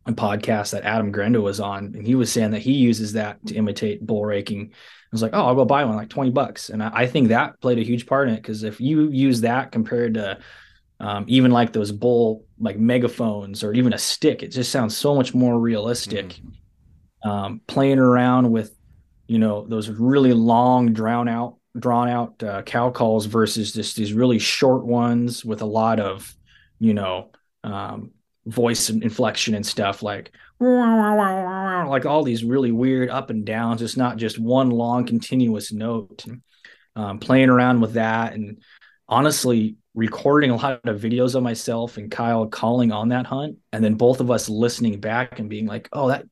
a 0.05 0.13
podcast 0.13 0.73
that 0.73 0.85
Adam 0.85 1.11
Grenda 1.11 1.43
was 1.43 1.59
on, 1.59 1.95
and 1.95 2.07
he 2.07 2.15
was 2.15 2.31
saying 2.31 2.51
that 2.51 2.61
he 2.61 2.73
uses 2.73 3.15
that 3.15 3.45
to 3.47 3.55
imitate 3.55 4.07
bull 4.07 4.27
raking. 4.27 4.73
I 4.73 5.09
was 5.11 5.23
like, 5.23 5.33
oh, 5.33 5.47
I'll 5.47 5.55
go 5.55 5.65
buy 5.65 5.85
one, 5.87 5.97
like 5.97 6.11
20 6.11 6.33
bucks. 6.33 6.69
And 6.69 6.83
I, 6.83 6.91
I 6.93 7.07
think 7.07 7.29
that 7.29 7.59
played 7.63 7.79
a 7.79 7.83
huge 7.83 8.05
part 8.05 8.29
in 8.29 8.35
it 8.35 8.43
because 8.43 8.63
if 8.63 8.79
you 8.79 9.09
use 9.09 9.41
that 9.41 9.73
compared 9.73 10.15
to 10.15 10.39
um, 11.01 11.25
even 11.29 11.51
like 11.51 11.73
those 11.73 11.93
bull 11.93 12.45
like 12.59 12.79
megaphones 12.79 13.63
or 13.63 13.73
even 13.73 13.93
a 13.93 13.99
stick 13.99 14.43
it 14.43 14.49
just 14.49 14.73
sounds 14.73 14.97
so 14.97 15.15
much 15.15 15.35
more 15.35 15.59
realistic. 15.59 16.29
Mm-hmm. 16.29 17.29
um, 17.31 17.61
playing 17.67 17.99
around 17.99 18.51
with 18.51 18.75
you 19.27 19.39
know 19.39 19.67
those 19.67 19.89
really 19.89 20.33
long 20.33 20.93
drawn 20.93 21.29
out 21.29 21.57
drawn 21.79 22.09
out 22.09 22.43
uh, 22.43 22.63
cow 22.63 22.91
calls 22.91 23.27
versus 23.27 23.73
just 23.73 23.97
these 23.97 24.13
really 24.13 24.39
short 24.39 24.85
ones 24.85 25.45
with 25.45 25.63
a 25.63 25.67
lot 25.67 26.01
of 26.01 26.35
you 26.81 26.95
know 26.95 27.31
um, 27.65 28.13
voice 28.47 28.89
inflection 28.91 29.55
and 29.55 29.67
stuff 29.67 30.03
like 30.03 30.33
like 31.89 32.05
all 32.07 32.25
these 32.25 32.43
really 32.43 32.73
weird 32.73 33.11
up 33.11 33.31
and 33.31 33.45
downs. 33.45 33.81
It's 33.81 33.97
not 33.97 34.17
just 34.17 34.39
one 34.39 34.71
long 34.71 35.07
continuous 35.07 35.73
note. 35.73 36.25
Um, 36.97 37.21
playing 37.21 37.49
around 37.49 37.81
with 37.81 37.93
that 37.93 38.33
and 38.33 38.61
honestly 39.09 39.77
recording 39.99 40.51
a 40.51 40.57
lot 40.57 40.87
of 40.87 41.01
videos 41.01 41.35
of 41.35 41.43
myself 41.43 41.97
and 41.97 42.09
Kyle 42.09 42.47
calling 42.47 42.93
on 42.93 43.09
that 43.09 43.27
hunt, 43.27 43.59
and 43.73 43.83
then 43.83 43.95
both 43.95 44.21
of 44.21 44.31
us 44.31 44.49
listening 44.49 45.01
back 45.01 45.41
and 45.41 45.51
being 45.51 45.67
like, 45.67 45.89
"Oh, 45.93 46.09
that 46.09 46.25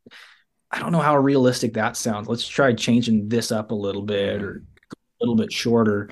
I 0.71 0.79
don't 0.79 0.93
know 0.93 1.01
how 1.01 1.17
realistic 1.19 1.75
that 1.75 1.97
sounds. 1.97 2.29
Let's 2.29 2.47
try 2.47 2.73
changing 2.75 3.29
this 3.29 3.51
up 3.51 3.73
a 3.73 3.75
little 3.75 4.03
bit 4.03 4.43
or 4.43 4.63
a 4.93 4.97
little 5.21 5.35
bit 5.35 5.53
shorter." 5.53 6.11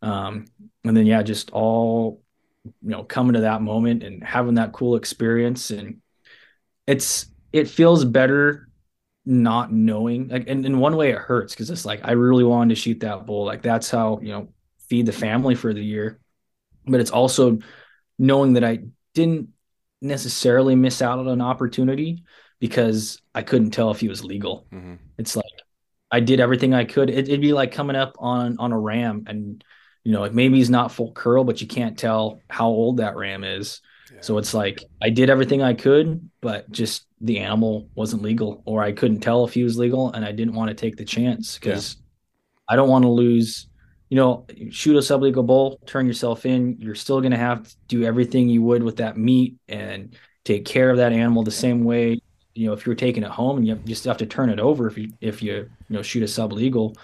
Um, 0.00 0.46
and 0.84 0.96
then 0.96 1.06
yeah, 1.06 1.22
just 1.22 1.50
all 1.50 2.22
you 2.64 2.72
know, 2.82 3.04
coming 3.04 3.34
to 3.34 3.40
that 3.42 3.62
moment 3.62 4.02
and 4.02 4.24
having 4.24 4.54
that 4.54 4.72
cool 4.72 4.96
experience, 4.96 5.70
and 5.70 6.00
it's 6.86 7.26
it 7.52 7.68
feels 7.68 8.04
better 8.04 8.68
not 9.26 9.72
knowing 9.72 10.28
like 10.28 10.48
and 10.48 10.64
in 10.64 10.78
one 10.78 10.96
way 10.96 11.10
it 11.10 11.18
hurts 11.18 11.52
because 11.52 11.68
it's 11.68 11.84
like 11.84 12.00
I 12.04 12.12
really 12.12 12.44
wanted 12.44 12.74
to 12.74 12.80
shoot 12.80 13.00
that 13.00 13.26
bull. 13.26 13.44
Like 13.44 13.60
that's 13.60 13.90
how, 13.90 14.20
you 14.22 14.28
know, 14.32 14.48
feed 14.88 15.06
the 15.06 15.12
family 15.12 15.54
for 15.56 15.74
the 15.74 15.82
year 15.82 16.20
but 16.86 17.00
it's 17.00 17.10
also 17.10 17.58
knowing 18.18 18.54
that 18.54 18.64
I 18.64 18.80
didn't 19.14 19.50
necessarily 20.00 20.74
miss 20.74 21.02
out 21.02 21.18
on 21.18 21.28
an 21.28 21.40
opportunity 21.40 22.22
because 22.58 23.20
I 23.34 23.42
couldn't 23.42 23.70
tell 23.70 23.90
if 23.90 24.00
he 24.00 24.08
was 24.08 24.24
legal. 24.24 24.66
Mm-hmm. 24.72 24.94
It's 25.18 25.36
like 25.36 25.44
I 26.10 26.20
did 26.20 26.40
everything 26.40 26.74
I 26.74 26.84
could. 26.84 27.10
It, 27.10 27.28
would 27.28 27.40
be 27.40 27.52
like 27.52 27.72
coming 27.72 27.96
up 27.96 28.16
on 28.18 28.56
on 28.58 28.72
a 28.72 28.78
ram 28.78 29.24
and 29.26 29.62
you 30.06 30.12
know, 30.12 30.20
like 30.20 30.32
maybe 30.32 30.58
he's 30.58 30.70
not 30.70 30.92
full 30.92 31.10
curl, 31.10 31.42
but 31.42 31.60
you 31.60 31.66
can't 31.66 31.98
tell 31.98 32.40
how 32.48 32.68
old 32.68 32.98
that 32.98 33.16
ram 33.16 33.42
is. 33.42 33.80
Yeah. 34.14 34.20
So 34.20 34.38
it's 34.38 34.54
like 34.54 34.84
I 35.02 35.10
did 35.10 35.30
everything 35.30 35.62
I 35.62 35.74
could, 35.74 36.30
but 36.40 36.70
just 36.70 37.06
the 37.20 37.40
animal 37.40 37.90
wasn't 37.96 38.22
legal, 38.22 38.62
or 38.66 38.84
I 38.84 38.92
couldn't 38.92 39.18
tell 39.18 39.44
if 39.44 39.52
he 39.52 39.64
was 39.64 39.76
legal, 39.76 40.12
and 40.12 40.24
I 40.24 40.30
didn't 40.30 40.54
want 40.54 40.68
to 40.68 40.74
take 40.74 40.96
the 40.96 41.04
chance 41.04 41.58
because 41.58 41.96
yeah. 41.96 42.72
I 42.72 42.76
don't 42.76 42.88
want 42.88 43.02
to 43.02 43.08
lose. 43.08 43.66
You 44.08 44.16
know, 44.16 44.46
shoot 44.70 44.96
a 44.96 45.00
sublegal 45.00 45.46
bull, 45.46 45.80
turn 45.86 46.06
yourself 46.06 46.46
in. 46.46 46.76
You're 46.78 46.94
still 46.94 47.20
going 47.20 47.32
to 47.32 47.38
have 47.38 47.66
to 47.66 47.74
do 47.88 48.04
everything 48.04 48.48
you 48.48 48.62
would 48.62 48.82
with 48.82 48.96
that 48.96 49.16
meat 49.16 49.56
and 49.68 50.14
take 50.44 50.64
care 50.64 50.90
of 50.90 50.98
that 50.98 51.12
animal 51.12 51.42
the 51.42 51.50
same 51.50 51.84
way. 51.84 52.20
You 52.54 52.68
know, 52.68 52.72
if 52.72 52.86
you're 52.86 52.94
taking 52.94 53.24
it 53.24 53.30
home 53.30 53.58
and 53.58 53.66
you, 53.66 53.74
have, 53.74 53.82
you 53.82 53.88
just 53.88 54.04
have 54.04 54.18
to 54.18 54.26
turn 54.26 54.48
it 54.48 54.60
over 54.60 54.86
if 54.86 54.96
you 54.96 55.12
if 55.20 55.42
you 55.42 55.54
you 55.54 55.68
know 55.88 56.02
shoot 56.02 56.22
a 56.22 56.26
sublegal. 56.26 56.96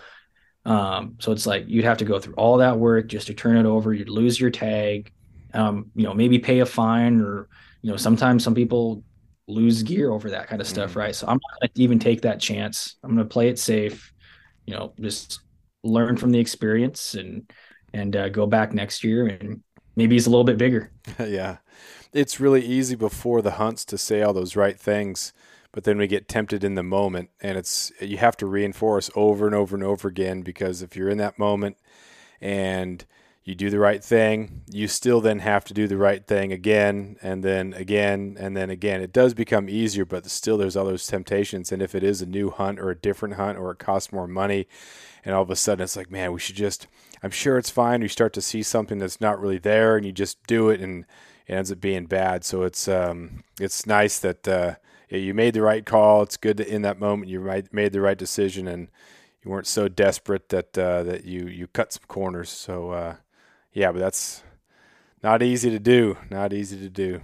Um, 0.65 1.17
so 1.19 1.33
it's 1.33 1.47
like 1.47 1.65
you'd 1.67 1.85
have 1.85 1.99
to 1.99 2.05
go 2.05 2.21
through 2.21 2.35
all 2.35 2.59
that 2.59 2.79
work 2.79 3.09
just 3.09 3.27
to 3.27 3.35
turn 3.35 3.57
it 3.57 3.67
over. 3.67 3.93
You'd 3.93 4.09
lose 4.09 4.41
your 4.41 4.51
tag. 4.51 5.13
Um, 5.55 5.91
you 5.95 6.05
know, 6.05 6.15
maybe 6.15 6.39
pay 6.39 6.61
a 6.61 6.67
fine 6.67 7.21
or 7.21 7.49
you 7.83 7.91
know, 7.91 7.97
sometimes 7.97 8.45
some 8.45 8.55
people 8.55 9.03
lose 9.49 9.83
gear 9.83 10.13
over 10.13 10.31
that 10.31 10.47
kind 10.47 10.61
of 10.61 10.69
stuff, 10.69 10.91
mm-hmm. 10.91 11.01
right? 11.01 11.15
So 11.15 11.27
I'm 11.27 11.35
not 11.35 11.61
gonna 11.61 11.71
even 11.75 11.99
take 11.99 12.23
that 12.23 12.41
chance. 12.41 12.97
I'm 13.03 13.11
gonna 13.11 13.25
play 13.25 13.49
it 13.49 13.59
safe. 13.59 14.13
You 14.67 14.75
know, 14.75 14.95
just 15.01 15.41
learn 15.83 16.17
from 16.17 16.31
the 16.31 16.39
experience 16.39 17.15
and 17.15 17.51
and 17.95 18.17
uh, 18.17 18.29
go 18.29 18.47
back 18.47 18.73
next 18.73 19.05
year 19.05 19.27
and 19.27 19.63
maybe 19.97 20.15
he's 20.15 20.27
a 20.27 20.31
little 20.31 20.45
bit 20.45 20.57
bigger. 20.57 20.91
yeah, 21.19 21.59
it's 22.13 22.41
really 22.41 22.65
easy 22.65 22.95
before 22.95 23.43
the 23.43 23.53
hunts 23.53 23.85
to 23.85 23.99
say 23.99 24.23
all 24.23 24.33
those 24.33 24.57
right 24.57 24.79
things 24.79 25.33
but 25.73 25.85
then 25.85 25.97
we 25.99 26.07
get 26.07 26.29
tempted 26.29 26.63
in 26.63 26.75
the 26.75 26.83
moment 26.83 27.31
and 27.41 27.57
it's 27.59 27.91
you 28.01 28.19
have 28.19 28.37
to 28.37 28.47
reinforce 28.47 29.11
over 29.15 29.47
and 29.47 29.55
over 29.55 29.75
and 29.75 29.85
over 29.85 30.07
again 30.07 30.43
because 30.43 30.83
if 30.83 30.95
you're 30.95 31.09
in 31.09 31.19
that 31.19 31.39
moment 31.39 31.77
and 32.41 33.05
you 33.45 33.55
do 33.55 33.71
the 33.71 33.79
right 33.79 34.05
thing 34.05 34.63
you 34.71 34.87
still 34.87 35.21
then 35.21 35.41
have 35.41 35.65
to 35.65 35.75
do 35.75 35.89
the 35.89 35.97
right 35.97 36.27
thing 36.27 36.53
again 36.53 37.17
and 37.23 37.43
then 37.43 37.73
again 37.73 38.37
and 38.39 38.57
then 38.57 38.71
again. 38.71 39.01
It 39.01 39.13
does 39.13 39.35
become 39.35 39.69
easier 39.69 40.05
but 40.05 40.27
still 40.27 40.59
there's 40.59 40.77
all 40.77 40.85
those 40.85 41.07
temptations. 41.07 41.73
And 41.73 41.83
if 41.83 41.95
it 41.95 42.05
is 42.05 42.23
a 42.23 42.27
new 42.27 42.51
hunt 42.51 42.79
or 42.79 42.91
a 42.91 42.97
different 42.97 43.35
hunt 43.35 43.59
or 43.59 43.73
it 43.73 43.79
costs 43.79 44.13
more 44.13 44.29
money 44.29 44.69
and 45.25 45.35
all 45.35 45.43
of 45.43 45.51
a 45.51 45.57
sudden 45.57 45.83
it's 45.83 45.97
like 45.97 46.11
man 46.11 46.33
we 46.33 46.41
should 46.41 46.57
just 46.57 46.87
i'm 47.23 47.31
sure 47.31 47.59
it's 47.59 47.71
fine 47.71 48.03
you 48.03 48.09
start 48.09 48.33
to 48.33 48.43
see 48.43 48.63
something 48.63 48.99
that's 48.99 49.21
not 49.21 49.41
really 49.41 49.59
there 49.59 49.97
and 49.97 50.05
you 50.05 50.13
just 50.13 50.45
do 50.47 50.71
it 50.71 50.81
and 50.81 51.05
it 51.47 51.55
ends 51.55 51.73
up 51.73 51.81
being 51.81 52.07
bad 52.07 52.45
so 52.45 52.63
it's 52.63 52.89
um 52.89 53.43
it's 53.61 53.87
nice 53.87 54.19
that 54.19 54.47
uh 54.49 54.75
you 55.19 55.35
made 55.35 55.55
the 55.55 55.63
right 55.63 55.85
call. 55.85 56.23
It's 56.23 56.37
good 56.37 56.57
that 56.59 56.69
in 56.69 56.83
that 56.83 56.99
moment 56.99 57.31
you 57.31 57.41
made 57.73 57.93
the 57.93 58.01
right 58.01 58.17
decision 58.17 58.67
and 58.67 58.89
you 59.43 59.51
weren't 59.51 59.67
so 59.67 59.89
desperate 59.89 60.49
that 60.51 60.77
uh, 60.79 61.03
that 61.03 61.25
you 61.25 61.47
you 61.47 61.67
cut 61.67 61.93
some 61.93 62.05
corners. 62.09 62.49
So 62.49 62.91
uh, 62.91 63.17
yeah, 63.73 63.93
but 63.93 63.99
that's 63.99 64.43
not 65.23 65.43
easy 65.43 65.71
to 65.71 65.79
do. 65.79 66.17
Not 66.31 66.53
easy 66.53 66.79
to 66.79 66.89
do. 66.89 67.21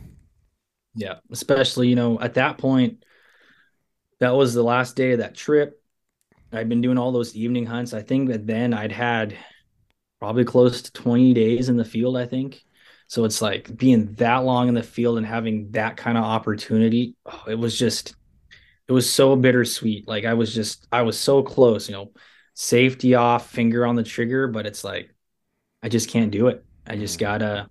Yeah, 0.94 1.16
especially 1.30 1.88
you 1.88 1.96
know 1.96 2.20
at 2.20 2.34
that 2.34 2.58
point, 2.58 3.04
that 4.20 4.34
was 4.34 4.52
the 4.54 4.64
last 4.64 4.96
day 4.96 5.12
of 5.12 5.18
that 5.18 5.34
trip. 5.34 5.80
I'd 6.52 6.68
been 6.68 6.80
doing 6.80 6.98
all 6.98 7.12
those 7.12 7.36
evening 7.36 7.66
hunts. 7.66 7.92
I 7.92 8.02
think 8.02 8.28
that 8.30 8.46
then 8.46 8.72
I'd 8.72 8.92
had 8.92 9.36
probably 10.18 10.44
close 10.44 10.82
to 10.82 10.92
20 10.92 11.34
days 11.34 11.68
in 11.68 11.76
the 11.76 11.84
field. 11.84 12.16
I 12.16 12.26
think 12.26 12.62
so 13.08 13.24
it's 13.24 13.40
like 13.40 13.74
being 13.74 14.12
that 14.14 14.44
long 14.44 14.68
in 14.68 14.74
the 14.74 14.82
field 14.82 15.16
and 15.16 15.26
having 15.26 15.70
that 15.70 15.96
kind 15.96 16.18
of 16.18 16.24
opportunity. 16.24 17.16
Oh, 17.24 17.44
it 17.48 17.58
was 17.58 17.78
just, 17.78 18.14
it 18.86 18.92
was 18.92 19.10
so 19.10 19.34
bittersweet. 19.34 20.06
Like 20.06 20.26
I 20.26 20.34
was 20.34 20.54
just, 20.54 20.86
I 20.92 21.02
was 21.02 21.18
so 21.18 21.42
close, 21.42 21.88
you 21.88 21.94
know, 21.94 22.12
safety 22.52 23.14
off, 23.14 23.50
finger 23.50 23.86
on 23.86 23.96
the 23.96 24.02
trigger, 24.02 24.46
but 24.46 24.66
it's 24.66 24.84
like, 24.84 25.14
I 25.82 25.88
just 25.88 26.10
can't 26.10 26.30
do 26.30 26.48
it. 26.48 26.64
I 26.86 26.96
just 26.96 27.16
mm. 27.16 27.20
gotta 27.20 27.70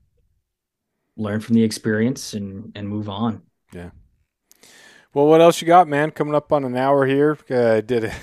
learn 1.18 1.40
from 1.40 1.56
the 1.56 1.64
experience 1.64 2.34
and 2.34 2.72
and 2.76 2.88
move 2.88 3.10
on. 3.10 3.44
Yeah. 3.74 3.92
Well, 5.14 5.28
what 5.28 5.42
else 5.42 5.62
you 5.62 5.68
got, 5.68 5.88
man? 5.88 6.12
Coming 6.12 6.36
up 6.36 6.52
on 6.52 6.64
an 6.64 6.76
hour 6.76 7.06
here. 7.06 7.38
Uh, 7.50 7.82
did 7.82 8.06
it. 8.06 8.14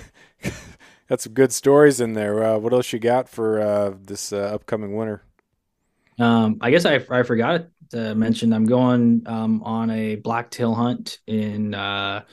Got 1.15 1.21
some 1.21 1.33
good 1.33 1.53
stories 1.53 2.01
in 2.01 2.13
there. 2.13 2.43
Uh, 2.43 2.59
what 2.59 2.73
else 2.73 2.93
you 2.93 2.99
got 2.99 3.29
for 3.29 3.61
uh, 3.61 3.95
this 4.03 4.33
uh, 4.33 4.51
upcoming 4.53 4.97
winter? 4.97 5.23
Um, 6.19 6.59
I 6.61 6.73
guess 6.73 6.85
I, 6.85 6.95
I 7.09 7.23
forgot 7.23 7.67
to 7.91 8.17
mention 8.17 8.53
I'm 8.53 8.65
going 8.65 9.23
um, 9.27 9.63
on 9.63 9.91
a 9.91 10.17
blacktail 10.17 10.75
hunt 10.75 11.19
in 11.29 11.73
uh, 11.73 12.25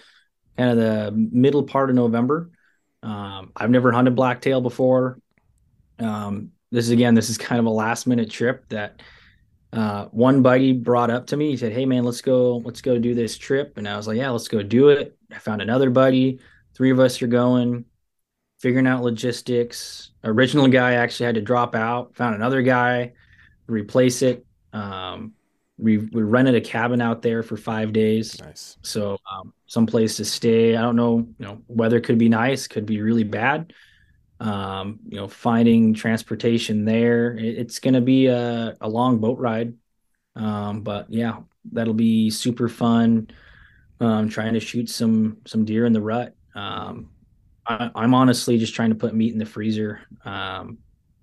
kind 0.58 0.72
of 0.72 0.78
the 0.78 1.12
middle 1.12 1.62
part 1.62 1.92
of 1.92 1.96
November. 1.96 2.50
Um, 3.04 3.52
I've 3.56 3.70
never 3.70 3.92
hunted 3.92 4.16
blacktail 4.16 4.62
before. 4.62 5.20
Um, 6.00 6.52
this 6.72 6.86
is 6.86 6.92
again, 6.92 7.14
this 7.14 7.30
is 7.30 7.38
kind 7.50 7.60
of 7.60 7.68
a 7.68 7.70
last 7.70 8.08
minute 8.08 8.32
trip 8.32 8.68
that 8.70 9.00
uh, 9.74 10.06
one 10.06 10.42
buddy 10.42 10.74
brought 10.74 11.12
up 11.12 11.28
to 11.28 11.38
me. 11.38 11.52
He 11.52 11.58
said, 11.58 11.72
"Hey 11.72 11.86
man, 11.86 12.04
let's 12.04 12.22
go, 12.22 12.58
let's 12.58 12.82
go 12.82 12.98
do 12.98 13.14
this 13.14 13.38
trip." 13.38 13.78
And 13.78 13.88
I 13.88 13.96
was 13.96 14.08
like, 14.08 14.18
"Yeah, 14.18 14.32
let's 14.32 14.48
go 14.48 14.64
do 14.64 14.90
it." 14.90 15.16
I 15.32 15.38
found 15.38 15.62
another 15.62 15.92
buddy. 15.92 16.40
Three 16.74 16.90
of 16.90 17.00
us 17.00 17.22
are 17.22 17.28
going, 17.28 17.86
figuring 18.62 18.88
out 18.88 19.03
logistics. 19.03 20.12
Original 20.24 20.68
guy 20.68 20.93
actually 20.93 21.26
had 21.26 21.36
to 21.36 21.41
drop 21.41 21.76
out. 21.76 22.16
Found 22.16 22.36
another 22.36 22.62
guy 22.62 23.14
replace 23.68 24.22
it. 24.22 24.45
Um, 24.74 25.34
we 25.78 25.97
we 25.97 26.22
rented 26.22 26.55
a 26.55 26.62
cabin 26.62 27.01
out 27.01 27.22
there 27.22 27.41
for 27.41 27.57
five 27.57 27.91
days. 27.91 28.39
Nice. 28.39 28.78
So 28.84 29.18
um, 29.32 29.53
some 29.66 29.88
place 29.88 30.18
to 30.18 30.26
stay. 30.26 30.76
I 30.76 30.82
don't 30.82 30.95
know. 30.95 31.28
You 31.39 31.45
know, 31.45 31.62
weather 31.68 31.99
could 31.99 32.18
be 32.20 32.30
nice, 32.30 32.68
could 32.68 32.86
be 32.86 33.01
really 33.01 33.24
bad. 33.24 33.74
Um, 34.39 34.99
you 35.07 35.18
know, 35.18 35.28
finding 35.28 35.93
transportation 35.93 36.86
there. 36.86 37.36
It, 37.36 37.57
it's 37.57 37.80
going 37.80 37.93
to 37.93 38.01
be 38.01 38.28
a, 38.28 38.76
a 38.82 38.89
long 38.89 39.20
boat 39.20 39.39
ride. 39.39 39.74
Um, 40.36 40.82
but 40.82 41.07
yeah, 41.09 41.39
that'll 41.72 41.93
be 41.93 42.30
super 42.30 42.70
fun. 42.70 43.30
Um, 43.99 44.30
trying 44.30 44.53
to 44.53 44.59
shoot 44.59 44.89
some 44.89 45.38
some 45.45 45.66
deer 45.66 45.86
in 45.86 45.93
the 45.93 46.01
rut. 46.01 46.36
Um, 46.55 47.09
I, 47.68 47.91
am 47.95 48.14
honestly 48.14 48.57
just 48.57 48.74
trying 48.74 48.89
to 48.89 48.95
put 48.95 49.14
meat 49.14 49.34
in 49.34 49.39
the 49.39 49.45
freezer. 49.45 50.01
Um, 50.26 50.80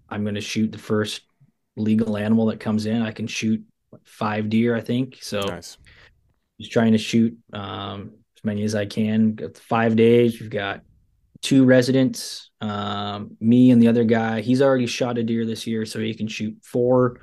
I'm 0.09 0.22
going 0.22 0.34
to 0.36 0.41
shoot 0.41 0.72
the 0.72 0.78
first 0.78 1.22
legal 1.76 2.16
animal 2.16 2.47
that 2.47 2.61
comes 2.61 2.86
in. 2.86 3.03
I 3.03 3.12
can 3.12 3.26
shoot 3.26 3.62
five 4.05 4.49
deer, 4.49 4.74
I 4.76 4.80
think. 4.80 5.18
So 5.20 5.41
nice. 5.41 5.76
just 6.61 6.72
trying 6.72 6.93
to 6.93 6.99
shoot 6.99 7.36
um, 7.53 8.12
as 8.36 8.45
many 8.45 8.62
as 8.64 8.74
I 8.74 8.86
can. 8.86 9.34
Got 9.34 9.57
five 9.57 9.97
days. 9.97 10.41
We've 10.41 10.51
got 10.51 10.82
two 11.43 11.64
residents, 11.64 12.51
um, 12.61 13.36
me 13.41 13.70
and 13.70 13.80
the 13.80 13.89
other 13.89 14.05
guy. 14.05 14.41
He's 14.41 14.62
already 14.62 14.86
shot 14.86 15.18
a 15.18 15.22
deer 15.22 15.45
this 15.45 15.66
year, 15.66 15.86
so 15.86 16.01
he 16.01 16.14
can 16.14 16.28
shoot 16.28 16.57
four. 16.62 17.20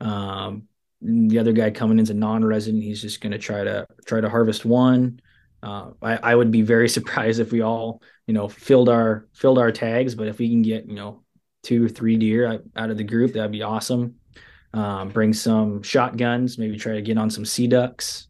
Um, 0.00 0.64
the 1.00 1.38
other 1.38 1.52
guy 1.52 1.70
coming 1.70 1.98
in 1.98 2.02
is 2.02 2.10
a 2.10 2.14
non-resident. 2.14 2.82
He's 2.82 3.02
just 3.02 3.20
going 3.20 3.32
to 3.32 3.38
try 3.38 3.62
to 3.64 3.86
try 4.06 4.20
to 4.20 4.28
harvest 4.28 4.64
one. 4.64 5.20
Uh, 5.62 5.90
I, 6.02 6.16
I 6.16 6.34
would 6.34 6.50
be 6.50 6.62
very 6.62 6.88
surprised 6.98 7.40
if 7.40 7.52
we 7.52 7.60
all, 7.60 8.02
you 8.26 8.34
know, 8.34 8.48
filled 8.48 8.88
our 8.88 9.26
filled 9.32 9.58
our 9.58 9.72
tags, 9.72 10.14
but 10.14 10.28
if 10.28 10.38
we 10.38 10.50
can 10.50 10.62
get, 10.62 10.86
you 10.86 10.94
know, 10.94 11.22
two 11.62 11.84
or 11.84 11.88
three 11.88 12.16
deer 12.16 12.60
out 12.76 12.90
of 12.90 12.96
the 12.96 13.04
group, 13.04 13.32
that'd 13.32 13.52
be 13.52 13.62
awesome. 13.62 14.16
Um, 14.72 15.08
bring 15.08 15.32
some 15.32 15.82
shotguns, 15.82 16.58
maybe 16.58 16.76
try 16.76 16.94
to 16.94 17.02
get 17.02 17.18
on 17.18 17.30
some 17.30 17.44
sea 17.44 17.66
ducks, 17.66 18.28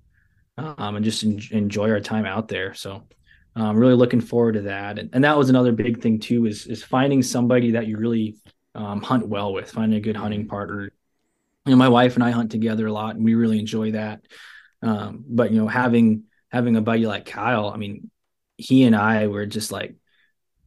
um, 0.58 0.96
and 0.96 1.04
just 1.04 1.24
en- 1.24 1.40
enjoy 1.50 1.90
our 1.90 2.00
time 2.00 2.24
out 2.24 2.48
there. 2.48 2.72
So 2.74 3.02
I'm 3.56 3.62
um, 3.62 3.76
really 3.76 3.94
looking 3.94 4.20
forward 4.20 4.52
to 4.52 4.62
that. 4.62 4.98
And, 4.98 5.10
and, 5.12 5.24
that 5.24 5.36
was 5.36 5.48
another 5.48 5.72
big 5.72 6.02
thing 6.02 6.20
too, 6.20 6.44
is, 6.44 6.66
is 6.66 6.82
finding 6.82 7.22
somebody 7.22 7.70
that 7.72 7.86
you 7.86 7.96
really 7.96 8.36
um, 8.74 9.00
hunt 9.00 9.26
well 9.26 9.52
with, 9.52 9.70
finding 9.70 9.96
a 9.96 10.00
good 10.00 10.16
hunting 10.16 10.40
mm-hmm. 10.40 10.50
partner. 10.50 10.92
You 11.64 11.70
know, 11.72 11.76
my 11.76 11.88
wife 11.88 12.16
and 12.16 12.22
I 12.22 12.30
hunt 12.30 12.50
together 12.50 12.86
a 12.86 12.92
lot 12.92 13.16
and 13.16 13.24
we 13.24 13.34
really 13.34 13.58
enjoy 13.58 13.92
that. 13.92 14.20
Um, 14.82 15.24
but 15.26 15.50
you 15.52 15.58
know, 15.58 15.68
having, 15.68 16.24
having 16.50 16.76
a 16.76 16.82
buddy 16.82 17.06
like 17.06 17.24
Kyle, 17.24 17.70
I 17.70 17.78
mean, 17.78 18.10
he 18.56 18.84
and 18.84 18.96
I 18.96 19.26
were 19.26 19.46
just 19.46 19.72
like, 19.72 19.96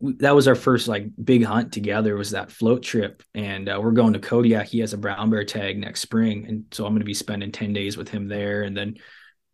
that 0.01 0.35
was 0.35 0.47
our 0.47 0.55
first 0.55 0.87
like 0.87 1.07
big 1.21 1.43
hunt 1.43 1.73
together 1.73 2.15
was 2.15 2.31
that 2.31 2.51
float 2.51 2.83
trip. 2.83 3.21
And 3.35 3.67
uh, 3.67 3.79
we're 3.81 3.91
going 3.91 4.13
to 4.13 4.19
kodiak. 4.19 4.67
He 4.67 4.79
has 4.79 4.93
a 4.93 4.97
brown 4.97 5.29
bear 5.29 5.43
tag 5.43 5.77
next 5.77 5.99
spring. 6.01 6.45
And 6.47 6.65
so 6.71 6.85
i'm 6.85 6.93
going 6.93 7.01
to 7.01 7.05
be 7.05 7.13
spending 7.13 7.51
10 7.51 7.73
days 7.73 7.97
with 7.97 8.09
him 8.09 8.27
there. 8.27 8.63
And 8.63 8.75
then 8.75 8.95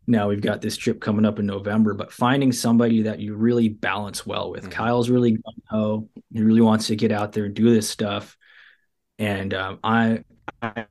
now 0.06 0.28
we've 0.28 0.40
got 0.40 0.60
this 0.60 0.76
trip 0.76 1.00
coming 1.00 1.24
up 1.24 1.40
in 1.40 1.46
november. 1.46 1.94
But 1.94 2.12
finding 2.12 2.52
somebody 2.52 3.02
that 3.02 3.18
you 3.18 3.34
really 3.34 3.68
balance 3.68 4.24
well 4.24 4.50
with. 4.50 4.62
Mm-hmm. 4.62 4.72
kyle's 4.72 5.10
really 5.10 5.32
gung-ho 5.32 6.08
he 6.32 6.42
really 6.42 6.60
wants 6.60 6.86
to 6.88 6.96
get 6.96 7.10
out 7.10 7.32
there 7.32 7.46
and 7.46 7.54
do 7.54 7.74
this 7.74 7.88
stuff. 7.88 8.36
And 9.18 9.52
um, 9.52 9.78
I, 9.82 10.22
I 10.62 10.86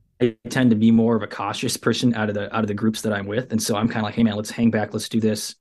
tend 0.50 0.72
to 0.72 0.76
be 0.76 0.92
more 0.92 1.16
of 1.16 1.24
a 1.24 1.28
cautious 1.28 1.78
person 1.78 2.14
out 2.14 2.28
of 2.28 2.36
the 2.36 2.54
out 2.54 2.64
of 2.64 2.68
the 2.68 2.74
groups 2.74 3.04
that 3.04 3.14
i'm 3.14 3.28
with. 3.28 3.54
And 3.54 3.64
so 3.64 3.78
i'm 3.78 3.88
kind 3.88 4.00
of 4.00 4.04
like 4.04 4.16
hey 4.16 4.24
man 4.24 4.36
let's 4.36 4.52
hang 4.52 4.70
back. 4.70 4.94
Let's 4.94 5.08
do 5.08 5.22
this 5.22 5.56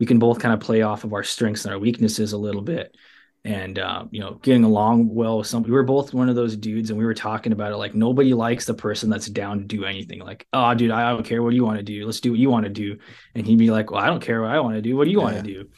we 0.00 0.06
can 0.06 0.18
both 0.18 0.40
kind 0.40 0.54
of 0.54 0.60
play 0.60 0.82
off 0.82 1.04
of 1.04 1.12
our 1.12 1.22
strengths 1.22 1.64
and 1.64 1.74
our 1.74 1.78
weaknesses 1.78 2.32
a 2.32 2.38
little 2.38 2.62
bit. 2.62 2.96
And 3.42 3.78
uh, 3.78 4.04
you 4.10 4.20
know 4.20 4.34
getting 4.42 4.64
along 4.64 5.14
well 5.14 5.38
with 5.38 5.46
some 5.46 5.62
we 5.62 5.70
were 5.70 5.82
both 5.82 6.12
one 6.12 6.28
of 6.28 6.36
those 6.36 6.56
dudes 6.56 6.90
and 6.90 6.98
we 6.98 7.06
were 7.06 7.14
talking 7.14 7.52
about 7.52 7.72
it 7.72 7.76
like 7.76 7.94
nobody 7.94 8.34
likes 8.34 8.66
the 8.66 8.74
person 8.74 9.08
that's 9.08 9.28
down 9.28 9.60
to 9.60 9.64
do 9.64 9.84
anything. 9.86 10.18
Like 10.18 10.46
oh 10.52 10.74
dude 10.74 10.90
i 10.90 11.08
don't 11.08 11.24
care 11.24 11.42
what 11.42 11.50
do 11.50 11.56
you 11.56 11.64
want 11.64 11.78
to 11.78 11.82
do. 11.82 12.04
Let's 12.04 12.20
do 12.20 12.32
what 12.32 12.38
you 12.38 12.50
want 12.50 12.64
to 12.64 12.70
do. 12.70 12.98
And 13.34 13.46
he'd 13.46 13.56
be 13.56 13.70
like 13.70 13.90
well 13.90 14.02
i 14.02 14.08
don't 14.08 14.20
care 14.20 14.42
what 14.42 14.50
i 14.50 14.60
want 14.60 14.74
to 14.74 14.82
do. 14.82 14.94
What 14.94 15.04
do 15.04 15.10
you 15.10 15.18
yeah. 15.18 15.24
want 15.24 15.36
to 15.36 15.42
do? 15.42 15.70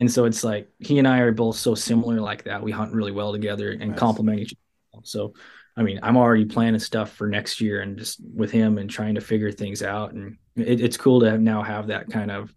And 0.00 0.12
so 0.12 0.26
it's 0.26 0.44
like 0.44 0.68
he 0.80 0.98
and 0.98 1.08
i 1.08 1.20
are 1.20 1.32
both 1.32 1.56
so 1.56 1.74
similar 1.74 2.20
like 2.20 2.44
that. 2.44 2.62
We 2.62 2.72
hunt 2.72 2.92
really 2.92 3.12
well 3.12 3.32
together 3.32 3.70
and 3.70 3.90
nice. 3.90 3.98
complement 3.98 4.40
each 4.40 4.54
other. 4.94 5.02
So 5.04 5.32
i 5.78 5.82
mean 5.82 6.00
i'm 6.02 6.18
already 6.18 6.44
planning 6.44 6.80
stuff 6.80 7.12
for 7.12 7.26
next 7.26 7.58
year 7.58 7.80
and 7.80 7.96
just 7.96 8.20
with 8.34 8.50
him 8.50 8.76
and 8.76 8.90
trying 8.90 9.14
to 9.14 9.22
figure 9.22 9.50
things 9.50 9.82
out. 9.82 10.12
And 10.12 10.36
it, 10.56 10.82
it's 10.82 10.98
cool 10.98 11.20
to 11.20 11.30
have 11.30 11.40
now 11.40 11.62
have 11.62 11.86
that 11.86 12.10
kind 12.10 12.30
of 12.30 12.52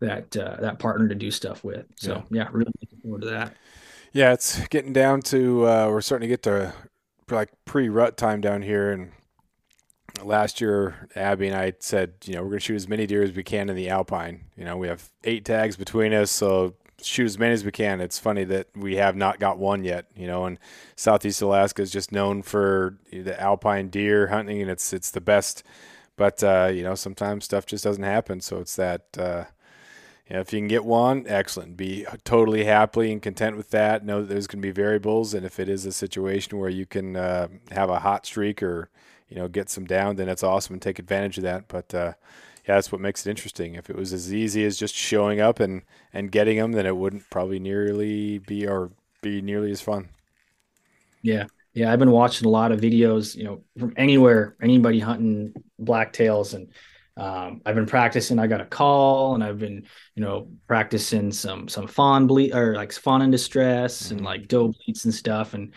that 0.00 0.36
uh, 0.36 0.56
that 0.60 0.78
partner 0.78 1.08
to 1.08 1.14
do 1.14 1.30
stuff 1.30 1.64
with 1.64 1.86
so 1.96 2.24
yeah, 2.30 2.42
yeah 2.42 2.48
really 2.52 2.72
looking 2.80 2.98
forward 3.00 3.22
to 3.22 3.28
that 3.28 3.54
yeah, 4.12 4.32
it's 4.32 4.66
getting 4.68 4.92
down 4.92 5.22
to 5.22 5.66
uh, 5.66 5.88
we're 5.88 6.00
starting 6.00 6.28
to 6.28 6.32
get 6.32 6.42
to 6.44 6.72
like 7.30 7.50
pre-rut 7.64 8.16
time 8.16 8.40
down 8.40 8.62
here, 8.62 8.90
and 8.90 9.12
last 10.22 10.60
year 10.60 11.08
Abby 11.14 11.48
and 11.48 11.56
I 11.56 11.74
said, 11.80 12.14
you 12.24 12.34
know, 12.34 12.42
we're 12.42 12.48
going 12.48 12.60
to 12.60 12.64
shoot 12.64 12.76
as 12.76 12.88
many 12.88 13.06
deer 13.06 13.22
as 13.22 13.32
we 13.32 13.42
can 13.42 13.68
in 13.68 13.76
the 13.76 13.90
alpine. 13.90 14.44
You 14.56 14.64
know, 14.64 14.76
we 14.76 14.88
have 14.88 15.10
eight 15.24 15.44
tags 15.44 15.76
between 15.76 16.12
us, 16.12 16.30
so 16.30 16.74
shoot 17.02 17.26
as 17.26 17.38
many 17.38 17.52
as 17.52 17.64
we 17.64 17.70
can. 17.70 18.00
It's 18.00 18.18
funny 18.18 18.44
that 18.44 18.68
we 18.74 18.96
have 18.96 19.14
not 19.14 19.38
got 19.38 19.58
one 19.58 19.84
yet. 19.84 20.06
You 20.16 20.26
know, 20.26 20.46
and 20.46 20.58
Southeast 20.96 21.42
Alaska 21.42 21.82
is 21.82 21.90
just 21.90 22.10
known 22.10 22.42
for 22.42 22.98
the 23.12 23.38
alpine 23.40 23.88
deer 23.88 24.28
hunting, 24.28 24.62
and 24.62 24.70
it's 24.70 24.92
it's 24.92 25.10
the 25.10 25.20
best. 25.20 25.62
But 26.16 26.42
uh, 26.42 26.70
you 26.72 26.82
know, 26.82 26.94
sometimes 26.94 27.44
stuff 27.44 27.66
just 27.66 27.84
doesn't 27.84 28.02
happen. 28.02 28.40
So 28.40 28.58
it's 28.58 28.76
that. 28.76 29.02
Uh, 29.18 29.44
know, 30.34 30.40
if 30.40 30.52
you 30.52 30.60
can 30.60 30.68
get 30.68 30.84
one, 30.84 31.24
excellent. 31.26 31.76
Be 31.76 32.06
totally 32.24 32.64
happy 32.64 33.10
and 33.10 33.22
content 33.22 33.56
with 33.56 33.70
that. 33.70 34.04
Know 34.04 34.20
that 34.20 34.28
there's 34.28 34.46
going 34.46 34.60
to 34.60 34.66
be 34.66 34.72
variables, 34.72 35.32
and 35.32 35.46
if 35.46 35.58
it 35.58 35.68
is 35.68 35.86
a 35.86 35.92
situation 35.92 36.58
where 36.58 36.68
you 36.68 36.84
can 36.84 37.16
uh, 37.16 37.48
have 37.70 37.88
a 37.88 38.00
hot 38.00 38.26
streak 38.26 38.62
or 38.62 38.90
you 39.28 39.36
know 39.36 39.48
get 39.48 39.70
some 39.70 39.86
down, 39.86 40.16
then 40.16 40.26
that's 40.26 40.42
awesome 40.42 40.74
and 40.74 40.82
take 40.82 40.98
advantage 40.98 41.38
of 41.38 41.44
that. 41.44 41.66
But 41.68 41.94
uh, 41.94 42.12
yeah, 42.66 42.74
that's 42.74 42.92
what 42.92 43.00
makes 43.00 43.26
it 43.26 43.30
interesting. 43.30 43.74
If 43.74 43.88
it 43.88 43.96
was 43.96 44.12
as 44.12 44.32
easy 44.32 44.66
as 44.66 44.76
just 44.76 44.94
showing 44.94 45.40
up 45.40 45.60
and 45.60 45.82
and 46.12 46.30
getting 46.30 46.58
them, 46.58 46.72
then 46.72 46.84
it 46.84 46.96
wouldn't 46.96 47.30
probably 47.30 47.58
nearly 47.58 48.38
be 48.38 48.66
or 48.66 48.90
be 49.22 49.40
nearly 49.40 49.70
as 49.70 49.80
fun. 49.80 50.10
Yeah, 51.22 51.46
yeah. 51.72 51.90
I've 51.90 51.98
been 51.98 52.10
watching 52.10 52.46
a 52.46 52.50
lot 52.50 52.70
of 52.70 52.80
videos, 52.80 53.34
you 53.34 53.44
know, 53.44 53.62
from 53.78 53.94
anywhere, 53.96 54.56
anybody 54.62 55.00
hunting 55.00 55.54
blacktails 55.80 56.52
and 56.52 56.68
um, 57.18 57.62
I've 57.66 57.74
been 57.74 57.86
practicing. 57.86 58.38
I 58.38 58.46
got 58.46 58.60
a 58.60 58.64
call, 58.64 59.34
and 59.34 59.42
I've 59.42 59.58
been, 59.58 59.86
you 60.14 60.22
know, 60.22 60.50
practicing 60.68 61.32
some 61.32 61.66
some 61.68 61.88
fawn 61.88 62.28
bleat 62.28 62.54
or 62.54 62.76
like 62.76 62.92
fawn 62.92 63.22
in 63.22 63.32
distress 63.32 64.04
mm-hmm. 64.04 64.18
and 64.18 64.24
like 64.24 64.46
doe 64.46 64.68
bleats 64.68 65.04
and 65.04 65.12
stuff. 65.12 65.52
And 65.52 65.74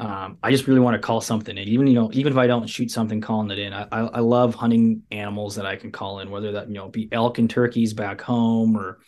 um, 0.00 0.38
I 0.42 0.50
just 0.50 0.66
really 0.66 0.80
want 0.80 0.94
to 0.94 1.06
call 1.06 1.20
something 1.20 1.56
in, 1.56 1.68
even 1.68 1.86
you 1.86 1.94
know, 1.94 2.10
even 2.12 2.32
if 2.32 2.38
I 2.38 2.48
don't 2.48 2.68
shoot 2.68 2.90
something, 2.90 3.20
calling 3.20 3.52
it 3.52 3.60
in. 3.60 3.72
I, 3.72 3.86
I, 3.92 4.00
I 4.00 4.18
love 4.18 4.56
hunting 4.56 5.02
animals 5.12 5.54
that 5.54 5.64
I 5.66 5.76
can 5.76 5.92
call 5.92 6.18
in, 6.20 6.30
whether 6.30 6.52
that 6.52 6.66
you 6.66 6.74
know 6.74 6.88
be 6.88 7.08
elk 7.12 7.38
and 7.38 7.48
turkeys 7.48 7.94
back 7.94 8.20
home 8.20 8.76
or 8.76 8.98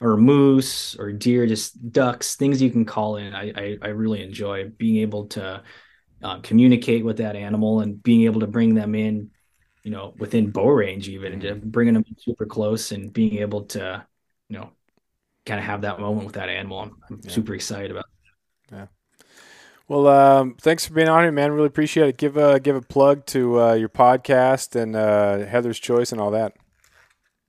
or 0.00 0.18
moose 0.18 0.96
or 0.98 1.12
deer, 1.12 1.46
just 1.46 1.92
ducks, 1.92 2.36
things 2.36 2.60
you 2.60 2.70
can 2.70 2.84
call 2.84 3.16
in. 3.16 3.34
I 3.34 3.52
I, 3.56 3.78
I 3.80 3.88
really 3.88 4.22
enjoy 4.22 4.68
being 4.68 4.98
able 4.98 5.28
to 5.28 5.62
uh, 6.22 6.40
communicate 6.40 7.06
with 7.06 7.16
that 7.16 7.36
animal 7.36 7.80
and 7.80 8.02
being 8.02 8.24
able 8.24 8.40
to 8.40 8.46
bring 8.46 8.74
them 8.74 8.94
in 8.94 9.30
you 9.82 9.90
know, 9.90 10.14
within 10.18 10.50
bow 10.50 10.68
range 10.68 11.08
even, 11.08 11.32
and 11.32 11.42
mm-hmm. 11.42 11.68
bringing 11.70 11.94
them 11.94 12.04
super 12.18 12.46
close 12.46 12.92
and 12.92 13.12
being 13.12 13.38
able 13.38 13.62
to, 13.64 14.04
you 14.48 14.58
know, 14.58 14.70
kind 15.46 15.58
of 15.58 15.66
have 15.66 15.82
that 15.82 16.00
moment 16.00 16.26
with 16.26 16.36
that 16.36 16.48
animal. 16.48 16.80
I'm, 16.80 16.96
I'm 17.10 17.20
yeah. 17.22 17.30
super 17.30 17.54
excited 17.54 17.90
about. 17.90 18.06
Yeah. 18.70 18.86
Well, 19.88 20.06
um, 20.06 20.56
thanks 20.60 20.86
for 20.86 20.94
being 20.94 21.08
on 21.08 21.22
here, 21.22 21.32
man. 21.32 21.52
Really 21.52 21.66
appreciate 21.66 22.08
it. 22.08 22.16
Give 22.16 22.36
a 22.36 22.60
give 22.60 22.76
a 22.76 22.80
plug 22.80 23.26
to 23.26 23.60
uh, 23.60 23.72
your 23.74 23.88
podcast 23.88 24.80
and 24.80 24.96
uh, 24.96 25.46
Heather's 25.46 25.78
Choice 25.78 26.12
and 26.12 26.20
all 26.20 26.30
that. 26.30 26.54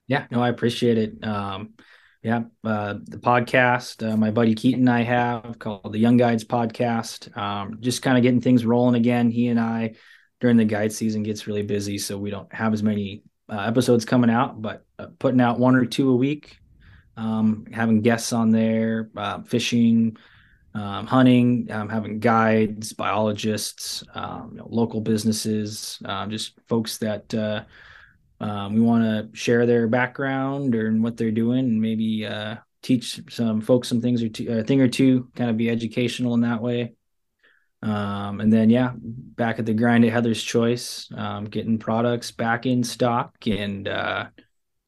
Yeah, 0.06 0.26
no, 0.30 0.42
I 0.42 0.50
appreciate 0.50 0.98
it. 0.98 1.24
Um, 1.26 1.74
yeah, 2.22 2.44
uh, 2.64 2.94
the 3.04 3.18
podcast 3.18 4.06
uh, 4.06 4.16
my 4.16 4.30
buddy 4.30 4.54
Keaton 4.54 4.80
and 4.80 4.90
I 4.90 5.02
have 5.02 5.58
called 5.58 5.92
the 5.92 5.98
Young 5.98 6.16
Guides 6.16 6.44
Podcast. 6.44 7.34
Um, 7.36 7.78
just 7.80 8.02
kind 8.02 8.16
of 8.16 8.22
getting 8.22 8.40
things 8.40 8.66
rolling 8.66 8.96
again. 8.96 9.30
He 9.30 9.48
and 9.48 9.60
I 9.60 9.94
during 10.40 10.56
the 10.56 10.64
guide 10.64 10.92
season 10.92 11.22
gets 11.22 11.46
really 11.46 11.62
busy, 11.62 11.98
so 11.98 12.18
we 12.18 12.30
don't 12.30 12.52
have 12.52 12.72
as 12.72 12.82
many 12.82 13.22
uh, 13.48 13.60
episodes 13.60 14.04
coming 14.04 14.30
out, 14.30 14.60
but 14.60 14.84
uh, 14.98 15.06
putting 15.18 15.40
out 15.40 15.58
one 15.58 15.74
or 15.74 15.84
two 15.84 16.10
a 16.10 16.16
week, 16.16 16.58
um, 17.16 17.66
having 17.72 18.02
guests 18.02 18.32
on 18.32 18.50
there, 18.50 19.10
uh, 19.16 19.42
fishing, 19.42 20.16
um, 20.74 21.06
hunting, 21.06 21.70
um, 21.70 21.88
having 21.88 22.18
guides, 22.18 22.92
biologists, 22.92 24.02
um, 24.14 24.50
you 24.52 24.58
know, 24.58 24.66
local 24.68 25.00
businesses, 25.00 26.00
um, 26.04 26.30
just 26.30 26.58
folks 26.68 26.98
that 26.98 27.32
uh, 27.34 27.62
um, 28.40 28.74
we 28.74 28.80
want 28.80 29.04
to 29.04 29.36
share 29.36 29.66
their 29.66 29.86
background 29.86 30.74
or 30.74 30.90
what 30.92 31.16
they're 31.16 31.30
doing, 31.30 31.60
and 31.60 31.80
maybe 31.80 32.26
uh, 32.26 32.56
teach 32.82 33.20
some 33.30 33.60
folks 33.60 33.88
some 33.88 34.00
things 34.00 34.22
or 34.22 34.28
two, 34.28 34.50
a 34.50 34.64
thing 34.64 34.80
or 34.80 34.88
two, 34.88 35.28
kind 35.36 35.48
of 35.48 35.56
be 35.56 35.70
educational 35.70 36.34
in 36.34 36.40
that 36.40 36.60
way. 36.60 36.94
Um, 37.84 38.40
and 38.40 38.50
then, 38.50 38.70
yeah, 38.70 38.92
back 38.96 39.58
at 39.58 39.66
the 39.66 39.74
grind 39.74 40.06
at 40.06 40.12
Heather's 40.12 40.42
Choice, 40.42 41.06
um, 41.14 41.44
getting 41.44 41.78
products 41.78 42.30
back 42.30 42.64
in 42.64 42.82
stock 42.82 43.34
and 43.46 43.86
uh, 43.86 44.26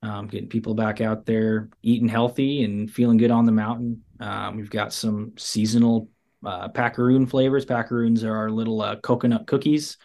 um, 0.03 0.29
getting 0.29 0.49
people 0.49 0.75
back 0.75 1.03
out 1.03 1.27
there 1.27 1.69
eating 1.83 2.09
healthy 2.09 2.65
and 2.65 2.91
feeling 2.91 3.19
good 3.19 3.31
on 3.31 3.45
the 3.45 3.53
mountain. 3.53 4.03
Um, 4.19 4.57
we've 4.57 4.71
got 4.71 4.95
some 4.95 5.33
seasonal 5.37 6.09
uh, 6.45 6.69
packaroon 6.69 7.27
flavors. 7.27 7.67
Packaroons 7.67 8.25
are 8.25 8.35
our 8.35 8.51
little 8.51 8.81
uh, 8.81 8.97
coconut 8.97 9.47
cookies, 9.47 9.99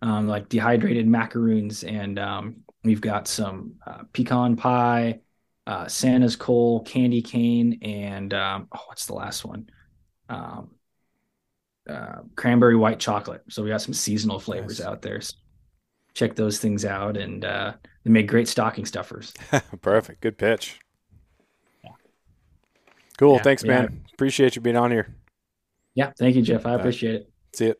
um, 0.00 0.28
like 0.28 0.48
dehydrated 0.48 1.08
macaroons. 1.08 1.82
And 1.82 2.16
um, 2.20 2.56
we've 2.84 3.00
got 3.00 3.26
some 3.26 3.74
uh, 3.84 4.02
pecan 4.12 4.54
pie, 4.54 5.18
uh, 5.66 5.88
Santa's 5.88 6.36
coal, 6.36 6.84
candy 6.84 7.22
cane, 7.22 7.80
and 7.82 8.32
oh, 8.32 8.66
what's 8.86 9.06
the 9.06 9.14
last 9.14 9.44
one? 9.44 9.68
Um, 10.28 10.70
uh, 11.90 12.22
cranberry 12.36 12.76
white 12.76 12.98
chocolate. 13.00 13.42
So 13.48 13.62
we 13.62 13.70
got 13.70 13.82
some 13.82 13.94
seasonal 13.94 14.38
flavors 14.38 14.78
nice. 14.78 14.88
out 14.88 15.02
there. 15.02 15.20
So 15.20 15.34
check 16.14 16.34
those 16.36 16.58
things 16.58 16.84
out, 16.84 17.16
and 17.16 17.44
uh, 17.44 17.74
they 18.04 18.10
make 18.10 18.28
great 18.28 18.48
stocking 18.48 18.86
stuffers. 18.86 19.32
Perfect. 19.80 20.20
Good 20.20 20.38
pitch. 20.38 20.78
Yeah. 21.84 21.90
Cool. 23.18 23.36
Yeah, 23.36 23.42
Thanks, 23.42 23.64
man. 23.64 23.82
Yeah. 23.82 24.10
Appreciate 24.14 24.56
you 24.56 24.62
being 24.62 24.76
on 24.76 24.90
here. 24.90 25.14
Yeah. 25.94 26.12
Thank 26.18 26.36
you, 26.36 26.42
Jeff. 26.42 26.66
I 26.66 26.74
appreciate 26.74 27.14
it. 27.14 27.30
See 27.52 27.66
it. 27.66 27.78